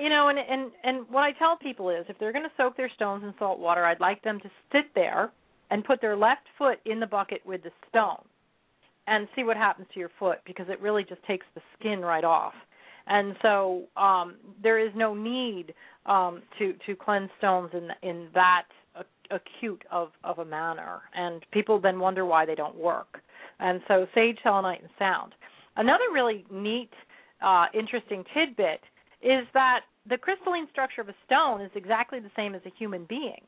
You 0.00 0.08
know, 0.08 0.28
and 0.28 0.38
and 0.38 0.70
and 0.84 1.06
what 1.10 1.22
I 1.22 1.32
tell 1.32 1.56
people 1.56 1.90
is, 1.90 2.04
if 2.08 2.18
they're 2.18 2.32
going 2.32 2.44
to 2.44 2.52
soak 2.56 2.76
their 2.76 2.90
stones 2.90 3.24
in 3.24 3.34
salt 3.38 3.58
water, 3.58 3.84
I'd 3.84 4.00
like 4.00 4.22
them 4.22 4.40
to 4.40 4.50
sit 4.72 4.94
there 4.94 5.32
and 5.70 5.84
put 5.84 6.00
their 6.00 6.16
left 6.16 6.46
foot 6.58 6.78
in 6.84 7.00
the 7.00 7.06
bucket 7.06 7.40
with 7.46 7.62
the 7.62 7.70
stone, 7.88 8.22
and 9.06 9.26
see 9.34 9.44
what 9.44 9.56
happens 9.56 9.86
to 9.94 10.00
your 10.00 10.10
foot 10.18 10.38
because 10.46 10.66
it 10.68 10.80
really 10.80 11.04
just 11.04 11.22
takes 11.24 11.46
the 11.54 11.62
skin 11.78 12.00
right 12.00 12.24
off. 12.24 12.54
And 13.06 13.34
so 13.42 13.84
um, 13.96 14.36
there 14.62 14.78
is 14.78 14.92
no 14.94 15.14
need 15.14 15.74
um, 16.06 16.42
to 16.58 16.74
to 16.86 16.94
cleanse 16.94 17.30
stones 17.38 17.70
in 17.72 17.88
in 18.08 18.28
that 18.34 18.66
acute 19.32 19.82
of 19.90 20.10
of 20.24 20.38
a 20.38 20.44
manner, 20.44 21.00
and 21.14 21.44
people 21.52 21.80
then 21.80 21.98
wonder 21.98 22.24
why 22.24 22.46
they 22.46 22.54
don't 22.54 22.76
work. 22.76 23.20
And 23.58 23.80
so 23.88 24.06
sage, 24.14 24.38
selenite, 24.42 24.80
and 24.80 24.90
sound. 24.98 25.34
Another 25.76 26.04
really 26.12 26.44
neat, 26.50 26.90
uh, 27.40 27.66
interesting 27.74 28.24
tidbit 28.34 28.80
is 29.22 29.46
that 29.54 29.80
the 30.08 30.18
crystalline 30.18 30.68
structure 30.70 31.00
of 31.00 31.08
a 31.08 31.14
stone 31.24 31.60
is 31.60 31.70
exactly 31.74 32.18
the 32.20 32.30
same 32.36 32.54
as 32.54 32.62
a 32.66 32.72
human 32.78 33.04
being, 33.08 33.40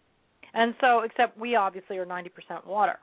and 0.54 0.74
so 0.80 1.00
except 1.00 1.38
we 1.38 1.56
obviously 1.56 1.98
are 1.98 2.06
90% 2.06 2.66
water. 2.66 2.98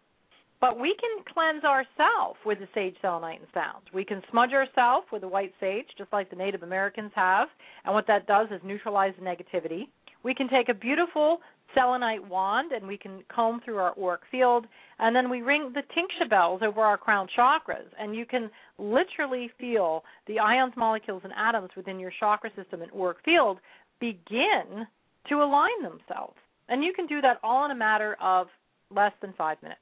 But 0.61 0.79
we 0.79 0.95
can 0.99 1.23
cleanse 1.33 1.63
ourselves 1.63 2.37
with 2.45 2.59
the 2.59 2.67
sage, 2.75 2.95
selenite, 3.01 3.39
and 3.39 3.47
sound. 3.51 3.89
We 3.93 4.05
can 4.05 4.21
smudge 4.29 4.51
ourselves 4.53 5.07
with 5.11 5.21
the 5.21 5.27
white 5.27 5.53
sage, 5.59 5.87
just 5.97 6.13
like 6.13 6.29
the 6.29 6.35
Native 6.35 6.61
Americans 6.61 7.11
have, 7.15 7.47
and 7.83 7.95
what 7.95 8.05
that 8.05 8.27
does 8.27 8.47
is 8.51 8.61
neutralize 8.63 9.13
the 9.17 9.25
negativity. 9.25 9.87
We 10.23 10.35
can 10.35 10.47
take 10.47 10.69
a 10.69 10.75
beautiful 10.75 11.39
selenite 11.73 12.27
wand 12.27 12.71
and 12.71 12.87
we 12.87 12.97
can 12.97 13.23
comb 13.33 13.61
through 13.63 13.77
our 13.77 13.93
auric 13.97 14.21
field. 14.29 14.65
And 14.99 15.15
then 15.15 15.29
we 15.29 15.41
ring 15.41 15.73
the 15.73 15.81
tingsha 15.81 16.29
bells 16.29 16.61
over 16.63 16.81
our 16.81 16.97
crown 16.97 17.27
chakras. 17.37 17.87
And 17.99 18.15
you 18.15 18.25
can 18.25 18.49
literally 18.77 19.49
feel 19.59 20.03
the 20.27 20.39
ions 20.39 20.73
molecules 20.77 21.21
and 21.23 21.33
atoms 21.35 21.69
within 21.75 21.99
your 21.99 22.11
chakra 22.19 22.49
system 22.55 22.81
and 22.81 22.91
auric 22.91 23.17
field 23.23 23.59
begin 23.99 24.85
to 25.29 25.35
align 25.35 25.81
themselves. 25.83 26.35
And 26.69 26.83
you 26.83 26.93
can 26.93 27.07
do 27.07 27.21
that 27.21 27.39
all 27.43 27.65
in 27.65 27.71
a 27.71 27.75
matter 27.75 28.15
of 28.21 28.47
less 28.93 29.13
than 29.21 29.33
five 29.37 29.57
minutes. 29.61 29.81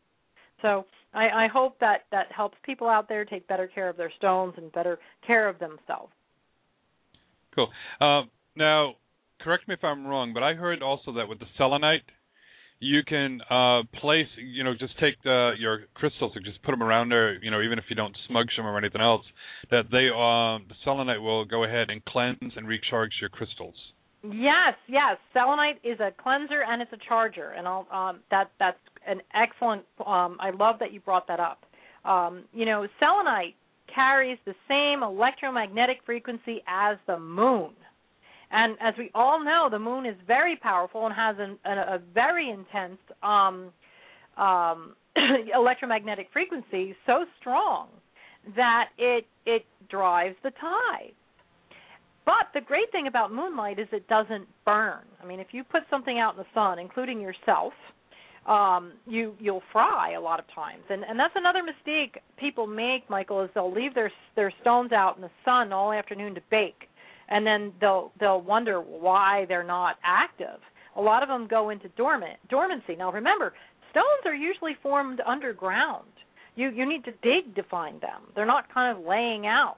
So 0.62 0.86
I, 1.14 1.46
I 1.46 1.48
hope 1.52 1.80
that 1.80 2.06
that 2.12 2.32
helps 2.36 2.58
people 2.66 2.88
out 2.88 3.08
there 3.08 3.26
take 3.26 3.48
better 3.48 3.68
care 3.68 3.90
of 3.90 3.98
their 3.98 4.12
stones 4.18 4.54
and 4.58 4.72
better 4.72 5.00
care 5.26 5.48
of 5.48 5.60
themselves. 5.60 6.12
Cool. 7.56 7.70
Uh, 8.02 8.24
now 8.56 8.96
correct 9.40 9.68
me 9.68 9.74
if 9.74 9.84
I'm 9.84 10.06
wrong, 10.06 10.34
but 10.34 10.44
I 10.44 10.54
heard 10.54 10.82
also 10.82 11.14
that 11.14 11.28
with 11.28 11.40
the 11.40 11.46
selenite, 11.58 12.04
you 12.80 13.02
can 13.06 13.42
uh 13.50 13.84
place, 14.00 14.28
you 14.38 14.64
know, 14.64 14.74
just 14.74 14.98
take 15.00 15.22
the 15.24 15.52
your 15.60 15.82
crystals 15.96 16.32
and 16.36 16.46
just 16.46 16.62
put 16.64 16.72
them 16.72 16.82
around 16.82 17.10
there, 17.10 17.42
you 17.44 17.52
know, 17.52 17.62
even 17.62 17.78
if 17.78 17.86
you 17.90 17.96
don't 17.96 18.16
smudge 18.28 18.52
them 18.56 18.66
or 18.66 18.78
anything 18.78 19.02
else, 19.02 19.26
that 19.70 19.84
they 19.92 20.08
um 20.08 20.66
the 20.70 20.76
selenite 20.84 21.22
will 21.22 21.46
go 21.46 21.64
ahead 21.66 21.90
and 21.90 22.04
cleanse 22.06 22.54
and 22.56 22.68
recharge 22.68 23.12
your 23.20 23.30
crystals. 23.30 23.76
Yes, 24.24 24.76
yes. 24.88 25.18
Selenite 25.34 25.80
is 25.84 26.00
a 26.00 26.12
cleanser 26.22 26.64
and 26.68 26.82
it's 26.82 26.92
a 26.92 26.98
charger, 27.08 27.52
and 27.52 27.68
I'll, 27.68 27.88
um, 27.92 28.20
that 28.32 28.52
that's 28.60 28.78
an 29.08 29.22
excellent. 29.34 29.84
Um, 30.06 30.38
I 30.40 30.52
love 30.52 30.76
that 30.80 30.92
you 30.94 31.00
brought 31.00 31.28
that 31.28 31.40
up. 31.40 31.66
Um, 32.06 32.44
you 32.54 32.66
know, 32.66 32.86
selenite 33.00 33.56
carries 33.94 34.38
the 34.46 34.54
same 34.68 35.04
electromagnetic 35.04 35.98
frequency 36.06 36.62
as 36.68 36.98
the 37.08 37.18
moon. 37.18 37.72
And 38.52 38.78
as 38.82 38.96
we 38.98 39.12
all 39.14 39.44
know, 39.44 39.68
the 39.70 39.80
moon 39.80 40.06
is 40.06 40.16
very 40.26 40.56
powerful 40.56 41.06
and 41.06 41.14
has 41.14 41.36
an, 41.40 41.58
a, 41.66 41.96
a 41.96 42.00
very 42.14 42.50
intense 42.50 43.00
um, 43.22 43.72
um, 44.38 44.96
electromagnetic 45.56 46.28
frequency, 46.34 46.96
so 47.06 47.26
strong 47.40 47.90
that 48.56 48.86
it 48.98 49.26
it 49.46 49.66
drives 49.90 50.36
the 50.44 50.52
tides. 50.52 51.14
But 52.26 52.54
the 52.54 52.62
great 52.62 52.92
thing 52.92 53.08
about 53.08 53.34
moonlight 53.34 53.80
is 53.80 53.88
it 53.92 54.08
doesn't 54.08 54.48
burn. 54.66 55.02
I 55.22 55.26
mean, 55.26 55.40
if 55.40 55.48
you 55.52 55.64
put 55.64 55.82
something 55.90 56.20
out 56.20 56.36
in 56.36 56.38
the 56.38 56.46
sun, 56.54 56.78
including 56.80 57.20
yourself, 57.20 57.74
um, 58.48 58.94
you 59.08 59.36
you'll 59.40 59.64
fry 59.72 60.14
a 60.14 60.22
lot 60.22 60.40
of 60.40 60.46
times, 60.56 60.84
and 60.90 61.04
and 61.04 61.20
that's 61.20 61.36
another 61.36 61.62
mistake 61.64 62.20
people 62.40 62.66
make, 62.66 63.08
Michael, 63.10 63.44
is 63.44 63.50
they'll 63.54 63.72
leave 63.72 63.94
their 63.94 64.12
their 64.36 64.52
stones 64.62 64.92
out 64.92 65.18
in 65.18 65.22
the 65.22 65.30
sun 65.46 65.72
all 65.72 65.94
afternoon 65.94 66.34
to 66.34 66.42
bake 66.50 66.89
and 67.30 67.46
then 67.46 67.72
they'll 67.80 68.12
they'll 68.20 68.42
wonder 68.42 68.82
why 68.82 69.46
they're 69.48 69.64
not 69.64 69.98
active. 70.04 70.60
A 70.96 71.02
lot 71.02 71.24
of 71.24 71.30
them 71.30 71.48
go 71.48 71.70
into 71.70 71.88
dormant 71.90 72.38
dormancy. 72.50 72.96
Now 72.98 73.12
remember, 73.12 73.54
stones 73.92 74.26
are 74.26 74.36
usually 74.36 74.76
formed 74.82 75.22
underground. 75.26 76.08
You 76.56 76.70
you 76.70 76.88
need 76.88 77.06
to 77.06 77.12
dig 77.24 77.56
to 77.56 77.64
find 77.64 78.02
them. 78.02 78.24
They're 78.36 78.46
not 78.46 78.74
kind 78.74 78.98
of 78.98 79.06
laying 79.06 79.48
out. 79.48 79.78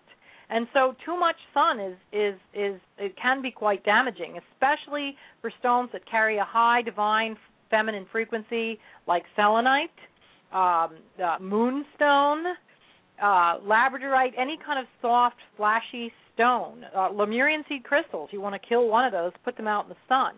And 0.49 0.67
so 0.73 0.95
too 1.05 1.17
much 1.17 1.37
sun 1.53 1.79
is 1.79 1.97
is 2.11 2.35
is 2.53 2.81
it 2.97 3.15
can 3.21 3.41
be 3.41 3.51
quite 3.51 3.83
damaging, 3.83 4.39
especially 4.53 5.15
for 5.41 5.51
stones 5.59 5.89
that 5.93 6.09
carry 6.09 6.37
a 6.37 6.45
high 6.45 6.81
divine 6.81 7.37
feminine 7.69 8.05
frequency 8.11 8.79
like 9.07 9.23
selenite, 9.35 9.89
um, 10.53 10.97
uh, 11.23 11.37
moonstone, 11.39 12.43
uh, 13.21 13.59
labradorite, 13.59 14.33
any 14.37 14.57
kind 14.65 14.79
of 14.79 14.85
soft, 15.01 15.37
flashy 15.57 16.11
stone. 16.33 16.85
Uh, 16.95 17.09
Lemurian 17.09 17.63
seed 17.69 17.83
crystals. 17.83 18.29
You 18.31 18.41
want 18.41 18.59
to 18.59 18.67
kill 18.67 18.87
one 18.87 19.05
of 19.05 19.11
those, 19.11 19.31
put 19.43 19.57
them 19.57 19.67
out 19.67 19.85
in 19.85 19.89
the 19.89 19.95
sun. 20.07 20.33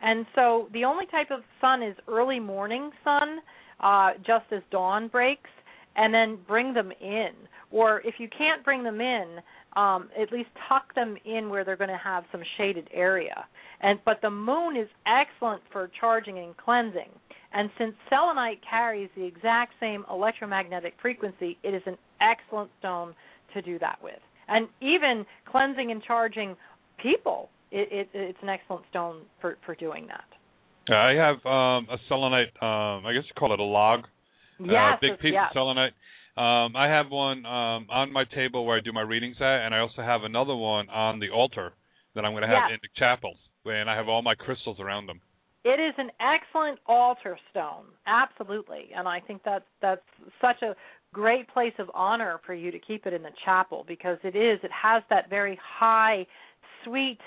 And 0.00 0.26
so 0.34 0.68
the 0.72 0.84
only 0.84 1.06
type 1.06 1.30
of 1.30 1.40
sun 1.60 1.82
is 1.82 1.96
early 2.08 2.40
morning 2.40 2.90
sun, 3.04 3.38
uh, 3.80 4.10
just 4.26 4.44
as 4.52 4.62
dawn 4.70 5.08
breaks, 5.08 5.50
and 5.96 6.12
then 6.12 6.38
bring 6.46 6.74
them 6.74 6.92
in. 7.00 7.30
Or 7.70 8.00
if 8.00 8.14
you 8.18 8.28
can't 8.36 8.64
bring 8.64 8.82
them 8.82 9.00
in, 9.00 9.38
um, 9.76 10.10
at 10.20 10.32
least 10.32 10.48
tuck 10.68 10.94
them 10.94 11.16
in 11.24 11.48
where 11.48 11.64
they're 11.64 11.76
going 11.76 11.90
to 11.90 12.00
have 12.02 12.24
some 12.30 12.42
shaded 12.56 12.88
area. 12.92 13.46
And 13.80 13.98
but 14.04 14.20
the 14.22 14.30
moon 14.30 14.76
is 14.76 14.88
excellent 15.06 15.62
for 15.72 15.90
charging 15.98 16.38
and 16.38 16.56
cleansing. 16.56 17.10
And 17.54 17.70
since 17.78 17.94
selenite 18.08 18.60
carries 18.68 19.10
the 19.16 19.24
exact 19.24 19.74
same 19.80 20.04
electromagnetic 20.10 20.94
frequency, 21.02 21.58
it 21.62 21.74
is 21.74 21.82
an 21.86 21.96
excellent 22.20 22.70
stone 22.78 23.14
to 23.54 23.60
do 23.60 23.78
that 23.78 23.98
with. 24.02 24.20
And 24.48 24.68
even 24.80 25.26
cleansing 25.50 25.90
and 25.90 26.02
charging 26.02 26.56
people, 27.02 27.50
it, 27.70 27.88
it, 27.90 28.08
it's 28.14 28.38
an 28.42 28.48
excellent 28.48 28.84
stone 28.90 29.22
for 29.40 29.56
for 29.64 29.74
doing 29.74 30.06
that. 30.06 30.24
I 30.88 31.12
have 31.12 31.36
um, 31.46 31.86
a 31.90 31.96
selenite. 32.08 32.50
Um, 32.60 33.06
I 33.06 33.12
guess 33.14 33.22
you 33.26 33.34
call 33.38 33.52
it 33.52 33.60
a 33.60 33.64
log. 33.64 34.04
Yes, 34.58 34.94
uh, 34.94 34.96
big 35.00 35.18
piece 35.20 35.32
yes. 35.34 35.46
of 35.50 35.54
selenite. 35.54 35.92
Um, 36.36 36.74
I 36.76 36.88
have 36.88 37.10
one 37.10 37.44
um, 37.44 37.86
on 37.90 38.10
my 38.10 38.24
table 38.24 38.64
where 38.64 38.78
I 38.78 38.80
do 38.80 38.92
my 38.92 39.02
readings 39.02 39.36
at, 39.40 39.66
and 39.66 39.74
I 39.74 39.80
also 39.80 40.00
have 40.00 40.22
another 40.22 40.56
one 40.56 40.88
on 40.88 41.20
the 41.20 41.28
altar 41.28 41.72
that 42.14 42.24
I'm 42.24 42.32
going 42.32 42.42
to 42.42 42.48
have 42.48 42.70
in 42.70 42.78
the 42.80 42.88
chapel, 42.96 43.34
and 43.66 43.90
I 43.90 43.96
have 43.96 44.08
all 44.08 44.22
my 44.22 44.34
crystals 44.34 44.78
around 44.80 45.06
them. 45.06 45.20
It 45.64 45.78
is 45.78 45.94
an 45.98 46.10
excellent 46.20 46.78
altar 46.86 47.38
stone, 47.50 47.84
absolutely, 48.06 48.90
and 48.96 49.06
I 49.06 49.20
think 49.20 49.42
that's 49.44 49.64
that's 49.82 50.00
such 50.40 50.62
a 50.62 50.74
great 51.12 51.46
place 51.48 51.74
of 51.78 51.90
honor 51.94 52.40
for 52.46 52.54
you 52.54 52.70
to 52.70 52.78
keep 52.78 53.06
it 53.06 53.12
in 53.12 53.22
the 53.22 53.30
chapel 53.44 53.84
because 53.86 54.18
it 54.24 54.34
is 54.34 54.58
it 54.62 54.70
has 54.72 55.02
that 55.10 55.28
very 55.28 55.58
high, 55.62 56.26
sweet, 56.84 57.18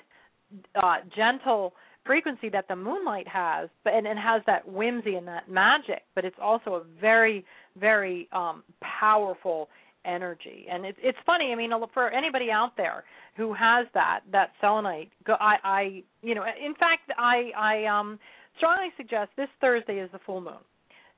uh, 0.82 0.98
gentle 1.16 1.74
frequency 2.06 2.50
that 2.50 2.68
the 2.68 2.76
moonlight 2.76 3.28
has, 3.28 3.70
but 3.84 3.94
and 3.94 4.06
it 4.06 4.18
has 4.18 4.42
that 4.46 4.68
whimsy 4.68 5.16
and 5.16 5.28
that 5.28 5.50
magic, 5.50 6.04
but 6.14 6.26
it's 6.26 6.38
also 6.42 6.76
a 6.76 6.84
very 7.00 7.46
very 7.78 8.30
um 8.32 8.64
powerful 8.82 9.70
energy. 10.06 10.68
And 10.72 10.86
it's 10.86 10.98
it's 11.02 11.18
funny 11.26 11.52
i 11.52 11.56
mean 11.56 11.72
for 11.94 12.10
anybody 12.10 12.52
out 12.52 12.78
there 12.78 13.04
who 13.36 13.54
has 13.54 13.88
that 13.94 14.22
that 14.32 14.52
selenite 14.62 15.10
i 15.28 15.56
i 15.64 16.04
you 16.22 16.36
know 16.36 16.44
in 16.44 16.76
fact 16.76 17.12
i 17.18 17.52
i 17.58 17.86
um 17.86 18.20
strongly 18.58 18.90
suggest 18.98 19.32
this 19.36 19.50
thursday 19.60 20.00
is 20.00 20.10
the 20.12 20.20
full 20.26 20.42
moon. 20.42 20.64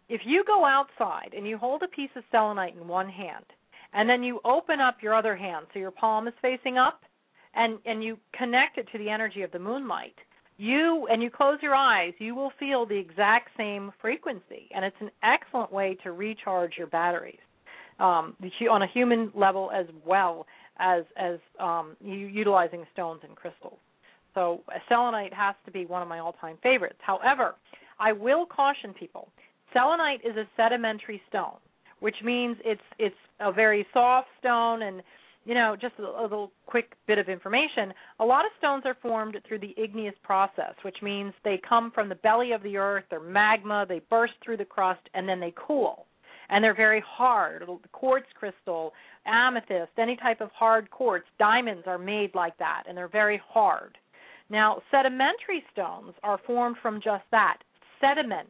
If 0.10 0.22
you 0.26 0.44
go 0.48 0.64
outside 0.64 1.34
and 1.36 1.46
you 1.46 1.58
hold 1.58 1.84
a 1.84 1.88
piece 1.90 2.10
of 2.16 2.24
selenite 2.32 2.76
in 2.76 2.88
one 2.88 3.10
hand 3.10 3.46
and 3.94 4.10
then 4.10 4.24
you 4.24 4.40
open 4.46 4.80
up 4.80 4.98
your 5.02 5.14
other 5.14 5.36
hand 5.36 5.68
so 5.74 5.80
your 5.80 5.92
palm 5.92 6.28
is 6.28 6.34
facing 6.42 6.78
up 6.78 7.02
and 7.56 7.80
and 7.86 8.04
you 8.04 8.18
connect 8.38 8.78
it 8.78 8.88
to 8.92 8.98
the 8.98 9.10
energy 9.10 9.42
of 9.42 9.52
the 9.52 9.60
moonlight 9.60 10.16
you 10.58 11.08
and 11.10 11.22
you 11.22 11.30
close 11.30 11.60
your 11.62 11.76
eyes 11.76 12.14
you 12.20 12.34
will 12.36 12.52
feel 12.60 12.86
the 12.86 12.98
exact 12.98 13.50
same 13.58 13.92
frequency 14.02 14.68
and 14.74 14.84
it's 14.84 14.96
an 15.00 15.12
excellent 15.24 15.72
way 15.72 15.98
to 16.04 16.12
recharge 16.12 16.74
your 16.78 16.88
batteries 16.88 17.40
um, 18.00 18.36
on 18.70 18.82
a 18.82 18.88
human 18.88 19.32
level 19.36 19.72
as 19.74 19.86
well 20.06 20.46
as 20.80 21.04
as 21.18 21.40
um, 21.60 21.96
you 22.02 22.14
utilizing 22.14 22.86
stones 22.94 23.22
and 23.28 23.36
crystals. 23.36 23.80
So 24.34 24.62
uh, 24.70 24.78
selenite 24.88 25.34
has 25.34 25.56
to 25.66 25.72
be 25.72 25.86
one 25.86 26.02
of 26.02 26.08
my 26.08 26.20
all-time 26.20 26.58
favorites. 26.62 27.00
However, 27.00 27.56
I 28.00 28.12
will 28.12 28.46
caution 28.46 28.94
people: 28.94 29.30
selenite 29.74 30.22
is 30.24 30.36
a 30.38 30.48
sedimentary 30.56 31.22
stone, 31.30 31.58
which 32.00 32.16
means 32.24 32.58
it's 32.64 32.82
it's 33.00 33.16
a 33.40 33.52
very 33.52 33.86
soft 33.94 34.28
stone 34.40 34.84
and 34.84 35.02
you 35.48 35.54
know, 35.54 35.78
just 35.80 35.94
a, 35.98 36.22
little 36.22 36.52
quick 36.66 36.92
bit 37.08 37.18
of 37.18 37.30
information. 37.30 37.94
A 38.20 38.26
lot 38.26 38.46
of 38.46 38.52
stones 38.58 38.84
are 38.86 38.98
formed 39.02 39.38
through 39.48 39.60
the 39.60 39.74
igneous 39.78 40.14
process, 40.22 40.74
which 40.84 40.98
means 41.02 41.34
they 41.46 41.60
come 41.68 41.90
from 41.90 42.10
the 42.10 42.16
belly 42.16 42.52
of 42.52 42.62
the 42.64 42.76
earth, 42.76 43.06
they're 43.10 43.22
magma, 43.22 43.86
they 43.88 44.02
burst 44.10 44.34
through 44.44 44.58
the 44.58 44.66
crust, 44.66 45.00
and 45.14 45.28
then 45.28 45.40
they 45.40 45.54
cool 45.56 46.06
and 46.50 46.64
they're 46.64 46.76
very 46.76 47.04
hard. 47.06 47.64
Quartz 47.92 48.28
crystal, 48.34 48.94
amethyst, 49.26 49.92
any 49.98 50.16
type 50.16 50.40
of 50.42 50.50
hard 50.52 50.90
quartz, 50.92 51.26
diamonds 51.38 51.84
are 51.88 51.98
made 51.98 52.34
like 52.34 52.58
that, 52.58 52.84
and 52.88 52.98
they're 52.98 53.10
very 53.10 53.42
hard. 53.50 53.98
Now, 54.50 54.82
sedimentary 54.92 55.64
stones 55.74 56.14
are 56.24 56.40
formed 56.48 56.78
from 56.82 57.02
just 57.04 57.24
that 57.32 57.58
sediment, 58.00 58.50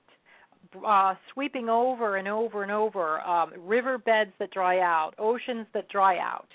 uh, 0.85 1.15
sweeping 1.33 1.69
over 1.69 2.17
and 2.17 2.27
over 2.27 2.61
and 2.61 2.71
over, 2.71 3.19
um, 3.21 3.51
river 3.65 3.97
beds 3.97 4.31
that 4.37 4.51
dry 4.51 4.79
out, 4.79 5.13
oceans 5.17 5.65
that 5.73 5.89
dry 5.89 6.19
out. 6.19 6.47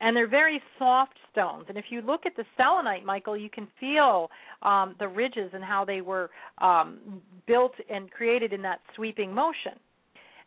And 0.00 0.16
they're 0.16 0.28
very 0.28 0.62
soft 0.78 1.14
stones. 1.32 1.64
And 1.68 1.76
if 1.76 1.86
you 1.90 2.02
look 2.02 2.24
at 2.24 2.36
the 2.36 2.44
selenite, 2.56 3.04
Michael, 3.04 3.36
you 3.36 3.50
can 3.50 3.66
feel 3.80 4.30
um, 4.62 4.94
the 4.98 5.08
ridges 5.08 5.50
and 5.52 5.64
how 5.64 5.84
they 5.84 6.00
were 6.00 6.30
um, 6.58 7.20
built 7.46 7.72
and 7.90 8.10
created 8.10 8.52
in 8.52 8.62
that 8.62 8.80
sweeping 8.94 9.34
motion. 9.34 9.72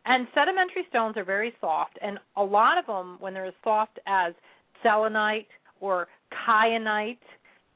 And 0.04 0.26
sedimentary 0.34 0.84
stones 0.88 1.16
are 1.16 1.24
very 1.24 1.52
soft, 1.60 1.98
and 2.02 2.18
a 2.36 2.42
lot 2.42 2.76
of 2.76 2.86
them, 2.86 3.18
when 3.20 3.34
they're 3.34 3.46
as 3.46 3.54
soft 3.62 4.00
as 4.06 4.32
selenite 4.82 5.46
or 5.80 6.08
kyanite, 6.32 7.18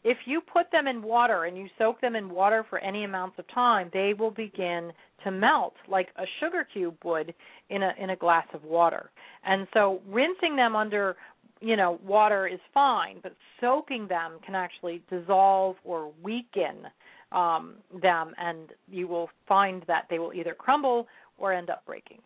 if 0.03 0.19
you 0.25 0.41
put 0.41 0.71
them 0.73 0.87
in 0.87 1.03
water 1.03 1.45
and 1.45 1.57
you 1.57 1.67
soak 1.79 2.01
them 2.01 2.17
in 2.17 2.31
water 2.31 2.65
for 2.69 2.79
any 2.79 3.05
amounts 3.05 3.39
of 3.39 3.45
time, 3.53 3.91
they 3.93 4.13
will 4.17 4.31
begin 4.31 4.93
to 5.25 5.31
melt 5.33 5.75
like 5.89 6.09
a 6.17 6.25
sugar 6.41 6.67
cube 6.73 6.97
would 7.05 7.35
in 7.71 7.83
a 7.83 7.91
in 7.99 8.11
a 8.11 8.17
glass 8.17 8.47
of 8.55 8.63
water. 8.63 9.11
And 9.45 9.67
so 9.75 10.01
rinsing 10.09 10.55
them 10.55 10.77
under 10.77 11.17
you 11.61 11.77
know 11.77 11.99
water 12.05 12.47
is 12.47 12.61
fine, 12.75 13.19
but 13.23 13.35
soaking 13.61 14.09
them 14.09 14.39
can 14.45 14.55
actually 14.55 15.03
dissolve 15.11 15.77
or 15.85 16.13
weaken 16.23 16.87
um, 17.33 17.75
them, 18.03 18.35
and 18.39 18.71
you 18.91 19.09
will 19.09 19.29
find 19.49 19.83
that 19.87 20.07
they 20.11 20.19
will 20.19 20.33
either 20.33 20.55
crumble 20.55 21.07
or 21.39 21.53
end 21.53 21.71
up 21.71 21.85
breaking. 21.87 22.19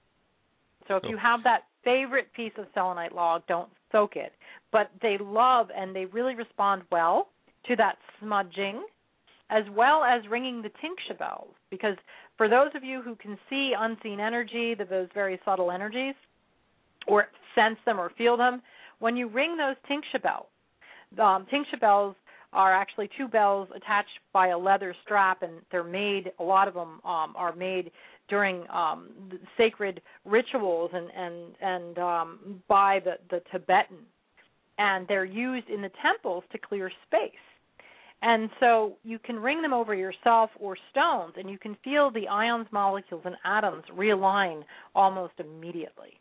So 0.89 0.97
if 0.97 1.05
you 1.09 1.17
have 1.17 1.41
that 1.45 1.63
favorite 1.85 2.33
piece 2.35 2.53
of 2.59 2.67
selenite 2.75 3.15
log, 3.15 3.43
don't 3.47 3.69
soak 3.93 4.17
it. 4.17 4.33
But 4.73 4.91
they 5.03 5.19
love 5.21 5.69
and 5.77 5.95
they 5.95 6.07
really 6.07 6.35
respond 6.35 6.83
well 6.91 7.29
to 7.67 7.77
that 7.77 7.97
smudging 8.21 8.83
as 9.51 9.65
well 9.77 10.05
as 10.05 10.23
ringing 10.31 10.63
the 10.63 10.69
tingsha 10.69 11.19
bells. 11.19 11.55
Because 11.71 11.97
for 12.37 12.49
those 12.49 12.71
of 12.75 12.85
you 12.85 13.03
who 13.03 13.17
can 13.17 13.37
see 13.49 13.73
unseen 13.77 14.21
energy, 14.21 14.75
those 14.75 15.09
very 15.13 15.41
subtle 15.45 15.71
energies, 15.71 16.15
or 17.07 17.27
sense 17.55 17.79
them 17.85 17.99
or 17.99 18.11
feel 18.17 18.37
them, 18.37 18.63
when 19.01 19.17
you 19.17 19.29
ring 19.29 19.57
those 19.57 19.77
tingsha 19.91 20.23
bells, 20.23 20.47
um, 21.19 21.47
tingsha 21.53 21.81
bells 21.81 22.15
are 22.53 22.75
actually 22.75 23.09
two 23.17 23.29
bells 23.29 23.69
attached 23.75 24.19
by 24.33 24.49
a 24.49 24.59
leather 24.59 24.95
strap, 25.05 25.43
and 25.43 25.53
they're 25.71 25.85
made. 25.85 26.33
A 26.39 26.43
lot 26.43 26.69
of 26.69 26.75
them 26.75 27.01
um, 27.05 27.35
are 27.37 27.55
made 27.55 27.91
during 28.29 28.65
um, 28.71 29.11
sacred 29.57 30.01
rituals 30.25 30.91
and 30.93 31.11
and 31.17 31.55
and 31.61 31.99
um, 31.99 32.63
by 32.69 33.01
the 33.05 33.15
the 33.31 33.43
Tibetan, 33.51 33.99
and 34.79 35.07
they're 35.09 35.25
used 35.25 35.69
in 35.69 35.83
the 35.83 35.91
temples 36.03 36.45
to 36.53 36.59
clear 36.59 36.91
space. 37.07 37.31
And 38.23 38.51
so 38.61 38.99
you 39.03 39.19
can 39.19 39.37
ring 39.37 39.63
them 39.63 39.73
over 39.73 39.95
yourself 39.95 40.51
or 40.59 40.77
stones, 40.91 41.35
and 41.39 41.49
you 41.49 41.59
can 41.59 41.75
feel 41.83 42.11
the 42.11 42.29
ions, 42.29 42.67
molecules, 42.71 43.23
and 43.25 43.35
atoms 43.45 43.85
realign 43.97 44.63
almost 44.95 45.33
immediately 45.39 46.21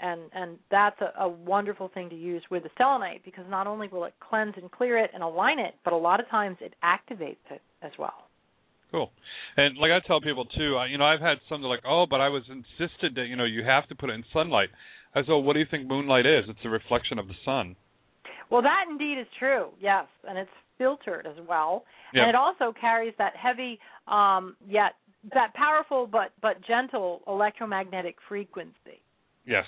and 0.00 0.20
and 0.32 0.58
that's 0.70 1.00
a, 1.00 1.12
a 1.22 1.28
wonderful 1.28 1.90
thing 1.92 2.08
to 2.10 2.16
use 2.16 2.42
with 2.50 2.62
the 2.62 2.70
selenite 2.78 3.24
because 3.24 3.44
not 3.48 3.66
only 3.66 3.88
will 3.88 4.04
it 4.04 4.14
cleanse 4.20 4.54
and 4.56 4.70
clear 4.70 4.98
it 4.98 5.10
and 5.14 5.22
align 5.22 5.58
it, 5.58 5.74
but 5.84 5.92
a 5.92 5.96
lot 5.96 6.20
of 6.20 6.28
times 6.28 6.56
it 6.60 6.74
activates 6.84 7.36
it 7.50 7.62
as 7.82 7.92
well. 7.98 8.28
Cool. 8.90 9.10
And 9.56 9.76
like 9.76 9.90
I 9.90 10.06
tell 10.06 10.20
people 10.20 10.44
too, 10.46 10.76
I, 10.76 10.86
you 10.86 10.98
know, 10.98 11.04
I've 11.04 11.20
had 11.20 11.38
some 11.48 11.60
that 11.60 11.66
are 11.66 11.70
like, 11.70 11.84
oh, 11.86 12.06
but 12.08 12.20
I 12.20 12.28
was 12.28 12.42
insisted 12.48 13.14
that 13.16 13.26
you 13.26 13.36
know 13.36 13.44
you 13.44 13.64
have 13.64 13.88
to 13.88 13.94
put 13.94 14.10
it 14.10 14.14
in 14.14 14.24
sunlight. 14.32 14.70
I 15.14 15.20
said, 15.20 15.28
well, 15.28 15.42
what 15.42 15.54
do 15.54 15.60
you 15.60 15.66
think 15.70 15.86
moonlight 15.88 16.26
is? 16.26 16.44
It's 16.48 16.58
a 16.64 16.68
reflection 16.68 17.18
of 17.18 17.28
the 17.28 17.34
sun. 17.44 17.76
Well, 18.50 18.62
that 18.62 18.84
indeed 18.90 19.18
is 19.18 19.26
true. 19.38 19.68
Yes, 19.80 20.06
and 20.28 20.38
it's 20.38 20.50
filtered 20.78 21.26
as 21.26 21.36
well, 21.48 21.84
Yep. 22.14 22.22
and 22.22 22.28
it 22.28 22.34
also 22.34 22.72
carries 22.78 23.12
that 23.18 23.34
heavy, 23.36 23.78
um, 24.06 24.56
yet 24.66 24.92
that 25.34 25.52
powerful 25.54 26.06
but 26.06 26.32
but 26.40 26.62
gentle 26.66 27.22
electromagnetic 27.26 28.16
frequency. 28.28 29.02
Yes. 29.44 29.66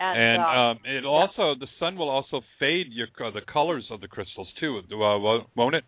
And, 0.00 0.18
And, 0.18 0.42
um, 0.42 0.78
it 0.84 1.04
also 1.04 1.54
the 1.58 1.66
sun 1.80 1.96
will 1.96 2.08
also 2.08 2.40
fade 2.58 2.86
your 2.92 3.08
uh, 3.24 3.30
the 3.30 3.40
colors 3.52 3.84
of 3.90 4.00
the 4.00 4.08
crystals 4.08 4.48
too, 4.60 4.78
uh, 4.78 5.18
won't- 5.18 5.48
won't 5.56 5.74
it? 5.74 5.84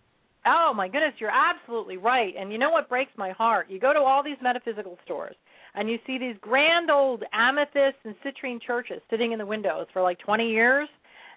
Oh 0.47 0.73
my 0.75 0.89
goodness, 0.89 1.15
you're 1.19 1.31
absolutely 1.31 1.97
right. 1.97 2.35
And 2.37 2.51
you 2.51 2.59
know 2.59 2.71
what 2.71 2.89
breaks 2.89 3.13
my 3.17 3.31
heart? 3.31 3.71
You 3.71 3.79
go 3.79 3.93
to 3.93 4.01
all 4.01 4.23
these 4.23 4.39
metaphysical 4.43 4.99
stores 5.05 5.37
and 5.75 5.89
you 5.89 5.99
see 6.07 6.19
these 6.19 6.37
grand 6.41 6.91
old 6.91 7.23
amethyst 7.33 7.99
and 8.05 8.15
citrine 8.23 8.61
churches 8.61 9.03
sitting 9.11 9.33
in 9.33 9.39
the 9.39 9.47
windows 9.47 9.87
for 9.93 10.03
like 10.03 10.19
20 10.19 10.49
years 10.49 10.89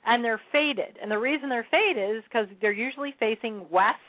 and 0.06 0.24
they're 0.24 0.42
faded. 0.52 0.98
And 1.02 1.12
the 1.12 1.20
reason 1.20 1.50
they're 1.50 1.68
faded 1.70 2.18
is 2.18 2.24
because 2.24 2.48
they're 2.62 2.72
usually 2.72 3.14
facing 3.20 3.70
west 3.70 4.00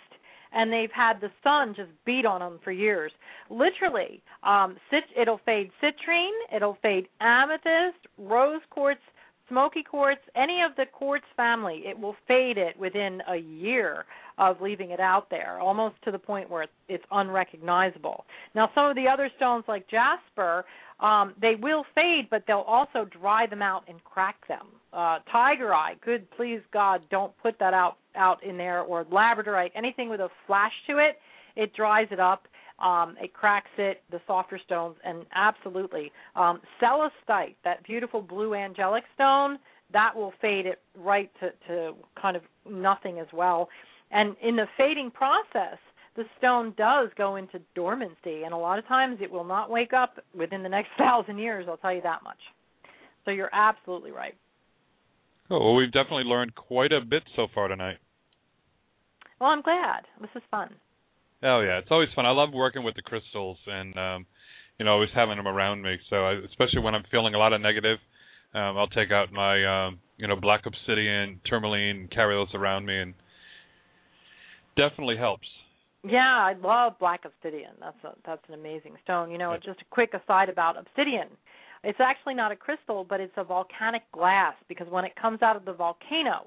and 0.55 0.73
they've 0.73 0.93
had 0.93 1.21
the 1.21 1.31
sun 1.43 1.75
just 1.75 1.91
beat 2.05 2.25
on 2.25 2.41
them 2.41 2.61
for 2.63 2.73
years. 2.73 3.13
Literally, 3.51 4.23
um, 4.43 4.77
cit- 4.91 5.05
it'll 5.17 5.41
fade 5.45 5.71
citrine, 5.83 6.33
it'll 6.55 6.79
fade 6.81 7.09
amethyst, 7.21 8.07
rose 8.19 8.63
quartz, 8.71 9.01
smoky 9.49 9.83
quartz, 9.83 10.21
any 10.37 10.63
of 10.63 10.75
the 10.77 10.87
quartz 10.87 11.27
family. 11.37 11.83
It 11.87 11.99
will 11.99 12.17
fade 12.27 12.57
it 12.57 12.79
within 12.79 13.21
a 13.29 13.37
year 13.37 14.07
of 14.39 14.61
leaving 14.61 14.91
it 14.91 15.01
out 15.01 15.29
there, 15.31 15.61
almost 15.61 15.97
to 16.05 16.11
the 16.11 16.19
point 16.19 16.51
where 16.51 16.63
it's, 16.63 16.73
it's 16.89 17.05
unrecognizable. 17.11 18.25
Now, 18.55 18.71
some 18.75 18.87
of 18.87 18.97
the 18.97 19.07
other 19.07 19.31
stones 19.37 19.65
like 19.69 19.87
jasper, 19.89 20.65
um, 21.01 21.35
they 21.41 21.55
will 21.61 21.85
fade, 21.95 22.29
but 22.31 22.45
they'll 22.47 22.59
also 22.61 23.05
dry 23.21 23.47
them 23.47 23.63
out 23.63 23.85
and 23.89 24.03
crack 24.05 24.37
them. 24.49 24.67
Uh, 24.93 25.19
tiger 25.31 25.75
eye, 25.75 25.95
good 26.05 26.31
please 26.33 26.61
God, 26.73 27.03
don't 27.11 27.33
put 27.43 27.59
that 27.59 27.75
out 27.75 27.97
out 28.17 28.43
in 28.45 28.57
there, 28.57 28.83
or 28.83 29.05
labradorite, 29.07 29.71
anything 29.75 30.09
with 30.09 30.21
a 30.21 30.29
flash 30.47 30.73
to 30.87 30.99
it, 30.99 31.19
it 31.57 31.75
dries 31.75 32.07
it 32.11 32.21
up. 32.21 32.47
Um, 32.79 33.15
it 33.21 33.33
cracks 33.33 33.71
it, 33.79 34.03
the 34.11 34.21
softer 34.27 34.59
stones, 34.65 34.97
and 35.05 35.27
absolutely. 35.33 36.11
Um, 36.35 36.61
celestite, 36.83 37.55
that 37.63 37.85
beautiful 37.85 38.21
blue 38.21 38.55
angelic 38.55 39.05
stone, 39.15 39.59
that 39.93 40.15
will 40.15 40.33
fade 40.41 40.67
it 40.67 40.81
right 40.99 41.31
to, 41.41 41.51
to 41.69 41.93
kind 42.21 42.37
of 42.37 42.43
nothing 42.69 43.21
as 43.21 43.29
well. 43.33 43.69
And 44.11 44.35
in 44.43 44.57
the 44.57 44.67
fading 44.77 45.13
process, 45.13 45.79
the 46.17 46.25
stone 46.39 46.75
does 46.77 47.11
go 47.17 47.37
into 47.37 47.61
dormancy, 47.75 48.43
and 48.45 48.53
a 48.53 48.57
lot 48.57 48.79
of 48.79 48.87
times 48.87 49.19
it 49.21 49.31
will 49.31 49.45
not 49.45 49.71
wake 49.71 49.93
up 49.93 50.19
within 50.37 50.63
the 50.63 50.69
next 50.69 50.91
thousand 50.99 51.39
years, 51.39 51.67
I'll 51.69 51.77
tell 51.77 51.95
you 51.95 52.03
that 52.03 52.23
much. 52.23 52.39
So 53.25 53.31
you're 53.31 53.51
absolutely 53.53 54.11
right. 54.11 54.35
Cool. 55.49 55.65
Well, 55.65 55.75
we've 55.75 55.93
definitely 55.93 56.25
learned 56.25 56.55
quite 56.55 56.93
a 56.93 57.01
bit 57.01 57.23
so 57.37 57.47
far 57.55 57.69
tonight. 57.69 57.99
Well, 59.41 59.51
I'm 59.51 59.63
glad. 59.63 60.03
This 60.21 60.31
is 60.35 60.43
fun. 60.51 60.71
Oh 61.43 61.61
yeah, 61.61 61.79
it's 61.79 61.89
always 61.91 62.09
fun. 62.17 62.25
I 62.25 62.31
love 62.31 62.51
working 62.55 62.85
with 62.85 62.95
the 62.95 63.03
crystals 63.03 63.59
and 63.67 63.97
um 63.99 64.27
you 64.79 64.85
know 64.87 64.93
always 64.93 65.11
having 65.15 65.37
them 65.37 65.47
around 65.47 65.83
me. 65.83 65.97
So 66.09 66.17
I, 66.25 66.33
especially 66.49 66.81
when 66.81 66.95
I'm 66.95 67.05
feeling 67.11 67.35
a 67.35 67.39
lot 67.39 67.53
of 67.53 67.61
negative, 67.61 67.99
um 68.55 68.79
I'll 68.79 68.89
take 68.89 69.13
out 69.13 69.33
my 69.33 69.87
um 69.89 69.99
you 70.17 70.27
know 70.27 70.37
black 70.37 70.65
obsidian, 70.65 71.41
tourmaline, 71.45 71.97
and 71.97 72.11
carry 72.11 72.35
those 72.35 72.55
around 72.55 72.87
me, 72.87 72.99
and 72.99 73.15
definitely 74.77 75.19
helps. 75.19 75.47
Yeah, 76.07 76.19
I 76.21 76.55
love 76.63 76.99
black 76.99 77.25
obsidian. 77.25 77.73
That's 77.81 77.97
a 78.05 78.13
that's 78.27 78.43
an 78.49 78.55
amazing 78.55 78.97
stone. 79.03 79.31
You 79.31 79.39
know, 79.39 79.57
just 79.57 79.81
a 79.81 79.85
quick 79.91 80.13
aside 80.13 80.49
about 80.51 80.77
obsidian. 80.77 81.29
It's 81.83 82.01
actually 82.01 82.35
not 82.35 82.53
a 82.53 82.57
crystal, 82.57 83.05
but 83.09 83.21
it's 83.21 83.33
a 83.37 83.45
volcanic 83.45 84.03
glass 84.13 84.55
because 84.69 84.87
when 84.89 85.05
it 85.05 85.13
comes 85.21 85.43
out 85.43 85.57
of 85.57 85.65
the 85.65 85.73
volcano, 85.73 86.47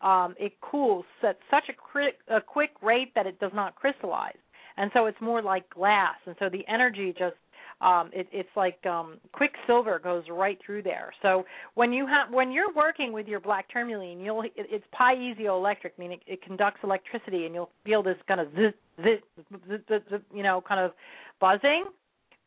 um, 0.00 0.34
it 0.38 0.52
cools 0.60 1.04
at 1.22 1.38
such 1.50 1.64
a, 1.68 1.72
cri- 1.72 2.12
a 2.28 2.40
quick 2.40 2.70
rate 2.82 3.12
that 3.14 3.26
it 3.26 3.38
does 3.38 3.52
not 3.54 3.76
crystallize, 3.76 4.36
and 4.76 4.90
so 4.92 5.06
it's 5.06 5.20
more 5.20 5.42
like 5.42 5.68
glass. 5.70 6.16
And 6.26 6.34
so 6.38 6.48
the 6.48 6.64
energy 6.68 7.14
just 7.16 7.36
um, 7.84 8.10
it, 8.14 8.26
it's 8.32 8.48
like 8.56 8.84
um, 8.86 9.18
quicksilver 9.32 9.98
goes 9.98 10.24
right 10.30 10.58
through 10.64 10.82
there. 10.82 11.12
So 11.20 11.44
when 11.74 11.92
you 11.92 12.06
have 12.06 12.32
when 12.32 12.50
you're 12.50 12.72
working 12.74 13.12
with 13.12 13.28
your 13.28 13.40
black 13.40 13.68
tourmaline, 13.70 14.20
you'll 14.20 14.42
it, 14.42 14.52
it's 14.56 14.84
piezoelectric, 14.98 15.90
meaning 15.98 16.18
it, 16.26 16.34
it 16.34 16.42
conducts 16.42 16.80
electricity, 16.82 17.44
and 17.44 17.54
you'll 17.54 17.70
feel 17.84 18.02
this 18.02 18.16
kind 18.26 18.40
of 18.40 18.48
zit, 18.56 18.74
zit, 19.02 19.24
zit, 19.68 19.84
zit, 19.88 20.02
zit, 20.10 20.22
you 20.34 20.42
know, 20.42 20.62
kind 20.66 20.80
of 20.80 20.92
buzzing. 21.40 21.84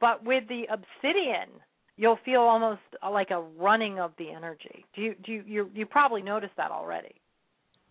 But 0.01 0.25
with 0.25 0.47
the 0.47 0.63
obsidian, 0.71 1.49
you'll 1.97 2.19
feel 2.25 2.41
almost 2.41 2.81
like 3.11 3.29
a 3.29 3.41
running 3.59 3.99
of 3.99 4.11
the 4.17 4.31
energy. 4.31 4.85
Do 4.95 5.01
you 5.01 5.15
do 5.23 5.31
you 5.31 5.43
you, 5.45 5.69
you 5.73 5.85
probably 5.85 6.23
noticed 6.23 6.53
that 6.57 6.71
already? 6.71 7.13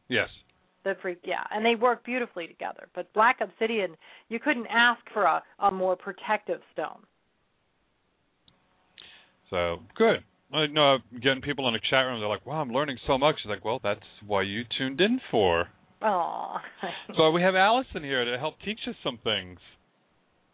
Yes. 0.09 0.29
The 0.85 0.95
freak, 1.03 1.19
yeah, 1.25 1.43
and 1.51 1.65
they 1.65 1.75
work 1.75 2.05
beautifully 2.05 2.47
together. 2.47 2.89
But 2.95 3.13
black 3.13 3.39
obsidian, 3.41 3.97
you 4.29 4.39
couldn't 4.39 4.67
ask 4.71 5.01
for 5.13 5.25
a, 5.25 5.43
a 5.59 5.71
more 5.71 5.97
protective 5.97 6.61
stone. 6.73 7.01
So 9.51 9.79
good. 9.97 10.25
I 10.53 10.67
know 10.67 10.97
I'm 10.97 11.21
getting 11.21 11.43
people 11.43 11.67
in 11.69 11.75
the 11.75 11.81
chat 11.91 12.05
room. 12.07 12.21
They're 12.21 12.29
like, 12.29 12.47
"Wow, 12.47 12.61
I'm 12.61 12.73
learning 12.73 12.99
so 13.07 13.19
much." 13.19 13.37
It's 13.45 13.47
like, 13.49 13.65
well, 13.65 13.81
that's 13.83 14.01
why 14.27 14.43
you 14.43 14.63
tuned 14.79 15.01
in 15.01 15.21
for. 15.31 15.69
Oh. 16.03 16.57
So 17.17 17.31
we 17.31 17.43
have 17.43 17.55
Allison 17.55 18.03
here 18.03 18.25
to 18.25 18.39
help 18.39 18.55
teach 18.65 18.81
us 18.89 18.95
some 19.03 19.19
things. 19.25 19.59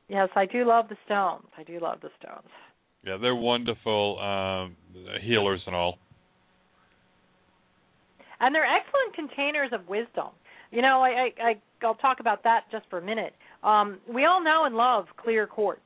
yes, 0.09 0.28
I 0.36 0.47
do 0.47 0.64
love 0.64 0.89
the 0.89 0.97
stones. 1.05 1.47
I 1.59 1.62
do 1.64 1.81
love 1.81 2.01
the 2.01 2.10
stones. 2.20 2.48
Yeah, 3.05 3.16
they're 3.20 3.35
wonderful 3.35 4.19
um, 4.20 4.77
healers 5.23 5.60
and 5.66 5.74
all. 5.74 5.98
and 8.40 8.55
they're 8.55 8.66
excellent 8.66 9.14
containers 9.14 9.70
of 9.73 9.89
wisdom. 9.89 10.28
You 10.70 10.82
know, 10.82 11.01
I, 11.01 11.09
I, 11.09 11.43
I 11.43 11.55
I'll 11.85 11.94
talk 11.97 12.20
about 12.20 12.44
that 12.44 12.62
just 12.70 12.85
for 12.90 12.98
a 12.98 13.02
minute. 13.02 13.35
Um, 13.62 13.98
we 14.12 14.24
all 14.24 14.43
know 14.43 14.64
and 14.64 14.74
love 14.74 15.06
clear 15.16 15.47
quartz, 15.47 15.81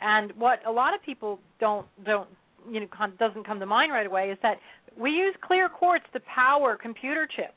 and 0.00 0.32
what 0.36 0.60
a 0.66 0.70
lot 0.70 0.94
of 0.94 1.02
people 1.02 1.38
don't 1.60 1.86
don't 2.04 2.28
you 2.70 2.80
know 2.80 2.86
doesn't 3.18 3.46
come 3.46 3.60
to 3.60 3.66
mind 3.66 3.92
right 3.92 4.06
away 4.06 4.30
is 4.30 4.38
that 4.42 4.58
we 4.98 5.10
use 5.10 5.34
clear 5.42 5.68
quartz 5.68 6.04
to 6.12 6.20
power 6.20 6.76
computer 6.80 7.28
chips, 7.34 7.52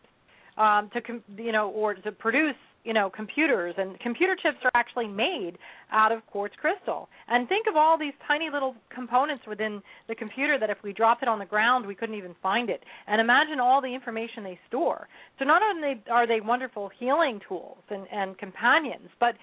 um, 0.58 0.90
to 0.94 1.02
com- 1.02 1.24
you 1.38 1.52
know, 1.52 1.70
or 1.70 1.94
to 1.94 2.12
produce 2.12 2.56
you 2.84 2.94
know 2.94 3.10
computers. 3.10 3.76
And 3.78 4.00
computer 4.00 4.36
chips 4.36 4.58
are 4.64 4.72
actually 4.74 5.08
made 5.08 5.58
out 5.92 6.12
of 6.12 6.26
quartz 6.28 6.56
crystal. 6.60 7.10
And 7.28 7.48
think 7.48 7.68
of 7.68 7.76
all 7.76 7.98
these 7.98 8.14
tiny 8.28 8.50
little 8.52 8.76
components 8.94 9.44
within 9.48 9.82
the 10.08 10.16
computer 10.16 10.60
that 10.60 10.70
if 10.70 10.78
we 10.84 10.94
dropped 10.94 11.24
it 11.24 11.30
on 11.30 11.40
the 11.40 11.46
ground 11.46 11.86
we 11.86 11.96
couldn't 11.96 12.16
even 12.16 12.36
find 12.42 12.70
it. 12.70 12.84
And 13.08 13.22
imagine 13.22 13.60
all 13.60 13.82
the 13.82 13.94
information 13.94 14.44
they 14.44 14.60
store. 14.68 15.08
So 15.40 15.46
not 15.46 15.62
only 15.64 16.02
are 16.12 16.28
they 16.28 16.42
wonderful 16.42 16.90
healing 17.00 17.40
tools 17.48 17.80
and, 17.90 18.06
and 18.12 18.38
companions 18.38 19.10
but 19.20 19.36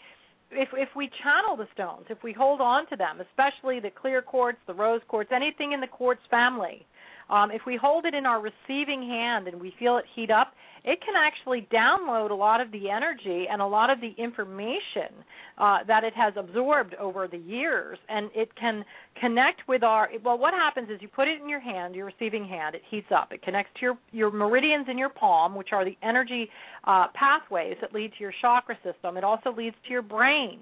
if 0.51 0.69
if 0.73 0.89
we 0.95 1.11
channel 1.23 1.57
the 1.57 1.67
stones 1.75 2.07
if 2.11 2.23
we 2.23 2.33
hold 2.33 2.61
on 2.61 2.87
to 2.89 2.97
them 2.97 3.21
especially 3.21 3.81
the 3.81 3.91
clear 3.91 4.23
quartz 4.23 4.59
the 4.67 4.75
rose 4.75 5.01
quartz 5.09 5.31
anything 5.35 5.73
in 5.73 5.81
the 5.81 5.87
quartz 5.87 6.21
family 6.31 6.87
um, 7.29 7.51
if 7.51 7.63
we 7.67 7.77
hold 7.77 8.05
it 8.05 8.15
in 8.15 8.27
our 8.27 8.41
receiving 8.41 9.03
hand 9.03 9.49
and 9.49 9.61
we 9.61 9.75
feel 9.79 9.97
it 9.97 10.05
heat 10.15 10.31
up, 10.31 10.53
it 10.85 11.01
can 11.05 11.15
actually 11.17 11.67
download 11.73 12.31
a 12.31 12.35
lot 12.35 12.61
of 12.61 12.71
the 12.71 12.89
energy 12.89 13.47
and 13.51 13.61
a 13.61 13.67
lot 13.67 13.91
of 13.91 14.01
the 14.01 14.15
information 14.23 15.11
uh, 15.59 15.79
that 15.89 16.05
it 16.05 16.13
has 16.15 16.33
absorbed 16.37 16.95
over 16.95 17.27
the 17.27 17.39
years, 17.39 17.99
and 18.09 18.31
it 18.37 18.55
can 18.55 18.85
connect 19.21 19.63
with 19.67 19.83
our. 19.83 20.09
Well, 20.25 20.39
what 20.39 20.55
happens 20.55 20.89
is 20.89 21.03
you 21.03 21.09
put 21.09 21.27
it 21.27 21.41
in 21.43 21.49
your 21.49 21.59
hand, 21.59 21.97
your 21.97 22.07
receiving 22.07 22.47
hand, 22.47 22.77
it 22.77 22.83
heats 22.89 23.09
up. 23.11 23.33
It 23.33 23.43
connects 23.43 23.73
to 23.81 23.83
your 23.83 23.99
your 24.13 24.31
meridians 24.31 24.87
in 24.89 24.97
your 24.97 25.09
palm, 25.09 25.57
which 25.57 25.71
are 25.73 25.85
the 25.85 25.97
energy 26.05 26.49
uh, 26.85 27.07
pathways 27.15 27.77
that 27.81 27.93
lead 27.93 28.13
to 28.13 28.21
your 28.21 28.33
chakra 28.41 28.77
system. 28.85 29.17
It 29.17 29.25
also 29.25 29.53
leads 29.53 29.77
to 29.87 29.93
your 29.93 30.03
brain. 30.03 30.61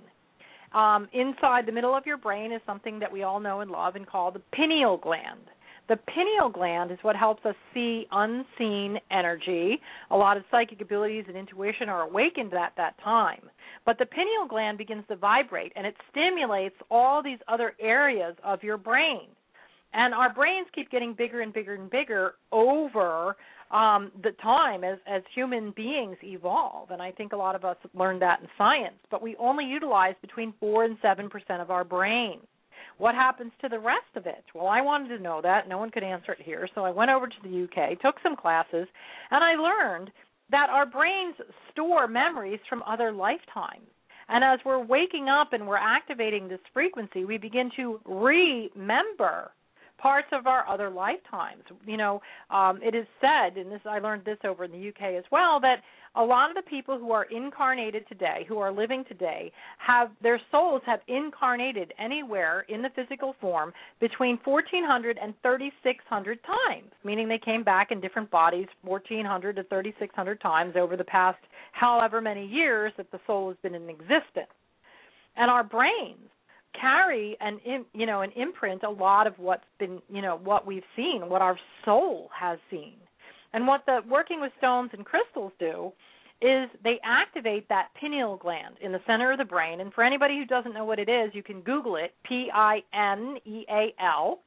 Um, 0.73 1.07
inside 1.13 1.67
the 1.67 1.73
middle 1.73 1.95
of 1.95 2.07
your 2.07 2.17
brain 2.17 2.51
is 2.51 2.61
something 2.67 2.99
that 2.99 3.13
we 3.13 3.23
all 3.23 3.41
know 3.41 3.61
and 3.61 3.71
love 3.71 3.95
and 3.95 4.07
call 4.07 4.33
the 4.33 4.43
pineal 4.53 4.97
gland. 4.97 5.51
The 5.89 5.97
pineal 5.97 6.49
gland 6.49 6.91
is 6.91 6.99
what 7.03 7.15
helps 7.15 7.45
us 7.45 7.55
see 7.75 8.07
unseen 8.11 8.99
energy. 9.11 9.79
A 10.11 10.17
lot 10.17 10.39
of 10.39 10.45
psychic 10.51 10.81
abilities 10.81 11.25
and 11.29 11.37
intuition 11.37 11.91
are 11.91 12.03
awakened 12.03 12.55
at 12.55 12.73
that 12.77 12.99
time. 13.03 13.43
But 13.85 13.99
the 13.99 14.07
pineal 14.07 14.47
gland 14.49 14.79
begins 14.79 15.05
to 15.09 15.17
vibrate 15.17 15.73
and 15.77 15.87
it 15.87 15.95
stimulates 16.11 16.77
all 16.91 17.23
these 17.23 17.39
other 17.49 17.75
areas 17.79 18.35
of 18.43 18.63
your 18.63 18.79
brain. 18.79 19.29
And 19.93 20.15
our 20.15 20.33
brains 20.33 20.67
keep 20.75 20.91
getting 20.91 21.15
bigger 21.15 21.43
and 21.43 21.53
bigger 21.53 21.75
and 21.75 21.91
bigger 21.91 22.35
over 22.51 23.37
um, 23.71 24.11
the 24.23 24.33
time 24.43 24.85
as, 24.85 24.99
as 25.07 25.23
human 25.35 25.73
beings 25.77 26.17
evolve. 26.23 26.91
And 26.91 27.03
I 27.03 27.13
think 27.13 27.33
a 27.33 27.37
lot 27.37 27.55
of 27.55 27.65
us 27.65 27.77
learned 27.93 28.23
that 28.23 28.41
in 28.41 28.49
science. 28.57 28.97
But 29.11 29.23
we 29.23 29.37
only 29.37 29.65
utilize 29.65 30.15
between 30.23 30.55
4 30.61 30.85
and 30.85 31.01
7% 31.01 31.31
of 31.61 31.71
our 31.71 31.85
brain. 31.85 32.41
What 32.99 33.15
happens 33.15 33.53
to 33.61 33.69
the 33.69 33.79
rest 33.79 34.15
of 34.17 34.27
it? 34.27 34.45
Well, 34.55 34.67
I 34.67 34.81
wanted 34.81 35.17
to 35.17 35.23
know 35.23 35.41
that. 35.43 35.69
No 35.69 35.79
one 35.79 35.91
could 35.91 36.05
answer 36.05 36.33
it 36.33 36.43
here. 36.43 36.69
So 36.75 36.85
I 36.85 36.91
went 36.91 37.11
over 37.11 37.27
to 37.27 37.35
the 37.43 37.65
UK, 37.65 38.01
took 38.01 38.17
some 38.23 38.37
classes, 38.37 38.87
and 39.31 39.43
I 39.43 39.55
learned 39.55 40.11
that 40.51 40.71
our 40.71 40.87
brains 40.87 41.35
store 41.73 42.07
memories 42.07 42.61
from 42.69 42.83
other 42.87 43.11
lifetimes. 43.13 43.89
And 44.29 44.45
as 44.45 44.61
we're 44.65 44.85
waking 44.85 45.29
up 45.29 45.53
and 45.53 45.67
we're 45.67 45.77
activating 45.77 46.49
this 46.49 46.61
frequency, 46.73 47.25
we 47.25 47.39
begin 47.39 47.71
to 47.77 48.01
remember 48.05 49.51
parts 49.99 50.29
of 50.33 50.47
our 50.47 50.69
other 50.69 50.91
lifetimes. 50.91 51.63
You 51.87 51.97
know, 51.97 52.21
um, 52.51 52.81
it 52.83 52.95
is 52.95 53.07
said, 53.21 53.57
and 53.57 53.71
this 53.71 53.81
I 53.85 53.99
learned 53.99 54.25
this 54.25 54.39
over 54.45 54.65
in 54.65 54.73
the 54.73 54.89
UK 54.89 55.15
as 55.19 55.25
well, 55.31 55.61
that 55.61 55.77
a 56.17 56.23
lot 56.23 56.51
of 56.51 56.57
the 56.57 56.71
people 56.71 56.99
who 56.99 57.11
are 57.11 57.25
incarnated 57.25 58.07
today, 58.09 58.45
who 58.47 58.59
are 58.59 58.73
living 58.73 59.05
today, 59.09 59.51
have 59.79 60.11
their 60.23 60.41
souls 60.51 60.83
have 60.87 61.01
incarnated 61.09 61.93
anywhere 61.99 62.65
in 62.69 62.83
the 62.83 62.91
physical 62.95 63.35
form 63.41 63.73
between 64.01 64.39
1400 64.45 65.19
and 65.21 65.35
3600 65.43 66.39
times, 66.45 66.91
meaning 67.03 67.29
they 67.29 67.41
came 67.45 67.65
back 67.65 67.91
in 67.91 68.01
different 68.01 68.31
bodies 68.31 68.67
1400 68.83 69.57
to 69.57 69.65
3600 69.65 70.41
times 70.41 70.75
over 70.77 70.97
the 70.97 71.05
past 71.05 71.39
however 71.73 72.21
many 72.21 72.47
years 72.47 72.93
that 72.97 73.11
the 73.11 73.19
soul 73.27 73.49
has 73.49 73.57
been 73.63 73.75
in 73.75 73.91
existence. 73.91 74.53
And 75.37 75.51
our 75.51 75.65
brains 75.65 76.31
carry 76.79 77.37
an 77.41 77.61
you 77.93 78.07
know 78.07 78.23
an 78.23 78.31
imprint 78.33 78.83
a 78.83 78.91
lot 78.91 79.27
of 79.27 79.35
what's 79.39 79.65
been 79.79 80.01
you 80.09 80.23
know 80.23 80.39
what 80.43 80.67
we've 80.67 80.83
seen 80.97 81.29
what 81.29 81.43
our 81.43 81.59
soul 81.85 82.29
has 82.39 82.59
seen 82.71 82.95
and 83.53 83.67
what 83.67 83.83
the 83.87 84.01
working 84.09 84.41
with 84.41 84.53
stones 84.59 84.91
and 84.93 85.05
crystals 85.05 85.53
do 85.59 85.93
is 86.43 86.69
they 86.83 87.01
activate 87.05 87.69
that 87.69 87.89
pineal 87.99 88.37
gland 88.37 88.77
in 88.83 88.93
the 88.93 89.01
center 89.07 89.33
of 89.33 89.39
the 89.39 89.45
brain. 89.45 89.81
And 89.81 89.93
for 89.95 90.05
anybody 90.05 90.37
who 90.37 90.45
doesn't 90.45 90.75
know 90.75 90.85
what 90.85 90.99
it 90.99 91.09
is, 91.09 91.31
you 91.33 91.43
can 91.43 91.61
Google 91.61 91.97
it 91.97 92.13
P 92.25 92.49
I 92.53 92.83
N 92.93 93.37
E 93.47 93.65
A 93.71 93.95
L. 94.03 94.41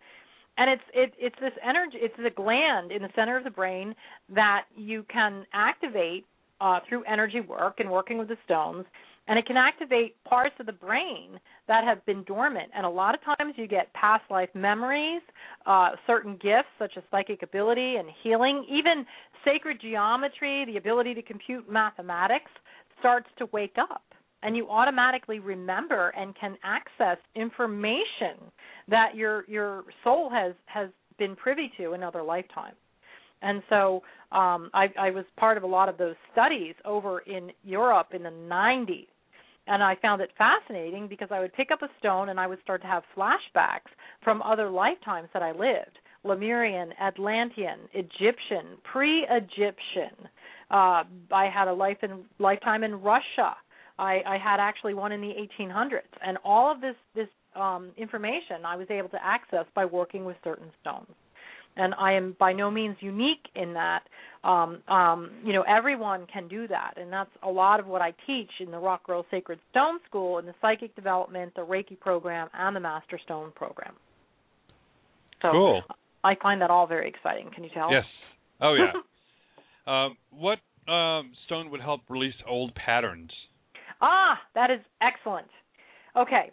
And 0.58 0.70
it's 0.70 0.82
it, 0.94 1.14
it's 1.18 1.36
this 1.40 1.54
energy. 1.68 1.98
It's 2.02 2.16
the 2.22 2.30
gland 2.30 2.91
in 2.91 3.02
the 3.02 3.10
center 3.16 3.38
of 3.38 3.44
the 3.44 3.49
brain 3.49 3.95
that 4.34 4.66
you 4.76 5.06
can 5.12 5.45
activate 5.54 6.26
uh, 6.60 6.80
through 6.88 7.04
energy 7.06 7.40
work 7.40 7.80
and 7.80 7.90
working 7.90 8.18
with 8.18 8.28
the 8.28 8.38
stones, 8.44 8.86
and 9.28 9.38
it 9.38 9.45
can 9.45 9.58
activate 9.58 10.22
parts 10.24 10.56
of 10.60 10.66
the 10.66 10.72
brain 10.72 11.40
that 11.68 11.84
have 11.84 12.06
been 12.06 12.24
dormant. 12.24 12.70
And 12.76 12.86
a 12.86 12.90
lot 12.90 13.14
of 13.14 13.22
times 13.24 13.54
you 13.58 13.68
get 13.68 13.91
past 13.94 14.24
life 14.30 14.49
memories, 14.54 15.22
uh, 15.66 15.91
certain 16.06 16.34
gifts 16.34 16.70
such 16.80 16.94
as 16.98 17.04
psychic 17.12 17.44
ability 17.44 17.95
and 17.98 18.08
healing, 18.24 18.66
even 18.70 19.06
sacred 19.44 19.80
geometry, 19.82 20.66
the 20.66 20.78
ability 20.78 21.14
to 21.14 21.22
compute 21.22 21.70
mathematics 21.70 22.52
starts 22.99 23.28
to 23.38 23.48
wake 23.52 23.76
up. 23.78 24.04
And 24.44 24.56
you 24.56 24.70
automatically 24.70 25.40
remember 25.40 26.10
and 26.10 26.36
can 26.40 26.58
access 26.64 27.18
information 27.36 28.38
that 28.88 29.16
your 29.16 29.44
your 29.48 29.84
soul 30.04 30.30
has 30.30 30.54
has 30.68 30.90
been 31.18 31.36
privy 31.36 31.72
to 31.78 31.94
in 31.94 32.04
other 32.04 32.22
lifetimes. 32.22 32.76
And 33.41 33.62
so 33.70 34.04
um, 34.32 34.70
I, 34.74 34.88
I 34.99 35.12
was 35.12 35.26
part 35.38 35.58
of 35.58 35.64
a 35.64 35.68
lot 35.68 35.90
of 35.90 35.98
those 35.98 36.16
studies 36.32 36.76
over 36.86 37.20
in 37.20 37.52
Europe 37.64 38.10
in 38.14 38.24
the 38.24 38.30
90s. 38.30 39.08
And 39.68 39.84
I 39.84 39.95
found 40.02 40.22
it 40.22 40.31
fascinating 40.38 41.07
because 41.07 41.27
I 41.31 41.39
would 41.39 41.53
pick 41.53 41.72
up 41.72 41.81
a 41.81 41.89
stone 41.99 42.30
and 42.30 42.39
I 42.39 42.48
would 42.48 42.61
start 42.61 42.81
to 42.81 42.88
have 42.88 43.03
flashbacks 43.15 43.91
from 44.23 44.41
other 44.41 44.69
lifetimes 44.69 45.30
that 45.34 45.44
I 45.44 45.52
lived 45.52 45.99
Lemurian, 46.23 46.94
Atlantean, 47.02 47.80
Egyptian, 47.94 48.77
pre 48.84 49.26
Egyptian. 49.30 50.27
Uh, 50.69 51.03
I 51.31 51.49
had 51.53 51.68
a 51.68 51.73
life 51.73 51.98
in, 52.02 52.23
lifetime 52.39 52.84
in 52.84 53.02
Russia. 53.02 53.56
I, 53.99 54.22
I 54.26 54.38
had 54.38 54.60
actually 54.60 54.94
one 54.94 55.11
in 55.11 55.22
the 55.22 55.34
1800s. 55.60 56.02
And 56.26 56.38
all 56.44 56.72
of 56.72 56.81
this, 56.81 56.95
this 57.15 57.30
um, 57.56 57.91
information 57.98 58.65
I 58.65 58.76
was 58.76 58.88
able 58.89 59.10
to 59.10 59.26
access 59.26 59.65
by 59.73 59.85
working 59.85 60.26
with 60.26 60.35
certain 60.44 60.72
stones 60.81 61.07
and 61.78 61.94
I 61.95 62.14
am 62.14 62.36
by 62.40 62.54
no 62.54 62.70
means 62.72 62.98
unique 62.99 63.48
in 63.56 63.74
that. 63.74 64.02
Um, 64.44 64.82
um, 64.88 65.32
you 65.44 65.54
know, 65.54 65.64
everyone 65.64 66.26
can 66.32 66.48
do 66.48 66.68
that, 66.68 66.94
and 66.98 67.12
that's 67.12 67.30
a 67.44 67.49
lot 67.49 67.80
of 67.80 67.88
what 67.88 68.02
I 68.02 68.14
teach 68.26 68.49
in 68.60 68.72
the 68.72 68.78
Rock 68.78 69.06
Girl 69.06 69.26
Sacred 69.30 69.60
Stone 69.72 69.99
School, 70.08 70.40
in 70.40 70.45
the 70.45 70.54
Psychic 70.62 70.95
Development, 70.95 71.54
the 71.56 71.66
Reiki 71.66 71.99
program, 71.99 72.49
and 72.54 72.76
the 72.76 72.80
Master 72.80 73.20
Stone 73.24 73.52
program. 73.56 73.94
So 75.41 75.52
cool. 75.52 75.82
I 76.24 76.36
find 76.41 76.62
that 76.62 76.70
all 76.70 76.88
very 76.88 77.08
exciting. 77.10 77.49
Can 77.54 77.64
you 77.64 77.70
tell? 77.74 77.91
Yes. 77.91 78.06
Oh 78.62 78.76
yeah. 78.76 78.94
um, 79.91 80.18
what 80.32 80.60
um, 80.91 81.32
stone 81.45 81.70
would 81.72 81.82
help 81.82 82.02
release 82.10 82.34
old 82.48 82.74
patterns? 82.76 83.32
Ah, 84.02 84.40
that 84.56 84.72
is 84.72 84.80
excellent. 85.02 85.48
Okay. 86.16 86.52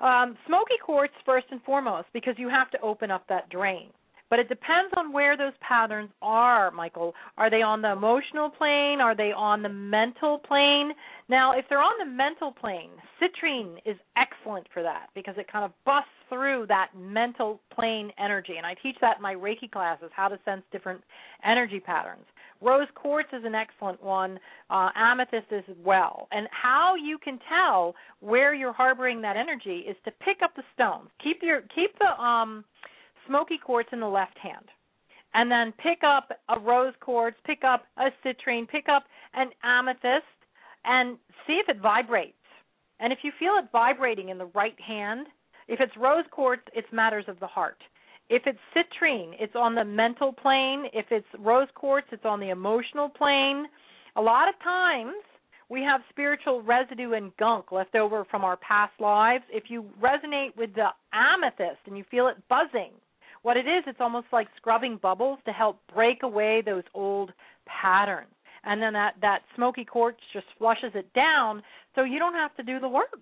Um, 0.00 0.36
smoky 0.46 0.74
quartz 0.84 1.14
first 1.24 1.46
and 1.50 1.62
foremost 1.62 2.08
because 2.12 2.34
you 2.36 2.48
have 2.48 2.70
to 2.72 2.80
open 2.80 3.10
up 3.10 3.24
that 3.28 3.48
drain. 3.48 3.88
But 4.34 4.40
it 4.40 4.48
depends 4.48 4.92
on 4.96 5.12
where 5.12 5.36
those 5.36 5.52
patterns 5.60 6.10
are, 6.20 6.72
Michael. 6.72 7.14
Are 7.38 7.48
they 7.48 7.62
on 7.62 7.82
the 7.82 7.92
emotional 7.92 8.50
plane? 8.50 9.00
Are 9.00 9.14
they 9.14 9.30
on 9.30 9.62
the 9.62 9.68
mental 9.68 10.38
plane? 10.40 10.90
Now, 11.28 11.52
if 11.56 11.66
they're 11.68 11.78
on 11.78 11.96
the 12.00 12.12
mental 12.12 12.50
plane, 12.50 12.90
citrine 13.22 13.76
is 13.86 13.94
excellent 14.16 14.66
for 14.74 14.82
that 14.82 15.06
because 15.14 15.36
it 15.38 15.46
kind 15.46 15.64
of 15.64 15.70
busts 15.86 16.08
through 16.28 16.66
that 16.66 16.88
mental 16.98 17.60
plane 17.72 18.10
energy. 18.18 18.54
And 18.56 18.66
I 18.66 18.74
teach 18.82 18.96
that 19.02 19.18
in 19.18 19.22
my 19.22 19.36
Reiki 19.36 19.70
classes, 19.70 20.10
how 20.12 20.26
to 20.26 20.36
sense 20.44 20.62
different 20.72 21.00
energy 21.46 21.78
patterns. 21.78 22.24
Rose 22.60 22.88
quartz 22.96 23.28
is 23.32 23.44
an 23.44 23.54
excellent 23.54 24.02
one. 24.02 24.40
Uh, 24.68 24.88
amethyst 24.96 25.52
as 25.52 25.62
well. 25.84 26.26
And 26.32 26.48
how 26.50 26.94
you 26.96 27.18
can 27.18 27.38
tell 27.48 27.94
where 28.18 28.52
you're 28.52 28.72
harboring 28.72 29.22
that 29.22 29.36
energy 29.36 29.84
is 29.88 29.94
to 30.04 30.10
pick 30.10 30.38
up 30.42 30.56
the 30.56 30.64
stones. 30.74 31.10
Keep 31.22 31.38
your 31.42 31.60
keep 31.72 31.96
the 32.00 32.20
um 32.20 32.64
smoky 33.26 33.58
quartz 33.58 33.88
in 33.92 34.00
the 34.00 34.08
left 34.08 34.38
hand. 34.38 34.66
And 35.34 35.50
then 35.50 35.72
pick 35.82 36.02
up 36.06 36.28
a 36.48 36.60
rose 36.60 36.94
quartz, 37.00 37.36
pick 37.44 37.64
up 37.64 37.84
a 37.96 38.08
citrine, 38.24 38.68
pick 38.68 38.86
up 38.88 39.04
an 39.34 39.50
amethyst, 39.64 40.24
and 40.84 41.18
see 41.46 41.54
if 41.54 41.68
it 41.68 41.82
vibrates. 41.82 42.36
And 43.00 43.12
if 43.12 43.18
you 43.22 43.32
feel 43.38 43.54
it 43.58 43.70
vibrating 43.72 44.28
in 44.28 44.38
the 44.38 44.50
right 44.54 44.80
hand, 44.80 45.26
if 45.66 45.80
it's 45.80 45.96
rose 45.96 46.24
quartz, 46.30 46.62
it's 46.74 46.86
matters 46.92 47.24
of 47.26 47.40
the 47.40 47.46
heart. 47.46 47.78
If 48.30 48.42
it's 48.46 48.58
citrine, 48.74 49.32
it's 49.38 49.56
on 49.56 49.74
the 49.74 49.84
mental 49.84 50.32
plane. 50.32 50.84
If 50.92 51.06
it's 51.10 51.26
rose 51.38 51.68
quartz, 51.74 52.06
it's 52.12 52.24
on 52.24 52.40
the 52.40 52.50
emotional 52.50 53.08
plane. 53.08 53.66
A 54.16 54.22
lot 54.22 54.48
of 54.48 54.54
times, 54.62 55.16
we 55.68 55.82
have 55.82 56.00
spiritual 56.10 56.62
residue 56.62 57.12
and 57.12 57.36
gunk 57.36 57.72
left 57.72 57.94
over 57.94 58.24
from 58.30 58.44
our 58.44 58.56
past 58.56 58.92
lives. 59.00 59.44
If 59.50 59.64
you 59.68 59.86
resonate 60.00 60.56
with 60.56 60.74
the 60.74 60.88
amethyst 61.12 61.80
and 61.86 61.98
you 61.98 62.04
feel 62.10 62.28
it 62.28 62.36
buzzing, 62.48 62.92
what 63.44 63.58
it 63.58 63.66
is, 63.68 63.84
it's 63.86 64.00
almost 64.00 64.26
like 64.32 64.48
scrubbing 64.56 64.98
bubbles 65.00 65.38
to 65.44 65.52
help 65.52 65.78
break 65.94 66.22
away 66.22 66.62
those 66.64 66.82
old 66.94 67.30
patterns. 67.66 68.32
And 68.64 68.80
then 68.82 68.94
that 68.94 69.16
that 69.20 69.40
smoky 69.54 69.84
quartz 69.84 70.20
just 70.32 70.46
flushes 70.56 70.92
it 70.94 71.12
down, 71.12 71.62
so 71.94 72.04
you 72.04 72.18
don't 72.18 72.32
have 72.32 72.56
to 72.56 72.62
do 72.62 72.80
the 72.80 72.88
work. 72.88 73.20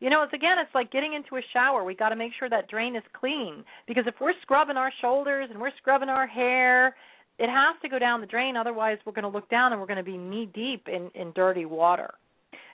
You 0.00 0.10
know, 0.10 0.22
it's 0.22 0.34
again, 0.34 0.58
it's 0.58 0.74
like 0.74 0.92
getting 0.92 1.14
into 1.14 1.36
a 1.36 1.40
shower. 1.54 1.84
We 1.84 1.94
got 1.94 2.10
to 2.10 2.16
make 2.16 2.32
sure 2.38 2.50
that 2.50 2.68
drain 2.68 2.94
is 2.96 3.02
clean 3.18 3.64
because 3.88 4.04
if 4.06 4.16
we're 4.20 4.34
scrubbing 4.42 4.76
our 4.76 4.92
shoulders 5.00 5.48
and 5.50 5.58
we're 5.58 5.74
scrubbing 5.78 6.10
our 6.10 6.26
hair, 6.26 6.94
it 7.38 7.48
has 7.48 7.80
to 7.80 7.88
go 7.88 7.98
down 7.98 8.20
the 8.20 8.26
drain. 8.26 8.58
Otherwise, 8.58 8.98
we're 9.06 9.12
going 9.12 9.22
to 9.22 9.30
look 9.30 9.48
down 9.48 9.72
and 9.72 9.80
we're 9.80 9.86
going 9.86 9.96
to 9.96 10.02
be 10.02 10.18
knee 10.18 10.50
deep 10.52 10.86
in 10.86 11.10
in 11.14 11.32
dirty 11.34 11.64
water. 11.64 12.12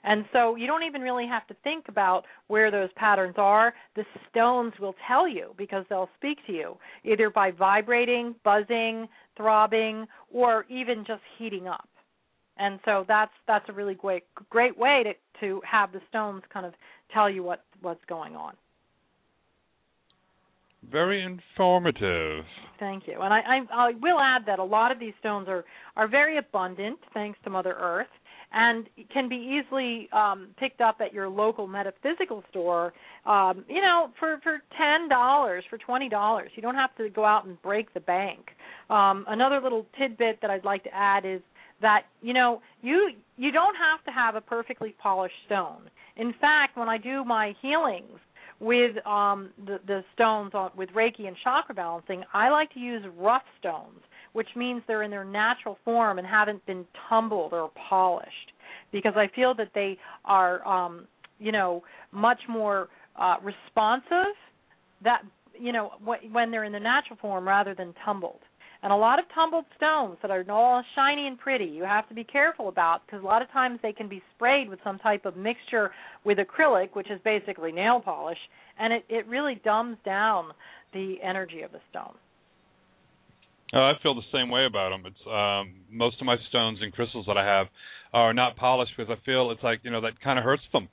And 0.03 0.25
so 0.33 0.55
you 0.55 0.67
don't 0.67 0.83
even 0.83 1.01
really 1.01 1.27
have 1.27 1.47
to 1.47 1.55
think 1.63 1.85
about 1.87 2.23
where 2.47 2.69
those 2.71 2.89
patterns 2.95 3.35
are. 3.37 3.73
The 3.95 4.03
stones 4.29 4.73
will 4.79 4.95
tell 5.07 5.27
you 5.27 5.53
because 5.57 5.85
they'll 5.89 6.09
speak 6.17 6.39
to 6.47 6.53
you 6.53 6.77
either 7.05 7.29
by 7.29 7.51
vibrating, 7.51 8.35
buzzing, 8.43 9.07
throbbing, 9.37 10.05
or 10.31 10.65
even 10.69 11.05
just 11.07 11.21
heating 11.37 11.67
up. 11.67 11.87
And 12.57 12.79
so 12.85 13.05
that's 13.07 13.31
that's 13.47 13.67
a 13.69 13.73
really 13.73 13.95
great 13.95 14.23
great 14.49 14.77
way 14.77 15.03
to 15.03 15.13
to 15.39 15.61
have 15.69 15.91
the 15.91 16.01
stones 16.09 16.43
kind 16.51 16.65
of 16.65 16.73
tell 17.11 17.29
you 17.29 17.41
what 17.41 17.63
what's 17.81 18.03
going 18.07 18.35
on. 18.35 18.53
Very 20.91 21.23
informative. 21.23 22.43
Thank 22.77 23.07
you. 23.07 23.21
And 23.21 23.33
I, 23.33 23.39
I 23.39 23.59
I 23.71 23.91
will 24.01 24.19
add 24.19 24.43
that 24.45 24.59
a 24.59 24.63
lot 24.63 24.91
of 24.91 24.99
these 24.99 25.13
stones 25.19 25.47
are 25.47 25.63
are 25.95 26.07
very 26.07 26.37
abundant 26.37 26.99
thanks 27.13 27.39
to 27.45 27.49
Mother 27.49 27.75
Earth 27.79 28.07
and 28.53 28.87
can 29.11 29.27
be 29.27 29.35
easily 29.59 30.07
um, 30.13 30.49
picked 30.57 30.79
up 30.79 30.97
at 31.01 31.13
your 31.13 31.27
local 31.27 31.67
metaphysical 31.67 32.43
store. 32.51 32.93
Um, 33.25 33.65
you 33.67 33.81
know, 33.81 34.09
for 34.19 34.39
for 34.43 34.59
ten 34.77 35.09
dollars, 35.09 35.63
for 35.69 35.77
twenty 35.77 36.07
dollars, 36.07 36.51
you 36.55 36.61
don't 36.61 36.75
have 36.75 36.95
to 36.97 37.09
go 37.09 37.25
out 37.25 37.45
and 37.45 37.61
break 37.61 37.93
the 37.93 37.99
bank. 37.99 38.49
Um, 38.89 39.25
another 39.27 39.59
little 39.61 39.85
tidbit 39.97 40.39
that 40.41 40.51
I'd 40.51 40.65
like 40.65 40.83
to 40.83 40.93
add 40.93 41.25
is 41.25 41.41
that 41.81 42.03
you 42.21 42.33
know 42.33 42.61
you 42.81 43.09
you 43.37 43.51
don't 43.51 43.75
have 43.75 44.03
to 44.05 44.11
have 44.11 44.35
a 44.35 44.41
perfectly 44.41 44.95
polished 45.01 45.35
stone. 45.47 45.89
In 46.15 46.33
fact, 46.39 46.77
when 46.77 46.89
I 46.89 46.99
do 46.99 47.23
my 47.25 47.53
healings 47.61 48.19
with 48.59 48.95
um, 49.07 49.49
the, 49.65 49.79
the 49.87 50.03
stones 50.13 50.51
on, 50.53 50.69
with 50.77 50.89
Reiki 50.89 51.27
and 51.27 51.35
chakra 51.43 51.73
balancing, 51.73 52.23
I 52.33 52.49
like 52.49 52.71
to 52.73 52.79
use 52.79 53.03
rough 53.17 53.41
stones 53.59 53.99
which 54.33 54.49
means 54.55 54.81
they're 54.87 55.03
in 55.03 55.11
their 55.11 55.25
natural 55.25 55.77
form 55.85 56.17
and 56.19 56.27
haven't 56.27 56.65
been 56.65 56.85
tumbled 57.09 57.53
or 57.53 57.71
polished 57.89 58.51
because 58.91 59.13
I 59.15 59.29
feel 59.35 59.53
that 59.55 59.69
they 59.73 59.97
are 60.25 60.65
um 60.67 61.07
you 61.39 61.51
know 61.51 61.83
much 62.11 62.39
more 62.49 62.89
uh 63.15 63.35
responsive 63.41 64.35
that 65.03 65.21
you 65.59 65.71
know 65.71 65.91
when 66.31 66.51
they're 66.51 66.65
in 66.65 66.73
the 66.73 66.79
natural 66.79 67.17
form 67.21 67.47
rather 67.47 67.73
than 67.73 67.93
tumbled. 68.05 68.39
And 68.83 68.91
a 68.91 68.97
lot 68.97 69.17
of 69.17 69.23
tumbled 69.33 69.63
stones 69.77 70.17
that 70.21 70.29
are 70.29 70.43
all 70.51 70.83
shiny 70.93 71.25
and 71.25 71.39
pretty, 71.39 71.63
you 71.63 71.85
have 71.85 72.07
to 72.09 72.13
be 72.13 72.25
careful 72.25 72.67
about 72.67 72.99
because 73.05 73.23
a 73.23 73.25
lot 73.25 73.41
of 73.41 73.49
times 73.49 73.79
they 73.81 73.93
can 73.93 74.09
be 74.09 74.21
sprayed 74.35 74.69
with 74.69 74.77
some 74.83 74.99
type 74.99 75.25
of 75.25 75.37
mixture 75.37 75.91
with 76.25 76.37
acrylic, 76.37 76.89
which 76.91 77.09
is 77.09 77.17
basically 77.23 77.71
nail 77.71 78.01
polish, 78.01 78.37
and 78.77 78.91
it, 78.91 79.05
it 79.07 79.25
really 79.25 79.61
dumbs 79.63 79.95
down 80.03 80.49
the 80.91 81.15
energy 81.23 81.61
of 81.61 81.71
the 81.71 81.79
stone. 81.89 82.13
Uh, 83.73 83.79
I 83.79 83.93
feel 84.03 84.13
the 84.13 84.21
same 84.31 84.49
way 84.49 84.65
about 84.65 84.89
them. 84.89 85.03
It's 85.05 85.27
um, 85.27 85.81
most 85.89 86.21
of 86.21 86.27
my 86.27 86.35
stones 86.49 86.77
and 86.81 86.93
crystals 86.93 87.25
that 87.27 87.37
I 87.37 87.45
have 87.45 87.67
are 88.13 88.33
not 88.33 88.55
polished 88.55 88.91
because 88.95 89.11
I 89.11 89.25
feel 89.25 89.49
it's 89.49 89.63
like 89.63 89.79
you 89.83 89.89
know 89.89 90.01
that 90.01 90.19
kind 90.21 90.37
of 90.37 90.45
hurts 90.45 90.63
them. 90.71 90.87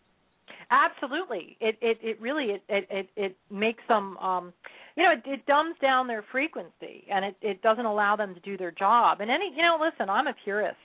Absolutely, 0.70 1.58
it 1.60 1.76
it 1.82 1.98
it 2.02 2.20
really 2.20 2.52
it 2.52 2.62
it 2.68 3.10
it, 3.16 3.36
makes 3.50 3.82
them 3.88 4.16
um, 4.16 4.54
you 4.96 5.02
know 5.02 5.12
it, 5.12 5.22
it 5.26 5.44
dumbs 5.46 5.74
down 5.82 6.06
their 6.06 6.24
frequency 6.32 7.04
and 7.12 7.24
it 7.24 7.36
it 7.42 7.60
doesn't 7.60 7.84
allow 7.84 8.16
them 8.16 8.34
to 8.34 8.40
do 8.40 8.56
their 8.56 8.70
job. 8.70 9.20
And 9.20 9.30
any 9.30 9.52
you 9.54 9.62
know 9.62 9.78
listen, 9.78 10.08
I'm 10.08 10.26
a 10.26 10.34
purist. 10.42 10.76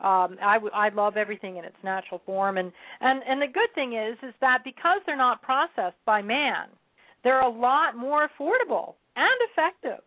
Um, 0.00 0.36
I 0.42 0.58
I 0.74 0.88
love 0.90 1.16
everything 1.16 1.56
in 1.56 1.64
its 1.64 1.76
natural 1.82 2.20
form, 2.26 2.58
and 2.58 2.70
and 3.00 3.22
and 3.26 3.40
the 3.40 3.46
good 3.46 3.72
thing 3.74 3.94
is 3.94 4.18
is 4.22 4.34
that 4.42 4.58
because 4.62 5.00
they're 5.06 5.16
not 5.16 5.40
processed 5.40 5.96
by 6.04 6.20
man, 6.20 6.68
they're 7.24 7.40
a 7.40 7.48
lot 7.48 7.96
more 7.96 8.28
affordable 8.28 8.94
and 9.16 9.30
effective. 9.50 10.02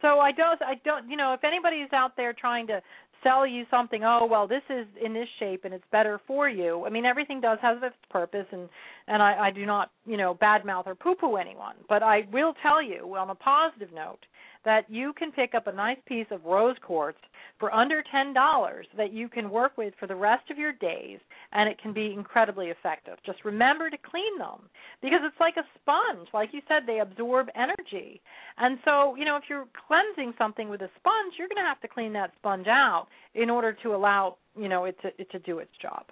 So 0.00 0.20
I 0.20 0.32
don't 0.32 0.60
I 0.62 0.74
don't 0.84 1.08
you 1.08 1.16
know 1.16 1.32
if 1.34 1.44
anybody's 1.44 1.92
out 1.92 2.12
there 2.16 2.32
trying 2.32 2.66
to 2.68 2.80
sell 3.22 3.46
you 3.46 3.64
something 3.70 4.04
oh 4.04 4.26
well 4.30 4.46
this 4.46 4.62
is 4.70 4.86
in 5.04 5.12
this 5.12 5.28
shape 5.40 5.64
and 5.64 5.74
it's 5.74 5.84
better 5.90 6.20
for 6.24 6.48
you 6.48 6.84
i 6.86 6.88
mean 6.88 7.04
everything 7.04 7.40
does 7.40 7.58
have 7.60 7.82
its 7.82 7.96
purpose 8.10 8.46
and 8.52 8.68
and 9.08 9.20
i 9.20 9.48
i 9.48 9.50
do 9.50 9.66
not 9.66 9.90
you 10.06 10.16
know 10.16 10.36
badmouth 10.40 10.86
or 10.86 10.94
poo 10.94 11.16
poo 11.16 11.34
anyone. 11.34 11.74
But 11.88 12.02
i 12.04 12.20
will 12.32 12.54
tell 12.62 12.80
you 12.80 13.16
on 13.16 13.30
a 13.30 13.34
positive 13.34 13.92
note 13.92 14.20
that 14.68 14.84
you 14.90 15.14
can 15.14 15.32
pick 15.32 15.54
up 15.54 15.66
a 15.66 15.72
nice 15.72 15.96
piece 16.04 16.26
of 16.30 16.44
rose 16.44 16.76
quartz 16.82 17.16
for 17.58 17.72
under 17.72 18.04
ten 18.12 18.34
dollars 18.34 18.86
that 18.98 19.14
you 19.14 19.26
can 19.26 19.48
work 19.48 19.72
with 19.78 19.94
for 19.98 20.06
the 20.06 20.14
rest 20.14 20.50
of 20.50 20.58
your 20.58 20.72
days 20.74 21.18
and 21.52 21.70
it 21.70 21.80
can 21.80 21.94
be 21.94 22.12
incredibly 22.12 22.66
effective. 22.66 23.14
Just 23.24 23.46
remember 23.46 23.88
to 23.88 23.96
clean 23.96 24.36
them 24.36 24.68
because 25.00 25.20
it's 25.24 25.40
like 25.40 25.54
a 25.56 25.64
sponge. 25.80 26.28
Like 26.34 26.50
you 26.52 26.60
said 26.68 26.82
they 26.86 27.00
absorb 27.00 27.46
energy. 27.56 28.20
And 28.58 28.78
so 28.84 29.16
you 29.16 29.24
know 29.24 29.36
if 29.36 29.44
you're 29.48 29.64
cleansing 29.88 30.34
something 30.36 30.68
with 30.68 30.82
a 30.82 30.90
sponge 30.98 31.32
you're 31.38 31.48
going 31.48 31.64
to 31.64 31.68
have 31.68 31.80
to 31.80 31.88
clean 31.88 32.12
that 32.12 32.32
sponge 32.38 32.66
out 32.66 33.06
in 33.34 33.48
order 33.48 33.74
to 33.82 33.94
allow 33.94 34.36
you 34.54 34.68
know 34.68 34.84
it 34.84 34.98
to 35.00 35.08
it 35.16 35.30
to 35.30 35.38
do 35.38 35.60
its 35.60 35.72
job. 35.80 36.04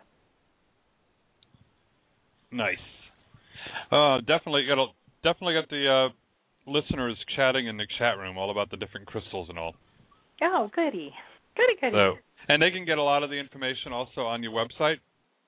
Nice. 2.51 2.87
Uh, 3.93 4.21
definitely, 4.21 4.65
it'll 4.73 4.95
definitely 5.23 5.61
get 5.61 5.69
the 5.69 6.09
uh, 6.09 6.09
listeners 6.67 7.17
chatting 7.35 7.67
in 7.67 7.77
the 7.77 7.87
chat 7.99 8.19
room 8.19 8.37
all 8.37 8.51
about 8.51 8.71
the 8.71 8.77
different 8.77 9.07
crystals 9.07 9.49
and 9.49 9.59
all. 9.59 9.75
oh 10.43 10.71
goody 10.75 11.13
goody 11.57 11.75
goody 11.81 11.93
So, 11.93 12.15
and 12.49 12.61
they 12.61 12.71
can 12.71 12.85
get 12.85 12.99
a 12.99 13.03
lot 13.03 13.23
of 13.23 13.31
the 13.31 13.37
information 13.37 13.93
also 13.93 14.23
on 14.23 14.43
your 14.43 14.53
website. 14.53 14.97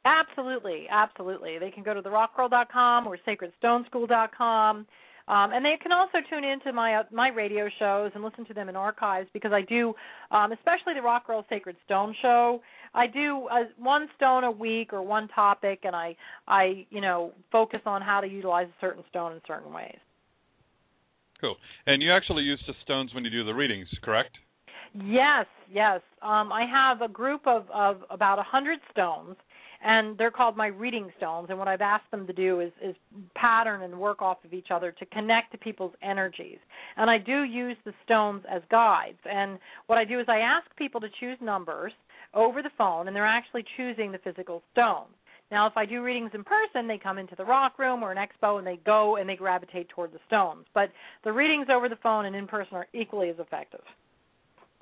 Absolutely, 0.04 0.86
absolutely. 0.90 1.58
They 1.58 1.70
can 1.70 1.82
go 1.82 1.92
to 1.92 2.00
therockgirl.com 2.00 3.06
or 3.06 3.18
sacredstoneschool.com. 3.26 4.86
Um, 5.28 5.52
and 5.52 5.62
they 5.62 5.74
can 5.82 5.92
also 5.92 6.18
tune 6.30 6.42
into 6.42 6.72
my 6.72 6.94
uh, 6.94 7.02
my 7.12 7.28
radio 7.28 7.68
shows 7.78 8.12
and 8.14 8.24
listen 8.24 8.46
to 8.46 8.54
them 8.54 8.70
in 8.70 8.76
archives 8.76 9.28
because 9.34 9.52
I 9.52 9.60
do, 9.60 9.92
um, 10.30 10.52
especially 10.52 10.94
the 10.94 11.02
Rock 11.02 11.26
Girl 11.26 11.44
Sacred 11.50 11.76
Stone 11.84 12.14
show. 12.22 12.62
I 12.94 13.06
do 13.06 13.46
uh, 13.52 13.64
one 13.76 14.08
stone 14.16 14.44
a 14.44 14.50
week 14.50 14.94
or 14.94 15.02
one 15.02 15.28
topic, 15.28 15.80
and 15.82 15.94
I 15.94 16.16
I 16.46 16.86
you 16.88 17.02
know 17.02 17.32
focus 17.52 17.80
on 17.84 18.00
how 18.00 18.22
to 18.22 18.26
utilize 18.26 18.68
a 18.68 18.80
certain 18.80 19.04
stone 19.10 19.32
in 19.32 19.42
certain 19.46 19.70
ways. 19.70 19.98
Cool. 21.40 21.56
And 21.86 22.02
you 22.02 22.12
actually 22.12 22.42
use 22.42 22.62
the 22.66 22.74
stones 22.82 23.14
when 23.14 23.24
you 23.24 23.30
do 23.30 23.44
the 23.44 23.54
readings, 23.54 23.88
correct? 24.02 24.36
Yes, 24.94 25.46
yes. 25.72 26.00
Um, 26.22 26.52
I 26.52 26.64
have 26.70 27.02
a 27.02 27.12
group 27.12 27.42
of, 27.46 27.66
of 27.72 28.02
about 28.10 28.38
a 28.38 28.42
hundred 28.42 28.80
stones, 28.90 29.36
and 29.84 30.18
they're 30.18 30.32
called 30.32 30.56
my 30.56 30.66
reading 30.66 31.10
stones. 31.16 31.48
And 31.50 31.58
what 31.58 31.68
I've 31.68 31.80
asked 31.80 32.10
them 32.10 32.26
to 32.26 32.32
do 32.32 32.60
is, 32.60 32.72
is 32.82 32.96
pattern 33.36 33.82
and 33.82 34.00
work 34.00 34.22
off 34.22 34.38
of 34.44 34.52
each 34.52 34.68
other 34.72 34.90
to 34.92 35.06
connect 35.06 35.52
to 35.52 35.58
people's 35.58 35.92
energies. 36.02 36.58
And 36.96 37.08
I 37.10 37.18
do 37.18 37.42
use 37.42 37.76
the 37.84 37.92
stones 38.04 38.42
as 38.50 38.62
guides. 38.70 39.18
And 39.24 39.58
what 39.86 39.98
I 39.98 40.04
do 40.04 40.18
is 40.18 40.26
I 40.28 40.38
ask 40.38 40.66
people 40.76 41.00
to 41.00 41.08
choose 41.20 41.38
numbers 41.40 41.92
over 42.34 42.62
the 42.62 42.70
phone, 42.76 43.06
and 43.06 43.14
they're 43.14 43.26
actually 43.26 43.64
choosing 43.76 44.10
the 44.10 44.18
physical 44.18 44.62
stone. 44.72 45.06
Now, 45.50 45.66
if 45.66 45.76
I 45.76 45.86
do 45.86 46.02
readings 46.02 46.30
in 46.34 46.44
person, 46.44 46.86
they 46.86 46.98
come 46.98 47.18
into 47.18 47.34
the 47.34 47.44
rock 47.44 47.78
room 47.78 48.02
or 48.02 48.12
an 48.12 48.18
expo 48.18 48.58
and 48.58 48.66
they 48.66 48.78
go 48.84 49.16
and 49.16 49.28
they 49.28 49.36
gravitate 49.36 49.88
toward 49.88 50.12
the 50.12 50.18
stones. 50.26 50.66
But 50.74 50.90
the 51.24 51.32
readings 51.32 51.68
over 51.72 51.88
the 51.88 51.96
phone 52.02 52.26
and 52.26 52.36
in 52.36 52.46
person 52.46 52.74
are 52.76 52.86
equally 52.92 53.30
as 53.30 53.38
effective. 53.38 53.80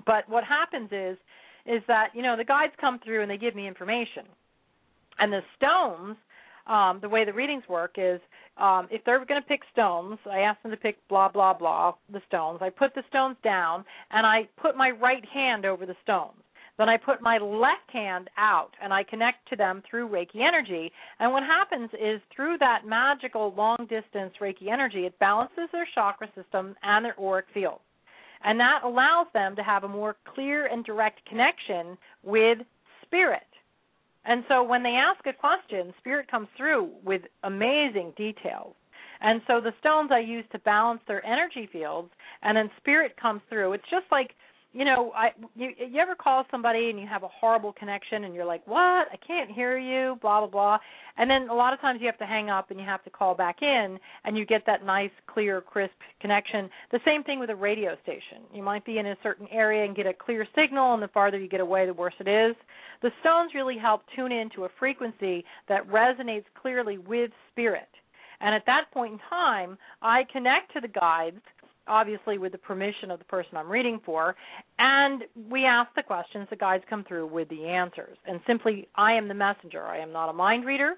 But 0.05 0.27
what 0.27 0.43
happens 0.43 0.89
is 0.91 1.17
is 1.65 1.81
that, 1.87 2.07
you 2.13 2.21
know, 2.21 2.37
the 2.37 2.45
guides 2.45 2.71
come 2.79 2.97
through 3.03 3.21
and 3.21 3.29
they 3.29 3.37
give 3.37 3.53
me 3.53 3.67
information. 3.67 4.23
And 5.19 5.33
the 5.33 5.41
stones, 5.57 6.15
um, 6.65 6.99
the 7.01 7.09
way 7.09 7.25
the 7.25 7.33
readings 7.33 7.63
work 7.67 7.95
is 7.97 8.21
um, 8.57 8.87
if 8.89 9.03
they're 9.03 9.23
going 9.25 9.41
to 9.41 9.47
pick 9.47 9.61
stones, 9.73 10.17
I 10.31 10.39
ask 10.39 10.61
them 10.61 10.71
to 10.71 10.77
pick 10.77 10.95
blah, 11.09 11.29
blah, 11.29 11.53
blah, 11.53 11.93
the 12.11 12.21
stones. 12.27 12.59
I 12.61 12.69
put 12.69 12.95
the 12.95 13.03
stones 13.09 13.35
down 13.43 13.83
and 14.11 14.25
I 14.25 14.47
put 14.61 14.77
my 14.77 14.91
right 14.91 15.25
hand 15.25 15.65
over 15.65 15.85
the 15.85 15.95
stones. 16.03 16.41
Then 16.77 16.89
I 16.89 16.97
put 16.97 17.21
my 17.21 17.37
left 17.39 17.89
hand 17.91 18.29
out 18.37 18.71
and 18.81 18.93
I 18.93 19.03
connect 19.03 19.49
to 19.49 19.55
them 19.55 19.81
through 19.89 20.09
Reiki 20.09 20.41
energy. 20.47 20.91
And 21.19 21.31
what 21.31 21.43
happens 21.43 21.89
is 21.93 22.21
through 22.35 22.57
that 22.59 22.85
magical 22.85 23.53
long 23.55 23.87
distance 23.89 24.33
Reiki 24.39 24.71
energy, 24.71 25.05
it 25.05 25.17
balances 25.19 25.69
their 25.71 25.87
chakra 25.95 26.27
system 26.35 26.75
and 26.83 27.03
their 27.03 27.19
auric 27.19 27.45
field. 27.53 27.79
And 28.43 28.59
that 28.59 28.81
allows 28.83 29.27
them 29.33 29.55
to 29.55 29.63
have 29.63 29.83
a 29.83 29.87
more 29.87 30.15
clear 30.35 30.67
and 30.67 30.85
direct 30.85 31.25
connection 31.25 31.97
with 32.23 32.59
spirit. 33.03 33.41
And 34.25 34.43
so 34.47 34.61
when 34.61 34.83
they 34.83 34.89
ask 34.95 35.25
a 35.25 35.33
question, 35.33 35.93
spirit 35.99 36.29
comes 36.29 36.47
through 36.55 36.91
with 37.03 37.21
amazing 37.43 38.13
details. 38.15 38.75
And 39.19 39.41
so 39.47 39.59
the 39.59 39.73
stones 39.79 40.11
I 40.13 40.19
use 40.19 40.45
to 40.51 40.59
balance 40.59 41.01
their 41.07 41.25
energy 41.25 41.67
fields, 41.71 42.09
and 42.43 42.55
then 42.55 42.69
spirit 42.77 43.15
comes 43.19 43.41
through. 43.49 43.73
It's 43.73 43.89
just 43.89 44.05
like 44.11 44.31
you 44.77 44.85
know, 44.85 45.11
I 45.15 45.29
you 45.55 45.69
you 45.77 45.99
ever 45.99 46.13
call 46.13 46.45
somebody 46.51 46.91
and 46.91 46.99
you 46.99 47.07
have 47.07 47.23
a 47.23 47.27
horrible 47.27 47.73
connection 47.73 48.25
and 48.25 48.35
you're 48.35 48.45
like, 48.45 48.65
"What? 48.67 49.07
I 49.11 49.17
can't 49.25 49.49
hear 49.49 49.77
you." 49.77 50.17
blah 50.21 50.39
blah 50.41 50.49
blah. 50.49 50.77
And 51.17 51.29
then 51.29 51.49
a 51.49 51.53
lot 51.53 51.73
of 51.73 51.81
times 51.81 51.99
you 51.99 52.07
have 52.07 52.17
to 52.19 52.25
hang 52.25 52.49
up 52.49 52.69
and 52.69 52.79
you 52.79 52.85
have 52.85 53.03
to 53.05 53.09
call 53.09 53.33
back 53.33 53.57
in 53.61 53.97
and 54.23 54.37
you 54.37 54.45
get 54.45 54.63
that 54.67 54.85
nice 54.85 55.11
clear 55.25 55.61
crisp 55.61 55.95
connection. 56.21 56.69
The 56.91 56.99
same 57.05 57.23
thing 57.23 57.39
with 57.39 57.49
a 57.49 57.55
radio 57.55 57.95
station. 58.03 58.43
You 58.53 58.61
might 58.61 58.85
be 58.85 58.99
in 58.99 59.07
a 59.07 59.15
certain 59.23 59.47
area 59.51 59.83
and 59.85 59.95
get 59.95 60.05
a 60.05 60.13
clear 60.13 60.45
signal 60.55 60.93
and 60.93 61.01
the 61.01 61.07
farther 61.07 61.39
you 61.39 61.49
get 61.49 61.61
away 61.61 61.85
the 61.85 61.93
worse 61.93 62.13
it 62.19 62.27
is. 62.27 62.55
The 63.01 63.11
stones 63.21 63.51
really 63.55 63.77
help 63.77 64.01
tune 64.15 64.31
into 64.31 64.65
a 64.65 64.69
frequency 64.77 65.43
that 65.69 65.87
resonates 65.87 66.45
clearly 66.61 66.97
with 66.97 67.31
spirit. 67.51 67.89
And 68.39 68.53
at 68.53 68.63
that 68.67 68.91
point 68.93 69.13
in 69.13 69.19
time, 69.29 69.77
I 70.01 70.23
connect 70.31 70.73
to 70.73 70.81
the 70.81 70.87
guides 70.87 71.41
obviously 71.87 72.37
with 72.37 72.51
the 72.51 72.57
permission 72.57 73.11
of 73.11 73.19
the 73.19 73.25
person 73.25 73.57
I'm 73.57 73.69
reading 73.69 73.99
for, 74.05 74.35
and 74.79 75.23
we 75.49 75.65
ask 75.65 75.89
the 75.95 76.03
questions, 76.03 76.47
the 76.49 76.55
guides 76.55 76.83
come 76.89 77.03
through 77.07 77.27
with 77.27 77.49
the 77.49 77.65
answers. 77.65 78.17
And 78.25 78.39
simply, 78.45 78.87
I 78.95 79.13
am 79.13 79.27
the 79.27 79.33
messenger. 79.33 79.83
I 79.83 79.99
am 79.99 80.11
not 80.11 80.29
a 80.29 80.33
mind 80.33 80.65
reader. 80.65 80.95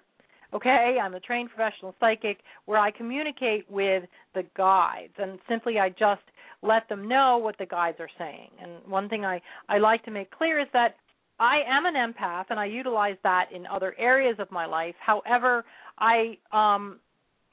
Okay, 0.52 0.98
I'm 1.02 1.14
a 1.14 1.20
trained 1.20 1.50
professional 1.56 1.94
psychic 2.00 2.40
where 2.66 2.80
I 2.80 2.90
communicate 2.90 3.70
with 3.70 4.04
the 4.34 4.44
guides, 4.58 5.14
and 5.20 5.38
simply 5.48 5.78
I 5.78 5.90
just 5.90 6.24
let 6.64 6.90
them 6.90 7.08
know 7.08 7.38
what 7.38 7.58
the 7.60 7.68
guides 7.68 7.98
are 8.00 8.10
saying. 8.18 8.50
And 8.62 8.72
one 8.88 9.10
thing 9.10 9.24
I, 9.26 9.42
I 9.70 9.78
like 9.78 10.04
to 10.06 10.12
make 10.12 10.32
clear 10.32 10.60
is 10.60 10.68
that 10.74 10.96
I 11.40 11.60
am 11.68 11.86
an 11.86 11.94
empath, 11.94 12.46
and 12.50 12.60
I 12.60 12.66
utilize 12.66 13.16
that 13.24 13.46
in 13.54 13.66
other 13.68 13.96
areas 13.98 14.38
of 14.40 14.52
my 14.52 14.66
life. 14.66 14.96
However, 15.00 15.64
I 16.00 16.38
um, 16.52 17.00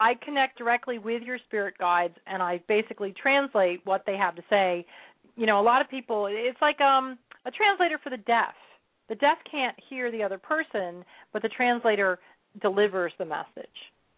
I 0.01 0.15
connect 0.23 0.59
directly 0.59 0.99
with 0.99 1.23
your 1.23 1.39
spirit 1.47 1.75
guides 1.79 2.15
and 2.27 2.43
I 2.43 2.61
basically 2.69 3.15
translate 3.21 3.81
what 3.85 4.05
they 4.07 4.17
have 4.17 4.35
to 4.37 4.43
say. 4.51 4.85
You 5.37 5.47
know, 5.47 5.61
a 5.61 5.63
lot 5.63 5.81
of 5.81 5.89
people 5.89 6.27
it's 6.31 6.61
like 6.61 6.81
um 6.81 7.19
a 7.45 7.51
translator 7.51 7.99
for 8.03 8.11
the 8.11 8.19
deaf. 8.19 8.55
The 9.09 9.15
deaf 9.15 9.39
can't 9.51 9.77
hear 9.89 10.11
the 10.11 10.23
other 10.23 10.39
person, 10.39 11.05
but 11.33 11.43
the 11.43 11.49
translator 11.49 12.19
delivers 12.61 13.13
the 13.19 13.25
message. 13.25 13.69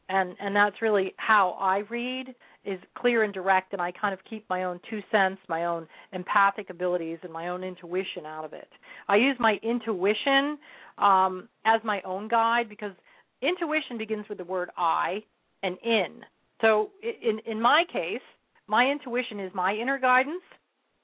And 0.09 0.35
and 0.41 0.57
that's 0.57 0.83
really 0.83 1.15
how 1.17 1.57
I 1.61 1.79
read 1.91 2.35
is 2.65 2.81
clear 2.97 3.23
and 3.23 3.33
direct 3.33 3.73
and 3.73 3.81
I 3.81 3.93
kind 3.93 4.13
of 4.13 4.21
keep 4.29 4.45
my 4.51 4.65
own 4.65 4.81
two 4.91 5.01
cents, 5.13 5.41
my 5.49 5.67
own 5.67 5.87
empathic 6.13 6.71
abilities 6.71 7.19
and 7.23 7.33
my 7.33 7.49
own 7.49 7.63
intuition 7.63 8.27
out 8.27 8.45
of 8.45 8.53
it. 8.53 8.69
I 9.07 9.17
use 9.17 9.37
my 9.39 9.59
intuition 9.63 10.59
um 10.99 11.49
as 11.65 11.81
my 11.85 12.01
own 12.03 12.27
guide 12.27 12.69
because 12.69 12.93
intuition 13.43 13.97
begins 13.97 14.29
with 14.29 14.39
the 14.39 14.45
word 14.45 14.71
I 14.77 15.23
and 15.63 15.77
in. 15.83 16.25
So 16.61 16.91
in 17.03 17.41
in 17.47 17.61
my 17.61 17.85
case, 17.93 18.23
my 18.67 18.91
intuition 18.91 19.41
is 19.41 19.53
my 19.55 19.75
inner 19.75 19.99
guidance 19.99 20.43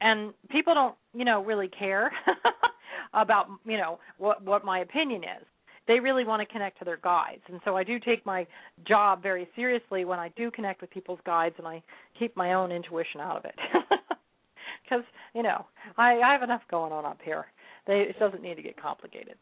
and 0.01 0.35
people 0.51 0.75
don't, 0.75 0.95
you 1.15 1.25
know, 1.25 1.43
really 1.43 1.69
care 1.69 2.13
about, 3.15 3.47
you 3.65 3.77
know, 3.77 3.99
what 4.19 4.43
what 4.43 4.65
my 4.65 4.81
opinion 4.81 5.23
is. 5.25 5.47
They 5.87 6.01
really 6.01 6.25
want 6.25 6.41
to 6.41 6.51
connect 6.51 6.79
to 6.79 6.85
their 6.85 6.97
guides. 6.97 7.43
And 7.49 7.61
so 7.65 7.77
I 7.77 7.85
do 7.85 7.99
take 7.99 8.25
my 8.25 8.47
job 8.89 9.23
very 9.23 9.47
seriously 9.55 10.07
when 10.07 10.19
I 10.19 10.31
do 10.35 10.51
connect 10.51 10.81
with 10.81 10.91
people's 10.91 11.19
guides 11.27 11.55
and 11.59 11.67
I 11.67 11.83
keep 12.19 12.35
my 12.37 12.55
own 12.55 12.73
intuition 12.73 13.21
out 13.21 13.37
of 13.37 13.45
it. 13.45 13.55
Cuz, 14.89 15.05
you 15.35 15.43
know, 15.43 15.67
I 15.99 16.21
I 16.21 16.33
have 16.33 16.43
enough 16.43 16.63
going 16.71 16.93
on 16.93 17.05
up 17.05 17.19
here. 17.23 17.47
They 17.87 18.01
it 18.03 18.19
doesn't 18.19 18.43
need 18.43 18.57
to 18.57 18.63
get 18.63 18.81
complicated. 18.81 19.37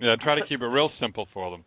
Yeah, 0.00 0.16
try 0.22 0.36
to 0.36 0.46
keep 0.46 0.62
it 0.62 0.66
real 0.66 0.90
simple 1.00 1.26
for 1.32 1.50
them. 1.50 1.64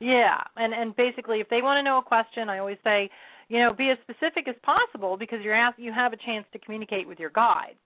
Yeah, 0.00 0.38
and 0.56 0.72
and 0.72 0.94
basically, 0.94 1.40
if 1.40 1.48
they 1.48 1.62
want 1.62 1.78
to 1.78 1.82
know 1.82 1.98
a 1.98 2.02
question, 2.02 2.48
I 2.48 2.58
always 2.58 2.78
say, 2.84 3.10
you 3.48 3.58
know, 3.58 3.72
be 3.72 3.90
as 3.90 3.98
specific 4.02 4.46
as 4.48 4.54
possible 4.62 5.16
because 5.16 5.38
you're 5.42 5.54
ask, 5.54 5.78
you 5.78 5.92
have 5.92 6.12
a 6.12 6.16
chance 6.16 6.46
to 6.52 6.58
communicate 6.58 7.08
with 7.08 7.18
your 7.18 7.30
guides. 7.30 7.78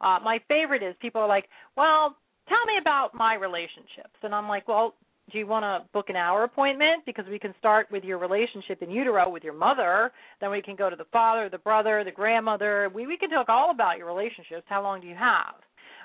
Uh, 0.00 0.18
my 0.24 0.40
favorite 0.48 0.82
is 0.82 0.94
people 1.00 1.20
are 1.20 1.28
like, 1.28 1.44
well, 1.76 2.16
tell 2.48 2.64
me 2.66 2.78
about 2.80 3.14
my 3.14 3.34
relationships, 3.34 4.16
and 4.22 4.34
I'm 4.34 4.48
like, 4.48 4.66
well, 4.66 4.94
do 5.30 5.38
you 5.38 5.46
want 5.46 5.62
to 5.62 5.88
book 5.92 6.08
an 6.08 6.16
hour 6.16 6.42
appointment 6.42 7.04
because 7.06 7.24
we 7.30 7.38
can 7.38 7.54
start 7.58 7.86
with 7.90 8.02
your 8.02 8.18
relationship 8.18 8.82
in 8.82 8.90
utero 8.90 9.28
with 9.28 9.44
your 9.44 9.52
mother, 9.52 10.10
then 10.40 10.50
we 10.50 10.60
can 10.60 10.74
go 10.74 10.90
to 10.90 10.96
the 10.96 11.04
father, 11.12 11.48
the 11.48 11.58
brother, 11.58 12.02
the 12.04 12.10
grandmother. 12.10 12.90
We 12.92 13.06
we 13.06 13.16
can 13.16 13.30
talk 13.30 13.48
all 13.48 13.70
about 13.70 13.98
your 13.98 14.06
relationships. 14.06 14.64
How 14.66 14.82
long 14.82 15.00
do 15.00 15.06
you 15.06 15.14
have? 15.14 15.54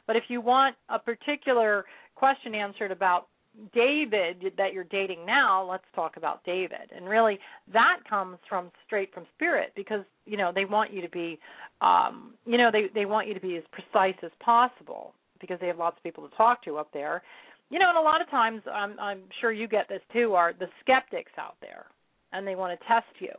But 0.07 0.15
if 0.15 0.23
you 0.27 0.41
want 0.41 0.75
a 0.89 0.99
particular 0.99 1.85
question 2.15 2.53
answered 2.53 2.91
about 2.91 3.27
David 3.73 4.53
that 4.57 4.73
you're 4.73 4.83
dating 4.85 5.25
now, 5.25 5.67
let's 5.69 5.83
talk 5.95 6.17
about 6.17 6.43
David. 6.43 6.91
And 6.95 7.07
really 7.07 7.39
that 7.73 7.97
comes 8.09 8.37
from 8.49 8.71
straight 8.85 9.13
from 9.13 9.25
spirit 9.35 9.71
because, 9.75 10.03
you 10.25 10.37
know, 10.37 10.51
they 10.53 10.65
want 10.65 10.93
you 10.93 11.01
to 11.01 11.09
be 11.09 11.39
um, 11.81 12.33
you 12.45 12.57
know, 12.57 12.69
they 12.71 12.85
they 12.93 13.05
want 13.05 13.27
you 13.27 13.33
to 13.33 13.39
be 13.39 13.57
as 13.57 13.63
precise 13.71 14.15
as 14.23 14.31
possible. 14.39 15.13
because 15.39 15.59
they 15.59 15.67
have 15.67 15.77
lots 15.77 15.97
of 15.97 16.03
people 16.03 16.27
to 16.27 16.35
talk 16.35 16.63
to 16.63 16.77
up 16.77 16.89
there. 16.93 17.21
You 17.69 17.79
know, 17.79 17.89
and 17.89 17.97
a 17.97 18.01
lot 18.01 18.21
of 18.21 18.29
times, 18.29 18.61
I'm 18.71 18.99
I'm 18.99 19.21
sure 19.41 19.51
you 19.51 19.67
get 19.67 19.89
this 19.89 20.01
too, 20.13 20.33
are 20.33 20.53
the 20.53 20.67
skeptics 20.81 21.31
out 21.37 21.55
there, 21.61 21.85
and 22.31 22.47
they 22.47 22.55
want 22.55 22.79
to 22.79 22.87
test 22.87 23.07
you. 23.19 23.33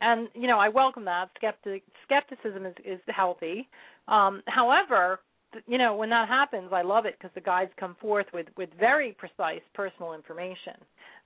And 0.00 0.28
you 0.34 0.48
know, 0.48 0.58
I 0.58 0.68
welcome 0.68 1.04
that. 1.04 1.28
Skeptic 1.36 1.82
skepticism 2.04 2.66
is 2.66 2.74
is 2.84 3.00
healthy. 3.06 3.68
Um, 4.08 4.42
however, 4.46 5.20
you 5.66 5.78
know, 5.78 5.96
when 5.96 6.10
that 6.10 6.28
happens, 6.28 6.70
I 6.72 6.82
love 6.82 7.06
it 7.06 7.16
because 7.18 7.32
the 7.34 7.40
guides 7.40 7.70
come 7.78 7.96
forth 8.00 8.26
with 8.32 8.46
with 8.56 8.70
very 8.78 9.16
precise 9.18 9.62
personal 9.74 10.14
information. 10.14 10.74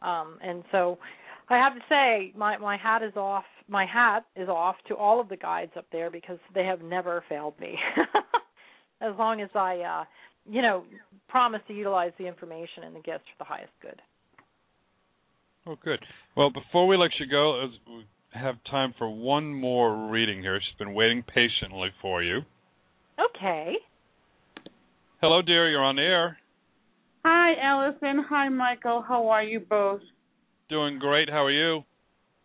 Um, 0.03 0.39
and 0.43 0.63
so, 0.73 0.99
I 1.49 1.57
have 1.57 1.75
to 1.75 1.81
say, 1.89 2.33
my 2.37 2.57
my 2.59 2.77
hat 2.77 3.03
is 3.03 3.15
off. 3.17 3.45
My 3.69 3.87
hat 3.87 4.25
is 4.37 4.49
off 4.49 4.77
to 4.89 4.95
all 4.95 5.21
of 5.21 5.29
the 5.29 5.37
guides 5.37 5.73
up 5.77 5.87
there 5.93 6.11
because 6.11 6.39
they 6.55 6.65
have 6.65 6.83
never 6.83 7.25
failed 7.29 7.59
me. 7.59 7.77
as 9.01 9.13
long 9.19 9.41
as 9.41 9.51
I, 9.55 9.79
uh, 9.79 10.05
you 10.49 10.63
know, 10.63 10.85
promise 11.29 11.61
to 11.69 11.75
utilize 11.75 12.13
the 12.19 12.27
information 12.27 12.85
and 12.85 12.95
the 12.95 13.01
gifts 13.01 13.25
for 13.37 13.45
the 13.45 13.45
highest 13.45 13.73
good. 13.81 14.01
Oh, 15.67 15.77
good. 15.83 16.01
Well, 16.37 16.51
before 16.51 16.87
we 16.87 16.99
let 16.99 17.11
you 17.19 17.27
go, 17.27 17.65
as 17.65 17.71
we 17.89 18.05
have 18.35 18.57
time 18.71 18.95
for 18.99 19.09
one 19.09 19.53
more 19.53 20.09
reading 20.11 20.43
here. 20.43 20.61
She's 20.61 20.79
been 20.79 20.95
waiting 20.95 21.23
patiently 21.23 21.91
for 22.03 22.23
you. 22.23 22.41
Okay. 23.19 23.75
Hello, 25.25 25.41
dear. 25.41 25.71
You're 25.71 25.83
on 25.83 25.97
the 25.97 26.03
air. 26.03 26.37
Hi, 27.25 27.55
Allison. 27.59 28.27
Hi, 28.29 28.51
Michael. 28.51 29.03
How 29.09 29.29
are 29.29 29.43
you 29.43 29.59
both? 29.59 30.03
Doing 30.69 30.99
great. 30.99 31.31
How 31.31 31.43
are 31.45 31.51
you? 31.51 31.83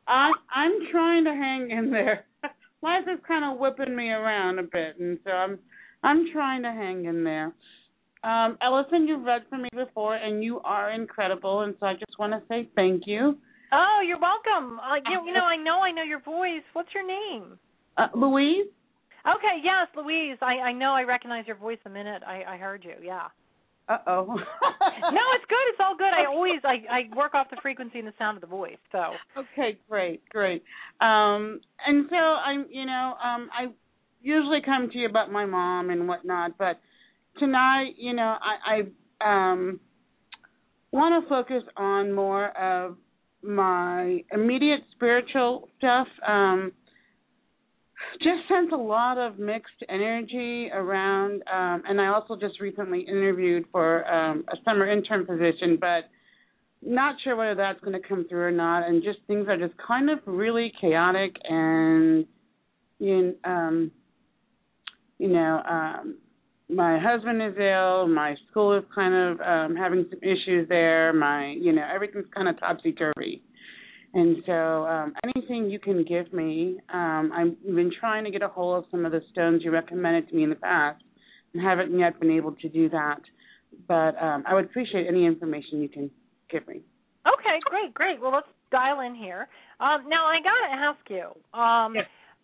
I 0.07 0.31
I'm 0.56 0.72
trying 0.89 1.26
to 1.26 1.31
hang 1.31 1.72
in 1.72 1.91
there. 1.91 2.23
Life 2.81 3.03
is 3.14 3.19
kind 3.27 3.43
of 3.43 3.60
whipping 3.60 3.93
me 3.93 4.11
around 4.11 4.60
a 4.60 4.64
bit, 4.64 4.97
and 4.97 5.19
so 5.26 5.30
I'm 5.30 5.60
I'm 6.03 6.31
trying 6.31 6.64
to 6.64 6.69
hang 6.69 7.03
in 7.03 7.26
there. 7.26 7.53
Um, 8.23 8.57
Allison, 8.61 9.10
you've 9.10 9.26
read 9.26 9.41
for 9.49 9.57
me 9.57 9.68
before, 9.76 10.15
and 10.15 10.41
you 10.41 10.61
are 10.61 10.89
incredible, 10.91 11.64
and 11.64 11.76
so 11.81 11.85
I 11.85 11.95
just 11.95 12.18
want 12.18 12.31
to 12.31 12.41
say 12.47 12.69
thank 12.77 13.03
you. 13.06 13.38
Oh, 13.73 13.99
you're 14.07 14.22
welcome. 14.22 14.80
Uh, 14.80 14.95
you, 15.06 15.27
you 15.27 15.34
know, 15.34 15.43
I 15.43 15.57
know 15.57 15.81
I 15.81 15.91
know 15.91 16.03
your 16.03 16.22
voice. 16.22 16.64
What's 16.72 16.93
your 16.93 17.06
name? 17.06 17.60
Uh, 17.97 18.07
Louise? 18.15 18.68
Okay, 19.25 19.61
yes, 19.63 19.87
Louise. 19.95 20.37
I 20.41 20.69
I 20.69 20.73
know 20.73 20.93
I 20.93 21.03
recognize 21.03 21.45
your 21.47 21.57
voice 21.57 21.77
the 21.83 21.89
minute 21.89 22.23
I 22.25 22.43
I 22.47 22.57
heard 22.57 22.83
you. 22.83 22.95
Yeah. 23.01 23.27
Uh 23.87 23.97
oh. 24.05 24.25
no, 24.27 24.35
it's 25.35 25.45
good. 25.49 25.65
It's 25.69 25.79
all 25.79 25.97
good. 25.97 26.13
I 26.13 26.25
always 26.25 26.61
I 26.63 26.83
I 26.89 27.15
work 27.15 27.33
off 27.33 27.49
the 27.49 27.57
frequency 27.61 27.99
and 27.99 28.07
the 28.07 28.13
sound 28.17 28.37
of 28.37 28.41
the 28.41 28.47
voice. 28.47 28.77
So. 28.91 29.13
Okay, 29.35 29.79
great, 29.89 30.27
great. 30.29 30.63
Um, 31.01 31.59
and 31.85 32.05
so 32.09 32.15
I'm, 32.15 32.67
you 32.69 32.85
know, 32.85 33.15
um, 33.23 33.49
I 33.51 33.67
usually 34.21 34.61
come 34.63 34.89
to 34.91 34.97
you 34.97 35.07
about 35.07 35.31
my 35.31 35.45
mom 35.45 35.89
and 35.89 36.07
whatnot, 36.07 36.57
but 36.57 36.79
tonight, 37.39 37.93
you 37.97 38.13
know, 38.13 38.35
I, 38.41 38.83
I 39.23 39.49
um 39.51 39.79
want 40.91 41.23
to 41.23 41.29
focus 41.29 41.63
on 41.75 42.13
more 42.13 42.55
of 42.57 42.95
my 43.41 44.23
immediate 44.31 44.81
spiritual 44.95 45.69
stuff. 45.77 46.07
Um, 46.27 46.73
just 48.21 48.47
sense 48.47 48.69
a 48.73 48.77
lot 48.77 49.17
of 49.17 49.39
mixed 49.39 49.84
energy 49.88 50.69
around, 50.73 51.43
um, 51.51 51.84
and 51.88 51.99
I 52.01 52.07
also 52.07 52.35
just 52.35 52.59
recently 52.59 53.01
interviewed 53.01 53.65
for 53.71 54.09
um, 54.11 54.43
a 54.51 54.55
summer 54.65 54.89
intern 54.91 55.26
position, 55.26 55.77
but 55.80 56.09
not 56.81 57.15
sure 57.23 57.35
whether 57.35 57.55
that's 57.55 57.80
going 57.81 57.99
to 57.99 58.07
come 58.07 58.26
through 58.30 58.43
or 58.43 58.51
not. 58.51 58.88
And 58.88 59.03
just 59.03 59.19
things 59.27 59.47
are 59.49 59.57
just 59.57 59.73
kind 59.85 60.09
of 60.09 60.19
really 60.26 60.71
chaotic, 60.80 61.35
and 61.43 62.26
you, 62.99 63.35
um, 63.43 63.91
you 65.17 65.30
know, 65.30 65.61
um, 65.69 66.17
my 66.69 66.99
husband 66.99 67.41
is 67.41 67.55
ill. 67.57 68.07
My 68.07 68.35
school 68.49 68.77
is 68.77 68.84
kind 68.93 69.13
of 69.13 69.41
um, 69.41 69.76
having 69.76 70.05
some 70.09 70.19
issues 70.21 70.69
there. 70.69 71.11
My, 71.13 71.51
you 71.59 71.73
know, 71.73 71.84
everything's 71.93 72.27
kind 72.34 72.47
of 72.47 72.59
topsy 72.59 72.91
turvy. 72.91 73.41
And 74.14 74.38
so, 74.45 74.86
um, 74.86 75.14
anything 75.23 75.69
you 75.69 75.80
can 75.80 76.03
give 76.03 76.34
me, 76.34 76.80
um, 76.91 77.31
I've 77.34 77.76
been 77.76 77.91
trying 77.99 78.23
to 78.23 78.31
get 78.31 78.41
a 78.41 78.48
hold 78.48 78.84
of 78.84 78.90
some 78.90 79.06
of 79.06 79.11
the 79.11 79.22
stones 79.31 79.61
you 79.64 79.72
recommended 79.72 80.30
to 80.30 80.36
me 80.36 80.44
in 80.44 80.49
the 80.49 80.56
past, 80.56 81.03
and 81.53 81.61
haven't 81.61 81.98
yet 81.98 82.19
been 82.19 82.31
able 82.31 82.53
to 82.53 82.69
do 82.69 82.90
that. 82.90 83.22
But 83.88 84.22
um, 84.22 84.44
I 84.48 84.56
would 84.56 84.65
appreciate 84.65 85.06
any 85.07 85.26
information 85.26 85.81
you 85.81 85.90
can 85.90 86.10
give 86.49 86.68
me. 86.68 86.81
Okay, 87.27 87.60
great, 87.65 87.94
great. 87.94 88.19
Well, 88.19 88.31
let's 88.31 88.48
dial 88.72 89.02
in 89.02 89.14
here. 89.14 89.48
Um, 89.80 90.10
now, 90.10 90.26
I 90.26 90.38
got 90.41 90.68
to 90.68 90.73
ask 90.73 91.10
you. 91.10 91.60
Um, 91.60 91.94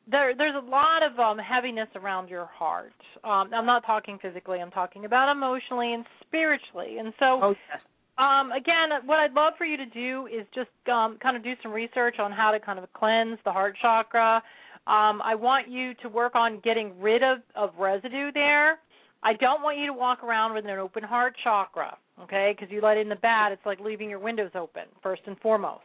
there, 0.09 0.35
there's 0.37 0.55
a 0.55 0.69
lot 0.69 1.01
of 1.01 1.17
um, 1.19 1.37
heaviness 1.39 1.89
around 1.95 2.29
your 2.29 2.45
heart. 2.45 2.93
Um, 3.23 3.49
I'm 3.53 3.65
not 3.65 3.85
talking 3.85 4.19
physically. 4.21 4.59
I'm 4.59 4.71
talking 4.71 5.05
about 5.05 5.31
emotionally 5.31 5.93
and 5.93 6.05
spiritually. 6.25 6.97
And 6.99 7.13
so, 7.17 7.39
oh, 7.41 7.55
yes. 7.71 7.81
Um, 8.17 8.51
again, 8.51 8.89
what 9.05 9.19
I'd 9.19 9.33
love 9.33 9.53
for 9.57 9.65
you 9.65 9.77
to 9.77 9.85
do 9.85 10.27
is 10.27 10.45
just 10.53 10.69
um, 10.91 11.17
kind 11.21 11.35
of 11.35 11.43
do 11.43 11.53
some 11.61 11.71
research 11.71 12.15
on 12.19 12.31
how 12.31 12.51
to 12.51 12.59
kind 12.59 12.79
of 12.79 12.91
cleanse 12.93 13.37
the 13.43 13.51
heart 13.51 13.75
chakra. 13.81 14.41
Um, 14.87 15.21
I 15.21 15.35
want 15.35 15.67
you 15.69 15.93
to 16.01 16.09
work 16.09 16.35
on 16.35 16.61
getting 16.63 16.99
rid 16.99 17.23
of, 17.23 17.39
of 17.55 17.71
residue 17.77 18.31
there. 18.33 18.79
I 19.23 19.33
don't 19.33 19.63
want 19.63 19.79
you 19.79 19.87
to 19.87 19.93
walk 19.93 20.23
around 20.23 20.53
with 20.53 20.65
an 20.65 20.77
open 20.77 21.03
heart 21.03 21.35
chakra, 21.43 21.97
okay? 22.21 22.55
Because 22.55 22.71
you 22.71 22.79
let 22.81 22.97
in 22.97 23.09
the 23.09 23.15
bad, 23.15 23.51
it's 23.51 23.65
like 23.65 23.79
leaving 23.79 24.09
your 24.09 24.19
windows 24.19 24.51
open, 24.53 24.83
first 25.01 25.23
and 25.25 25.37
foremost. 25.39 25.81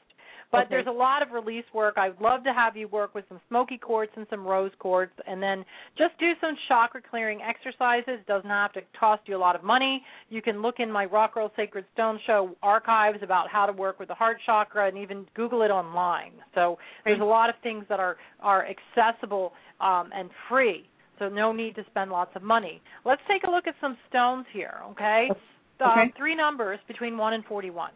But 0.52 0.66
Okay. 0.66 0.68
there's 0.70 0.86
a 0.86 0.90
lot 0.90 1.22
of 1.22 1.30
release 1.30 1.64
work. 1.72 1.96
I'd 1.96 2.20
love 2.20 2.42
to 2.44 2.52
have 2.52 2.76
you 2.76 2.88
work 2.88 3.14
with 3.14 3.24
some 3.28 3.40
smoky 3.48 3.78
quartz 3.78 4.12
and 4.16 4.26
some 4.28 4.44
rose 4.44 4.72
quartz, 4.80 5.12
and 5.26 5.40
then 5.40 5.64
just 5.96 6.18
do 6.18 6.32
some 6.40 6.56
chakra 6.66 7.00
clearing 7.00 7.40
exercises. 7.40 8.18
Doesn't 8.26 8.50
have 8.50 8.72
to 8.72 8.82
cost 8.98 9.22
you 9.26 9.36
a 9.36 9.38
lot 9.38 9.54
of 9.54 9.62
money. 9.62 10.04
You 10.28 10.42
can 10.42 10.60
look 10.60 10.80
in 10.80 10.90
my 10.90 11.04
Rock 11.04 11.34
Girl 11.34 11.52
Sacred 11.54 11.84
Stone 11.94 12.18
Show 12.26 12.56
archives 12.62 13.22
about 13.22 13.48
how 13.48 13.64
to 13.66 13.72
work 13.72 14.00
with 14.00 14.08
the 14.08 14.14
heart 14.14 14.38
chakra, 14.44 14.88
and 14.88 14.98
even 14.98 15.26
Google 15.34 15.62
it 15.62 15.70
online. 15.70 16.32
So 16.54 16.78
there's 17.04 17.20
a 17.20 17.24
lot 17.24 17.48
of 17.48 17.54
things 17.62 17.84
that 17.88 18.00
are 18.00 18.16
are 18.40 18.66
accessible 18.66 19.52
um, 19.80 20.10
and 20.12 20.30
free. 20.48 20.88
So 21.20 21.28
no 21.28 21.52
need 21.52 21.74
to 21.76 21.84
spend 21.90 22.10
lots 22.10 22.34
of 22.34 22.42
money. 22.42 22.80
Let's 23.04 23.22
take 23.28 23.44
a 23.44 23.50
look 23.50 23.66
at 23.66 23.74
some 23.80 23.96
stones 24.08 24.46
here, 24.52 24.80
okay? 24.92 25.28
Uh, 25.30 25.34
Okay. 25.82 26.12
three 26.16 26.34
numbers 26.34 26.78
between 26.88 27.16
one 27.16 27.32
and 27.34 27.44
forty-one. 27.44 27.92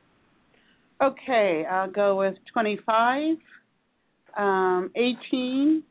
Okay, 1.02 1.64
I'll 1.70 1.90
go 1.90 2.16
with 2.18 2.34
25, 2.52 3.36
um, 4.36 4.90
18, 4.94 5.82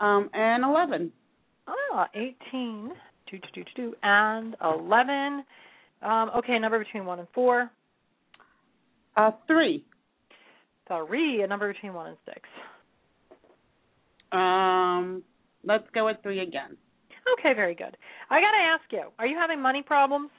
um, 0.00 0.30
and 0.32 0.64
11. 0.64 1.12
Ah, 1.66 2.08
18, 2.14 2.90
two, 3.30 3.38
two, 3.38 3.40
two, 3.54 3.64
two, 3.64 3.64
two, 3.76 3.94
and 4.02 4.56
11. 4.62 5.44
Um, 6.02 6.30
okay, 6.38 6.58
number 6.58 6.78
between 6.78 7.04
1 7.04 7.18
and 7.18 7.28
4. 7.34 7.70
Uh, 9.16 9.30
3. 9.46 9.84
3, 10.86 11.42
a 11.42 11.46
number 11.46 11.72
between 11.72 11.92
1 11.92 12.06
and 12.06 12.16
6. 12.24 12.38
Um, 14.32 15.22
let's 15.64 15.84
go 15.92 16.06
with 16.06 16.18
3 16.22 16.40
again. 16.40 16.76
Okay, 17.38 17.54
very 17.54 17.74
good. 17.74 17.96
I 18.30 18.40
got 18.40 18.52
to 18.52 18.56
ask 18.56 18.84
you, 18.92 19.10
are 19.18 19.26
you 19.26 19.36
having 19.36 19.60
money 19.60 19.82
problems? 19.82 20.30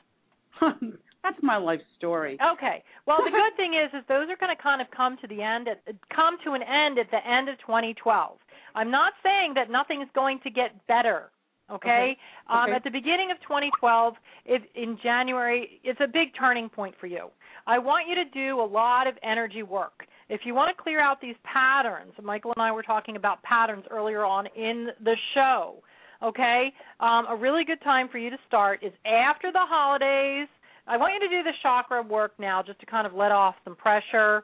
That's 1.24 1.38
my 1.42 1.58
life 1.58 1.82
story. 1.98 2.38
Okay. 2.54 2.84
Well, 3.06 3.18
the 3.24 3.32
good 3.42 3.56
thing 3.58 3.74
is, 3.74 3.90
is 3.94 4.06
those 4.08 4.28
are 4.30 4.38
going 4.38 4.56
to 4.56 4.62
kind 4.62 4.82
of 4.82 4.88
come 4.96 5.18
to 5.22 5.28
the 5.28 5.42
end, 5.42 5.68
at, 5.68 5.82
come 6.16 6.38
to 6.46 6.54
an 6.54 6.62
end 6.64 6.98
at 7.00 7.12
the 7.12 7.20
end 7.28 7.50
of 7.50 7.58
2012. 7.60 8.38
I'm 8.76 8.92
not 8.92 9.14
saying 9.24 9.54
that 9.56 9.70
nothing 9.70 10.02
is 10.02 10.10
going 10.14 10.40
to 10.44 10.50
get 10.50 10.86
better. 10.88 11.32
Okay. 11.72 11.90
Okay. 11.90 12.18
Um, 12.50 12.64
Okay. 12.70 12.76
At 12.76 12.84
the 12.84 12.90
beginning 12.90 13.32
of 13.32 13.38
2012, 13.42 14.14
if 14.46 14.62
in 14.76 14.98
January, 15.04 15.80
it's 15.84 16.00
a 16.02 16.08
big 16.08 16.30
turning 16.38 16.70
point 16.70 16.96
for 17.00 17.08
you. 17.08 17.30
I 17.68 17.78
want 17.78 18.08
you 18.08 18.16
to 18.16 18.26
do 18.26 18.60
a 18.60 18.66
lot 18.66 19.06
of 19.08 19.16
energy 19.22 19.62
work. 19.62 20.06
If 20.30 20.42
you 20.46 20.54
want 20.56 20.76
to 20.76 20.82
clear 20.82 21.00
out 21.00 21.22
these 21.22 21.36
patterns, 21.44 22.14
Michael 22.24 22.54
and 22.56 22.64
I 22.64 22.72
were 22.72 22.84
talking 22.84 23.16
about 23.16 23.42
patterns 23.44 23.86
earlier 23.92 24.26
on 24.26 24.48
in 24.56 24.88
the 25.04 25.16
show. 25.36 25.84
Okay, 26.22 26.74
um, 27.00 27.28
a 27.30 27.36
really 27.36 27.64
good 27.64 27.82
time 27.82 28.10
for 28.12 28.18
you 28.18 28.30
to 28.30 28.38
start 28.48 28.84
is 28.84 28.92
after 29.06 29.52
the 29.54 29.62
holidays. 29.62 30.50
I 30.90 30.98
want 30.98 31.14
you 31.14 31.30
to 31.30 31.36
do 31.38 31.44
the 31.44 31.54
chakra 31.62 32.02
work 32.02 32.34
now, 32.40 32.64
just 32.64 32.80
to 32.80 32.86
kind 32.86 33.06
of 33.06 33.14
let 33.14 33.32
off 33.32 33.56
some 33.64 33.76
pressure. 33.76 34.44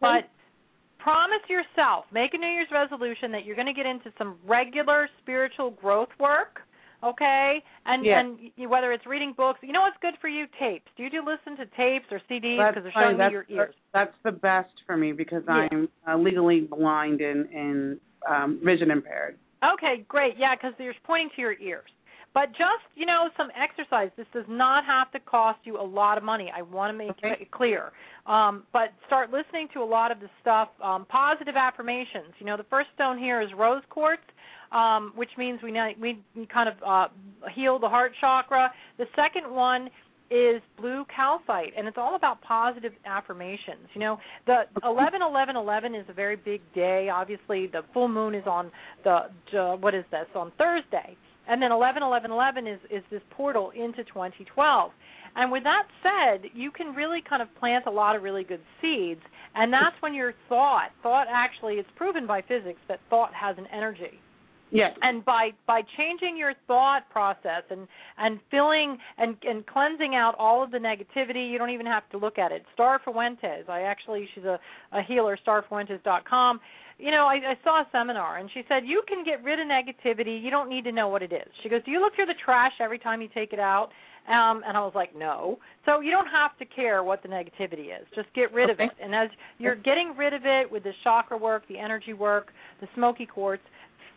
But 0.00 0.28
promise 0.98 1.40
yourself, 1.48 2.04
make 2.12 2.34
a 2.34 2.38
New 2.38 2.48
Year's 2.48 2.68
resolution 2.72 3.30
that 3.30 3.44
you're 3.44 3.54
going 3.54 3.68
to 3.68 3.72
get 3.72 3.86
into 3.86 4.12
some 4.18 4.36
regular 4.44 5.08
spiritual 5.22 5.70
growth 5.70 6.08
work. 6.18 6.60
Okay, 7.04 7.62
and 7.84 8.04
Yeah. 8.04 8.20
and 8.20 8.70
whether 8.70 8.90
it's 8.90 9.04
reading 9.04 9.34
books, 9.36 9.58
you 9.62 9.72
know 9.72 9.82
what's 9.82 9.98
good 10.00 10.14
for 10.22 10.28
you? 10.28 10.46
Tapes. 10.58 10.90
Do 10.96 11.02
you 11.02 11.10
do 11.10 11.22
listen 11.22 11.54
to 11.58 11.66
tapes 11.76 12.06
or 12.10 12.18
CDs 12.30 12.70
because 12.70 12.82
they're 12.82 12.92
showing 12.92 13.18
That's, 13.18 13.30
your 13.30 13.44
ears? 13.50 13.74
that's 13.92 14.14
the 14.24 14.32
best 14.32 14.72
for 14.86 14.96
me 14.96 15.12
because 15.12 15.42
Yeah. 15.46 15.68
I'm 15.70 15.88
uh, 16.08 16.16
legally 16.16 16.62
blind 16.62 17.20
and, 17.20 17.46
and 17.50 18.00
um, 18.26 18.58
vision 18.64 18.90
impaired. 18.90 19.36
Okay, 19.62 20.04
great. 20.08 20.36
Yeah, 20.38 20.54
because 20.54 20.72
you're 20.78 20.94
pointing 21.04 21.28
to 21.36 21.42
your 21.42 21.58
ears. 21.60 21.90
But 22.34 22.48
just 22.50 22.84
you 22.96 23.06
know 23.06 23.30
some 23.36 23.48
exercise. 23.56 24.10
This 24.16 24.26
does 24.34 24.44
not 24.48 24.84
have 24.84 25.10
to 25.12 25.20
cost 25.20 25.60
you 25.64 25.80
a 25.80 25.82
lot 25.82 26.18
of 26.18 26.24
money. 26.24 26.52
I 26.54 26.62
want 26.62 26.92
to 26.92 26.98
make 26.98 27.10
Okay. 27.12 27.42
it 27.42 27.50
clear. 27.50 27.92
Um, 28.26 28.64
but 28.72 28.92
start 29.06 29.30
listening 29.30 29.68
to 29.74 29.80
a 29.80 29.84
lot 29.84 30.10
of 30.10 30.20
the 30.20 30.28
stuff. 30.40 30.68
Um, 30.82 31.06
positive 31.06 31.54
affirmations. 31.56 32.34
You 32.38 32.46
know, 32.46 32.56
the 32.56 32.64
first 32.64 32.88
stone 32.94 33.18
here 33.18 33.40
is 33.40 33.48
rose 33.56 33.82
quartz. 33.88 34.22
Um, 34.72 35.12
which 35.14 35.30
means 35.38 35.60
we 35.62 35.70
we 36.00 36.18
we 36.34 36.46
kind 36.46 36.68
of 36.68 36.74
uh, 36.84 37.08
heal 37.54 37.78
the 37.78 37.88
heart 37.88 38.12
chakra. 38.20 38.72
The 38.98 39.06
second 39.14 39.48
one 39.48 39.88
is 40.30 40.60
blue 40.80 41.04
calcite 41.14 41.72
and 41.76 41.86
it's 41.86 41.98
all 41.98 42.16
about 42.16 42.40
positive 42.40 42.92
affirmations 43.04 43.86
you 43.92 44.00
know 44.00 44.18
the 44.46 44.62
11 44.82 45.20
11 45.20 45.54
11 45.54 45.94
is 45.94 46.06
a 46.08 46.14
very 46.14 46.34
big 46.34 46.62
day 46.74 47.10
obviously 47.12 47.66
the 47.66 47.82
full 47.92 48.08
moon 48.08 48.34
is 48.34 48.44
on 48.46 48.70
the 49.04 49.28
uh, 49.56 49.76
what 49.76 49.94
is 49.94 50.04
this 50.10 50.26
on 50.34 50.50
thursday 50.56 51.14
and 51.48 51.60
then 51.60 51.72
11 51.72 52.02
11 52.02 52.30
11 52.30 52.66
is 52.66 52.80
is 52.90 53.02
this 53.10 53.22
portal 53.30 53.70
into 53.70 54.04
2012 54.04 54.90
and 55.36 55.50
with 55.50 55.64
that 55.64 55.84
said 56.02 56.50
you 56.54 56.70
can 56.70 56.94
really 56.94 57.20
kind 57.28 57.42
of 57.42 57.48
plant 57.56 57.86
a 57.86 57.90
lot 57.90 58.16
of 58.16 58.22
really 58.22 58.44
good 58.44 58.60
seeds. 58.80 59.20
And 59.54 59.72
that's 59.72 59.96
when 60.00 60.14
your 60.14 60.34
thought 60.48 60.90
thought 61.02 61.26
actually 61.30 61.74
it's 61.74 61.88
proven 61.96 62.26
by 62.26 62.42
physics 62.42 62.80
that 62.88 63.00
thought 63.10 63.32
has 63.34 63.56
an 63.58 63.66
energy. 63.72 64.20
Yes. 64.70 64.96
and 65.02 65.24
by 65.24 65.50
by 65.68 65.82
changing 65.96 66.36
your 66.36 66.52
thought 66.66 67.08
process 67.10 67.62
and 67.70 67.86
and 68.18 68.40
filling 68.50 68.98
and 69.18 69.36
and 69.42 69.64
cleansing 69.66 70.16
out 70.16 70.34
all 70.36 70.64
of 70.64 70.72
the 70.72 70.78
negativity 70.78 71.48
you 71.48 71.58
don't 71.58 71.70
even 71.70 71.86
have 71.86 72.08
to 72.10 72.18
look 72.18 72.38
at 72.38 72.50
it. 72.50 72.64
Star 72.72 73.00
fuentes 73.04 73.66
i 73.68 73.82
actually 73.82 74.28
she's 74.34 74.44
a 74.44 74.58
a 74.92 75.02
healer 75.02 75.38
starfuentes.com 75.46 76.60
you 76.98 77.10
know 77.10 77.26
I, 77.26 77.34
I 77.34 77.54
saw 77.62 77.80
a 77.82 77.86
seminar 77.92 78.38
and 78.38 78.50
she 78.52 78.62
said 78.68 78.82
you 78.84 79.02
can 79.08 79.24
get 79.24 79.42
rid 79.44 79.60
of 79.60 79.66
negativity. 79.66 80.42
You 80.42 80.50
don't 80.50 80.68
need 80.68 80.84
to 80.84 80.92
know 80.92 81.08
what 81.08 81.22
it 81.22 81.32
is. 81.32 81.48
She 81.62 81.68
goes 81.68 81.82
do 81.84 81.90
you 81.90 82.00
look 82.00 82.14
through 82.14 82.26
the 82.26 82.38
trash 82.44 82.72
every 82.80 82.98
time 82.98 83.20
you 83.20 83.28
take 83.34 83.52
it 83.52 83.60
out? 83.60 83.88
Um 84.28 84.62
and 84.66 84.76
i 84.76 84.80
was 84.80 84.92
like 84.94 85.14
no. 85.16 85.58
So 85.84 86.00
you 86.00 86.10
don't 86.10 86.28
have 86.28 86.56
to 86.58 86.64
care 86.64 87.02
what 87.02 87.22
the 87.22 87.28
negativity 87.28 87.88
is. 87.88 88.06
Just 88.14 88.28
get 88.34 88.52
rid 88.52 88.70
of 88.70 88.80
it. 88.80 88.90
And 89.02 89.14
as 89.14 89.28
you're 89.58 89.76
getting 89.76 90.14
rid 90.16 90.32
of 90.32 90.42
it 90.44 90.70
with 90.70 90.84
the 90.84 90.92
chakra 91.02 91.36
work 91.36 91.62
the 91.68 91.78
energy 91.78 92.12
work 92.14 92.48
the 92.80 92.88
smoky 92.94 93.26
quartz 93.26 93.62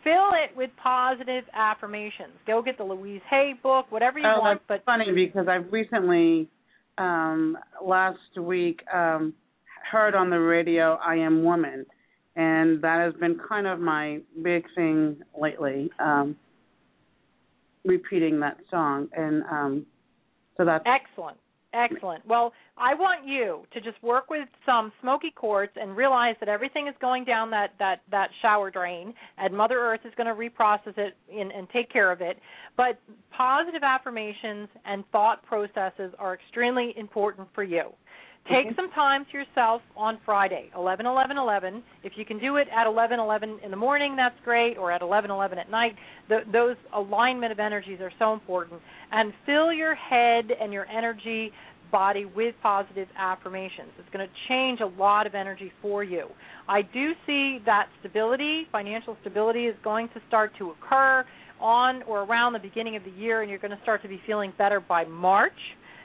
fill 0.04 0.30
it 0.32 0.56
with 0.56 0.70
positive 0.82 1.44
affirmations. 1.54 2.32
Go 2.46 2.62
get 2.62 2.78
the 2.78 2.84
Louise 2.84 3.20
Hay 3.30 3.54
book, 3.62 3.86
whatever 3.90 4.18
you 4.18 4.26
oh, 4.26 4.40
want. 4.40 4.60
that's 4.68 4.82
But 4.84 4.90
funny 4.90 5.06
because 5.12 5.46
I've 5.48 5.70
recently, 5.72 6.48
um, 6.96 7.58
last 7.84 8.18
week, 8.40 8.80
um, 8.94 9.34
heard 9.90 10.14
on 10.14 10.30
the 10.30 10.38
radio 10.38 10.98
"I 11.04 11.16
Am 11.16 11.42
Woman," 11.42 11.86
and 12.36 12.80
that 12.82 13.00
has 13.00 13.14
been 13.20 13.38
kind 13.48 13.66
of 13.66 13.80
my 13.80 14.20
big 14.42 14.64
thing 14.74 15.16
lately. 15.40 15.90
Um, 15.98 16.36
repeating 17.84 18.40
that 18.40 18.58
song, 18.70 19.08
and 19.16 19.42
um, 19.50 19.86
so 20.56 20.64
that's 20.64 20.84
excellent, 20.86 21.38
excellent. 21.72 22.26
Well, 22.26 22.52
I 22.76 22.94
want 22.94 23.26
you 23.26 23.62
to 23.72 23.80
just 23.80 24.00
work 24.02 24.30
with 24.30 24.48
some 24.66 24.92
smoky 25.00 25.30
quartz 25.30 25.72
and 25.80 25.96
realize 25.96 26.36
that 26.40 26.48
everything 26.48 26.86
is 26.86 26.94
going 27.00 27.24
down 27.24 27.50
that 27.50 27.72
that 27.78 28.02
that 28.10 28.28
shower 28.42 28.70
drain, 28.70 29.14
and 29.38 29.56
Mother 29.56 29.78
Earth 29.78 30.00
is 30.04 30.12
going 30.16 30.26
to 30.26 30.34
reprocess 30.34 30.96
it 30.98 31.16
and, 31.34 31.50
and 31.50 31.68
take 31.70 31.90
care 31.90 32.12
of 32.12 32.20
it. 32.20 32.38
But 32.76 33.00
positive 33.36 33.82
affirmations 33.82 34.68
and 34.84 35.04
thought 35.10 35.42
processes 35.44 36.12
are 36.18 36.34
extremely 36.34 36.94
important 36.96 37.48
for 37.54 37.64
you. 37.64 37.92
Take 38.50 38.66
mm-hmm. 38.66 38.76
some 38.76 38.90
time 38.92 39.26
to 39.30 39.38
yourself 39.38 39.82
on 39.96 40.18
Friday, 40.24 40.70
11 40.74 41.04
11 41.06 41.36
11. 41.36 41.82
If 42.02 42.12
you 42.16 42.24
can 42.24 42.38
do 42.38 42.56
it 42.56 42.66
at 42.74 42.86
11 42.86 43.18
11 43.20 43.60
in 43.62 43.70
the 43.70 43.76
morning, 43.76 44.16
that's 44.16 44.34
great, 44.44 44.78
or 44.78 44.90
at 44.90 45.02
11 45.02 45.30
11 45.30 45.58
at 45.58 45.70
night. 45.70 45.94
Those 46.28 46.76
alignment 46.94 47.52
of 47.52 47.58
energies 47.58 48.00
are 48.00 48.12
so 48.18 48.32
important. 48.32 48.80
And 49.12 49.32
fill 49.44 49.72
your 49.72 49.94
head 49.94 50.46
and 50.60 50.72
your 50.72 50.86
energy 50.86 51.52
body 51.90 52.24
with 52.24 52.54
positive 52.62 53.08
affirmations. 53.18 53.90
It's 53.98 54.08
going 54.12 54.26
to 54.26 54.32
change 54.48 54.80
a 54.80 55.00
lot 55.00 55.26
of 55.26 55.34
energy 55.34 55.72
for 55.80 56.04
you. 56.04 56.26
I 56.68 56.82
do 56.82 57.12
see 57.26 57.58
that 57.66 57.88
stability, 58.00 58.64
financial 58.70 59.16
stability, 59.22 59.64
is 59.64 59.76
going 59.82 60.08
to 60.08 60.20
start 60.28 60.52
to 60.58 60.70
occur 60.70 61.24
on 61.60 62.02
or 62.02 62.22
around 62.22 62.52
the 62.52 62.58
beginning 62.58 62.96
of 62.96 63.04
the 63.04 63.10
year, 63.10 63.42
and 63.42 63.50
you're 63.50 63.58
going 63.58 63.76
to 63.76 63.82
start 63.82 64.02
to 64.02 64.08
be 64.08 64.20
feeling 64.26 64.52
better 64.58 64.80
by 64.80 65.04
March. 65.04 65.52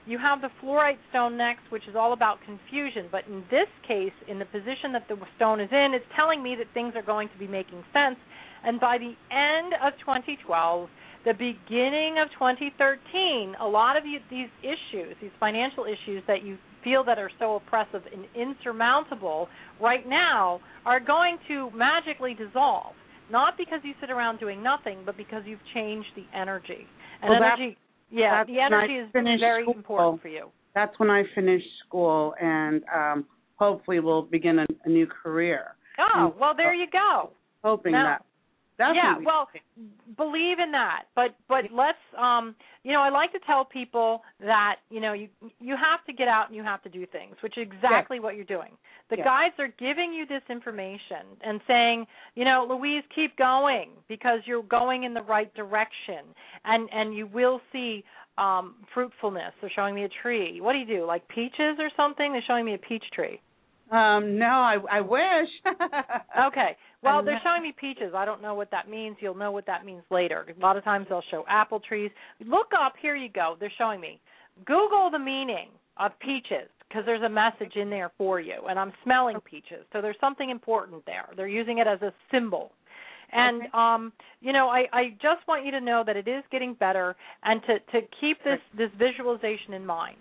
You 0.05 0.17
have 0.17 0.41
the 0.41 0.49
fluorite 0.61 0.99
stone 1.09 1.37
next, 1.37 1.63
which 1.69 1.87
is 1.87 1.95
all 1.95 2.11
about 2.13 2.39
confusion. 2.45 3.07
But 3.11 3.25
in 3.27 3.43
this 3.49 3.69
case, 3.87 4.11
in 4.27 4.37
the 4.39 4.45
position 4.45 4.91
that 4.93 5.07
the 5.07 5.15
stone 5.37 5.61
is 5.61 5.69
in, 5.71 5.93
it's 5.93 6.05
telling 6.15 6.43
me 6.43 6.55
that 6.57 6.67
things 6.73 6.93
are 6.95 7.01
going 7.01 7.29
to 7.29 7.37
be 7.37 7.47
making 7.47 7.83
sense. 7.93 8.19
And 8.65 8.79
by 8.79 8.97
the 8.97 9.15
end 9.31 9.73
of 9.81 9.93
2012, 9.99 10.89
the 11.25 11.33
beginning 11.33 12.19
of 12.19 12.27
2013, 12.35 13.55
a 13.61 13.67
lot 13.67 13.95
of 13.95 14.05
you, 14.05 14.19
these 14.29 14.51
issues, 14.61 15.15
these 15.21 15.31
financial 15.39 15.85
issues 15.85 16.21
that 16.27 16.43
you 16.43 16.57
feel 16.83 17.03
that 17.05 17.17
are 17.17 17.31
so 17.39 17.55
oppressive 17.55 18.01
and 18.11 18.25
insurmountable 18.35 19.47
right 19.79 20.07
now, 20.07 20.59
are 20.85 20.99
going 20.99 21.37
to 21.47 21.71
magically 21.71 22.33
dissolve. 22.33 22.93
Not 23.31 23.57
because 23.57 23.79
you 23.83 23.93
sit 24.01 24.11
around 24.11 24.39
doing 24.39 24.61
nothing, 24.61 24.99
but 25.05 25.15
because 25.15 25.43
you've 25.45 25.63
changed 25.73 26.09
the 26.15 26.25
energy. 26.37 26.87
And 27.21 27.31
Well, 27.31 27.39
that- 27.39 27.57
energy, 27.57 27.77
yeah, 28.13 28.39
that's 28.39 28.49
the 28.49 28.59
energy 28.59 28.93
is 28.93 29.09
very 29.13 29.63
school. 29.63 29.73
important 29.75 30.21
for 30.21 30.27
you. 30.29 30.49
that's 30.75 30.97
when 30.99 31.09
I 31.09 31.23
finish 31.35 31.61
school, 31.85 32.33
and 32.41 32.83
um, 32.95 33.25
hopefully 33.55 33.99
we'll 33.99 34.21
begin 34.23 34.59
a, 34.59 34.65
a 34.85 34.89
new 34.89 35.07
career. 35.07 35.75
Oh, 35.99 36.33
well, 36.39 36.53
there 36.55 36.73
you 36.73 36.87
go. 36.91 37.31
Hoping 37.63 37.93
Now- 37.93 38.17
that. 38.19 38.25
That's 38.77 38.95
yeah, 38.95 39.19
be- 39.19 39.25
well, 39.25 39.47
believe 40.17 40.59
in 40.59 40.71
that. 40.71 41.03
But 41.15 41.35
but 41.47 41.65
let's 41.73 41.97
um 42.17 42.55
you 42.83 42.91
know, 42.91 43.01
I 43.01 43.09
like 43.09 43.31
to 43.31 43.39
tell 43.45 43.63
people 43.63 44.23
that, 44.41 44.77
you 44.89 44.99
know, 44.99 45.13
you 45.13 45.29
you 45.59 45.75
have 45.75 46.03
to 46.07 46.13
get 46.13 46.27
out 46.27 46.47
and 46.47 46.55
you 46.55 46.63
have 46.63 46.81
to 46.83 46.89
do 46.89 47.05
things, 47.05 47.35
which 47.41 47.57
is 47.57 47.67
exactly 47.71 48.19
what 48.19 48.35
you're 48.35 48.45
doing. 48.45 48.71
The 49.09 49.17
Yes. 49.17 49.25
guides 49.25 49.55
are 49.59 49.67
giving 49.79 50.11
you 50.13 50.25
this 50.25 50.41
information 50.49 51.37
and 51.41 51.61
saying, 51.67 52.07
you 52.35 52.45
know, 52.45 52.65
Louise, 52.67 53.03
keep 53.13 53.37
going 53.37 53.89
because 54.07 54.39
you're 54.45 54.63
going 54.63 55.03
in 55.03 55.13
the 55.13 55.21
right 55.21 55.53
direction 55.53 56.25
and 56.65 56.89
and 56.91 57.13
you 57.15 57.27
will 57.27 57.61
see 57.71 58.03
um 58.37 58.75
fruitfulness. 58.93 59.53
They're 59.61 59.69
showing 59.75 59.93
me 59.93 60.03
a 60.05 60.09
tree. 60.23 60.61
What 60.61 60.73
do 60.73 60.79
you 60.79 60.87
do? 60.87 61.05
Like 61.05 61.27
peaches 61.27 61.77
or 61.79 61.89
something? 61.95 62.31
They're 62.31 62.43
showing 62.47 62.65
me 62.65 62.73
a 62.73 62.79
peach 62.79 63.03
tree. 63.13 63.39
Um, 63.91 64.39
no, 64.39 64.47
I 64.47 64.77
I 64.91 65.01
wish. 65.01 65.49
Okay. 66.47 66.75
Well, 67.03 67.23
they're 67.23 67.41
showing 67.43 67.61
me 67.63 67.73
peaches. 67.79 68.13
I 68.15 68.25
don't 68.25 68.41
know 68.41 68.53
what 68.55 68.71
that 68.71 68.89
means. 68.89 69.17
You'll 69.19 69.35
know 69.35 69.51
what 69.51 69.65
that 69.65 69.85
means 69.85 70.03
later. 70.09 70.45
A 70.55 70.59
lot 70.61 70.77
of 70.77 70.83
times 70.83 71.07
they'll 71.09 71.23
show 71.29 71.43
apple 71.49 71.79
trees. 71.79 72.11
Look 72.45 72.67
up. 72.79 72.93
Here 73.01 73.15
you 73.15 73.29
go. 73.29 73.55
They're 73.59 73.71
showing 73.77 73.99
me. 73.99 74.19
Google 74.65 75.09
the 75.11 75.19
meaning 75.19 75.69
of 75.97 76.11
peaches 76.19 76.69
because 76.87 77.03
there's 77.05 77.23
a 77.23 77.29
message 77.29 77.75
in 77.75 77.89
there 77.89 78.11
for 78.17 78.39
you. 78.39 78.55
And 78.69 78.77
I'm 78.79 78.93
smelling 79.03 79.37
peaches, 79.41 79.85
so 79.91 80.01
there's 80.01 80.15
something 80.21 80.49
important 80.49 81.05
there. 81.05 81.27
They're 81.35 81.47
using 81.47 81.79
it 81.79 81.87
as 81.87 82.01
a 82.01 82.13
symbol. 82.31 82.71
And 83.31 83.63
um, 83.73 84.13
you 84.41 84.53
know, 84.53 84.67
I, 84.69 84.85
I 84.93 85.09
just 85.13 85.47
want 85.47 85.65
you 85.65 85.71
to 85.71 85.81
know 85.81 86.03
that 86.05 86.15
it 86.15 86.27
is 86.27 86.43
getting 86.51 86.75
better, 86.75 87.15
and 87.43 87.61
to 87.63 87.79
to 87.99 88.07
keep 88.21 88.37
this 88.43 88.59
this 88.77 88.91
visualization 88.99 89.73
in 89.73 89.85
mind. 89.85 90.17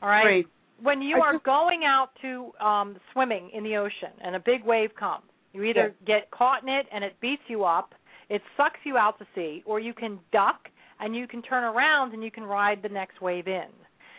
All 0.00 0.08
right. 0.08 0.22
Great. 0.22 0.46
When 0.80 1.02
you 1.02 1.16
I 1.16 1.26
are 1.26 1.32
just- 1.34 1.44
going 1.44 1.82
out 1.84 2.10
to 2.22 2.52
um 2.64 2.96
swimming 3.12 3.50
in 3.52 3.64
the 3.64 3.76
ocean 3.76 4.14
and 4.24 4.36
a 4.36 4.40
big 4.40 4.64
wave 4.64 4.90
comes, 4.94 5.24
you 5.52 5.62
either 5.64 5.94
get 6.06 6.30
caught 6.30 6.62
in 6.62 6.68
it 6.68 6.86
and 6.92 7.04
it 7.04 7.14
beats 7.20 7.42
you 7.48 7.64
up, 7.64 7.94
it 8.28 8.42
sucks 8.56 8.80
you 8.84 8.96
out 8.96 9.18
to 9.18 9.26
sea, 9.34 9.62
or 9.66 9.80
you 9.80 9.92
can 9.92 10.18
duck 10.32 10.68
and 11.00 11.14
you 11.14 11.26
can 11.26 11.42
turn 11.42 11.64
around 11.64 12.14
and 12.14 12.22
you 12.22 12.30
can 12.30 12.44
ride 12.44 12.80
the 12.82 12.88
next 12.88 13.20
wave 13.20 13.46
in. 13.48 13.68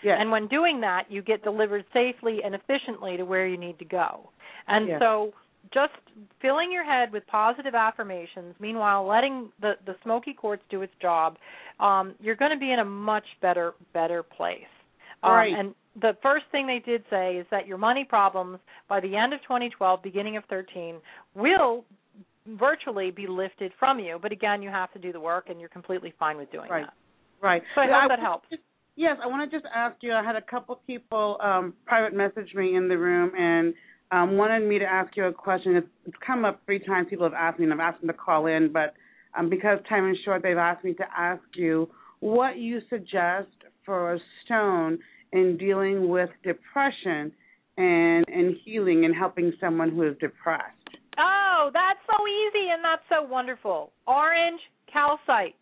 Yes. 0.04 0.18
And 0.20 0.30
when 0.30 0.48
doing 0.48 0.82
that, 0.82 1.06
you 1.10 1.22
get 1.22 1.44
delivered 1.44 1.86
safely 1.94 2.40
and 2.44 2.54
efficiently 2.54 3.18
to 3.18 3.24
where 3.24 3.48
you 3.48 3.58
need 3.58 3.80
to 3.80 3.86
go. 3.86 4.30
And 4.68 4.88
Yes. 4.88 5.00
so 5.00 5.34
just 5.74 5.94
filling 6.42 6.72
your 6.72 6.84
head 6.84 7.12
with 7.12 7.26
positive 7.28 7.74
affirmations, 7.74 8.54
meanwhile 8.60 9.06
letting 9.06 9.52
the 9.62 9.78
the 9.86 9.96
smoky 10.04 10.34
quartz 10.34 10.62
do 10.70 10.82
its 10.82 10.94
job, 11.02 11.38
um, 11.80 12.16
you're 12.20 12.36
going 12.36 12.52
to 12.52 12.58
be 12.58 12.72
in 12.72 12.80
a 12.80 12.86
much 12.86 13.26
better 13.42 13.74
better 13.94 14.22
place. 14.24 14.68
Um, 15.24 15.32
Right. 15.32 15.54
And 15.58 15.74
the 16.00 16.16
first 16.22 16.46
thing 16.52 16.68
they 16.68 16.80
did 16.80 17.04
say 17.10 17.36
is 17.38 17.46
that 17.52 17.68
your 17.68 17.78
money 17.78 18.04
problems 18.04 18.60
by 18.90 19.00
the 19.00 19.16
end 19.16 19.34
of 19.34 19.42
2012, 19.44 20.02
beginning 20.02 20.38
of 20.38 20.44
13, 20.50 20.96
will 21.36 21.86
virtually 22.48 23.12
be 23.12 23.28
lifted 23.28 23.72
from 23.80 24.00
you. 24.00 24.18
But 24.22 24.32
again, 24.32 24.62
you 24.62 24.70
have 24.70 24.92
to 24.94 25.00
do 25.00 25.12
the 25.12 25.20
work, 25.20 25.50
and 25.50 25.60
you're 25.60 25.70
completely 25.70 26.14
fine 26.20 26.38
with 26.38 26.52
doing 26.52 26.70
Right. 26.70 26.86
that. 26.86 26.94
Right. 27.42 27.64
So 27.76 27.82
I 27.82 27.86
hope 27.86 27.94
that 27.94 28.10
wanna 28.10 28.22
helps. 28.22 28.50
yes, 28.96 29.18
I 29.22 29.28
want 29.28 29.50
to 29.50 29.56
just 29.58 29.70
ask 29.74 30.02
you. 30.02 30.14
I 30.14 30.24
had 30.24 30.36
a 30.36 30.42
couple 30.42 30.76
people 30.88 31.38
um, 31.42 31.74
private 31.86 32.14
message 32.14 32.54
me 32.56 32.76
in 32.76 32.88
the 32.88 32.98
room 32.98 33.36
and 33.36 33.74
um, 34.12 34.38
wanted 34.38 34.68
me 34.68 34.80
to 34.80 34.86
ask 34.86 35.16
you 35.18 35.26
a 35.26 35.34
question. 35.34 35.76
It's, 35.76 35.88
it's 36.06 36.18
come 36.26 36.46
up 36.46 36.62
three 36.66 36.80
times. 36.80 37.08
People 37.10 37.26
have 37.26 37.34
asked 37.34 37.60
me, 37.60 37.66
and 37.66 37.74
I've 37.74 37.80
asked 37.80 38.00
them 38.02 38.08
to 38.08 38.14
call 38.14 38.46
in, 38.48 38.72
but 38.72 38.94
um, 39.38 39.50
because 39.50 39.80
time 39.90 40.10
is 40.10 40.18
short, 40.24 40.42
they've 40.44 40.58
asked 40.58 40.84
me 40.84 40.94
to 40.94 41.06
ask 41.18 41.44
you 41.56 41.90
what 42.20 42.58
you 42.58 42.80
suggest 42.90 43.50
for 43.86 44.14
a 44.14 44.20
stone 44.46 45.00
in 45.34 45.58
dealing 45.58 46.08
with 46.10 46.30
depression 46.44 47.34
and 47.78 48.26
and 48.28 48.56
healing 48.64 49.06
and 49.06 49.16
helping 49.16 49.52
someone 49.60 49.90
who 49.92 50.04
is 50.04 50.16
depressed. 50.20 50.90
Oh, 51.18 51.72
that's 51.74 52.00
so 52.08 52.18
easy 52.28 52.70
and 52.72 52.84
that's 52.84 53.04
so 53.10 53.24
wonderful. 53.24 53.92
Orange 54.08 54.62
calcite. 54.92 55.56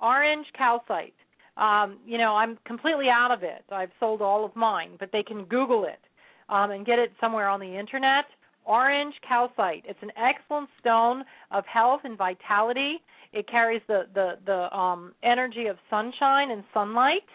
orange 0.00 0.46
calcite. 0.56 1.14
Um, 1.56 1.98
you 2.06 2.18
know, 2.18 2.34
I'm 2.36 2.58
completely 2.66 3.06
out 3.08 3.30
of 3.32 3.42
it. 3.42 3.64
I've 3.70 3.92
sold 4.00 4.20
all 4.22 4.44
of 4.44 4.54
mine, 4.56 4.92
but 4.98 5.10
they 5.12 5.22
can 5.22 5.44
Google 5.44 5.84
it 5.84 6.00
um, 6.48 6.70
and 6.72 6.84
get 6.84 6.98
it 6.98 7.12
somewhere 7.20 7.48
on 7.48 7.60
the 7.60 7.78
internet. 7.78 8.26
Orange 8.66 9.14
calcite. 9.26 9.84
It's 9.86 10.02
an 10.02 10.10
excellent 10.16 10.68
stone 10.80 11.24
of 11.50 11.64
health 11.66 12.00
and 12.04 12.18
vitality. 12.18 12.96
It 13.32 13.48
carries 13.48 13.82
the 13.88 14.02
the 14.14 14.32
the 14.46 14.76
um, 14.76 15.14
energy 15.22 15.66
of 15.66 15.76
sunshine 15.90 16.50
and 16.50 16.64
sunlight, 16.72 17.28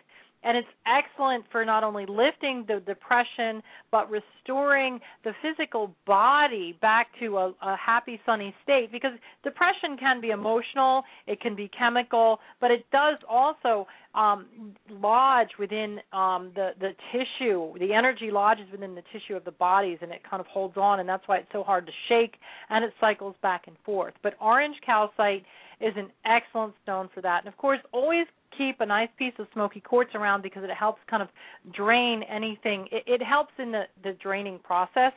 and 0.44 0.57
it's 0.57 0.68
excellent 0.86 1.45
for 1.52 1.66
not 1.66 1.84
only 1.84 2.06
lifting 2.06 2.66
the 2.68 2.82
depression 2.86 3.61
but 3.91 4.10
restoring 4.10 4.99
the 5.24 5.32
physical 5.41 5.94
body 6.06 6.78
back 6.82 7.07
to 7.20 7.38
a, 7.38 7.53
a 7.61 7.76
happy, 7.76 8.20
sunny 8.26 8.53
state. 8.64 8.91
Because 8.91 9.11
depression 9.44 9.98
can 9.99 10.22
be 10.22 10.30
emotional, 10.30 11.03
it 11.28 11.41
can 11.41 11.56
be 11.56 11.70
chemical, 11.78 12.40
but 12.61 12.72
it 12.72 12.86
does 12.91 13.18
also 13.30 13.88
um, 14.16 14.48
lodge 14.90 15.49
within 15.60 15.99
um, 16.14 16.52
the 16.56 16.72
the 16.80 16.91
tissue. 17.11 17.78
The 17.78 17.94
energy 17.94 18.32
lodges 18.32 18.66
within 18.72 18.95
the 18.95 19.03
tissue 19.14 19.36
of 19.36 19.45
the 19.45 19.52
bodies, 19.52 19.99
and 20.02 20.11
it 20.11 20.22
kind 20.28 20.40
of 20.40 20.48
holds 20.48 20.78
on, 20.78 20.99
and 20.99 21.07
that's 21.07 21.28
why 21.28 21.38
it's 21.38 21.52
so 21.52 21.64
hard 21.64 21.86
to 21.86 21.91
shake, 22.07 22.36
and 22.70 22.84
it 22.84 22.94
cycles 22.99 23.36
back 23.41 23.68
and 23.68 23.76
forth. 23.86 24.14
But 24.24 24.34
orange 24.41 24.78
calcite 24.86 25.44
is 25.80 25.94
an 25.95 26.10
excellent 26.26 26.74
stone 26.84 27.10
for 27.14 27.22
that, 27.22 27.44
and 27.44 27.48
of 27.48 27.57
course, 27.57 27.80
always 27.91 28.26
keep 28.58 28.82
a 28.82 28.86
nice 28.86 29.10
piece 29.18 29.34
of 29.40 29.48
smoky 29.54 29.80
quartz 29.80 30.12
around 30.16 30.42
because 30.42 30.64
it 30.64 30.70
helps 30.78 31.02
kind 31.10 31.22
of 31.22 31.30
drain 31.74 32.24
anything. 32.24 32.88
It, 32.92 33.04
it 33.08 33.22
helps 33.24 33.54
in 33.58 33.72
the 33.72 33.84
the 34.04 34.14
draining 34.22 34.60
process, 34.60 35.14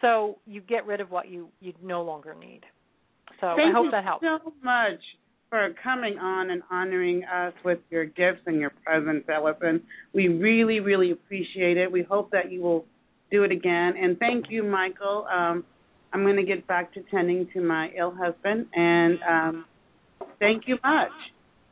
so 0.00 0.38
you 0.46 0.60
get 0.60 0.86
rid 0.86 1.00
of 1.00 1.10
what 1.10 1.28
you 1.28 1.48
you 1.60 1.72
no 1.82 2.02
longer 2.02 2.34
need. 2.34 2.60
So 3.40 3.54
Thank 3.56 3.70
I 3.70 3.72
hope 3.72 3.90
that 3.92 4.04
helps. 4.04 4.24
so 4.24 4.52
much 4.62 5.00
for 5.50 5.70
coming 5.82 6.18
on 6.18 6.50
and 6.50 6.62
honoring 6.70 7.24
us 7.24 7.52
with 7.64 7.78
your 7.90 8.04
gifts 8.04 8.42
and 8.46 8.60
your 8.60 8.70
presence, 8.84 9.24
Allison. 9.28 9.82
We 10.12 10.28
really, 10.28 10.80
really 10.80 11.10
appreciate 11.10 11.76
it. 11.76 11.90
We 11.90 12.02
hope 12.02 12.30
that 12.32 12.52
you 12.52 12.60
will 12.60 12.84
do 13.30 13.44
it 13.44 13.52
again. 13.52 13.94
And 14.00 14.18
thank 14.18 14.46
you, 14.50 14.62
Michael. 14.62 15.26
Um, 15.32 15.64
I'm 16.12 16.22
going 16.22 16.36
to 16.36 16.42
get 16.42 16.66
back 16.66 16.92
to 16.94 17.00
tending 17.10 17.48
to 17.54 17.60
my 17.60 17.90
ill 17.98 18.14
husband, 18.14 18.66
and 18.74 19.18
um, 19.28 19.64
thank 20.38 20.64
you 20.66 20.78
much. 20.82 21.10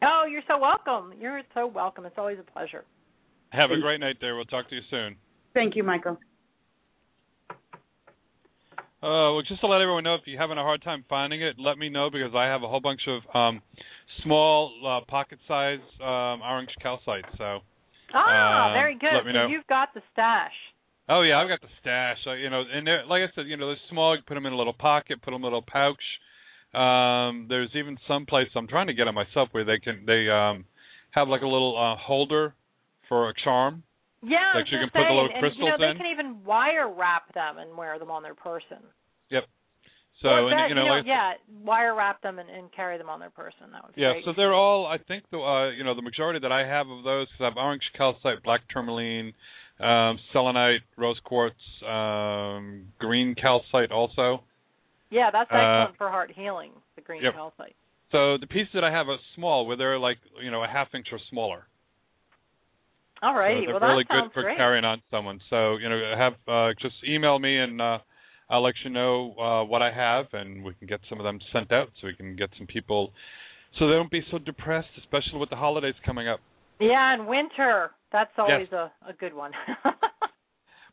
Oh, 0.02 0.24
you're 0.30 0.42
so 0.46 0.58
welcome. 0.58 1.12
You're 1.18 1.42
so 1.54 1.66
welcome. 1.66 2.04
It's 2.04 2.18
always 2.18 2.38
a 2.38 2.52
pleasure. 2.52 2.84
Have 3.50 3.70
a 3.70 3.80
great 3.80 4.00
night 4.00 4.16
there. 4.20 4.36
We'll 4.36 4.44
talk 4.44 4.68
to 4.68 4.74
you 4.74 4.82
soon. 4.90 5.16
Thank 5.54 5.76
you, 5.76 5.82
Michael. 5.82 6.18
Uh, 9.02 9.32
well, 9.32 9.42
just 9.46 9.60
to 9.60 9.66
let 9.66 9.80
everyone 9.80 10.04
know, 10.04 10.14
if 10.14 10.22
you're 10.26 10.40
having 10.40 10.58
a 10.58 10.62
hard 10.62 10.82
time 10.82 11.04
finding 11.08 11.40
it, 11.40 11.56
let 11.58 11.78
me 11.78 11.88
know 11.88 12.10
because 12.10 12.32
I 12.34 12.46
have 12.46 12.62
a 12.62 12.68
whole 12.68 12.80
bunch 12.80 13.00
of 13.06 13.22
um, 13.34 13.62
small, 14.24 14.72
uh, 14.84 15.04
pocket-sized 15.08 15.82
um, 16.00 16.42
orange 16.42 16.70
calcite. 16.82 17.24
So. 17.38 17.60
Ah, 18.14 18.68
um, 18.68 18.72
very 18.74 18.98
good. 18.98 19.14
Let 19.14 19.24
me 19.24 19.32
so 19.32 19.38
know. 19.38 19.46
you've 19.46 19.66
got 19.66 19.94
the 19.94 20.02
stash. 20.12 20.52
Oh 21.08 21.22
yeah, 21.22 21.38
I've 21.38 21.48
got 21.48 21.60
the 21.60 21.72
stash. 21.80 22.16
So, 22.24 22.32
you 22.32 22.50
know, 22.50 22.64
and 22.72 22.86
they're, 22.86 23.06
like 23.06 23.22
I 23.22 23.32
said, 23.34 23.46
you 23.46 23.56
know, 23.56 23.68
they're 23.68 23.76
small. 23.90 24.16
You 24.16 24.22
put 24.26 24.34
them 24.34 24.46
in 24.46 24.52
a 24.52 24.56
little 24.56 24.74
pocket, 24.74 25.22
put 25.22 25.30
them 25.30 25.36
in 25.36 25.42
a 25.42 25.44
little 25.44 25.62
pouch. 25.62 26.02
Um, 26.76 27.46
there's 27.48 27.70
even 27.74 27.96
some 28.06 28.26
place 28.26 28.48
I'm 28.54 28.68
trying 28.68 28.88
to 28.88 28.94
get 28.94 29.04
them 29.06 29.14
myself 29.14 29.48
where 29.52 29.64
they 29.64 29.78
can 29.78 30.04
they 30.06 30.28
um 30.28 30.64
have 31.12 31.28
like 31.28 31.42
a 31.42 31.46
little 31.46 31.76
uh, 31.76 31.96
holder 31.96 32.54
for 33.08 33.30
a 33.30 33.34
charm. 33.42 33.82
Yeah, 34.22 34.52
Like 34.54 34.66
you 34.70 34.78
can 34.78 34.90
put 34.90 35.06
the 35.08 35.14
little 35.14 35.30
and, 35.32 35.40
crystals 35.40 35.58
you 35.58 35.70
know, 35.70 35.92
they 35.92 35.96
can 35.96 36.06
even 36.12 36.42
wire 36.44 36.92
wrap 36.92 37.32
them 37.32 37.58
and 37.58 37.76
wear 37.76 37.98
them 37.98 38.10
on 38.10 38.22
their 38.22 38.34
person. 38.34 38.78
Yep. 39.30 39.44
So 40.22 40.28
and 40.48 40.52
that, 40.52 40.68
you 40.68 40.74
know, 40.74 40.84
like 40.86 41.04
I 41.04 41.06
said- 41.06 41.06
yeah, 41.06 41.32
wire 41.64 41.94
wrap 41.94 42.22
them 42.22 42.38
and, 42.38 42.48
and 42.50 42.72
carry 42.72 42.98
them 42.98 43.08
on 43.08 43.20
their 43.20 43.30
person. 43.30 43.70
That 43.72 43.84
would 43.84 43.94
be 43.94 44.00
Yeah, 44.02 44.12
great. 44.12 44.24
so 44.24 44.32
they're 44.36 44.54
all. 44.54 44.86
I 44.86 44.98
think 44.98 45.24
the 45.30 45.38
uh, 45.38 45.70
you 45.70 45.84
know 45.84 45.94
the 45.94 46.02
majority 46.02 46.40
that 46.40 46.52
I 46.52 46.66
have 46.66 46.88
of 46.88 47.04
those 47.04 47.28
because 47.28 47.40
I 47.42 47.44
have 47.44 47.56
orange 47.56 47.82
calcite, 47.96 48.42
black 48.42 48.62
tourmaline, 48.70 49.32
um, 49.78 50.18
selenite, 50.32 50.80
rose 50.96 51.20
quartz, 51.24 51.56
um, 51.86 52.86
green 52.98 53.34
calcite 53.34 53.92
also. 53.92 54.42
Yeah, 55.10 55.30
that's 55.30 55.50
uh, 55.50 55.56
excellent 55.56 55.96
for 55.96 56.08
heart 56.10 56.32
healing. 56.34 56.72
The 56.96 57.02
green 57.02 57.22
yep. 57.22 57.34
calcite. 57.34 57.76
So 58.12 58.38
the 58.38 58.46
pieces 58.46 58.70
that 58.74 58.84
I 58.84 58.90
have 58.90 59.08
are 59.08 59.18
small, 59.34 59.66
where 59.66 59.76
they're 59.76 59.98
like 59.98 60.18
you 60.42 60.50
know 60.50 60.62
a 60.62 60.68
half 60.68 60.88
inch 60.94 61.08
or 61.12 61.18
smaller. 61.30 61.66
All 63.22 63.34
righty. 63.34 63.62
So 63.66 63.72
they're 63.72 63.80
well, 63.80 63.90
really 63.90 64.04
that 64.08 64.14
sounds 64.14 64.28
good 64.28 64.34
for 64.34 64.42
great. 64.42 64.56
carrying 64.56 64.84
on 64.84 65.02
someone. 65.10 65.40
So 65.50 65.76
you 65.76 65.88
know 65.88 66.14
have 66.16 66.34
uh, 66.46 66.72
just 66.80 66.94
email 67.08 67.38
me 67.38 67.58
and 67.58 67.80
uh, 67.80 67.98
I'll 68.50 68.62
let 68.62 68.74
you 68.84 68.90
know 68.90 69.34
uh, 69.38 69.64
what 69.64 69.82
I 69.82 69.90
have, 69.90 70.26
and 70.32 70.62
we 70.62 70.74
can 70.74 70.86
get 70.86 71.00
some 71.08 71.18
of 71.18 71.24
them 71.24 71.38
sent 71.52 71.72
out 71.72 71.88
so 72.00 72.06
we 72.06 72.14
can 72.14 72.36
get 72.36 72.50
some 72.58 72.66
people 72.66 73.12
so 73.78 73.86
they 73.86 73.94
don't 73.94 74.10
be 74.10 74.22
so 74.30 74.38
depressed, 74.38 74.88
especially 74.98 75.38
with 75.38 75.50
the 75.50 75.56
holidays 75.56 75.94
coming 76.04 76.28
up. 76.28 76.40
Yeah, 76.80 77.14
and 77.14 77.26
winter. 77.26 77.90
That's 78.12 78.30
Yes. 78.38 78.48
always 78.48 78.72
a, 78.72 78.92
a 79.06 79.12
good 79.12 79.34
one. 79.34 79.52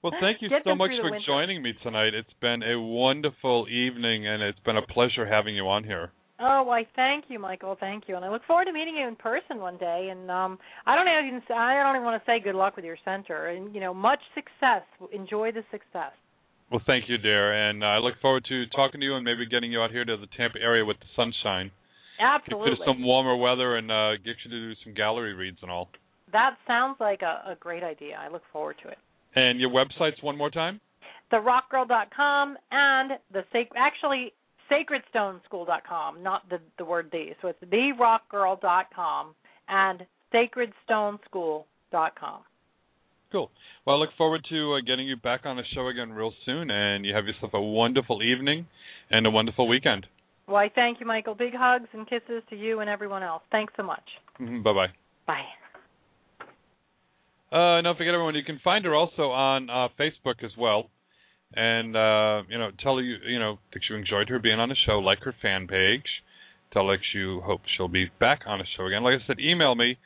Well, 0.04 0.12
thank 0.20 0.42
you 0.42 0.50
so 0.50 0.76
much 0.76 0.92
for 1.02 1.12
winter. 1.12 1.26
joining 1.26 1.64
me 1.64 1.74
tonight. 1.82 2.14
It's 2.14 2.34
been 2.42 2.62
a 2.62 2.78
wonderful 2.78 3.68
evening, 3.70 4.28
and 4.28 4.44
it's 4.44 4.60
been 4.60 4.76
a 4.76 4.82
pleasure 4.82 5.26
having 5.26 5.56
you 5.56 5.64
on 5.70 5.86
here. 5.86 6.12
Oh, 6.42 6.64
why 6.64 6.86
thank 6.98 7.26
you, 7.30 7.40
Michael. 7.40 7.78
Thank 7.80 8.10
you, 8.10 8.18
and 8.18 8.26
I 8.26 8.30
look 8.30 8.42
forward 8.46 8.66
to 8.66 8.74
meeting 8.74 8.98
you 8.98 9.08
in 9.08 9.16
person 9.16 9.60
one 9.60 9.78
day. 9.78 10.10
And 10.12 10.30
um, 10.30 10.60
I 10.86 10.96
don't 10.96 11.08
even 11.08 11.42
say, 11.48 11.54
I 11.54 11.82
don't 11.82 11.96
even 11.96 12.06
want 12.06 12.22
to 12.22 12.30
say 12.30 12.42
good 12.44 12.56
luck 12.56 12.76
with 12.76 12.84
your 12.84 12.98
center, 13.06 13.48
and 13.48 13.74
you 13.74 13.80
know, 13.80 13.94
much 13.94 14.20
success. 14.36 14.84
Enjoy 15.14 15.54
the 15.54 15.64
success. 15.72 16.12
Well, 16.70 16.82
thank 16.86 17.08
you, 17.08 17.18
dear, 17.18 17.70
and 17.70 17.86
I 17.86 18.00
look 18.00 18.16
forward 18.22 18.44
to 18.50 18.66
talking 18.76 19.00
to 19.00 19.06
you 19.06 19.16
and 19.16 19.24
maybe 19.24 19.46
getting 19.46 19.72
you 19.72 19.80
out 19.80 19.92
here 19.92 20.04
to 20.04 20.18
the 20.18 20.28
Tampa 20.36 20.60
area 20.62 20.84
with 20.84 20.98
the 21.00 21.06
sunshine. 21.16 21.72
Absolutely. 22.20 22.72
Get 22.72 22.78
to 22.80 22.84
some 22.88 23.04
warmer 23.06 23.38
weather 23.38 23.78
and 23.78 23.90
uh, 23.90 24.18
get 24.18 24.36
you 24.44 24.52
to 24.52 24.60
do 24.60 24.74
some 24.84 24.94
gallery 24.94 25.34
reads 25.34 25.60
and 25.62 25.72
all. 25.72 25.88
That 26.34 26.56
sounds 26.68 26.98
like 27.00 27.22
a, 27.22 27.52
a 27.52 27.56
great 27.58 27.84
idea. 27.84 28.18
I 28.20 28.28
look 28.28 28.44
forward 28.52 28.76
to 28.84 28.90
it. 28.90 28.98
And 29.36 29.60
your 29.60 29.72
websites 29.72 30.22
one 30.22 30.38
more 30.38 30.52
time? 30.52 30.80
TheRockGirl.com 31.32 32.58
and 32.72 33.12
the 33.32 33.44
sac- 33.52 33.72
actually 33.76 34.34
SacredStoneSchool.com, 34.72 36.24
not 36.24 36.48
the 36.50 36.60
the 36.78 36.86
word 36.86 37.10
the. 37.12 37.32
So 37.42 37.50
it's 37.50 37.62
TheRockGirl.com 37.64 39.36
and 39.68 40.06
SacredStoneSchool.com. 40.34 42.44
Cool. 43.32 43.52
Well, 43.86 43.96
I 43.96 44.00
look 44.00 44.12
forward 44.16 44.46
to 44.50 44.76
uh, 44.76 44.82
getting 44.86 45.08
you 45.08 45.18
back 45.18 45.42
on 45.46 45.58
the 45.58 45.64
show 45.74 45.88
again 45.88 46.12
real 46.12 46.34
soon, 46.46 46.70
and 46.70 47.04
you 47.04 47.16
have 47.16 47.26
yourself 47.26 47.56
a 47.56 47.62
wonderful 47.62 48.22
evening 48.22 48.68
and 49.10 49.26
a 49.26 49.32
wonderful 49.32 49.68
weekend. 49.68 50.06
Why, 50.46 50.70
thank 50.74 51.00
you, 51.00 51.08
Michael. 51.08 51.36
Big 51.36 51.54
hugs 51.56 51.88
and 51.94 52.08
kisses 52.08 52.44
to 52.50 52.56
you 52.56 52.82
and 52.82 52.90
everyone 52.90 53.24
else. 53.24 53.44
Thanks 53.50 53.74
so 53.76 53.84
much. 53.84 54.04
Bye 54.40 54.74
bye. 54.74 54.88
Bye. 55.26 55.46
Uh, 57.54 57.84
don't 57.84 57.96
forget, 57.96 58.16
everyone, 58.16 58.34
you 58.34 58.44
can 58.44 58.60
find 58.64 58.84
her 58.84 58.96
also 58.96 59.30
on 59.30 59.70
uh, 59.70 59.88
Facebook 60.00 60.44
as 60.44 60.50
well. 60.58 60.90
And, 61.54 61.96
uh, 61.96 62.42
you 62.50 62.58
know, 62.58 62.72
tell 62.82 62.96
her 62.96 63.04
you, 63.04 63.18
you 63.28 63.38
know, 63.38 63.60
that 63.74 63.82
you 63.88 63.96
enjoyed 63.96 64.28
her 64.30 64.40
being 64.40 64.60
on 64.60 64.70
the 64.70 64.76
show, 64.88 64.94
like 64.94 65.20
her 65.20 65.36
fan 65.40 65.68
page. 65.68 66.02
Tell 66.74 66.88
her 66.88 66.98
you 67.14 67.42
hope 67.42 67.62
she'll 67.78 67.88
be 67.88 68.10
back 68.20 68.42
on 68.48 68.58
the 68.58 68.66
show 68.76 68.88
again. 68.88 69.04
Like 69.04 69.20
I 69.24 69.28
said, 69.28 69.40
email 69.40 69.76
me, 69.76 69.98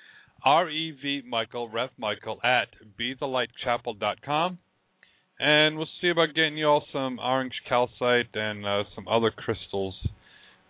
R-E-V 0.44 1.22
Michael, 1.26 1.69
Rev 1.69 1.90
Michael, 1.98 2.38
at 2.44 2.68
bethelightchapel.com. 2.99 4.57
And 5.40 5.78
we'll 5.78 5.88
see 6.02 6.10
about 6.10 6.36
getting 6.36 6.57
you 6.57 6.68
all 6.68 6.84
some 6.91 7.18
orange 7.18 7.53
calcite 7.69 8.34
and 8.34 8.65
uh, 8.65 8.84
some 8.94 9.07
other 9.07 9.32
crystals 9.32 9.95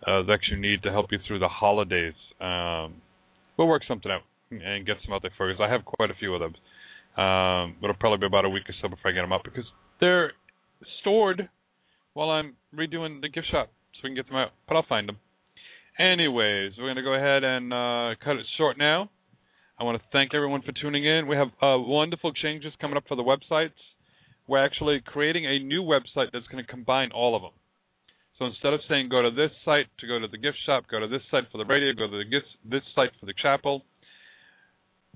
uh, 0.06 0.22
that 0.22 0.38
you 0.48 0.56
need 0.56 0.84
to 0.84 0.92
help 0.92 1.06
you 1.10 1.18
through 1.26 1.40
the 1.40 1.48
holidays. 1.48 2.14
Um, 2.40 3.02
we'll 3.56 3.66
work 3.66 3.82
something 3.88 4.12
out 4.12 4.22
and 4.50 4.86
get 4.86 4.96
some 5.04 5.14
out 5.14 5.22
there 5.22 5.32
for 5.36 5.50
you. 5.50 5.56
I 5.62 5.70
have 5.70 5.84
quite 5.84 6.10
a 6.10 6.14
few 6.14 6.34
of 6.34 6.40
them. 6.40 6.54
Um, 7.18 7.76
but 7.80 7.90
it'll 7.90 7.98
probably 7.98 8.18
be 8.18 8.26
about 8.26 8.44
a 8.44 8.48
week 8.48 8.68
or 8.68 8.74
so 8.80 8.88
before 8.88 9.10
I 9.10 9.14
get 9.14 9.22
them 9.22 9.32
up 9.32 9.42
because 9.42 9.64
they're 10.00 10.32
stored 11.00 11.48
while 12.14 12.30
I'm 12.30 12.54
redoing 12.74 13.20
the 13.20 13.28
gift 13.28 13.48
shop 13.50 13.70
so 13.94 14.00
we 14.04 14.10
can 14.10 14.16
get 14.16 14.28
them 14.28 14.36
out. 14.36 14.50
But 14.68 14.76
I'll 14.76 14.86
find 14.88 15.08
them. 15.08 15.18
Anyways, 15.98 16.72
we're 16.78 16.86
going 16.86 16.96
to 16.96 17.02
go 17.02 17.14
ahead 17.14 17.42
and 17.42 17.72
uh, 17.72 18.14
cut 18.22 18.36
it 18.36 18.46
short 18.56 18.78
now. 18.78 19.10
I 19.80 19.84
want 19.84 20.00
to 20.00 20.04
thank 20.12 20.32
everyone 20.32 20.62
for 20.62 20.72
tuning 20.72 21.04
in. 21.04 21.26
We 21.26 21.36
have 21.36 21.48
uh, 21.60 21.78
wonderful 21.78 22.32
changes 22.32 22.72
coming 22.80 22.96
up 22.96 23.04
for 23.08 23.16
the 23.16 23.22
websites. 23.22 23.78
We're 24.46 24.64
actually 24.64 25.00
creating 25.04 25.46
a 25.46 25.58
new 25.58 25.82
website 25.82 26.30
that's 26.32 26.46
going 26.50 26.64
to 26.64 26.70
combine 26.70 27.10
all 27.10 27.34
of 27.34 27.42
them. 27.42 27.52
So 28.38 28.46
instead 28.46 28.72
of 28.72 28.80
saying 28.88 29.08
go 29.08 29.22
to 29.22 29.30
this 29.30 29.50
site 29.64 29.86
to 29.98 30.06
go 30.06 30.20
to 30.20 30.28
the 30.28 30.38
gift 30.38 30.58
shop, 30.64 30.84
go 30.88 31.00
to 31.00 31.08
this 31.08 31.22
site 31.30 31.44
for 31.50 31.58
the 31.58 31.64
radio, 31.64 31.92
go 31.92 32.08
to 32.08 32.18
the 32.18 32.30
gift, 32.30 32.46
this 32.64 32.82
site 32.94 33.10
for 33.18 33.26
the 33.26 33.34
chapel, 33.42 33.84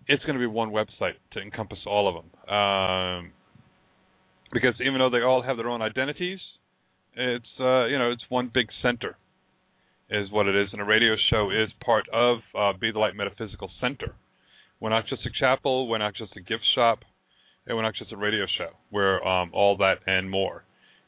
it's 0.09 0.25
going 0.25 0.35
to 0.35 0.41
be 0.41 0.47
one 0.47 0.71
website 0.71 1.15
to 1.33 1.41
encompass 1.41 1.79
all 1.87 2.09
of 2.09 2.15
them. 2.15 2.55
Um, 2.55 3.33
because 4.53 4.75
even 4.81 4.99
though 4.99 5.11
they 5.11 5.23
all 5.23 5.43
have 5.43 5.57
their 5.57 5.69
own 5.69 5.83
identities, 5.83 6.39
it's 7.15 7.45
uh, 7.61 7.87
you 7.87 7.99
know 7.99 8.11
it's 8.11 8.25
one 8.29 8.51
big 8.53 8.67
center, 8.83 9.17
is 10.11 10.31
what 10.31 10.47
it 10.47 10.55
is. 10.55 10.69
And 10.73 10.81
a 10.81 10.85
radio 10.85 11.15
show 11.31 11.51
is 11.51 11.71
part 11.85 12.05
of 12.13 12.39
uh, 12.59 12.73
Be 12.79 12.93
the 12.93 12.99
Light 12.99 13.17
Metaphysical 13.17 13.71
Center. 13.81 14.15
We're 14.81 14.91
not 14.91 15.07
just 15.07 15.25
a 15.25 15.31
chapel. 15.39 15.89
We're 15.89 15.99
not 15.99 16.15
just 16.15 16.33
a 16.37 16.41
gift 16.41 16.65
shop. 16.75 17.01
And 17.67 17.77
we're 17.77 17.85
not 17.85 17.95
just 17.95 18.13
a 18.13 18.17
radio 18.17 18.47
show. 18.59 18.71
We're 18.91 19.23
um, 19.25 19.51
all 19.55 19.77
that 19.77 19.99
and 20.07 20.29
more. 20.29 20.65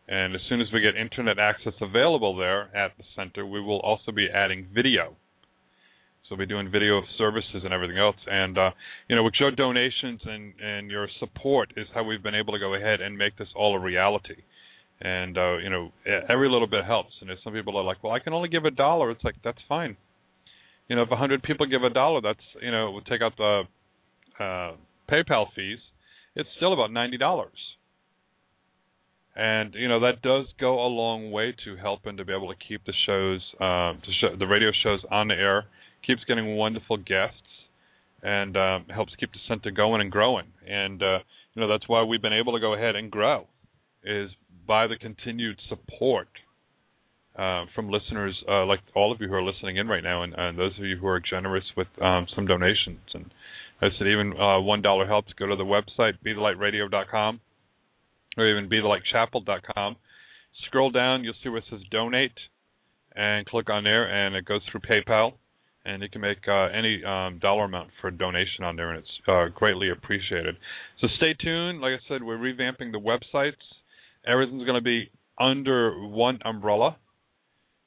And 0.07 0.35
as 0.35 0.41
soon 0.49 0.61
as 0.61 0.69
we 0.73 0.81
get 0.81 0.97
internet 0.97 1.39
access 1.39 1.73
available 1.81 2.37
there 2.37 2.75
at 2.77 2.93
the 2.97 3.05
center, 3.17 3.45
we 3.45 3.61
will 3.61 3.81
also 3.81 4.13
be 4.13 4.29
adding 4.33 4.69
video. 4.73 5.17
So 6.25 6.37
we'll 6.37 6.47
be 6.47 6.53
doing 6.53 6.71
video 6.71 7.03
services 7.19 7.63
and 7.65 7.75
everything 7.75 7.99
else. 7.99 8.17
And 8.27 8.57
uh, 8.57 8.71
you 9.09 9.17
know, 9.17 9.23
with 9.23 9.35
your 9.39 9.51
donations 9.51 10.21
and 10.25 10.55
and 10.59 10.91
your 10.91 11.07
support 11.21 11.73
is 11.77 11.87
how 11.95 12.03
we've 12.03 12.23
been 12.23 12.35
able 12.35 12.55
to 12.55 12.59
go 12.59 12.75
ahead 12.75 13.01
and 13.03 13.19
make 13.19 13.37
this 13.37 13.49
all 13.55 13.77
a 13.77 13.81
reality. 13.81 14.43
And 15.01 15.37
uh, 15.37 15.59
you 15.59 15.69
know, 15.69 15.93
every 16.29 16.49
little 16.49 16.67
bit 16.67 16.85
helps. 16.85 17.13
And 17.21 17.31
if 17.31 17.39
some 17.45 17.53
people 17.53 17.77
are 17.77 17.85
like, 17.85 18.03
"Well, 18.03 18.13
I 18.13 18.21
can 18.21 18.33
only 18.33 18.49
give 18.49 18.65
a 18.65 18.71
dollar," 18.71 19.11
it's 19.11 19.23
like 19.23 19.35
that's 19.45 19.59
fine. 19.69 19.97
You 20.89 20.97
know, 20.97 21.03
if 21.03 21.11
a 21.11 21.17
hundred 21.17 21.43
people 21.43 21.67
give 21.67 21.83
a 21.83 21.91
dollar, 21.91 22.23
that's 22.23 22.47
you 22.63 22.71
know, 22.71 22.91
we'll 22.91 23.03
take 23.03 23.21
out 23.21 23.37
the 23.37 23.63
uh, 24.41 24.73
PayPal 25.11 25.47
fees. 25.55 25.79
It's 26.35 26.49
still 26.57 26.73
about 26.73 26.91
ninety 26.91 27.19
dollars. 27.19 27.59
And 29.37 29.75
you 29.75 29.89
know 29.89 30.01
that 30.01 30.23
does 30.23 30.47
go 30.61 30.87
a 30.87 30.87
long 30.87 31.33
way 31.33 31.55
to 31.65 31.77
helping 31.77 32.17
to 32.19 32.25
be 32.25 32.33
able 32.33 32.49
to 32.49 32.59
keep 32.69 32.85
the 32.87 32.95
shows, 33.05 33.41
um, 33.61 34.01
to 34.05 34.13
show, 34.21 34.37
the 34.39 34.47
radio 34.47 34.71
shows 34.85 35.01
on 35.11 35.27
the 35.27 35.35
air, 35.35 35.65
keeps 36.07 36.23
getting 36.27 36.57
wonderful 36.57 36.97
guests, 36.97 37.39
and 38.23 38.57
um, 38.57 38.87
helps 38.89 39.13
keep 39.19 39.33
the 39.33 39.39
center 39.49 39.71
going 39.71 40.01
and 40.01 40.11
growing. 40.11 40.47
And 40.67 41.03
uh, 41.03 41.19
you 41.55 41.61
know 41.61 41.69
that's 41.69 41.89
why 41.89 42.03
we've 42.03 42.23
been 42.23 42.33
able 42.33 42.53
to 42.55 42.61
go 42.61 42.75
ahead 42.75 42.97
and 42.97 43.11
grow, 43.11 43.47
is 44.05 44.31
by 44.67 44.87
the 44.87 44.97
continued 44.97 45.59
support 45.69 46.29
uh, 47.37 47.65
from 47.75 47.91
listeners 47.91 48.37
uh, 48.49 48.65
like 48.65 48.81
all 48.95 49.13
of 49.13 49.21
you 49.21 49.29
who 49.29 49.35
are 49.35 49.43
listening 49.43 49.77
in 49.77 49.89
right 49.89 50.03
now, 50.03 50.23
and, 50.23 50.35
and 50.37 50.59
those 50.59 50.77
of 50.79 50.85
you 50.85 50.97
who 50.97 51.07
are 51.07 51.21
generous 51.21 51.65
with 51.77 51.89
um, 52.01 52.27
some 52.35 52.47
donations. 52.47 53.01
And 53.13 53.31
I 53.83 53.89
said 53.99 54.07
even 54.07 54.33
uh, 54.41 54.61
one 54.61 54.83
dollar 54.83 55.07
helps. 55.07 55.33
Go 55.33 55.47
to 55.47 55.57
the 55.57 55.65
website 55.65 56.15
BeTheLightRadio.com 56.25 57.41
or 58.37 58.49
even 58.49 58.69
BeTheLightChapel.com. 58.69 59.97
Scroll 60.67 60.91
down, 60.91 61.25
you'll 61.25 61.35
see 61.43 61.49
where 61.49 61.59
it 61.59 61.65
says 61.69 61.81
donate, 61.91 62.33
and 63.15 63.47
click 63.47 63.69
on 63.71 63.85
there, 63.85 64.05
and 64.05 64.35
it 64.37 64.45
goes 64.45 64.61
through 64.71 64.81
PayPal, 64.81 65.33
and 65.85 66.03
you 66.03 66.09
can 66.09 66.21
make 66.21 66.39
uh, 66.49 66.67
any 66.67 67.03
um, 67.05 67.39
dollar 67.41 67.65
amount 67.65 67.91
for 68.01 68.09
a 68.09 68.13
donation 68.13 68.65
on 68.65 68.77
there, 68.77 68.91
and 68.91 68.99
it's 68.99 69.29
uh, 69.29 69.47
greatly 69.55 69.91
appreciated. 69.91 70.57
So 71.01 71.09
stay 71.17 71.35
tuned. 71.35 71.81
Like 71.81 71.93
I 71.93 72.09
said, 72.09 72.23
we're 72.23 72.39
revamping 72.39 72.93
the 72.93 73.01
websites. 73.01 73.53
Everything's 74.27 74.65
going 74.65 74.79
to 74.79 74.85
be 74.85 75.11
under 75.39 75.93
one 76.07 76.39
umbrella, 76.45 76.97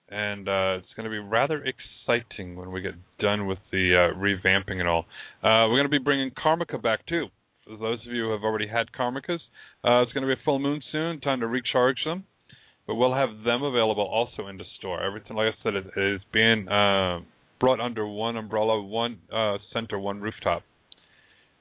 and 0.10 0.48
uh, 0.48 0.78
it's 0.78 0.94
going 0.96 1.06
to 1.06 1.10
be 1.10 1.20
rather 1.20 1.64
exciting 1.64 2.56
when 2.56 2.72
we 2.72 2.82
get 2.82 2.94
done 3.20 3.48
with 3.48 3.60
the 3.72 4.12
uh, 4.14 4.18
revamping 4.18 4.80
and 4.80 4.88
all. 4.88 5.06
Uh, 5.42 5.68
we're 5.68 5.78
going 5.78 5.84
to 5.84 5.90
be 5.90 5.98
bringing 5.98 6.32
Karmica 6.32 6.82
back 6.82 7.06
too. 7.08 7.28
For 7.66 7.78
those 7.78 8.00
of 8.08 8.14
you 8.14 8.26
who 8.26 8.32
have 8.32 8.44
already 8.44 8.68
had 8.68 8.88
Karmicas, 8.98 9.40
uh, 9.84 10.02
it's 10.02 10.14
going 10.14 10.26
to 10.26 10.34
be 10.34 10.40
a 10.40 10.46
full 10.46 10.60
moon 10.60 10.82
soon. 10.92 11.20
Time 11.20 11.42
to 11.42 11.48
recharge 11.48 11.98
them, 12.06 12.24
but 12.86 12.96
we'll 12.96 13.14
have 13.14 13.30
them 13.44 13.64
available 13.64 14.06
also 14.06 14.48
in 14.48 14.58
the 14.58 14.64
store. 14.78 15.04
Everything, 15.04 15.36
like 15.36 15.54
I 15.54 15.64
said, 15.64 15.74
is, 15.98 16.22
being 16.32 16.68
brought 17.60 17.80
under 17.80 18.08
one 18.08 18.38
umbrella, 18.38 18.82
one 18.82 19.20
uh, 19.34 19.58
center, 19.74 20.00
one 20.00 20.22
rooftop, 20.22 20.64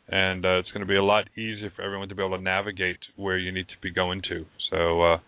and 0.09 0.45
uh, 0.45 0.59
it's 0.59 0.71
going 0.71 0.81
to 0.81 0.87
be 0.87 0.97
a 0.97 1.05
lot 1.05 1.29
easier 1.37 1.73
for 1.75 1.83
everyone 1.83 2.09
to 2.09 2.15
be 2.15 2.23
able 2.23 2.37
to 2.37 2.43
navigate 2.43 2.99
where 3.17 3.39
you 3.39 3.53
need 3.53 3.69
to 3.69 3.81
be 3.83 3.91
going 3.91 4.23
to. 4.29 4.45
So, 4.71 5.03
uh, 5.03 5.19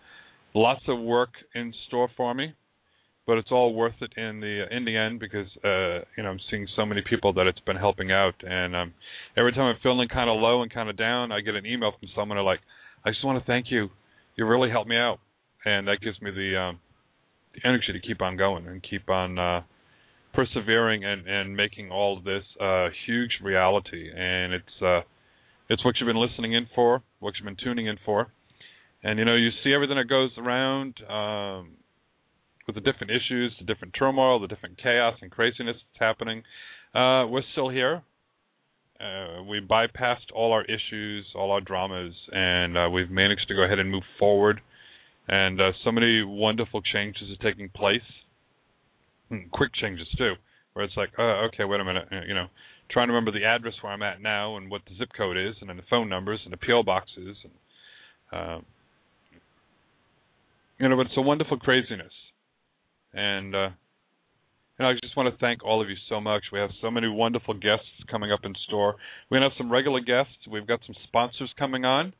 lots 0.53 0.81
of 0.87 0.99
work 0.99 1.29
in 1.55 1.73
store 1.87 2.09
for 2.15 2.33
me 2.33 2.53
but 3.29 3.37
it's 3.37 3.51
all 3.51 3.75
worth 3.75 3.93
it 4.01 4.11
in 4.17 4.39
the 4.39 4.65
in 4.75 4.85
the 4.85 4.97
end 4.97 5.19
because 5.19 5.45
uh 5.63 6.03
you 6.17 6.23
know 6.23 6.29
I'm 6.31 6.39
seeing 6.49 6.67
so 6.75 6.83
many 6.83 7.03
people 7.07 7.31
that 7.33 7.45
it's 7.45 7.59
been 7.59 7.75
helping 7.75 8.11
out. 8.11 8.33
And 8.41 8.75
um 8.75 8.93
every 9.37 9.51
time 9.51 9.65
I'm 9.65 9.79
feeling 9.83 10.07
kind 10.07 10.31
of 10.31 10.37
low 10.39 10.63
and 10.63 10.73
kind 10.73 10.89
of 10.89 10.97
down 10.97 11.31
I 11.31 11.41
get 11.41 11.53
an 11.53 11.63
email 11.63 11.91
from 11.91 12.09
someone 12.15 12.39
who 12.39 12.43
like 12.43 12.61
I 13.05 13.11
just 13.11 13.23
want 13.23 13.37
to 13.37 13.45
thank 13.45 13.67
you. 13.69 13.89
You 14.35 14.47
really 14.47 14.71
helped 14.71 14.89
me 14.89 14.97
out. 14.97 15.19
And 15.63 15.87
that 15.87 16.01
gives 16.01 16.19
me 16.23 16.31
the 16.31 16.59
um 16.59 16.79
the 17.53 17.69
energy 17.69 17.93
to 17.93 17.99
keep 17.99 18.19
on 18.19 18.35
going 18.35 18.65
and 18.65 18.81
keep 18.81 19.07
on 19.07 19.37
uh 19.37 19.61
persevering 20.33 21.03
and 21.03 21.27
and 21.27 21.55
making 21.55 21.91
all 21.91 22.17
of 22.17 22.23
this 22.23 22.43
uh 22.61 22.87
huge 23.05 23.31
reality 23.43 24.09
and 24.15 24.53
it's 24.53 24.81
uh 24.81 25.01
it's 25.69 25.83
what 25.85 25.95
you've 25.99 26.07
been 26.07 26.21
listening 26.21 26.53
in 26.53 26.67
for 26.73 27.01
what 27.19 27.33
you've 27.35 27.45
been 27.45 27.63
tuning 27.63 27.87
in 27.87 27.97
for 28.05 28.27
and 29.03 29.19
you 29.19 29.25
know 29.25 29.35
you 29.35 29.49
see 29.63 29.73
everything 29.73 29.97
that 29.97 30.07
goes 30.07 30.31
around 30.37 30.95
um 31.09 31.71
with 32.69 32.83
the 32.83 32.91
different 32.91 33.11
issues, 33.11 33.51
the 33.57 33.65
different 33.65 33.95
turmoil, 33.97 34.39
the 34.39 34.47
different 34.47 34.77
chaos 34.77 35.15
and 35.23 35.31
craziness 35.31 35.75
that's 35.75 35.99
happening, 35.99 36.43
uh, 36.93 37.25
we're 37.25 37.41
still 37.53 37.69
here. 37.69 38.03
Uh, 38.99 39.41
we 39.49 39.59
bypassed 39.59 40.29
all 40.35 40.51
our 40.51 40.63
issues, 40.65 41.25
all 41.35 41.49
our 41.49 41.61
dramas, 41.61 42.13
and 42.31 42.77
uh, 42.77 42.87
we've 42.87 43.09
managed 43.09 43.47
to 43.47 43.55
go 43.55 43.63
ahead 43.63 43.79
and 43.79 43.89
move 43.89 44.03
forward. 44.19 44.61
And 45.27 45.59
uh, 45.59 45.71
so 45.83 45.91
many 45.91 46.21
wonderful 46.23 46.81
changes 46.81 47.23
are 47.31 47.51
taking 47.51 47.69
place, 47.69 48.01
quick 49.51 49.73
changes 49.75 50.07
too, 50.17 50.33
where 50.73 50.85
it's 50.85 50.97
like, 50.97 51.09
uh, 51.17 51.47
okay, 51.47 51.65
wait 51.65 51.79
a 51.79 51.85
minute, 51.85 52.07
uh, 52.11 52.21
you 52.27 52.33
know, 52.33 52.47
trying 52.89 53.07
to 53.07 53.13
remember 53.13 53.31
the 53.31 53.45
address 53.45 53.73
where 53.81 53.93
I'm 53.93 54.03
at 54.03 54.21
now 54.21 54.57
and 54.57 54.69
what 54.69 54.81
the 54.85 54.95
zip 54.97 55.09
code 55.15 55.37
is, 55.37 55.55
and 55.61 55.69
then 55.69 55.77
the 55.77 55.83
phone 55.89 56.09
numbers 56.09 56.39
and 56.43 56.53
the 56.53 56.57
PO 56.57 56.83
boxes, 56.83 57.37
and 57.43 57.53
uh, 58.31 58.59
you 60.79 60.87
know, 60.87 60.95
but 60.95 61.07
it's 61.07 61.17
a 61.17 61.21
wonderful 61.21 61.57
craziness 61.57 62.13
and 63.13 63.55
uh 63.55 63.69
and 64.77 64.87
I 64.87 64.93
just 64.93 65.17
want 65.17 65.29
to 65.33 65.37
thank 65.39 65.61
all 65.65 65.81
of 65.81 65.89
you 65.89 65.97
so 66.07 66.21
much. 66.21 66.41
We 66.53 66.59
have 66.59 66.69
so 66.81 66.89
many 66.89 67.09
wonderful 67.09 67.53
guests 67.53 67.85
coming 68.09 68.31
up 68.31 68.45
in 68.45 68.53
store. 68.65 68.95
We're 69.29 69.39
gonna 69.39 69.49
have 69.49 69.57
some 69.57 69.69
regular 69.69 69.99
guests. 69.99 70.47
We've 70.49 70.65
got 70.65 70.79
some 70.85 70.95
sponsors 71.03 71.51
coming 71.59 71.83
on. 71.83 72.13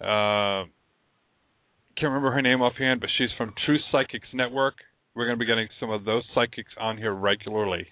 Uh, 0.00 0.66
can't 1.96 2.10
remember 2.10 2.32
her 2.32 2.42
name 2.42 2.60
offhand, 2.60 3.00
but 3.00 3.08
she's 3.16 3.28
from 3.38 3.54
True 3.64 3.78
Psychics 3.92 4.26
Network. 4.34 4.74
We're 5.14 5.26
gonna 5.26 5.38
be 5.38 5.46
getting 5.46 5.68
some 5.78 5.90
of 5.90 6.04
those 6.04 6.24
psychics 6.34 6.72
on 6.78 6.98
here 6.98 7.12
regularly. 7.12 7.86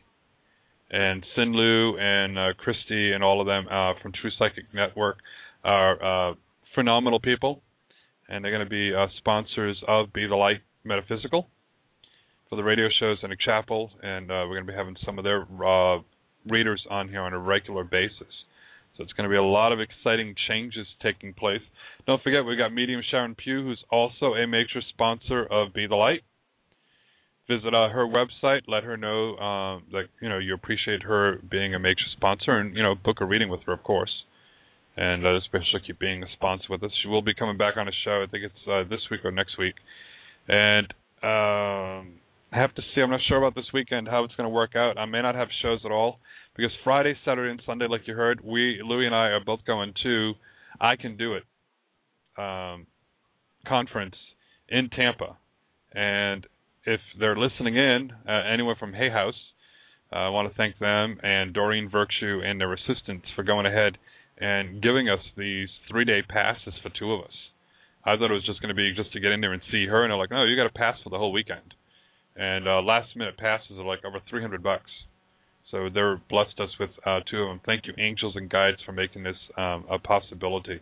And 0.91 1.25
Sinlu 1.37 1.99
and 1.99 2.39
uh, 2.39 2.55
Christy 2.59 3.13
and 3.13 3.25
all 3.25 3.41
of 3.41 3.47
them 3.47 3.67
uh, 3.69 3.95
from 4.03 4.13
True 4.13 4.31
Psychic 4.39 4.65
Network 4.75 5.19
are 5.65 6.31
uh, 6.31 6.35
phenomenal 6.75 7.21
people, 7.21 7.63
and 8.29 8.45
they're 8.45 8.53
going 8.53 8.65
to 8.65 8.71
be 8.71 8.95
uh, 8.95 9.07
sponsors 9.19 9.81
of 9.89 10.13
Be 10.13 10.27
the 10.27 10.37
Light 10.37 10.61
Metaphysical 10.85 11.47
for 12.51 12.57
the 12.57 12.63
radio 12.63 12.89
shows 13.01 13.17
in 13.23 13.33
a 13.33 13.37
chapel, 13.37 13.91
and 14.03 14.31
uh, 14.31 14.45
we're 14.47 14.57
going 14.57 14.67
to 14.67 14.73
be 14.73 14.77
having 14.77 14.97
some 15.07 15.19
of 15.19 15.25
their 15.25 15.47
uh, 15.65 16.01
readers 16.47 16.85
on 16.91 17.09
here 17.09 17.23
on 17.23 17.33
a 17.33 17.39
regular 17.39 17.85
basis. 17.85 18.35
So 18.97 19.03
it's 19.03 19.13
going 19.15 19.25
to 19.25 19.33
be 19.33 19.39
a 19.39 19.43
lot 19.43 19.73
of 19.73 19.81
exciting 19.81 20.35
changes 20.49 20.87
taking 21.03 21.33
place. 21.33 21.63
Don't 22.07 22.23
forget, 22.23 22.45
we've 22.45 22.59
got 22.59 22.75
Medium 22.75 23.01
Sharon 23.11 23.35
Pugh, 23.35 23.63
who's 23.63 23.83
also 23.91 24.35
a 24.35 24.47
major 24.47 24.83
sponsor 24.91 25.47
of 25.47 25.73
Be 25.73 25.87
the 25.87 25.95
Light. 25.95 26.21
Visit 27.49 27.75
uh, 27.75 27.89
her 27.89 28.07
website. 28.07 28.63
Let 28.69 28.85
her 28.85 28.97
know 28.97 29.37
um, 29.37 29.83
that 29.93 30.05
you 30.21 30.29
know 30.29 30.39
you 30.39 30.55
appreciate 30.55 31.03
her 31.03 31.39
being 31.51 31.75
a 31.75 31.79
major 31.79 32.07
sponsor, 32.17 32.59
and 32.59 32.77
you 32.77 32.83
know 32.83 32.95
book 32.95 33.19
a 33.21 33.25
reading 33.25 33.49
with 33.49 33.61
her, 33.67 33.73
of 33.73 33.83
course. 33.83 34.13
And 34.97 35.23
let 35.23 35.35
uh, 35.35 35.39
especially 35.39 35.81
keep 35.87 35.99
being 35.99 36.23
a 36.23 36.27
sponsor 36.35 36.67
with 36.71 36.83
us. 36.83 36.91
She 37.03 37.09
will 37.09 37.23
be 37.23 37.35
coming 37.35 37.57
back 37.57 37.77
on 37.77 37.89
a 37.89 37.93
show. 38.05 38.23
I 38.23 38.31
think 38.31 38.45
it's 38.45 38.69
uh, 38.71 38.85
this 38.89 39.01
week 39.11 39.25
or 39.25 39.31
next 39.31 39.59
week. 39.59 39.75
And 40.49 40.87
um, 41.23 42.21
I 42.53 42.61
have 42.61 42.75
to 42.75 42.83
see. 42.95 43.01
I'm 43.01 43.11
not 43.11 43.21
sure 43.27 43.39
about 43.39 43.55
this 43.55 43.71
weekend 43.73 44.09
how 44.09 44.25
it's 44.25 44.35
going 44.35 44.49
to 44.49 44.55
work 44.55 44.77
out. 44.77 44.99
I 44.99 45.07
may 45.07 45.23
not 45.23 45.35
have 45.35 45.49
shows 45.63 45.81
at 45.85 45.91
all 45.91 46.19
because 46.57 46.71
Friday, 46.85 47.15
Saturday, 47.25 47.51
and 47.51 47.63
Sunday, 47.65 47.87
like 47.89 48.03
you 48.07 48.15
heard, 48.15 48.41
we 48.45 48.81
Louie 48.85 49.07
and 49.07 49.15
I 49.15 49.29
are 49.29 49.45
both 49.45 49.61
going 49.67 49.95
to 50.03 50.35
I 50.81 50.97
Can 50.97 51.17
Do 51.17 51.35
It 51.35 51.45
um, 52.39 52.87
conference 53.67 54.17
in 54.69 54.89
Tampa, 54.91 55.37
and 55.95 56.47
if 56.85 57.01
they're 57.19 57.37
listening 57.37 57.77
in, 57.77 58.13
uh, 58.29 58.43
anyone 58.53 58.77
from 58.79 58.93
Hay 58.93 59.11
House, 59.11 59.39
uh, 60.13 60.17
I 60.17 60.29
want 60.29 60.51
to 60.51 60.57
thank 60.57 60.79
them 60.79 61.19
and 61.23 61.55
Doreen 61.55 61.89
Virtue 61.89 62.41
and 62.45 62.61
their 62.61 62.73
assistants 62.73 63.27
for 63.35 63.43
going 63.43 63.67
ahead 63.67 63.97
and 64.39 64.83
giving 64.83 65.09
us 65.09 65.21
these 65.37 65.69
three-day 65.91 66.23
passes 66.29 66.75
for 66.83 66.91
two 66.99 67.13
of 67.13 67.25
us. 67.25 67.35
I 68.05 68.17
thought 68.17 68.31
it 68.31 68.35
was 68.35 68.47
just 68.47 68.61
going 68.61 68.75
to 68.75 68.75
be 68.75 68.93
just 68.95 69.13
to 69.13 69.21
get 69.21 69.31
in 69.31 69.41
there 69.41 69.53
and 69.53 69.63
see 69.71 69.87
her, 69.87 70.03
and 70.03 70.11
they're 70.11 70.19
like, 70.19 70.31
"No, 70.31 70.45
you 70.45 70.57
got 70.57 70.67
a 70.67 70.75
pass 70.75 70.97
for 71.05 71.11
the 71.11 71.19
whole 71.19 71.33
weekend." 71.33 71.75
And 72.35 72.67
uh, 72.67 72.83
last-minute 72.83 73.37
passes 73.37 73.79
are 73.79 73.85
like 73.85 74.05
over 74.05 74.19
300 74.29 74.63
bucks. 74.63 74.91
So 75.71 75.89
they're 75.93 76.21
blessed 76.29 76.59
us 76.59 76.71
with 76.81 76.91
uh, 77.07 77.21
two 77.31 77.39
of 77.39 77.49
them. 77.49 77.61
Thank 77.65 77.87
you, 77.87 77.95
angels 77.99 78.35
and 78.37 78.51
guides, 78.51 78.79
for 78.85 78.93
making 78.93 79.23
this 79.23 79.37
um, 79.57 79.85
a 79.89 79.99
possibility. 79.99 80.81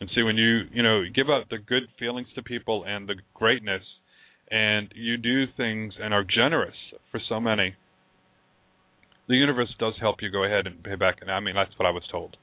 And 0.00 0.10
see, 0.14 0.22
when 0.22 0.36
you 0.36 0.62
you 0.72 0.82
know 0.82 1.02
give 1.12 1.30
out 1.30 1.48
the 1.50 1.58
good 1.58 1.84
feelings 1.98 2.28
to 2.34 2.42
people 2.42 2.84
and 2.84 3.08
the 3.08 3.16
greatness, 3.34 3.82
and 4.50 4.92
you 4.94 5.16
do 5.16 5.44
things 5.56 5.94
and 6.00 6.14
are 6.14 6.24
generous 6.24 6.76
for 7.10 7.20
so 7.28 7.40
many, 7.40 7.74
the 9.28 9.36
universe 9.36 9.74
does 9.78 9.94
help 10.00 10.16
you 10.22 10.30
go 10.30 10.44
ahead 10.44 10.66
and 10.66 10.82
pay 10.82 10.94
back. 10.94 11.18
And 11.20 11.30
I 11.30 11.40
mean, 11.40 11.54
that's 11.54 11.78
what 11.78 11.86
I 11.86 11.90
was 11.90 12.04
told. 12.10 12.36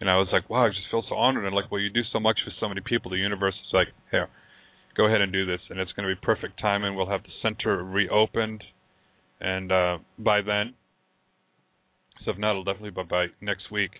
And 0.00 0.08
I 0.08 0.16
was 0.16 0.28
like, 0.32 0.48
wow, 0.48 0.66
I 0.66 0.68
just 0.68 0.90
feel 0.90 1.04
so 1.08 1.14
honored. 1.14 1.44
And 1.44 1.54
like, 1.54 1.70
well, 1.70 1.80
you 1.80 1.90
do 1.90 2.02
so 2.12 2.20
much 2.20 2.38
for 2.44 2.52
so 2.60 2.68
many 2.68 2.80
people. 2.84 3.10
The 3.10 3.18
universe 3.18 3.54
is 3.54 3.72
like, 3.72 3.88
here, 4.10 4.28
go 4.96 5.06
ahead 5.06 5.20
and 5.20 5.32
do 5.32 5.46
this, 5.46 5.60
and 5.70 5.78
it's 5.78 5.92
going 5.92 6.08
to 6.08 6.14
be 6.14 6.20
perfect 6.20 6.60
timing. 6.60 6.94
We'll 6.94 7.08
have 7.08 7.22
the 7.22 7.30
center 7.40 7.82
reopened, 7.82 8.62
and 9.40 9.70
uh, 9.72 9.98
by 10.18 10.42
then, 10.42 10.74
so 12.24 12.32
if 12.32 12.38
not, 12.38 12.50
it'll 12.50 12.64
definitely 12.64 12.90
be 12.90 13.08
by 13.08 13.26
next 13.40 13.70
week. 13.70 13.90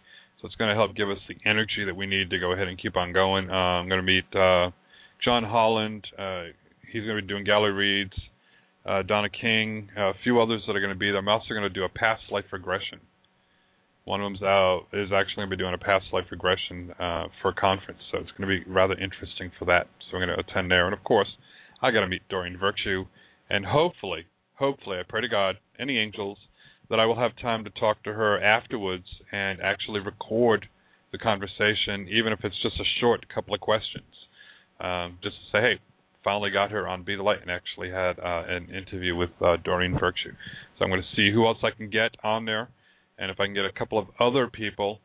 So 0.41 0.47
it's 0.47 0.57
going 0.57 0.71
to 0.71 0.75
help 0.75 0.95
give 0.95 1.09
us 1.09 1.19
the 1.29 1.37
energy 1.49 1.85
that 1.87 1.95
we 1.95 2.07
need 2.07 2.31
to 2.31 2.39
go 2.39 2.53
ahead 2.53 2.69
and 2.69 2.81
keep 2.81 2.97
on 2.97 3.13
going. 3.13 3.49
Uh, 3.51 3.79
I'm 3.83 3.89
going 3.89 4.05
to 4.05 4.07
meet 4.07 4.25
uh, 4.35 4.71
John 5.25 5.45
Holland. 5.45 6.07
Uh, 6.19 6.51
he's 6.93 7.05
going 7.05 7.17
to 7.17 7.23
be 7.23 7.29
doing 7.29 7.45
gallery 7.45 7.73
reads. 7.73 8.15
uh, 8.89 9.03
Donna 9.03 9.29
King, 9.29 9.89
uh, 9.97 10.11
a 10.11 10.15
few 10.25 10.41
others 10.41 10.63
that 10.67 10.75
are 10.75 10.81
going 10.81 10.93
to 10.93 10.99
be 10.99 11.11
there. 11.11 11.19
I'm 11.19 11.29
also 11.29 11.49
going 11.51 11.63
to 11.63 11.69
do 11.69 11.85
a 11.85 11.89
past 11.89 12.23
life 12.31 12.47
regression. 12.53 13.01
One 14.05 14.23
of 14.23 14.25
them's 14.33 14.43
out 14.43 14.87
is 14.95 15.11
actually 15.13 15.37
going 15.37 15.51
to 15.51 15.57
be 15.57 15.63
doing 15.63 15.75
a 15.75 15.79
past 15.79 16.07
life 16.13 16.25
regression 16.31 16.95
uh, 16.99 17.25
for 17.43 17.51
a 17.51 17.55
conference, 17.55 18.01
so 18.11 18.19
it's 18.19 18.31
going 18.39 18.49
to 18.49 18.65
be 18.65 18.71
rather 18.71 18.95
interesting 18.95 19.53
for 19.59 19.67
that. 19.67 19.87
So 20.11 20.17
I'm 20.17 20.27
going 20.27 20.35
to 20.35 20.43
attend 20.43 20.71
there, 20.71 20.87
and 20.87 20.95
of 20.95 21.05
course, 21.05 21.29
I 21.83 21.91
got 21.91 22.01
to 22.01 22.09
meet 22.09 22.23
Doreen 22.31 22.57
Virtue, 22.57 23.05
and 23.51 23.67
hopefully, 23.67 24.25
hopefully, 24.55 24.97
I 24.99 25.03
pray 25.07 25.21
to 25.21 25.29
God, 25.29 25.57
any 25.79 25.99
angels, 25.99 26.39
that 26.89 26.99
I 26.99 27.05
will 27.05 27.19
have 27.21 27.33
time 27.43 27.65
to 27.65 27.71
talk 27.71 28.03
to 28.05 28.15
her 28.15 28.43
afterwards 28.43 29.05
and 29.31 29.61
actually 29.61 30.01
record 30.01 30.67
the 31.13 31.19
conversation, 31.19 32.09
even 32.09 32.33
if 32.33 32.41
it's 32.43 32.57
just 32.63 32.81
a 32.81 32.89
short 33.01 33.27
couple 33.29 33.55
of 33.55 33.61
questions, 33.61 34.09
um, 34.81 35.19
just 35.23 35.37
to 35.37 35.43
say, 35.53 35.61
hey, 35.61 35.79
finally 36.29 36.51
got 36.51 36.71
her 36.71 36.87
on 36.87 37.05
Be 37.05 37.17
the 37.17 37.23
Light 37.23 37.41
and 37.41 37.51
actually 37.51 37.91
had 37.91 38.19
uh, 38.19 38.45
an 38.47 38.69
interview 38.69 39.17
with 39.17 39.31
uh, 39.41 39.57
Doreen 39.65 39.93
Virtue. 39.99 40.33
So 40.77 40.85
I'm 40.85 40.91
going 40.91 41.01
to 41.01 41.17
see 41.17 41.33
who 41.33 41.47
else 41.47 41.57
I 41.63 41.71
can 41.75 41.89
get 41.89 42.11
on 42.23 42.45
there, 42.45 42.69
and 43.19 43.31
if 43.31 43.41
I 43.41 43.47
can 43.47 43.55
get 43.55 43.65
a 43.65 43.73
couple 43.73 43.99
of 43.99 44.09
other 44.21 44.47
people 44.47 45.01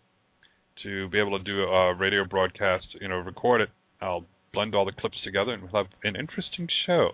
to 0.83 1.07
be 1.07 1.19
able 1.21 1.37
to 1.37 1.43
do 1.45 1.63
a 1.63 1.95
radio 1.95 2.25
broadcast, 2.25 2.87
you 2.99 3.07
know, 3.07 3.15
record 3.15 3.61
it, 3.61 3.69
I'll 4.01 4.25
blend 4.51 4.75
all 4.75 4.83
the 4.83 4.91
clips 4.91 5.15
together 5.23 5.53
and 5.53 5.63
we'll 5.63 5.83
have 5.83 5.91
an 6.03 6.17
interesting 6.17 6.67
show, 6.85 7.11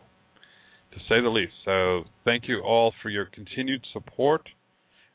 to 0.92 0.98
say 1.08 1.22
the 1.22 1.30
least. 1.30 1.54
So 1.64 2.06
thank 2.26 2.48
you 2.48 2.62
all 2.62 2.92
for 3.04 3.10
your 3.10 3.26
continued 3.26 3.86
support. 3.94 4.42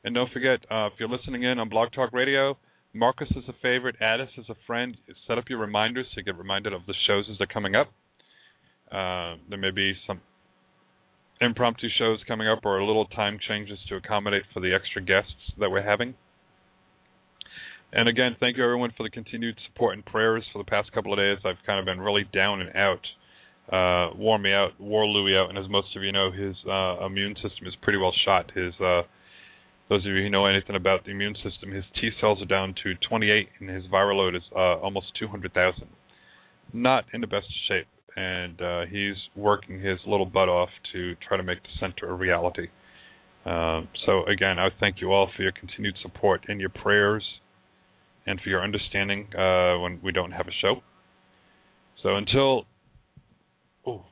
And 0.05 0.15
don't 0.15 0.31
forget, 0.31 0.61
uh, 0.71 0.87
if 0.87 0.93
you're 1.01 1.09
listening 1.09 1.43
in 1.43 1.59
on 1.59 1.69
Blog 1.69 1.89
Talk 1.93 2.13
Radio, 2.13 2.57
Marcus 2.93 3.29
is 3.35 3.43
a 3.49 3.55
favorite, 3.61 3.97
Addis 4.01 4.29
is 4.39 4.47
a 4.49 4.55
friend, 4.69 4.97
set 5.27 5.37
up 5.37 5.47
your 5.49 5.59
reminders 5.59 6.07
to 6.15 6.23
get 6.23 6.39
reminded 6.39 6.73
of 6.73 6.83
the 6.87 6.95
shows 7.09 7.25
as 7.29 7.39
they're 7.39 7.49
coming 7.49 7.75
up. 7.75 7.89
Uh, 8.95 9.37
there 9.51 9.59
may 9.59 9.73
be 9.73 9.95
some 10.07 10.21
impromptu 11.41 11.89
shows 11.99 12.21
coming 12.29 12.47
up 12.47 12.61
or 12.65 12.79
a 12.79 12.87
little 12.87 13.07
time 13.07 13.39
changes 13.49 13.79
to 13.89 13.97
accommodate 13.97 14.45
for 14.53 14.61
the 14.61 14.73
extra 14.73 15.03
guests 15.03 15.53
that 15.59 15.71
we're 15.71 15.83
having. 15.83 16.15
And 17.93 18.09
again, 18.09 18.37
thank 18.39 18.57
you 18.57 18.65
everyone 18.65 18.93
for 18.97 19.03
the 19.03 19.11
continued 19.11 19.57
support 19.67 19.95
and 19.95 20.05
prayers 20.05 20.45
for 20.53 20.59
the 20.59 20.69
past 20.69 20.93
couple 20.93 21.13
of 21.13 21.19
days. 21.19 21.39
I've 21.45 21.65
kind 21.67 21.79
of 21.79 21.85
been 21.85 22.01
really 22.01 22.25
down 22.33 22.61
and 22.61 22.75
out. 22.77 23.05
Uh, 23.73 24.15
wore 24.17 24.39
me 24.39 24.53
out, 24.53 24.79
wore 24.79 25.07
Louis 25.07 25.37
out, 25.37 25.49
and 25.49 25.59
as 25.59 25.69
most 25.71 25.97
of 25.97 26.03
you 26.03 26.13
know, 26.13 26.31
his 26.31 26.55
uh, 26.69 27.07
immune 27.07 27.35
system 27.35 27.67
is 27.67 27.75
pretty 27.83 27.99
well 27.99 28.13
shot. 28.25 28.51
His 28.55 28.75
uh, 28.79 29.03
those 29.89 30.05
of 30.05 30.13
you 30.13 30.23
who 30.23 30.31
know 30.31 30.47
anything 30.47 30.77
about 30.77 31.05
the 31.05 31.13
immune 31.13 31.35
system, 31.43 31.73
his 31.73 31.85
T 31.99 32.11
cells 32.21 32.43
are 32.43 32.47
down 32.47 32.75
to 32.83 32.95
28, 33.09 33.49
and 33.61 33.71
his 33.71 33.85
viral 33.85 34.17
load 34.17 34.35
is 34.35 34.43
uh, 34.55 34.77
almost 34.81 35.07
200,000. 35.19 35.87
Not 36.73 37.05
in 37.15 37.21
the 37.21 37.27
best 37.27 37.47
shape, 37.69 37.87
and 38.17 38.61
uh, 38.61 38.83
he's 38.91 39.17
working 39.35 39.81
his 39.81 39.99
little 40.07 40.27
butt 40.27 40.49
off 40.49 40.69
to 40.93 41.15
try 41.27 41.37
to 41.37 41.43
make 41.43 41.63
the 41.63 41.69
center 41.81 42.11
a 42.11 42.15
reality. 42.15 42.69
Um, 43.45 43.89
so 44.07 44.25
again, 44.27 44.59
I 44.59 44.69
thank 44.81 45.01
you 45.01 45.13
all 45.13 45.31
for 45.37 45.43
your 45.43 45.53
continued 45.53 45.97
support 46.03 46.47
and 46.49 46.61
your 46.61 46.71
prayers, 46.71 47.25
and 48.27 48.41
for 48.41 48.49
your 48.49 48.63
understanding 48.63 49.29
uh, 49.37 49.79
when 49.81 50.01
we 50.03 50.13
don't 50.13 50.33
have 50.33 50.47
a 50.47 50.55
show. 50.63 50.77
So 52.03 52.17
until 52.17 52.65
oh, 53.87 54.05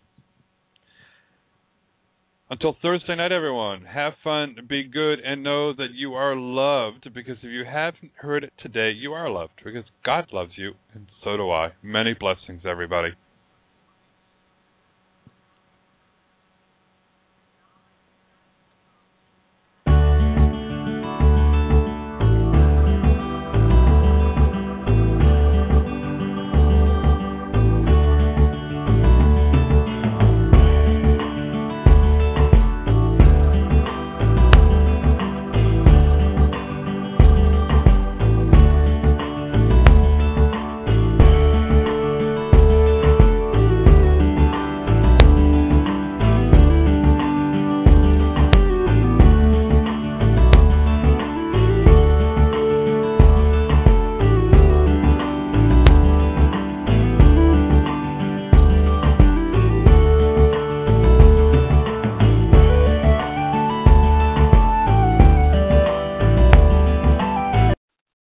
until 2.50 2.76
Thursday 2.82 3.16
night, 3.16 3.32
everyone, 3.32 3.86
have 3.86 4.12
fun, 4.22 4.56
be 4.68 4.84
good, 4.84 5.20
and 5.20 5.42
know 5.42 5.72
that 5.72 5.92
you 5.94 6.12
are 6.12 6.36
loved. 6.36 7.08
Because 7.14 7.38
if 7.42 7.50
you 7.50 7.64
haven't 7.64 8.12
heard 8.16 8.44
it 8.44 8.52
today, 8.62 8.90
you 8.90 9.12
are 9.12 9.30
loved 9.30 9.54
because 9.64 9.84
God 10.04 10.26
loves 10.32 10.52
you, 10.56 10.72
and 10.92 11.06
so 11.24 11.36
do 11.38 11.50
I. 11.50 11.70
Many 11.82 12.14
blessings, 12.18 12.62
everybody. 12.68 13.10